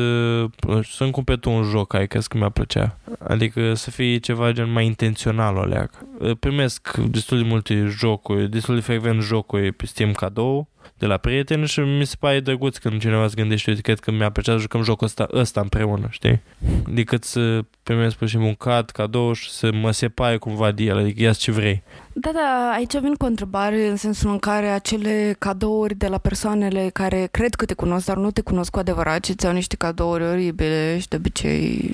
să-mi 0.82 1.10
cumpăr 1.10 1.38
un 1.44 1.62
joc, 1.62 1.94
ai 1.94 2.08
că 2.08 2.20
mi-a 2.34 2.48
plăcea. 2.48 2.98
Adică 3.18 3.74
să 3.74 3.90
fie 3.90 4.18
ceva 4.18 4.52
gen 4.52 4.72
mai 4.72 4.86
intențional 4.86 5.56
o 5.56 5.64
leac. 5.64 6.04
Primesc 6.40 6.96
destul 6.96 7.38
de 7.38 7.48
multe 7.48 7.86
jocuri, 7.98 8.50
destul 8.50 8.74
de 8.74 8.80
frecvent 8.80 9.22
jocuri 9.22 9.72
pe 9.72 9.86
Steam 9.86 10.12
cadou, 10.12 10.68
de 10.98 11.06
la 11.06 11.16
prieteni 11.16 11.66
și 11.66 11.80
mi 11.80 12.04
se 12.04 12.16
pare 12.18 12.40
drăguț 12.40 12.76
când 12.76 13.00
cineva 13.00 13.28
se 13.28 13.34
gândește, 13.36 13.70
uite, 13.70 13.82
cred 13.82 14.00
că 14.00 14.10
mi-a 14.10 14.30
plăcea 14.30 14.52
să 14.52 14.58
jucăm 14.58 14.82
jocul 14.82 15.06
ăsta, 15.06 15.26
ăsta 15.32 15.60
împreună, 15.60 16.06
știi? 16.10 16.42
Decât 16.88 17.24
să 17.24 17.64
primesc 17.82 18.16
pur 18.16 18.26
și 18.26 18.32
simplu 18.32 18.48
un 18.48 18.54
card, 18.54 18.90
cadou 18.90 19.32
și 19.32 19.50
să 19.50 19.72
mă 19.72 19.90
separe 19.90 20.36
cumva 20.36 20.70
de 20.70 20.82
el, 20.82 20.98
adică 20.98 21.22
ia 21.22 21.32
ce 21.32 21.50
vrei. 21.50 21.82
Da, 22.12 22.30
da, 22.32 22.70
aici 22.74 22.98
vin 22.98 23.14
cu 23.14 23.24
o 23.24 23.28
întrebare 23.28 23.88
în 23.88 23.96
sensul 23.96 24.30
în 24.30 24.38
care 24.38 24.66
acele 24.66 25.36
cadouri 25.38 25.94
de 25.94 26.06
la 26.06 26.18
persoanele 26.18 26.90
care 26.92 27.28
cred 27.30 27.54
că 27.54 27.64
te 27.64 27.74
cunosc, 27.74 28.06
dar 28.06 28.16
nu 28.16 28.30
te 28.30 28.40
cunosc 28.40 28.70
cu 28.70 28.78
adevărat 28.78 29.24
și 29.24 29.34
ți-au 29.34 29.52
niște 29.52 29.76
cadouri 29.76 30.24
oribile 30.24 30.98
și 31.00 31.08
de 31.08 31.16
obicei 31.16 31.92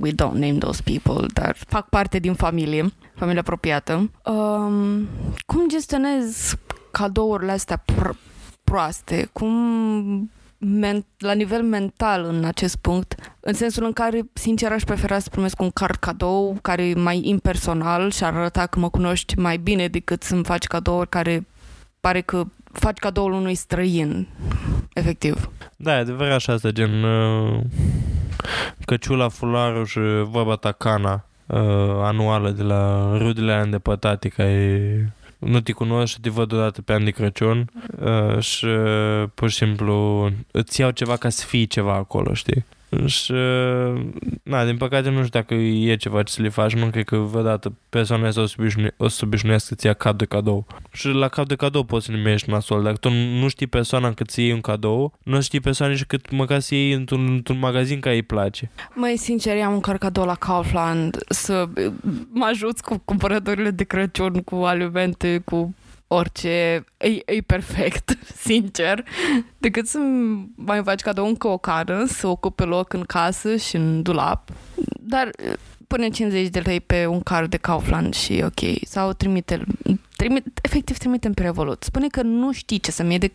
we 0.00 0.10
don't 0.10 0.38
name 0.38 0.58
those 0.58 0.82
people, 0.84 1.26
dar 1.32 1.56
fac 1.68 1.88
parte 1.88 2.18
din 2.18 2.34
familie, 2.34 2.92
familie 3.14 3.40
apropiată. 3.40 4.10
Um, 4.24 5.08
cum 5.46 5.68
gestionez 5.68 6.54
cadourile 6.90 7.52
astea 7.52 7.84
pr- 7.92 8.33
proaste? 8.64 9.28
Cum 9.32 10.30
men- 10.58 11.06
la 11.18 11.32
nivel 11.32 11.62
mental 11.62 12.24
în 12.24 12.44
acest 12.44 12.76
punct, 12.76 13.14
în 13.40 13.52
sensul 13.52 13.84
în 13.84 13.92
care, 13.92 14.20
sincer, 14.32 14.72
aș 14.72 14.82
prefera 14.82 15.18
să 15.18 15.30
primesc 15.30 15.60
un 15.60 15.70
card 15.70 15.96
cadou 15.96 16.58
care 16.62 16.88
e 16.88 16.94
mai 16.94 17.20
impersonal 17.24 18.10
și 18.10 18.24
ar 18.24 18.34
arăta 18.34 18.66
că 18.66 18.78
mă 18.78 18.90
cunoști 18.90 19.38
mai 19.38 19.56
bine 19.56 19.88
decât 19.88 20.22
să-mi 20.22 20.44
faci 20.44 20.66
cadouri 20.66 21.08
care 21.08 21.46
pare 22.00 22.20
că 22.20 22.44
faci 22.72 22.98
cadoul 22.98 23.32
unui 23.32 23.54
străin, 23.54 24.28
efectiv. 24.92 25.50
Da, 25.76 25.96
e 25.96 25.98
adevărat 25.98 26.34
așa 26.34 26.52
asta, 26.52 26.70
gen 26.70 27.02
uh, 27.02 27.60
căciula, 28.84 29.28
fularul 29.28 29.86
și 29.86 29.98
vorba 30.22 30.54
ta 30.54 30.72
cana 30.72 31.24
uh, 31.46 31.58
anuală 32.02 32.50
de 32.50 32.62
la 32.62 33.12
rudele 33.18 33.52
alea 33.52 33.62
îndepărtate, 33.62 34.28
ca 34.28 34.44
e 34.44 35.08
nu 35.44 35.60
te 35.60 35.72
cunosc 35.72 36.12
și 36.12 36.20
te 36.20 36.30
văd 36.30 36.52
odată 36.52 36.82
pe 36.82 36.92
an 36.92 37.04
de 37.04 37.10
Crăciun 37.10 37.70
uh, 38.00 38.38
și 38.38 38.64
uh, 38.64 39.24
pur 39.34 39.50
și 39.50 39.56
simplu 39.56 40.30
îți 40.50 40.80
iau 40.80 40.90
ceva 40.90 41.16
ca 41.16 41.28
să 41.28 41.46
fii 41.46 41.66
ceva 41.66 41.94
acolo, 41.94 42.34
știi? 42.34 42.64
Și, 43.06 43.32
uh, 43.32 44.00
na, 44.42 44.64
din 44.64 44.76
păcate 44.76 45.10
nu 45.10 45.24
știu 45.24 45.40
dacă 45.40 45.54
e 45.54 45.96
ceva 45.96 46.22
ce 46.22 46.32
să 46.32 46.42
le 46.42 46.48
faci, 46.48 46.74
nu 46.74 46.86
cred 46.86 47.04
că 47.04 47.16
vreodată 47.16 47.72
persoana 47.88 48.26
asta 48.26 48.40
o 48.40 48.46
să, 48.46 48.54
obișnue, 48.58 48.94
o 48.96 49.08
să 49.08 49.20
obișnuiască 49.24 49.66
să-ți 49.68 49.86
ia 49.86 49.92
cap 49.92 50.16
de 50.16 50.24
cadou. 50.24 50.66
Și 50.92 51.08
la 51.08 51.28
cap 51.28 51.46
de 51.46 51.54
cadou 51.54 51.82
poți 51.82 52.04
să 52.04 52.12
numești 52.12 52.50
nasol, 52.50 52.82
dacă 52.82 52.96
tu 52.96 53.10
nu 53.10 53.48
știi 53.48 53.66
persoana 53.66 54.12
cât 54.12 54.30
să 54.30 54.40
iei 54.40 54.52
un 54.52 54.60
cadou, 54.60 55.12
nu 55.22 55.40
știi 55.40 55.60
persoana 55.60 55.94
și 55.94 56.06
cât 56.06 56.30
măcar 56.30 56.60
să 56.60 56.74
iei 56.74 56.92
într-un, 56.92 57.26
într-un 57.26 57.58
magazin 57.58 58.00
care 58.00 58.14
îi 58.14 58.22
place. 58.22 58.70
Mai 58.94 59.16
sincer, 59.16 59.62
am 59.62 59.72
un 59.72 59.80
card 59.80 59.98
cadou 59.98 60.24
la 60.24 60.34
Kaufland 60.34 61.16
să 61.28 61.68
mă 62.32 62.44
ajuți 62.44 62.82
cu 62.82 63.02
cumpărătorile 63.04 63.70
de 63.70 63.84
Crăciun, 63.84 64.42
cu 64.42 64.54
alimente, 64.54 65.42
cu 65.44 65.74
orice, 66.06 66.84
e, 66.96 67.08
e 67.24 67.40
perfect, 67.46 68.18
sincer, 68.46 69.04
decât 69.58 69.86
să 69.86 69.98
mai 70.54 70.82
faci 70.82 71.00
cadou 71.00 71.26
încă 71.26 71.48
o 71.48 71.58
cară, 71.58 72.04
să 72.06 72.26
ocupe 72.26 72.64
loc 72.64 72.92
în 72.92 73.02
casă 73.02 73.56
și 73.56 73.76
în 73.76 74.02
dulap. 74.02 74.50
Dar 75.00 75.30
pune 75.86 76.08
50 76.08 76.48
de 76.48 76.60
lei 76.60 76.80
pe 76.80 77.06
un 77.06 77.20
card 77.20 77.50
de 77.50 77.56
Kaufland 77.56 78.14
și 78.14 78.42
ok, 78.44 78.86
sau 78.86 79.12
trimite, 79.12 79.64
trimite 80.16 80.50
efectiv 80.62 80.98
trimite 80.98 81.30
pe 81.30 81.42
Revolut. 81.42 81.82
Spune 81.82 82.06
că 82.06 82.22
nu 82.22 82.52
știi 82.52 82.78
ce 82.78 82.90
să-mi 82.90 83.18
de 83.18 83.32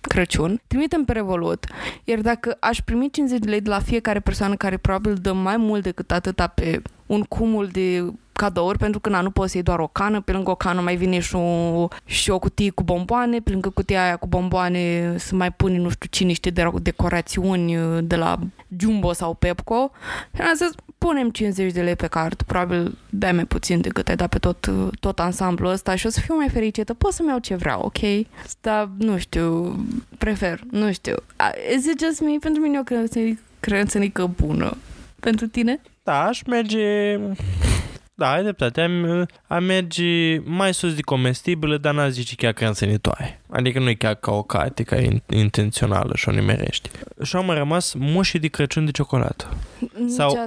Crăciun, 0.00 0.60
trimitem 0.66 1.04
pe 1.04 1.12
Revolut, 1.12 1.66
iar 2.04 2.20
dacă 2.20 2.56
aș 2.60 2.80
primi 2.80 3.10
50 3.10 3.38
de 3.38 3.50
lei 3.50 3.60
de 3.60 3.68
la 3.68 3.80
fiecare 3.80 4.20
persoană 4.20 4.54
care 4.54 4.76
probabil 4.76 5.14
dă 5.14 5.32
mai 5.32 5.56
mult 5.56 5.82
decât 5.82 6.10
atâta 6.10 6.46
pe 6.46 6.82
un 7.06 7.22
cumul 7.22 7.66
de 7.66 8.12
cadouri, 8.36 8.78
pentru 8.78 9.00
că 9.00 9.08
na, 9.08 9.20
nu 9.20 9.30
poți 9.30 9.50
să 9.50 9.56
iei 9.56 9.66
doar 9.66 9.78
o 9.78 9.86
cană, 9.86 10.20
pe 10.20 10.32
lângă 10.32 10.50
o 10.50 10.54
cană 10.54 10.80
mai 10.80 10.96
vine 10.96 11.18
și 11.18 11.34
o, 11.34 11.88
și 12.04 12.30
o 12.30 12.38
cutie 12.38 12.70
cu 12.70 12.82
bomboane, 12.82 13.38
pe 13.38 13.50
lângă 13.50 13.68
cutia 13.68 14.04
aia 14.04 14.16
cu 14.16 14.26
bomboane 14.26 15.14
să 15.18 15.34
mai 15.34 15.52
pune 15.52 15.78
nu 15.78 15.88
știu 15.88 16.08
cine 16.10 16.28
niște 16.28 16.50
de 16.50 16.70
decorațiuni 16.82 17.76
uh, 17.76 17.98
de 18.02 18.16
la 18.16 18.38
Jumbo 18.78 19.12
sau 19.12 19.34
Pepco. 19.34 19.90
Și 20.34 20.40
am 20.40 20.54
zis, 20.54 20.70
punem 20.98 21.30
50 21.30 21.72
de 21.72 21.82
lei 21.82 21.96
pe 21.96 22.06
card, 22.06 22.42
probabil 22.42 22.98
dai 23.10 23.32
mai 23.32 23.44
puțin 23.44 23.80
decât 23.80 24.08
ai 24.08 24.16
dat 24.16 24.28
pe 24.28 24.38
tot, 24.38 24.66
uh, 24.66 24.88
tot 25.00 25.18
ansamblul 25.18 25.70
ăsta 25.70 25.94
și 25.94 26.06
o 26.06 26.10
să 26.10 26.20
fiu 26.20 26.34
mai 26.34 26.48
fericită. 26.48 26.94
Pot 26.94 27.12
să-mi 27.12 27.28
iau 27.28 27.38
ce 27.38 27.54
vreau, 27.54 27.80
ok? 27.80 28.26
Dar, 28.60 28.90
nu 28.98 29.18
știu, 29.18 29.76
prefer, 30.18 30.60
nu 30.70 30.92
știu. 30.92 31.14
Is 31.76 31.86
it 31.86 32.00
just 32.00 32.20
me? 32.20 32.36
Pentru 32.40 32.62
mine 32.62 32.76
e 32.76 32.80
o 32.80 33.28
creionțănică 33.60 34.30
bună. 34.36 34.76
Pentru 35.20 35.46
tine? 35.46 35.80
Da, 36.02 36.24
aș 36.24 36.42
merge 36.42 37.18
da, 38.18 38.32
ai 38.32 38.42
dreptate. 38.42 38.80
Am, 38.80 39.26
am 39.46 39.64
merge 39.64 40.38
mai 40.44 40.74
sus 40.74 40.94
de 40.94 41.00
comestibile, 41.00 41.76
dar 41.76 41.94
n-a 41.94 42.08
zice 42.08 42.34
chiar 42.34 42.52
creanțănitoare. 42.52 43.40
Adică 43.48 43.78
nu 43.78 43.88
e 43.88 43.94
chiar 43.94 44.14
ca 44.14 44.32
o 44.32 44.42
carte, 44.42 44.82
ca 44.82 44.96
intențională 45.26 46.12
și 46.14 46.28
o 46.28 46.32
nimerești. 46.32 46.90
Și 47.22 47.36
am 47.36 47.50
rămas 47.50 47.94
moșii 47.94 48.38
de 48.38 48.48
Crăciun 48.48 48.84
de 48.84 48.90
ciocolată. 48.90 49.56
Sau, 50.08 50.46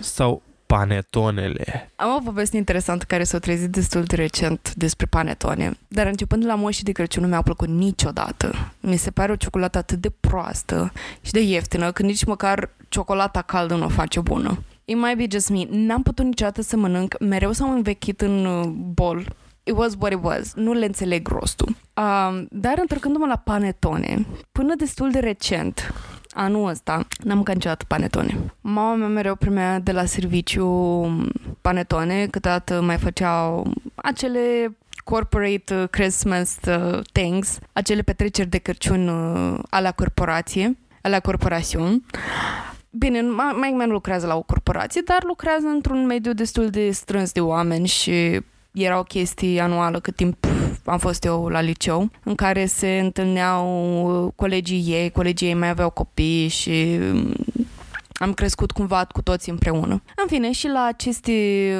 sau 0.00 0.42
panetonele. 0.66 1.90
Am 1.96 2.14
o 2.14 2.20
poveste 2.24 2.56
interesantă 2.56 3.04
care 3.08 3.24
s-a 3.24 3.38
trezit 3.38 3.70
destul 3.70 4.02
de 4.02 4.16
recent 4.16 4.74
despre 4.74 5.06
panetone, 5.06 5.78
dar 5.88 6.06
începând 6.06 6.44
la 6.44 6.54
moșii 6.54 6.84
de 6.84 6.92
Crăciun 6.92 7.22
nu 7.22 7.28
mi-au 7.28 7.42
plăcut 7.42 7.68
niciodată. 7.68 8.72
Mi 8.80 8.96
se 8.96 9.10
pare 9.10 9.32
o 9.32 9.36
ciocolată 9.36 9.78
atât 9.78 9.98
de 9.98 10.10
proastă 10.20 10.92
și 11.20 11.32
de 11.32 11.40
ieftină 11.40 11.92
că 11.92 12.02
nici 12.02 12.24
măcar 12.24 12.70
ciocolata 12.88 13.42
caldă 13.42 13.74
nu 13.74 13.84
o 13.84 13.88
face 13.88 14.20
bună. 14.20 14.62
It 14.90 14.96
might 14.96 15.16
be 15.16 15.26
just 15.30 15.50
me. 15.50 15.66
N-am 15.70 16.02
putut 16.02 16.24
niciodată 16.24 16.62
să 16.62 16.76
mănânc. 16.76 17.20
Mereu 17.20 17.52
s-au 17.52 17.72
învechit 17.72 18.20
în 18.20 18.44
uh, 18.44 18.66
bol. 18.94 19.36
It 19.62 19.74
was 19.76 19.92
what 19.98 20.12
it 20.12 20.18
was. 20.22 20.54
Nu 20.54 20.72
le 20.72 20.84
înțeleg 20.84 21.28
rostul. 21.28 21.68
Uh, 21.68 22.42
dar 22.50 22.78
întorcându-mă 22.78 23.26
la 23.26 23.36
panetone, 23.36 24.26
până 24.52 24.74
destul 24.74 25.10
de 25.10 25.18
recent, 25.18 25.94
anul 26.30 26.68
ăsta, 26.68 27.06
n-am 27.22 27.36
mâncat 27.36 27.54
niciodată 27.54 27.84
panetone. 27.88 28.38
Mama 28.60 28.94
mea 28.94 29.08
mereu 29.08 29.34
primea 29.34 29.78
de 29.78 29.92
la 29.92 30.04
serviciu 30.04 30.66
panetone, 31.60 32.26
câteodată 32.26 32.80
mai 32.80 32.96
făceau 32.96 33.72
acele 33.94 34.76
corporate 35.04 35.74
uh, 35.74 35.88
Christmas 35.90 36.56
uh, 36.68 37.00
things, 37.12 37.58
acele 37.72 38.02
petreceri 38.02 38.48
de 38.48 38.58
Crăciun 38.58 39.08
uh, 39.08 39.58
la 39.80 39.92
corporație, 39.92 40.78
la 41.00 41.20
corporațiune. 41.20 42.00
Bine, 42.98 43.20
mai 43.20 43.72
mai 43.76 43.86
lucrează 43.86 44.26
la 44.26 44.36
o 44.36 44.42
corporație, 44.42 45.00
dar 45.04 45.24
lucrează 45.26 45.66
într-un 45.66 46.06
mediu 46.06 46.32
destul 46.32 46.70
de 46.70 46.90
strâns 46.90 47.32
de 47.32 47.40
oameni 47.40 47.86
și 47.86 48.40
era 48.72 48.98
o 48.98 49.02
chestie 49.02 49.60
anuală 49.60 50.00
cât 50.00 50.16
timp 50.16 50.46
am 50.84 50.98
fost 50.98 51.24
eu 51.24 51.48
la 51.48 51.60
liceu, 51.60 52.10
în 52.22 52.34
care 52.34 52.66
se 52.66 52.98
întâlneau 52.98 54.32
colegii 54.36 54.84
ei, 54.92 55.10
colegii 55.10 55.48
ei 55.48 55.54
mai 55.54 55.68
aveau 55.68 55.90
copii 55.90 56.48
și 56.48 56.98
mm, 57.00 57.34
am 58.12 58.32
crescut 58.32 58.70
cumva 58.70 59.04
cu 59.04 59.22
toți 59.22 59.50
împreună. 59.50 60.02
În 60.16 60.26
fine, 60.26 60.52
și 60.52 60.68
la 60.68 60.84
aceste 60.84 61.32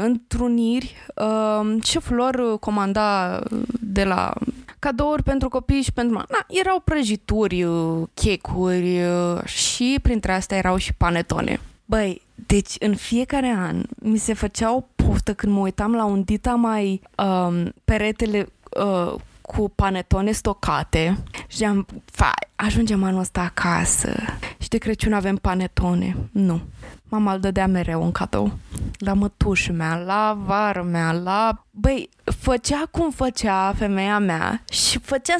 întruniri, 0.02 0.94
uh, 1.14 1.82
șeful 1.84 2.16
lor 2.16 2.58
comanda 2.58 3.40
de 3.80 4.04
la 4.04 4.32
cadouri 4.78 5.22
pentru 5.22 5.48
copii 5.48 5.82
și 5.82 5.92
pentru... 5.92 6.14
Na, 6.14 6.46
erau 6.48 6.80
prăjituri, 6.84 7.62
uh, 7.62 8.08
checuri 8.14 9.02
uh, 9.02 9.44
și 9.44 9.98
printre 10.02 10.32
astea 10.32 10.56
erau 10.56 10.76
și 10.76 10.94
panetone. 10.94 11.60
Băi, 11.84 12.22
deci 12.46 12.74
în 12.78 12.94
fiecare 12.94 13.54
an 13.58 13.82
mi 14.02 14.18
se 14.18 14.34
făcea 14.34 14.74
o 14.74 14.84
poftă 14.96 15.34
când 15.34 15.52
mă 15.52 15.58
uitam 15.58 15.94
la 15.94 16.04
un 16.04 16.22
dita 16.22 16.54
mai 16.54 17.00
um, 17.16 17.72
peretele 17.84 18.48
uh, 18.80 19.14
cu 19.54 19.68
panetone 19.68 20.32
stocate 20.32 21.18
și 21.46 21.64
am, 21.64 21.86
fai, 22.04 22.32
ajungem 22.56 23.02
anul 23.02 23.20
ăsta 23.20 23.40
acasă 23.40 24.14
și 24.58 24.68
de 24.68 24.78
Crăciun 24.78 25.12
avem 25.12 25.36
panetone. 25.36 26.16
Nu. 26.32 26.60
Mama 27.04 27.32
îl 27.32 27.40
dădea 27.40 27.66
mereu 27.66 28.02
un 28.02 28.12
cadou. 28.12 28.52
La 28.98 29.12
mătușul 29.12 29.74
mea, 29.74 29.96
la 29.96 30.38
vară 30.44 30.82
mea, 30.82 31.12
la... 31.12 31.64
Băi, 31.70 32.08
făcea 32.24 32.82
cum 32.90 33.10
făcea 33.10 33.72
femeia 33.76 34.18
mea 34.18 34.62
și 34.70 34.98
făcea 34.98 35.34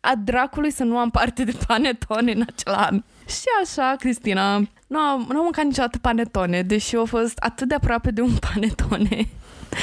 a 0.00 0.14
dracului 0.24 0.70
să 0.70 0.84
nu 0.84 0.98
am 0.98 1.10
parte 1.10 1.44
de 1.44 1.56
panetone 1.66 2.32
în 2.32 2.44
acel 2.46 2.72
an. 2.72 3.02
Și 3.26 3.44
așa, 3.62 3.96
Cristina, 3.98 4.58
nu 4.86 4.98
am, 4.98 5.26
nu 5.28 5.36
am 5.36 5.42
mâncat 5.42 5.64
niciodată 5.64 5.98
panetone, 5.98 6.62
deși 6.62 6.96
au 6.96 7.04
fost 7.04 7.38
atât 7.38 7.68
de 7.68 7.74
aproape 7.74 8.10
de 8.10 8.20
un 8.20 8.36
panetone 8.52 9.28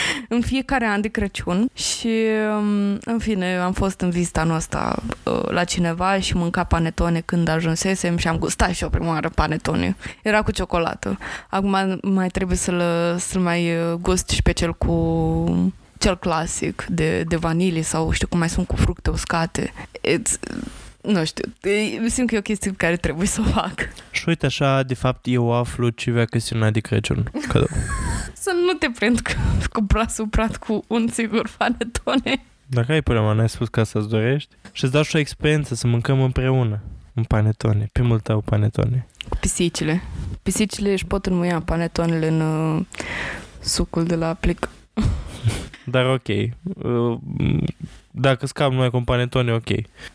în 0.35 0.41
fiecare 0.41 0.85
an 0.85 1.01
de 1.01 1.07
Crăciun 1.07 1.69
și 1.73 2.11
um, 2.57 2.97
în 3.03 3.19
fine 3.19 3.55
am 3.55 3.73
fost 3.73 4.01
în 4.01 4.09
vizita 4.09 4.43
noastră 4.43 4.95
uh, 5.23 5.49
la 5.49 5.63
cineva 5.63 6.19
și 6.19 6.35
mânca 6.35 6.63
panetone 6.63 7.21
când 7.25 7.47
ajunsesem 7.47 8.17
și 8.17 8.27
am 8.27 8.37
gustat 8.37 8.71
și 8.71 8.83
o 8.83 8.89
prima 8.89 9.09
oară 9.09 9.29
panetone. 9.29 9.95
Era 10.21 10.41
cu 10.41 10.51
ciocolată. 10.51 11.17
Acum 11.49 11.99
mai 12.01 12.27
trebuie 12.27 12.57
să-l, 12.57 12.81
să-l 13.17 13.41
mai 13.41 13.75
uh, 13.75 13.93
gust 13.93 14.29
și 14.29 14.41
pe 14.41 14.51
cel 14.51 14.73
cu 14.73 15.73
cel 15.97 16.17
clasic 16.17 16.85
de, 16.89 17.23
de 17.23 17.35
vanilie 17.35 17.81
sau 17.81 18.11
știu 18.11 18.27
cum 18.27 18.39
mai 18.39 18.49
sunt 18.49 18.67
cu 18.67 18.75
fructe 18.75 19.09
uscate. 19.09 19.73
It's, 20.07 20.39
nu 21.03 21.25
știu, 21.25 21.53
simt 22.07 22.29
că 22.29 22.35
e 22.35 22.37
o 22.37 22.41
chestie 22.41 22.71
pe 22.71 22.77
care 22.77 22.95
trebuie 22.95 23.27
să 23.27 23.41
o 23.41 23.49
fac. 23.49 23.73
Și 24.11 24.23
uite 24.27 24.45
așa, 24.45 24.83
de 24.83 24.93
fapt, 24.93 25.25
eu 25.27 25.53
aflu 25.53 25.89
ce 25.89 26.11
vrea 26.11 26.25
chestiunea 26.25 26.71
de 26.71 26.79
Crăciun. 26.79 27.31
Cadou. 27.47 27.67
să 28.43 28.51
nu 28.65 28.73
te 28.73 28.89
prind 28.89 29.19
cu, 29.19 29.31
cu 29.71 29.81
brațul 29.81 30.27
prat 30.27 30.57
cu 30.57 30.83
un 30.87 31.07
sigur 31.07 31.49
panetone. 31.57 32.45
Dacă 32.67 32.91
ai 32.91 33.01
problema, 33.01 33.33
n-ai 33.33 33.49
spus 33.49 33.67
ca 33.67 33.83
să-ți 33.83 34.09
dorești? 34.09 34.55
Și 34.71 34.83
îți 34.83 34.93
dau 34.93 35.01
și 35.01 35.15
o 35.15 35.19
experiență 35.19 35.75
să 35.75 35.87
mâncăm 35.87 36.21
împreună 36.21 36.81
un 37.13 37.23
panetone, 37.23 37.89
primul 37.91 38.19
tău 38.19 38.41
panetone. 38.41 39.07
Cu 39.29 39.37
pisicile. 39.39 40.01
Pisicile 40.43 40.91
își 40.91 41.05
pot 41.05 41.25
înmuia 41.25 41.61
panetonele 41.61 42.27
în 42.27 42.41
uh, 42.41 42.85
sucul 43.59 44.03
de 44.03 44.15
la 44.15 44.33
plic. 44.33 44.69
Dar 45.85 46.05
ok. 46.05 46.27
Uh, 46.27 47.17
dacă 48.15 48.45
scap 48.45 48.71
numai 48.71 48.89
cu 48.89 49.01
panetone, 49.01 49.51
ok. 49.51 49.69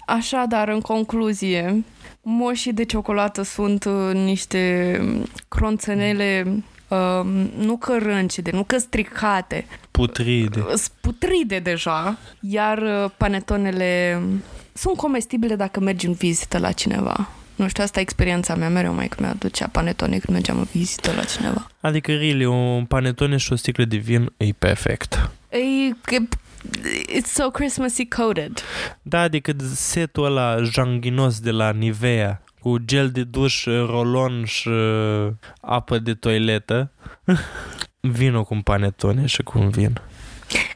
Așadar, 0.06 0.68
în 0.68 0.80
concluzie, 0.80 1.84
moșii 2.22 2.72
de 2.72 2.84
ciocolată 2.84 3.42
sunt 3.42 3.84
uh, 3.84 4.14
niște 4.14 5.00
cronțenele 5.48 6.62
uh, 6.88 7.26
nu 7.56 7.76
cărâncide, 7.76 8.50
nu 8.50 8.62
că 8.62 8.78
stricate. 8.78 9.66
Putride. 9.90 10.64
Putride 11.00 11.58
deja, 11.58 12.18
iar 12.40 12.78
uh, 12.78 13.10
panetonele 13.16 14.22
sunt 14.72 14.96
comestibile 14.96 15.56
dacă 15.56 15.80
mergi 15.80 16.06
în 16.06 16.12
vizită 16.12 16.58
la 16.58 16.72
cineva. 16.72 17.28
Nu 17.56 17.68
știu, 17.68 17.82
asta 17.82 17.98
e 17.98 18.02
experiența 18.02 18.54
mea. 18.54 18.68
Mereu 18.68 18.94
mai 18.94 19.10
mi 19.18 19.26
aducea 19.26 19.66
panetone 19.66 20.18
când 20.18 20.32
mergeam 20.32 20.58
în 20.58 20.66
vizită 20.72 21.12
la 21.16 21.24
cineva. 21.24 21.66
Adică, 21.80 22.12
really, 22.12 22.44
un 22.44 22.84
panetone 22.84 23.36
și 23.36 23.52
o 23.52 23.56
sticlă 23.56 23.84
de 23.84 23.96
vin 23.96 24.32
e 24.36 24.52
perfect. 24.58 25.30
E, 25.48 25.56
e 26.14 26.28
It's 27.16 27.30
so 27.32 27.50
Christmassy 27.50 28.06
coated. 28.08 28.62
Da, 29.02 29.20
adică 29.20 29.52
setul 29.74 30.24
ăla 30.24 30.62
janghinos 30.62 31.40
de 31.40 31.50
la 31.50 31.70
Nivea 31.70 32.42
cu 32.60 32.78
gel 32.84 33.10
de 33.10 33.24
duș, 33.24 33.64
rolon 33.64 34.44
și 34.44 34.68
uh, 34.68 35.28
apă 35.60 35.98
de 35.98 36.14
toiletă. 36.14 36.90
Vino 38.00 38.44
cu 38.44 38.54
un 38.54 38.60
panetone 38.60 39.26
și 39.26 39.42
cu 39.42 39.58
un 39.58 39.68
vin. 39.68 40.00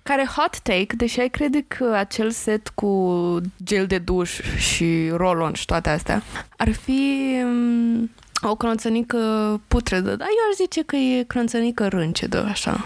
Care 0.03 0.29
hot 0.37 0.59
take, 0.59 0.97
deși 0.97 1.21
ai 1.21 1.29
crede 1.29 1.65
că 1.69 1.95
acel 1.97 2.31
set 2.31 2.69
cu 2.69 3.41
gel 3.65 3.87
de 3.87 3.99
duș 3.99 4.41
și 4.57 5.09
rolon 5.09 5.53
și 5.53 5.65
toate 5.65 5.89
astea 5.89 6.23
ar 6.57 6.73
fi 6.73 7.37
um, 7.45 8.11
o 8.43 8.55
cronțănică 8.55 9.19
putredă, 9.69 10.17
dar 10.17 10.29
eu 10.29 10.51
aș 10.51 10.57
zice 10.57 10.83
că 10.83 10.97
e 10.97 11.23
cronțănică 11.23 11.89
râncedă, 11.89 12.45
așa. 12.51 12.85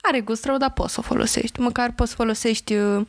Are 0.00 0.20
gust 0.20 0.44
rău, 0.44 0.56
dar 0.56 0.72
poți 0.72 0.92
să 0.92 1.00
o 1.00 1.02
folosești. 1.02 1.60
Măcar 1.60 1.92
poți 1.92 2.10
să 2.10 2.16
folosești 2.16 2.74
uh, 2.74 3.06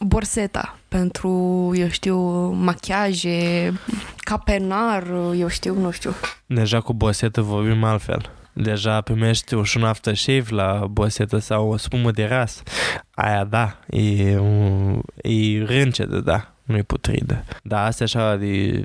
borseta 0.00 0.78
pentru, 0.88 1.30
eu 1.74 1.88
știu, 1.88 2.18
machiaje, 2.50 3.72
capenar, 4.16 5.06
eu 5.36 5.48
știu, 5.48 5.80
nu 5.80 5.90
știu. 5.90 6.14
Deja 6.46 6.80
cu 6.80 6.94
borsetă 6.94 7.40
vorbim 7.40 7.84
altfel. 7.84 8.30
Deja 8.52 9.00
primești 9.00 9.54
un 9.54 9.84
aftershave 9.84 10.44
la 10.48 10.86
bosetă 10.90 11.38
sau 11.38 11.68
o 11.68 11.76
spumă 11.76 12.10
de 12.10 12.24
ras. 12.24 12.62
Aia 13.10 13.44
da, 13.44 13.78
e, 13.86 14.38
un, 14.38 15.00
e 15.22 15.64
râncedă, 15.64 16.20
da, 16.20 16.54
nu 16.62 16.76
e 16.76 16.82
putridă. 16.82 17.44
Da, 17.62 17.84
asta 17.84 18.04
așa 18.04 18.36
de, 18.36 18.80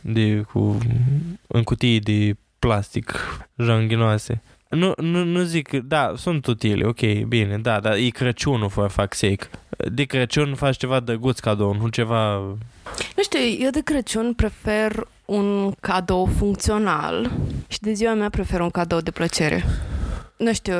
de 0.00 0.40
cu, 0.52 0.78
în 1.46 1.62
cutii 1.62 2.00
de 2.00 2.36
plastic 2.58 3.14
janghinoase. 3.56 4.42
Nu, 4.68 4.92
nu, 4.96 5.24
nu 5.24 5.42
zic, 5.42 5.70
da, 5.72 6.12
sunt 6.16 6.46
utile, 6.46 6.86
ok, 6.86 7.00
bine, 7.28 7.58
da, 7.58 7.80
dar 7.80 7.94
e 7.94 8.08
Crăciunul, 8.08 8.68
for 8.68 8.90
fuck's 8.90 9.16
sake. 9.16 9.48
De 9.92 10.04
Crăciun 10.04 10.54
faci 10.54 10.76
ceva 10.76 11.00
drăguț 11.00 11.38
cadou, 11.38 11.74
nu 11.74 11.88
ceva... 11.88 12.36
Nu 13.16 13.22
știu, 13.22 13.38
eu 13.58 13.70
de 13.70 13.80
Crăciun 13.80 14.32
prefer 14.32 15.06
un 15.24 15.72
cadou 15.80 16.26
funcțional 16.26 17.30
și 17.68 17.80
de 17.80 17.92
ziua 17.92 18.14
mea 18.14 18.30
prefer 18.30 18.60
un 18.60 18.70
cadou 18.70 19.00
de 19.00 19.10
plăcere. 19.10 19.64
Nu 20.36 20.52
știu, 20.52 20.74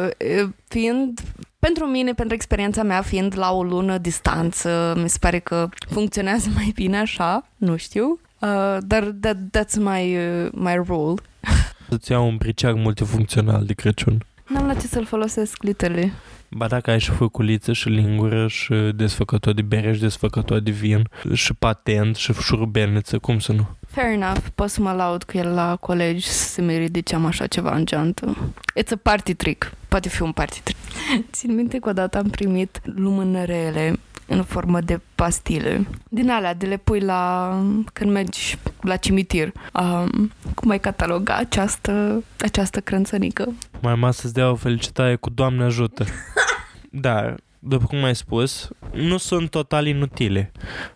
fiind 0.68 1.20
pentru 1.58 1.84
mine, 1.86 2.12
pentru 2.12 2.34
experiența 2.34 2.82
mea, 2.82 3.02
fiind 3.02 3.38
la 3.38 3.52
o 3.52 3.62
lună 3.62 3.98
distanță, 3.98 4.94
mi 5.02 5.08
se 5.08 5.18
pare 5.20 5.38
că 5.38 5.68
funcționează 5.90 6.48
mai 6.54 6.72
bine 6.74 6.98
așa, 6.98 7.46
nu 7.56 7.76
știu, 7.76 8.20
uh, 8.38 8.76
dar 8.80 9.02
that, 9.20 9.36
that's 9.36 9.74
my, 9.76 10.16
uh, 10.16 10.48
my 10.52 10.74
rule. 10.86 11.14
Să-ți 11.88 12.12
iau 12.12 12.26
un 12.26 12.36
briceag 12.36 12.76
multifuncțional 12.76 13.64
de 13.64 13.72
Crăciun. 13.72 14.26
N-am 14.46 14.66
la 14.66 14.74
ce 14.74 14.86
să-l 14.86 15.04
folosesc, 15.04 15.62
literally. 15.62 16.12
Ba 16.48 16.66
dacă 16.66 16.90
ai 16.90 17.00
și 17.00 17.10
făculiță 17.10 17.72
și 17.72 17.88
lingură 17.88 18.48
și 18.48 18.74
desfăcător 18.94 19.52
de 19.54 19.62
bere 19.62 19.92
și 19.92 20.00
desfăcător 20.00 20.58
de 20.58 20.70
vin 20.70 21.08
și 21.32 21.54
patent 21.54 22.16
și 22.16 22.32
șurubelniță, 22.32 23.18
cum 23.18 23.38
să 23.38 23.52
nu? 23.52 23.66
Fair 23.88 24.12
enough, 24.12 24.40
pot 24.54 24.68
să 24.70 24.80
mă 24.80 24.92
laud 24.92 25.22
cu 25.22 25.36
el 25.36 25.54
la 25.54 25.76
colegi 25.76 26.26
să 26.26 26.62
mi 26.62 26.78
ridiceam 26.78 27.26
așa 27.26 27.46
ceva 27.46 27.74
în 27.74 27.86
geantă. 27.86 28.36
It's 28.82 28.92
a 28.92 28.96
party 29.02 29.34
trick. 29.34 29.72
Poate 29.88 30.08
fi 30.08 30.22
un 30.22 30.32
party 30.32 30.60
trick. 30.62 30.78
Țin 31.32 31.54
minte 31.54 31.78
că 31.78 31.88
odată 31.88 32.18
am 32.18 32.28
primit 32.28 32.80
lumânărele 32.84 33.98
în 34.26 34.42
formă 34.42 34.80
de 34.80 35.00
pastile. 35.14 35.86
Din 36.08 36.30
alea, 36.30 36.54
de 36.54 36.66
le 36.66 36.76
pui 36.76 37.00
la... 37.00 37.50
când 37.92 38.10
mergi 38.10 38.58
la 38.84 38.96
cimitir. 38.96 39.52
Um, 39.72 40.32
cum 40.54 40.70
ai 40.70 40.80
cataloga 40.80 41.34
această, 41.34 42.22
această 42.38 42.80
crânțănică? 42.80 43.52
Mai 43.80 43.94
mă 43.94 44.10
să-ți 44.10 44.34
dea 44.34 44.50
o 44.50 44.54
felicitare 44.54 45.16
cu 45.16 45.30
Doamne 45.30 45.64
ajută. 45.64 46.04
da, 46.90 47.34
după 47.58 47.84
cum 47.84 48.04
ai 48.04 48.14
spus, 48.14 48.68
nu 48.92 49.16
sunt 49.16 49.50
total 49.50 49.86
inutile, 49.86 50.52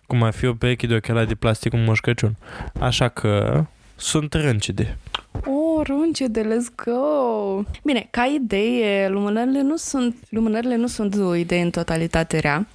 cum 0.07 0.23
ar 0.23 0.33
fi 0.33 0.45
o 0.45 0.53
pereche 0.53 0.87
de 0.87 0.95
ochelari 0.95 1.27
de 1.27 1.35
plastic 1.35 1.71
cu 1.71 1.77
Moș 1.77 1.99
Crăciun. 1.99 2.35
Așa 2.79 3.07
că 3.07 3.63
sunt 3.95 4.33
râncide. 4.33 4.97
Oh, 5.31 5.85
râncide, 5.85 6.41
let's 6.41 6.83
go! 6.85 7.63
Bine, 7.83 8.07
ca 8.11 8.25
idee, 8.25 9.09
lumânările 9.09 9.61
nu 9.61 9.75
sunt, 9.75 10.15
lumânările 10.29 10.75
nu 10.75 10.87
sunt 10.87 11.15
o 11.15 11.35
idee 11.35 11.61
în 11.61 11.69
totalitate 11.69 12.39
rea, 12.39 12.67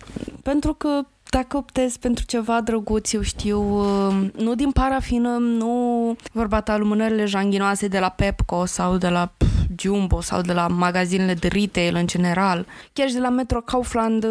pentru 0.42 0.72
că 0.72 1.00
dacă 1.34 1.56
optezi 1.56 1.98
pentru 1.98 2.24
ceva 2.24 2.60
drăguț, 2.60 3.12
eu 3.12 3.22
știu, 3.22 3.60
um, 3.60 4.32
nu 4.36 4.54
din 4.54 4.70
parafină, 4.70 5.28
nu 5.28 6.16
vorba 6.32 6.60
ta 6.60 6.76
lumânările 6.76 7.24
janghinoase 7.24 7.88
de 7.88 7.98
la 7.98 8.08
Pepco 8.08 8.64
sau 8.64 8.96
de 8.96 9.08
la 9.08 9.32
Jumbo 9.78 10.20
sau 10.20 10.40
de 10.40 10.52
la 10.52 10.66
magazinele 10.66 11.34
de 11.34 11.48
retail 11.48 11.94
în 11.94 12.06
general, 12.06 12.66
chiar 12.92 13.08
și 13.08 13.14
de 13.14 13.20
la 13.20 13.28
Metro 13.28 13.60
Kaufland, 13.60 14.26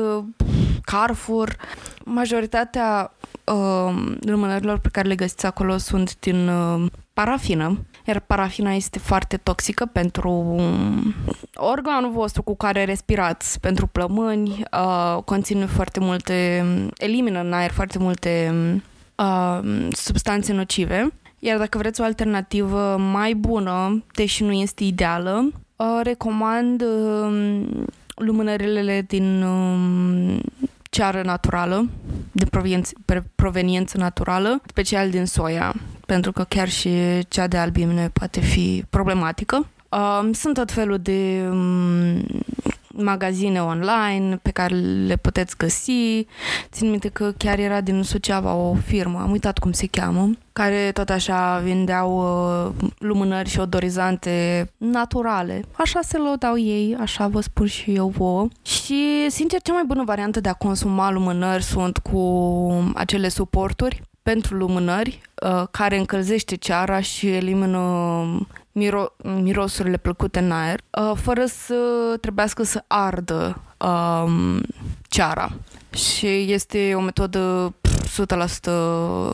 Carrefour, 0.85 1.55
majoritatea 2.03 3.11
uh, 3.43 4.15
lumânărilor 4.19 4.79
pe 4.79 4.89
care 4.91 5.07
le 5.07 5.15
găsiți 5.15 5.45
acolo 5.45 5.77
sunt 5.77 6.19
din 6.19 6.47
uh, 6.47 6.85
parafină, 7.13 7.77
iar 8.05 8.19
parafina 8.19 8.73
este 8.73 8.99
foarte 8.99 9.37
toxică 9.37 9.85
pentru 9.85 10.59
organul 11.55 12.11
vostru 12.11 12.41
cu 12.41 12.55
care 12.55 12.83
respirați, 12.83 13.59
pentru 13.59 13.87
plămâni, 13.87 14.63
uh, 14.71 15.23
conține 15.23 15.65
foarte 15.65 15.99
multe, 15.99 16.65
elimină 16.97 17.39
în 17.39 17.53
aer 17.53 17.71
foarte 17.71 17.97
multe 17.97 18.53
uh, 19.15 19.87
substanțe 19.91 20.53
nocive. 20.53 21.13
Iar 21.39 21.57
dacă 21.57 21.77
vreți 21.77 22.01
o 22.01 22.03
alternativă 22.03 22.97
mai 22.97 23.33
bună, 23.33 24.03
deși 24.13 24.43
nu 24.43 24.51
este 24.51 24.83
ideală, 24.83 25.51
uh, 25.75 25.99
recomand 26.03 26.81
uh, 26.81 27.61
lumânările 28.15 29.03
din 29.07 29.43
uh, 29.43 30.39
ceară 30.93 31.21
naturală, 31.21 31.89
de 32.31 32.45
proveniență 33.35 33.97
naturală, 33.97 34.61
special 34.65 35.09
din 35.09 35.25
soia, 35.25 35.73
pentru 36.05 36.31
că 36.31 36.43
chiar 36.43 36.69
și 36.69 36.89
cea 37.27 37.47
de 37.47 37.57
albine 37.57 38.09
poate 38.13 38.39
fi 38.39 38.83
problematică. 38.89 39.67
Sunt 40.31 40.53
tot 40.53 40.71
felul 40.71 40.97
de 40.97 41.47
um, 41.49 42.25
magazine 42.97 43.61
online 43.61 44.39
pe 44.41 44.51
care 44.51 44.75
le 45.05 45.15
puteți 45.15 45.57
găsi. 45.57 46.25
Țin 46.71 46.89
minte 46.89 47.09
că 47.09 47.33
chiar 47.37 47.59
era 47.59 47.81
din 47.81 48.03
Suceava 48.03 48.53
o 48.53 48.73
firmă, 48.73 49.19
am 49.21 49.31
uitat 49.31 49.57
cum 49.57 49.71
se 49.71 49.87
cheamă, 49.87 50.29
care 50.53 50.91
tot 50.93 51.09
așa 51.09 51.61
vindeau 51.63 52.17
uh, 52.17 52.89
lumânări 52.97 53.49
și 53.49 53.59
odorizante 53.59 54.69
naturale. 54.77 55.65
Așa 55.71 55.99
se 56.01 56.17
lăudau 56.17 56.57
ei, 56.57 56.95
așa 56.99 57.27
vă 57.27 57.41
spun 57.41 57.65
și 57.65 57.93
eu 57.93 58.07
vouă. 58.07 58.47
Și, 58.61 59.29
sincer, 59.29 59.61
cea 59.61 59.73
mai 59.73 59.83
bună 59.85 60.03
variantă 60.03 60.39
de 60.39 60.49
a 60.49 60.53
consuma 60.53 61.11
lumânări 61.11 61.63
sunt 61.63 61.97
cu 61.97 62.91
acele 62.95 63.27
suporturi 63.27 64.01
pentru 64.23 64.55
lumânări 64.55 65.21
uh, 65.43 65.63
care 65.71 65.97
încălzește 65.97 66.55
ceara 66.55 66.99
și 66.99 67.27
elimină 67.27 67.79
miro- 68.73 69.15
mirosurile 69.23 69.97
plăcute 69.97 70.39
în 70.39 70.51
aer, 70.51 70.79
uh, 70.89 71.11
fără 71.15 71.45
să 71.45 71.75
trebuiască 72.21 72.63
să 72.63 72.83
ardă 72.87 73.61
um, 73.77 74.61
ceara. 75.09 75.49
Și 75.93 76.51
este 76.51 76.93
o 76.95 76.99
metodă 76.99 77.73
100% 78.03 79.33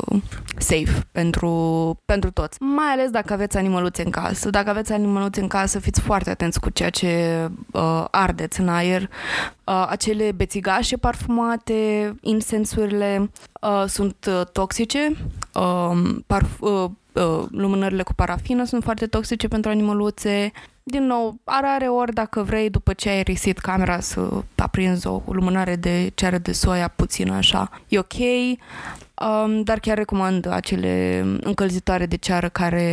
safe 0.58 1.08
pentru, 1.12 1.98
pentru 2.06 2.32
toți. 2.32 2.62
Mai 2.62 2.92
ales 2.92 3.10
dacă 3.10 3.34
aveți 3.34 3.58
animăluțe 3.58 4.04
în 4.04 4.10
casă. 4.10 4.50
Dacă 4.50 4.70
aveți 4.70 4.92
animăluțe 4.92 5.42
în 5.42 5.48
casă, 5.48 5.80
fiți 5.80 6.02
foarte 6.02 6.30
atenți 6.30 6.60
cu 6.60 6.70
ceea 6.70 6.90
ce 6.90 7.48
uh, 7.72 8.06
ardeți 8.12 8.60
în 8.60 8.70
aer. 8.70 9.02
Uh, 9.02 9.86
acele 9.90 10.32
bețigașe 10.32 10.98
parfumate, 10.98 12.16
insensurile 12.22 13.32
uh, 13.62 13.84
sunt 13.88 14.26
uh, 14.28 14.42
toxice. 14.52 15.16
Uh, 15.54 16.16
parf- 16.28 16.60
uh, 16.60 16.90
uh, 17.14 17.46
lumânările 17.52 18.04
cu 18.04 18.14
parafină 18.14 18.64
sunt 18.64 18.84
foarte 18.84 19.08
toxice 19.08 19.48
pentru 19.48 19.70
animăluțe. 19.70 20.52
Din 20.84 21.06
nou, 21.06 21.40
rare 21.62 21.88
ori 21.88 22.14
dacă 22.14 22.44
vrei, 22.44 22.70
după 22.70 22.94
ce 22.94 23.10
ai 23.10 23.24
risit 23.24 23.58
camera, 23.58 24.00
să 24.00 24.44
aprinzi 24.56 25.08
o 25.08 25.22
lumânare 25.26 25.76
de 25.76 26.12
ceară 26.16 26.38
de 26.38 26.52
soia 26.52 26.88
puțină 26.88 27.34
așa, 27.34 27.70
e 27.88 28.00
ok. 28.00 28.14
Um, 28.14 29.64
dar 29.64 29.80
chiar 29.80 29.98
recomand 29.98 30.52
acele 30.52 31.26
încălzitoare 31.42 32.06
de 32.06 32.16
ceară 32.16 32.50
care 32.50 32.86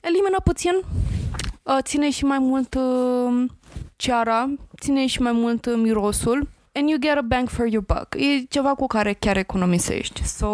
elimină 0.00 0.36
puțin, 0.44 0.72
uh, 1.62 1.78
ține 1.82 2.10
și 2.10 2.24
mai 2.24 2.38
mult 2.38 2.74
uh, 2.74 3.44
ceara, 3.96 4.50
ține 4.80 5.06
și 5.06 5.22
mai 5.22 5.32
mult 5.32 5.66
uh, 5.66 5.74
mirosul 5.76 6.48
and 6.72 6.88
you 6.88 6.98
get 6.98 7.16
a 7.16 7.22
bang 7.22 7.48
for 7.48 7.66
your 7.66 7.84
buck. 7.84 8.14
E 8.14 8.44
ceva 8.48 8.74
cu 8.74 8.86
care 8.86 9.12
chiar 9.12 9.36
economisești. 9.36 10.24
So, 10.24 10.48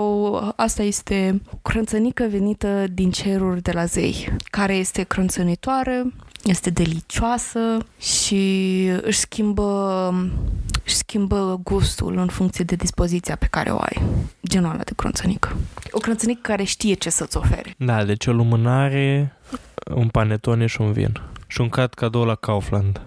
asta 0.56 0.82
este 0.82 1.42
crânțănică 1.62 2.26
venită 2.30 2.84
din 2.92 3.10
ceruri 3.10 3.62
de 3.62 3.72
la 3.72 3.84
zei, 3.84 4.36
care 4.50 4.74
este 4.74 5.02
crânțănitoare, 5.02 6.12
este 6.44 6.70
delicioasă 6.70 7.86
și 7.98 8.82
își 9.02 9.18
schimbă 9.18 10.14
și 10.84 10.94
schimbă 10.94 11.60
gustul 11.62 12.16
în 12.16 12.26
funcție 12.26 12.64
de 12.64 12.74
dispoziția 12.74 13.36
pe 13.36 13.46
care 13.50 13.70
o 13.70 13.78
ai. 13.78 14.02
Genul 14.48 14.70
ăla 14.70 14.82
de 14.82 14.92
cronțănică. 14.96 15.56
O 15.90 15.98
cronțănică 15.98 16.40
care 16.42 16.62
știe 16.62 16.94
ce 16.94 17.10
să-ți 17.10 17.36
ofere. 17.36 17.74
Da, 17.78 18.04
deci 18.04 18.26
o 18.26 18.32
lumânare, 18.32 19.36
un 19.94 20.08
panetone 20.08 20.66
și 20.66 20.80
un 20.80 20.92
vin. 20.92 21.20
Și 21.46 21.60
un 21.60 21.68
cat 21.68 21.94
cadou 21.94 22.24
la 22.24 22.34
Kaufland. 22.34 23.00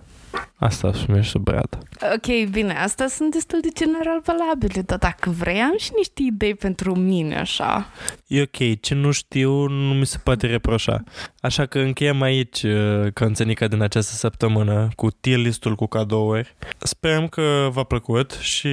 Asta 0.56 0.94
se 0.94 1.04
numește 1.08 1.38
brad. 1.38 1.78
Ok, 2.16 2.50
bine, 2.50 2.74
astea 2.74 3.08
sunt 3.08 3.32
destul 3.32 3.60
de 3.62 3.70
general 3.74 4.22
valabile, 4.26 4.82
dar 4.82 4.98
dacă 4.98 5.30
vrei, 5.30 5.60
am 5.60 5.78
și 5.78 5.92
niște 5.96 6.22
idei 6.22 6.56
pentru 6.56 6.96
mine, 6.96 7.40
așa. 7.40 7.90
E 8.28 8.42
ok, 8.42 8.80
ce 8.80 8.94
nu 8.94 9.12
știu 9.12 9.68
nu 9.68 9.94
mi 9.94 10.06
se 10.06 10.18
poate 10.24 10.48
reproșa. 10.48 11.04
Așa 11.42 11.66
că 11.66 11.80
încheiem 11.80 12.22
aici 12.22 12.64
uh, 12.64 13.08
cănțănica 13.14 13.68
din 13.68 13.82
această 13.82 14.16
săptămână 14.16 14.88
cu 14.96 15.12
tier 15.12 15.38
listul 15.38 15.76
cu 15.76 15.86
cadouri. 15.86 16.56
Sperăm 16.78 17.28
că 17.28 17.70
v-a 17.72 17.84
plăcut 17.84 18.32
și 18.32 18.70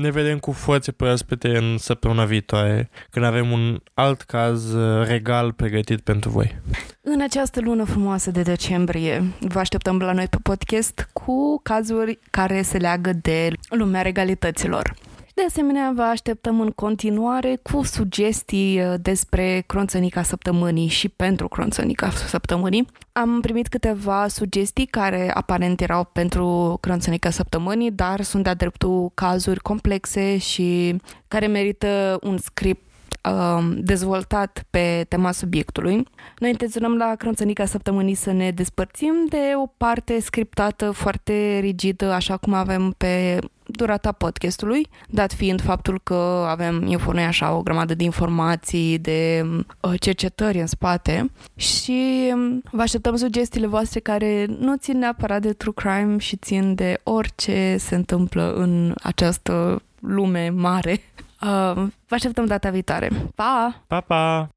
ne 0.00 0.10
vedem 0.10 0.38
cu 0.38 0.52
forțe 0.52 0.92
proaspete 0.92 1.56
în 1.56 1.78
săptămâna 1.78 2.24
viitoare, 2.24 2.90
când 3.10 3.24
avem 3.24 3.50
un 3.50 3.80
alt 3.94 4.22
caz 4.22 4.72
uh, 4.72 5.06
regal 5.06 5.52
pregătit 5.52 6.00
pentru 6.00 6.30
voi. 6.30 6.56
În 7.00 7.20
această 7.20 7.60
lună 7.60 7.84
frumoasă 7.84 8.30
de 8.30 8.42
decembrie, 8.42 9.22
vă 9.40 9.58
așteptăm 9.58 9.98
la 9.98 10.12
noi 10.12 10.26
pe 10.26 10.36
podcast 10.42 11.08
cu 11.12 11.60
cazuri 11.62 12.18
care 12.30 12.62
se 12.62 12.78
leagă 12.78 13.12
de 13.12 13.50
lumea 13.68 14.02
regalităților. 14.02 14.94
De 15.38 15.44
asemenea, 15.44 15.92
vă 15.94 16.02
așteptăm 16.02 16.60
în 16.60 16.70
continuare 16.70 17.58
cu 17.62 17.82
sugestii 17.82 18.80
uh, 18.80 18.94
despre 19.00 19.64
cronțănica 19.66 20.22
săptămânii 20.22 20.86
și 20.86 21.08
pentru 21.08 21.48
cronțănica 21.48 22.10
săptămânii. 22.10 22.86
Am 23.12 23.40
primit 23.40 23.68
câteva 23.68 24.28
sugestii 24.28 24.86
care 24.86 25.30
aparent 25.34 25.80
erau 25.80 26.04
pentru 26.04 26.78
cronțănica 26.80 27.30
săptămânii, 27.30 27.90
dar 27.90 28.22
sunt 28.22 28.42
de-a 28.42 28.54
dreptul 28.54 29.10
cazuri 29.14 29.60
complexe 29.60 30.38
și 30.38 30.96
care 31.28 31.46
merită 31.46 32.18
un 32.22 32.38
script 32.38 32.88
uh, 33.30 33.76
dezvoltat 33.76 34.64
pe 34.70 35.04
tema 35.08 35.32
subiectului. 35.32 36.06
Noi 36.38 36.50
intenționăm 36.50 36.96
la 36.96 37.14
Cronțănica 37.14 37.64
Săptămânii 37.64 38.14
să 38.14 38.32
ne 38.32 38.50
despărțim 38.50 39.14
de 39.28 39.52
o 39.62 39.66
parte 39.66 40.20
scriptată 40.20 40.90
foarte 40.90 41.58
rigidă, 41.60 42.12
așa 42.12 42.36
cum 42.36 42.52
avem 42.52 42.94
pe 42.96 43.38
durata 43.70 44.12
podcastului, 44.12 44.86
dat 45.08 45.32
fiind 45.32 45.60
faptul 45.60 46.00
că 46.02 46.46
avem 46.48 46.86
info, 46.86 47.12
noi 47.12 47.24
așa 47.24 47.52
o 47.52 47.62
grămadă 47.62 47.94
de 47.94 48.04
informații, 48.04 48.98
de 48.98 49.44
uh, 49.80 49.92
cercetări 50.00 50.60
în 50.60 50.66
spate 50.66 51.30
și 51.56 52.30
um, 52.32 52.62
vă 52.70 52.82
așteptăm 52.82 53.16
sugestiile 53.16 53.66
voastre 53.66 54.00
care 54.00 54.46
nu 54.58 54.76
țin 54.76 54.98
neapărat 54.98 55.40
de 55.40 55.52
true 55.52 55.72
crime 55.74 56.18
și 56.18 56.36
țin 56.36 56.74
de 56.74 57.00
orice 57.02 57.76
se 57.78 57.94
întâmplă 57.94 58.52
în 58.52 58.94
această 59.02 59.82
lume 60.00 60.48
mare. 60.48 61.00
Uh, 61.42 61.74
vă 62.06 62.14
așteptăm 62.14 62.44
data 62.44 62.70
viitoare. 62.70 63.10
Pa! 63.34 63.82
Pa, 63.86 64.00
pa! 64.00 64.48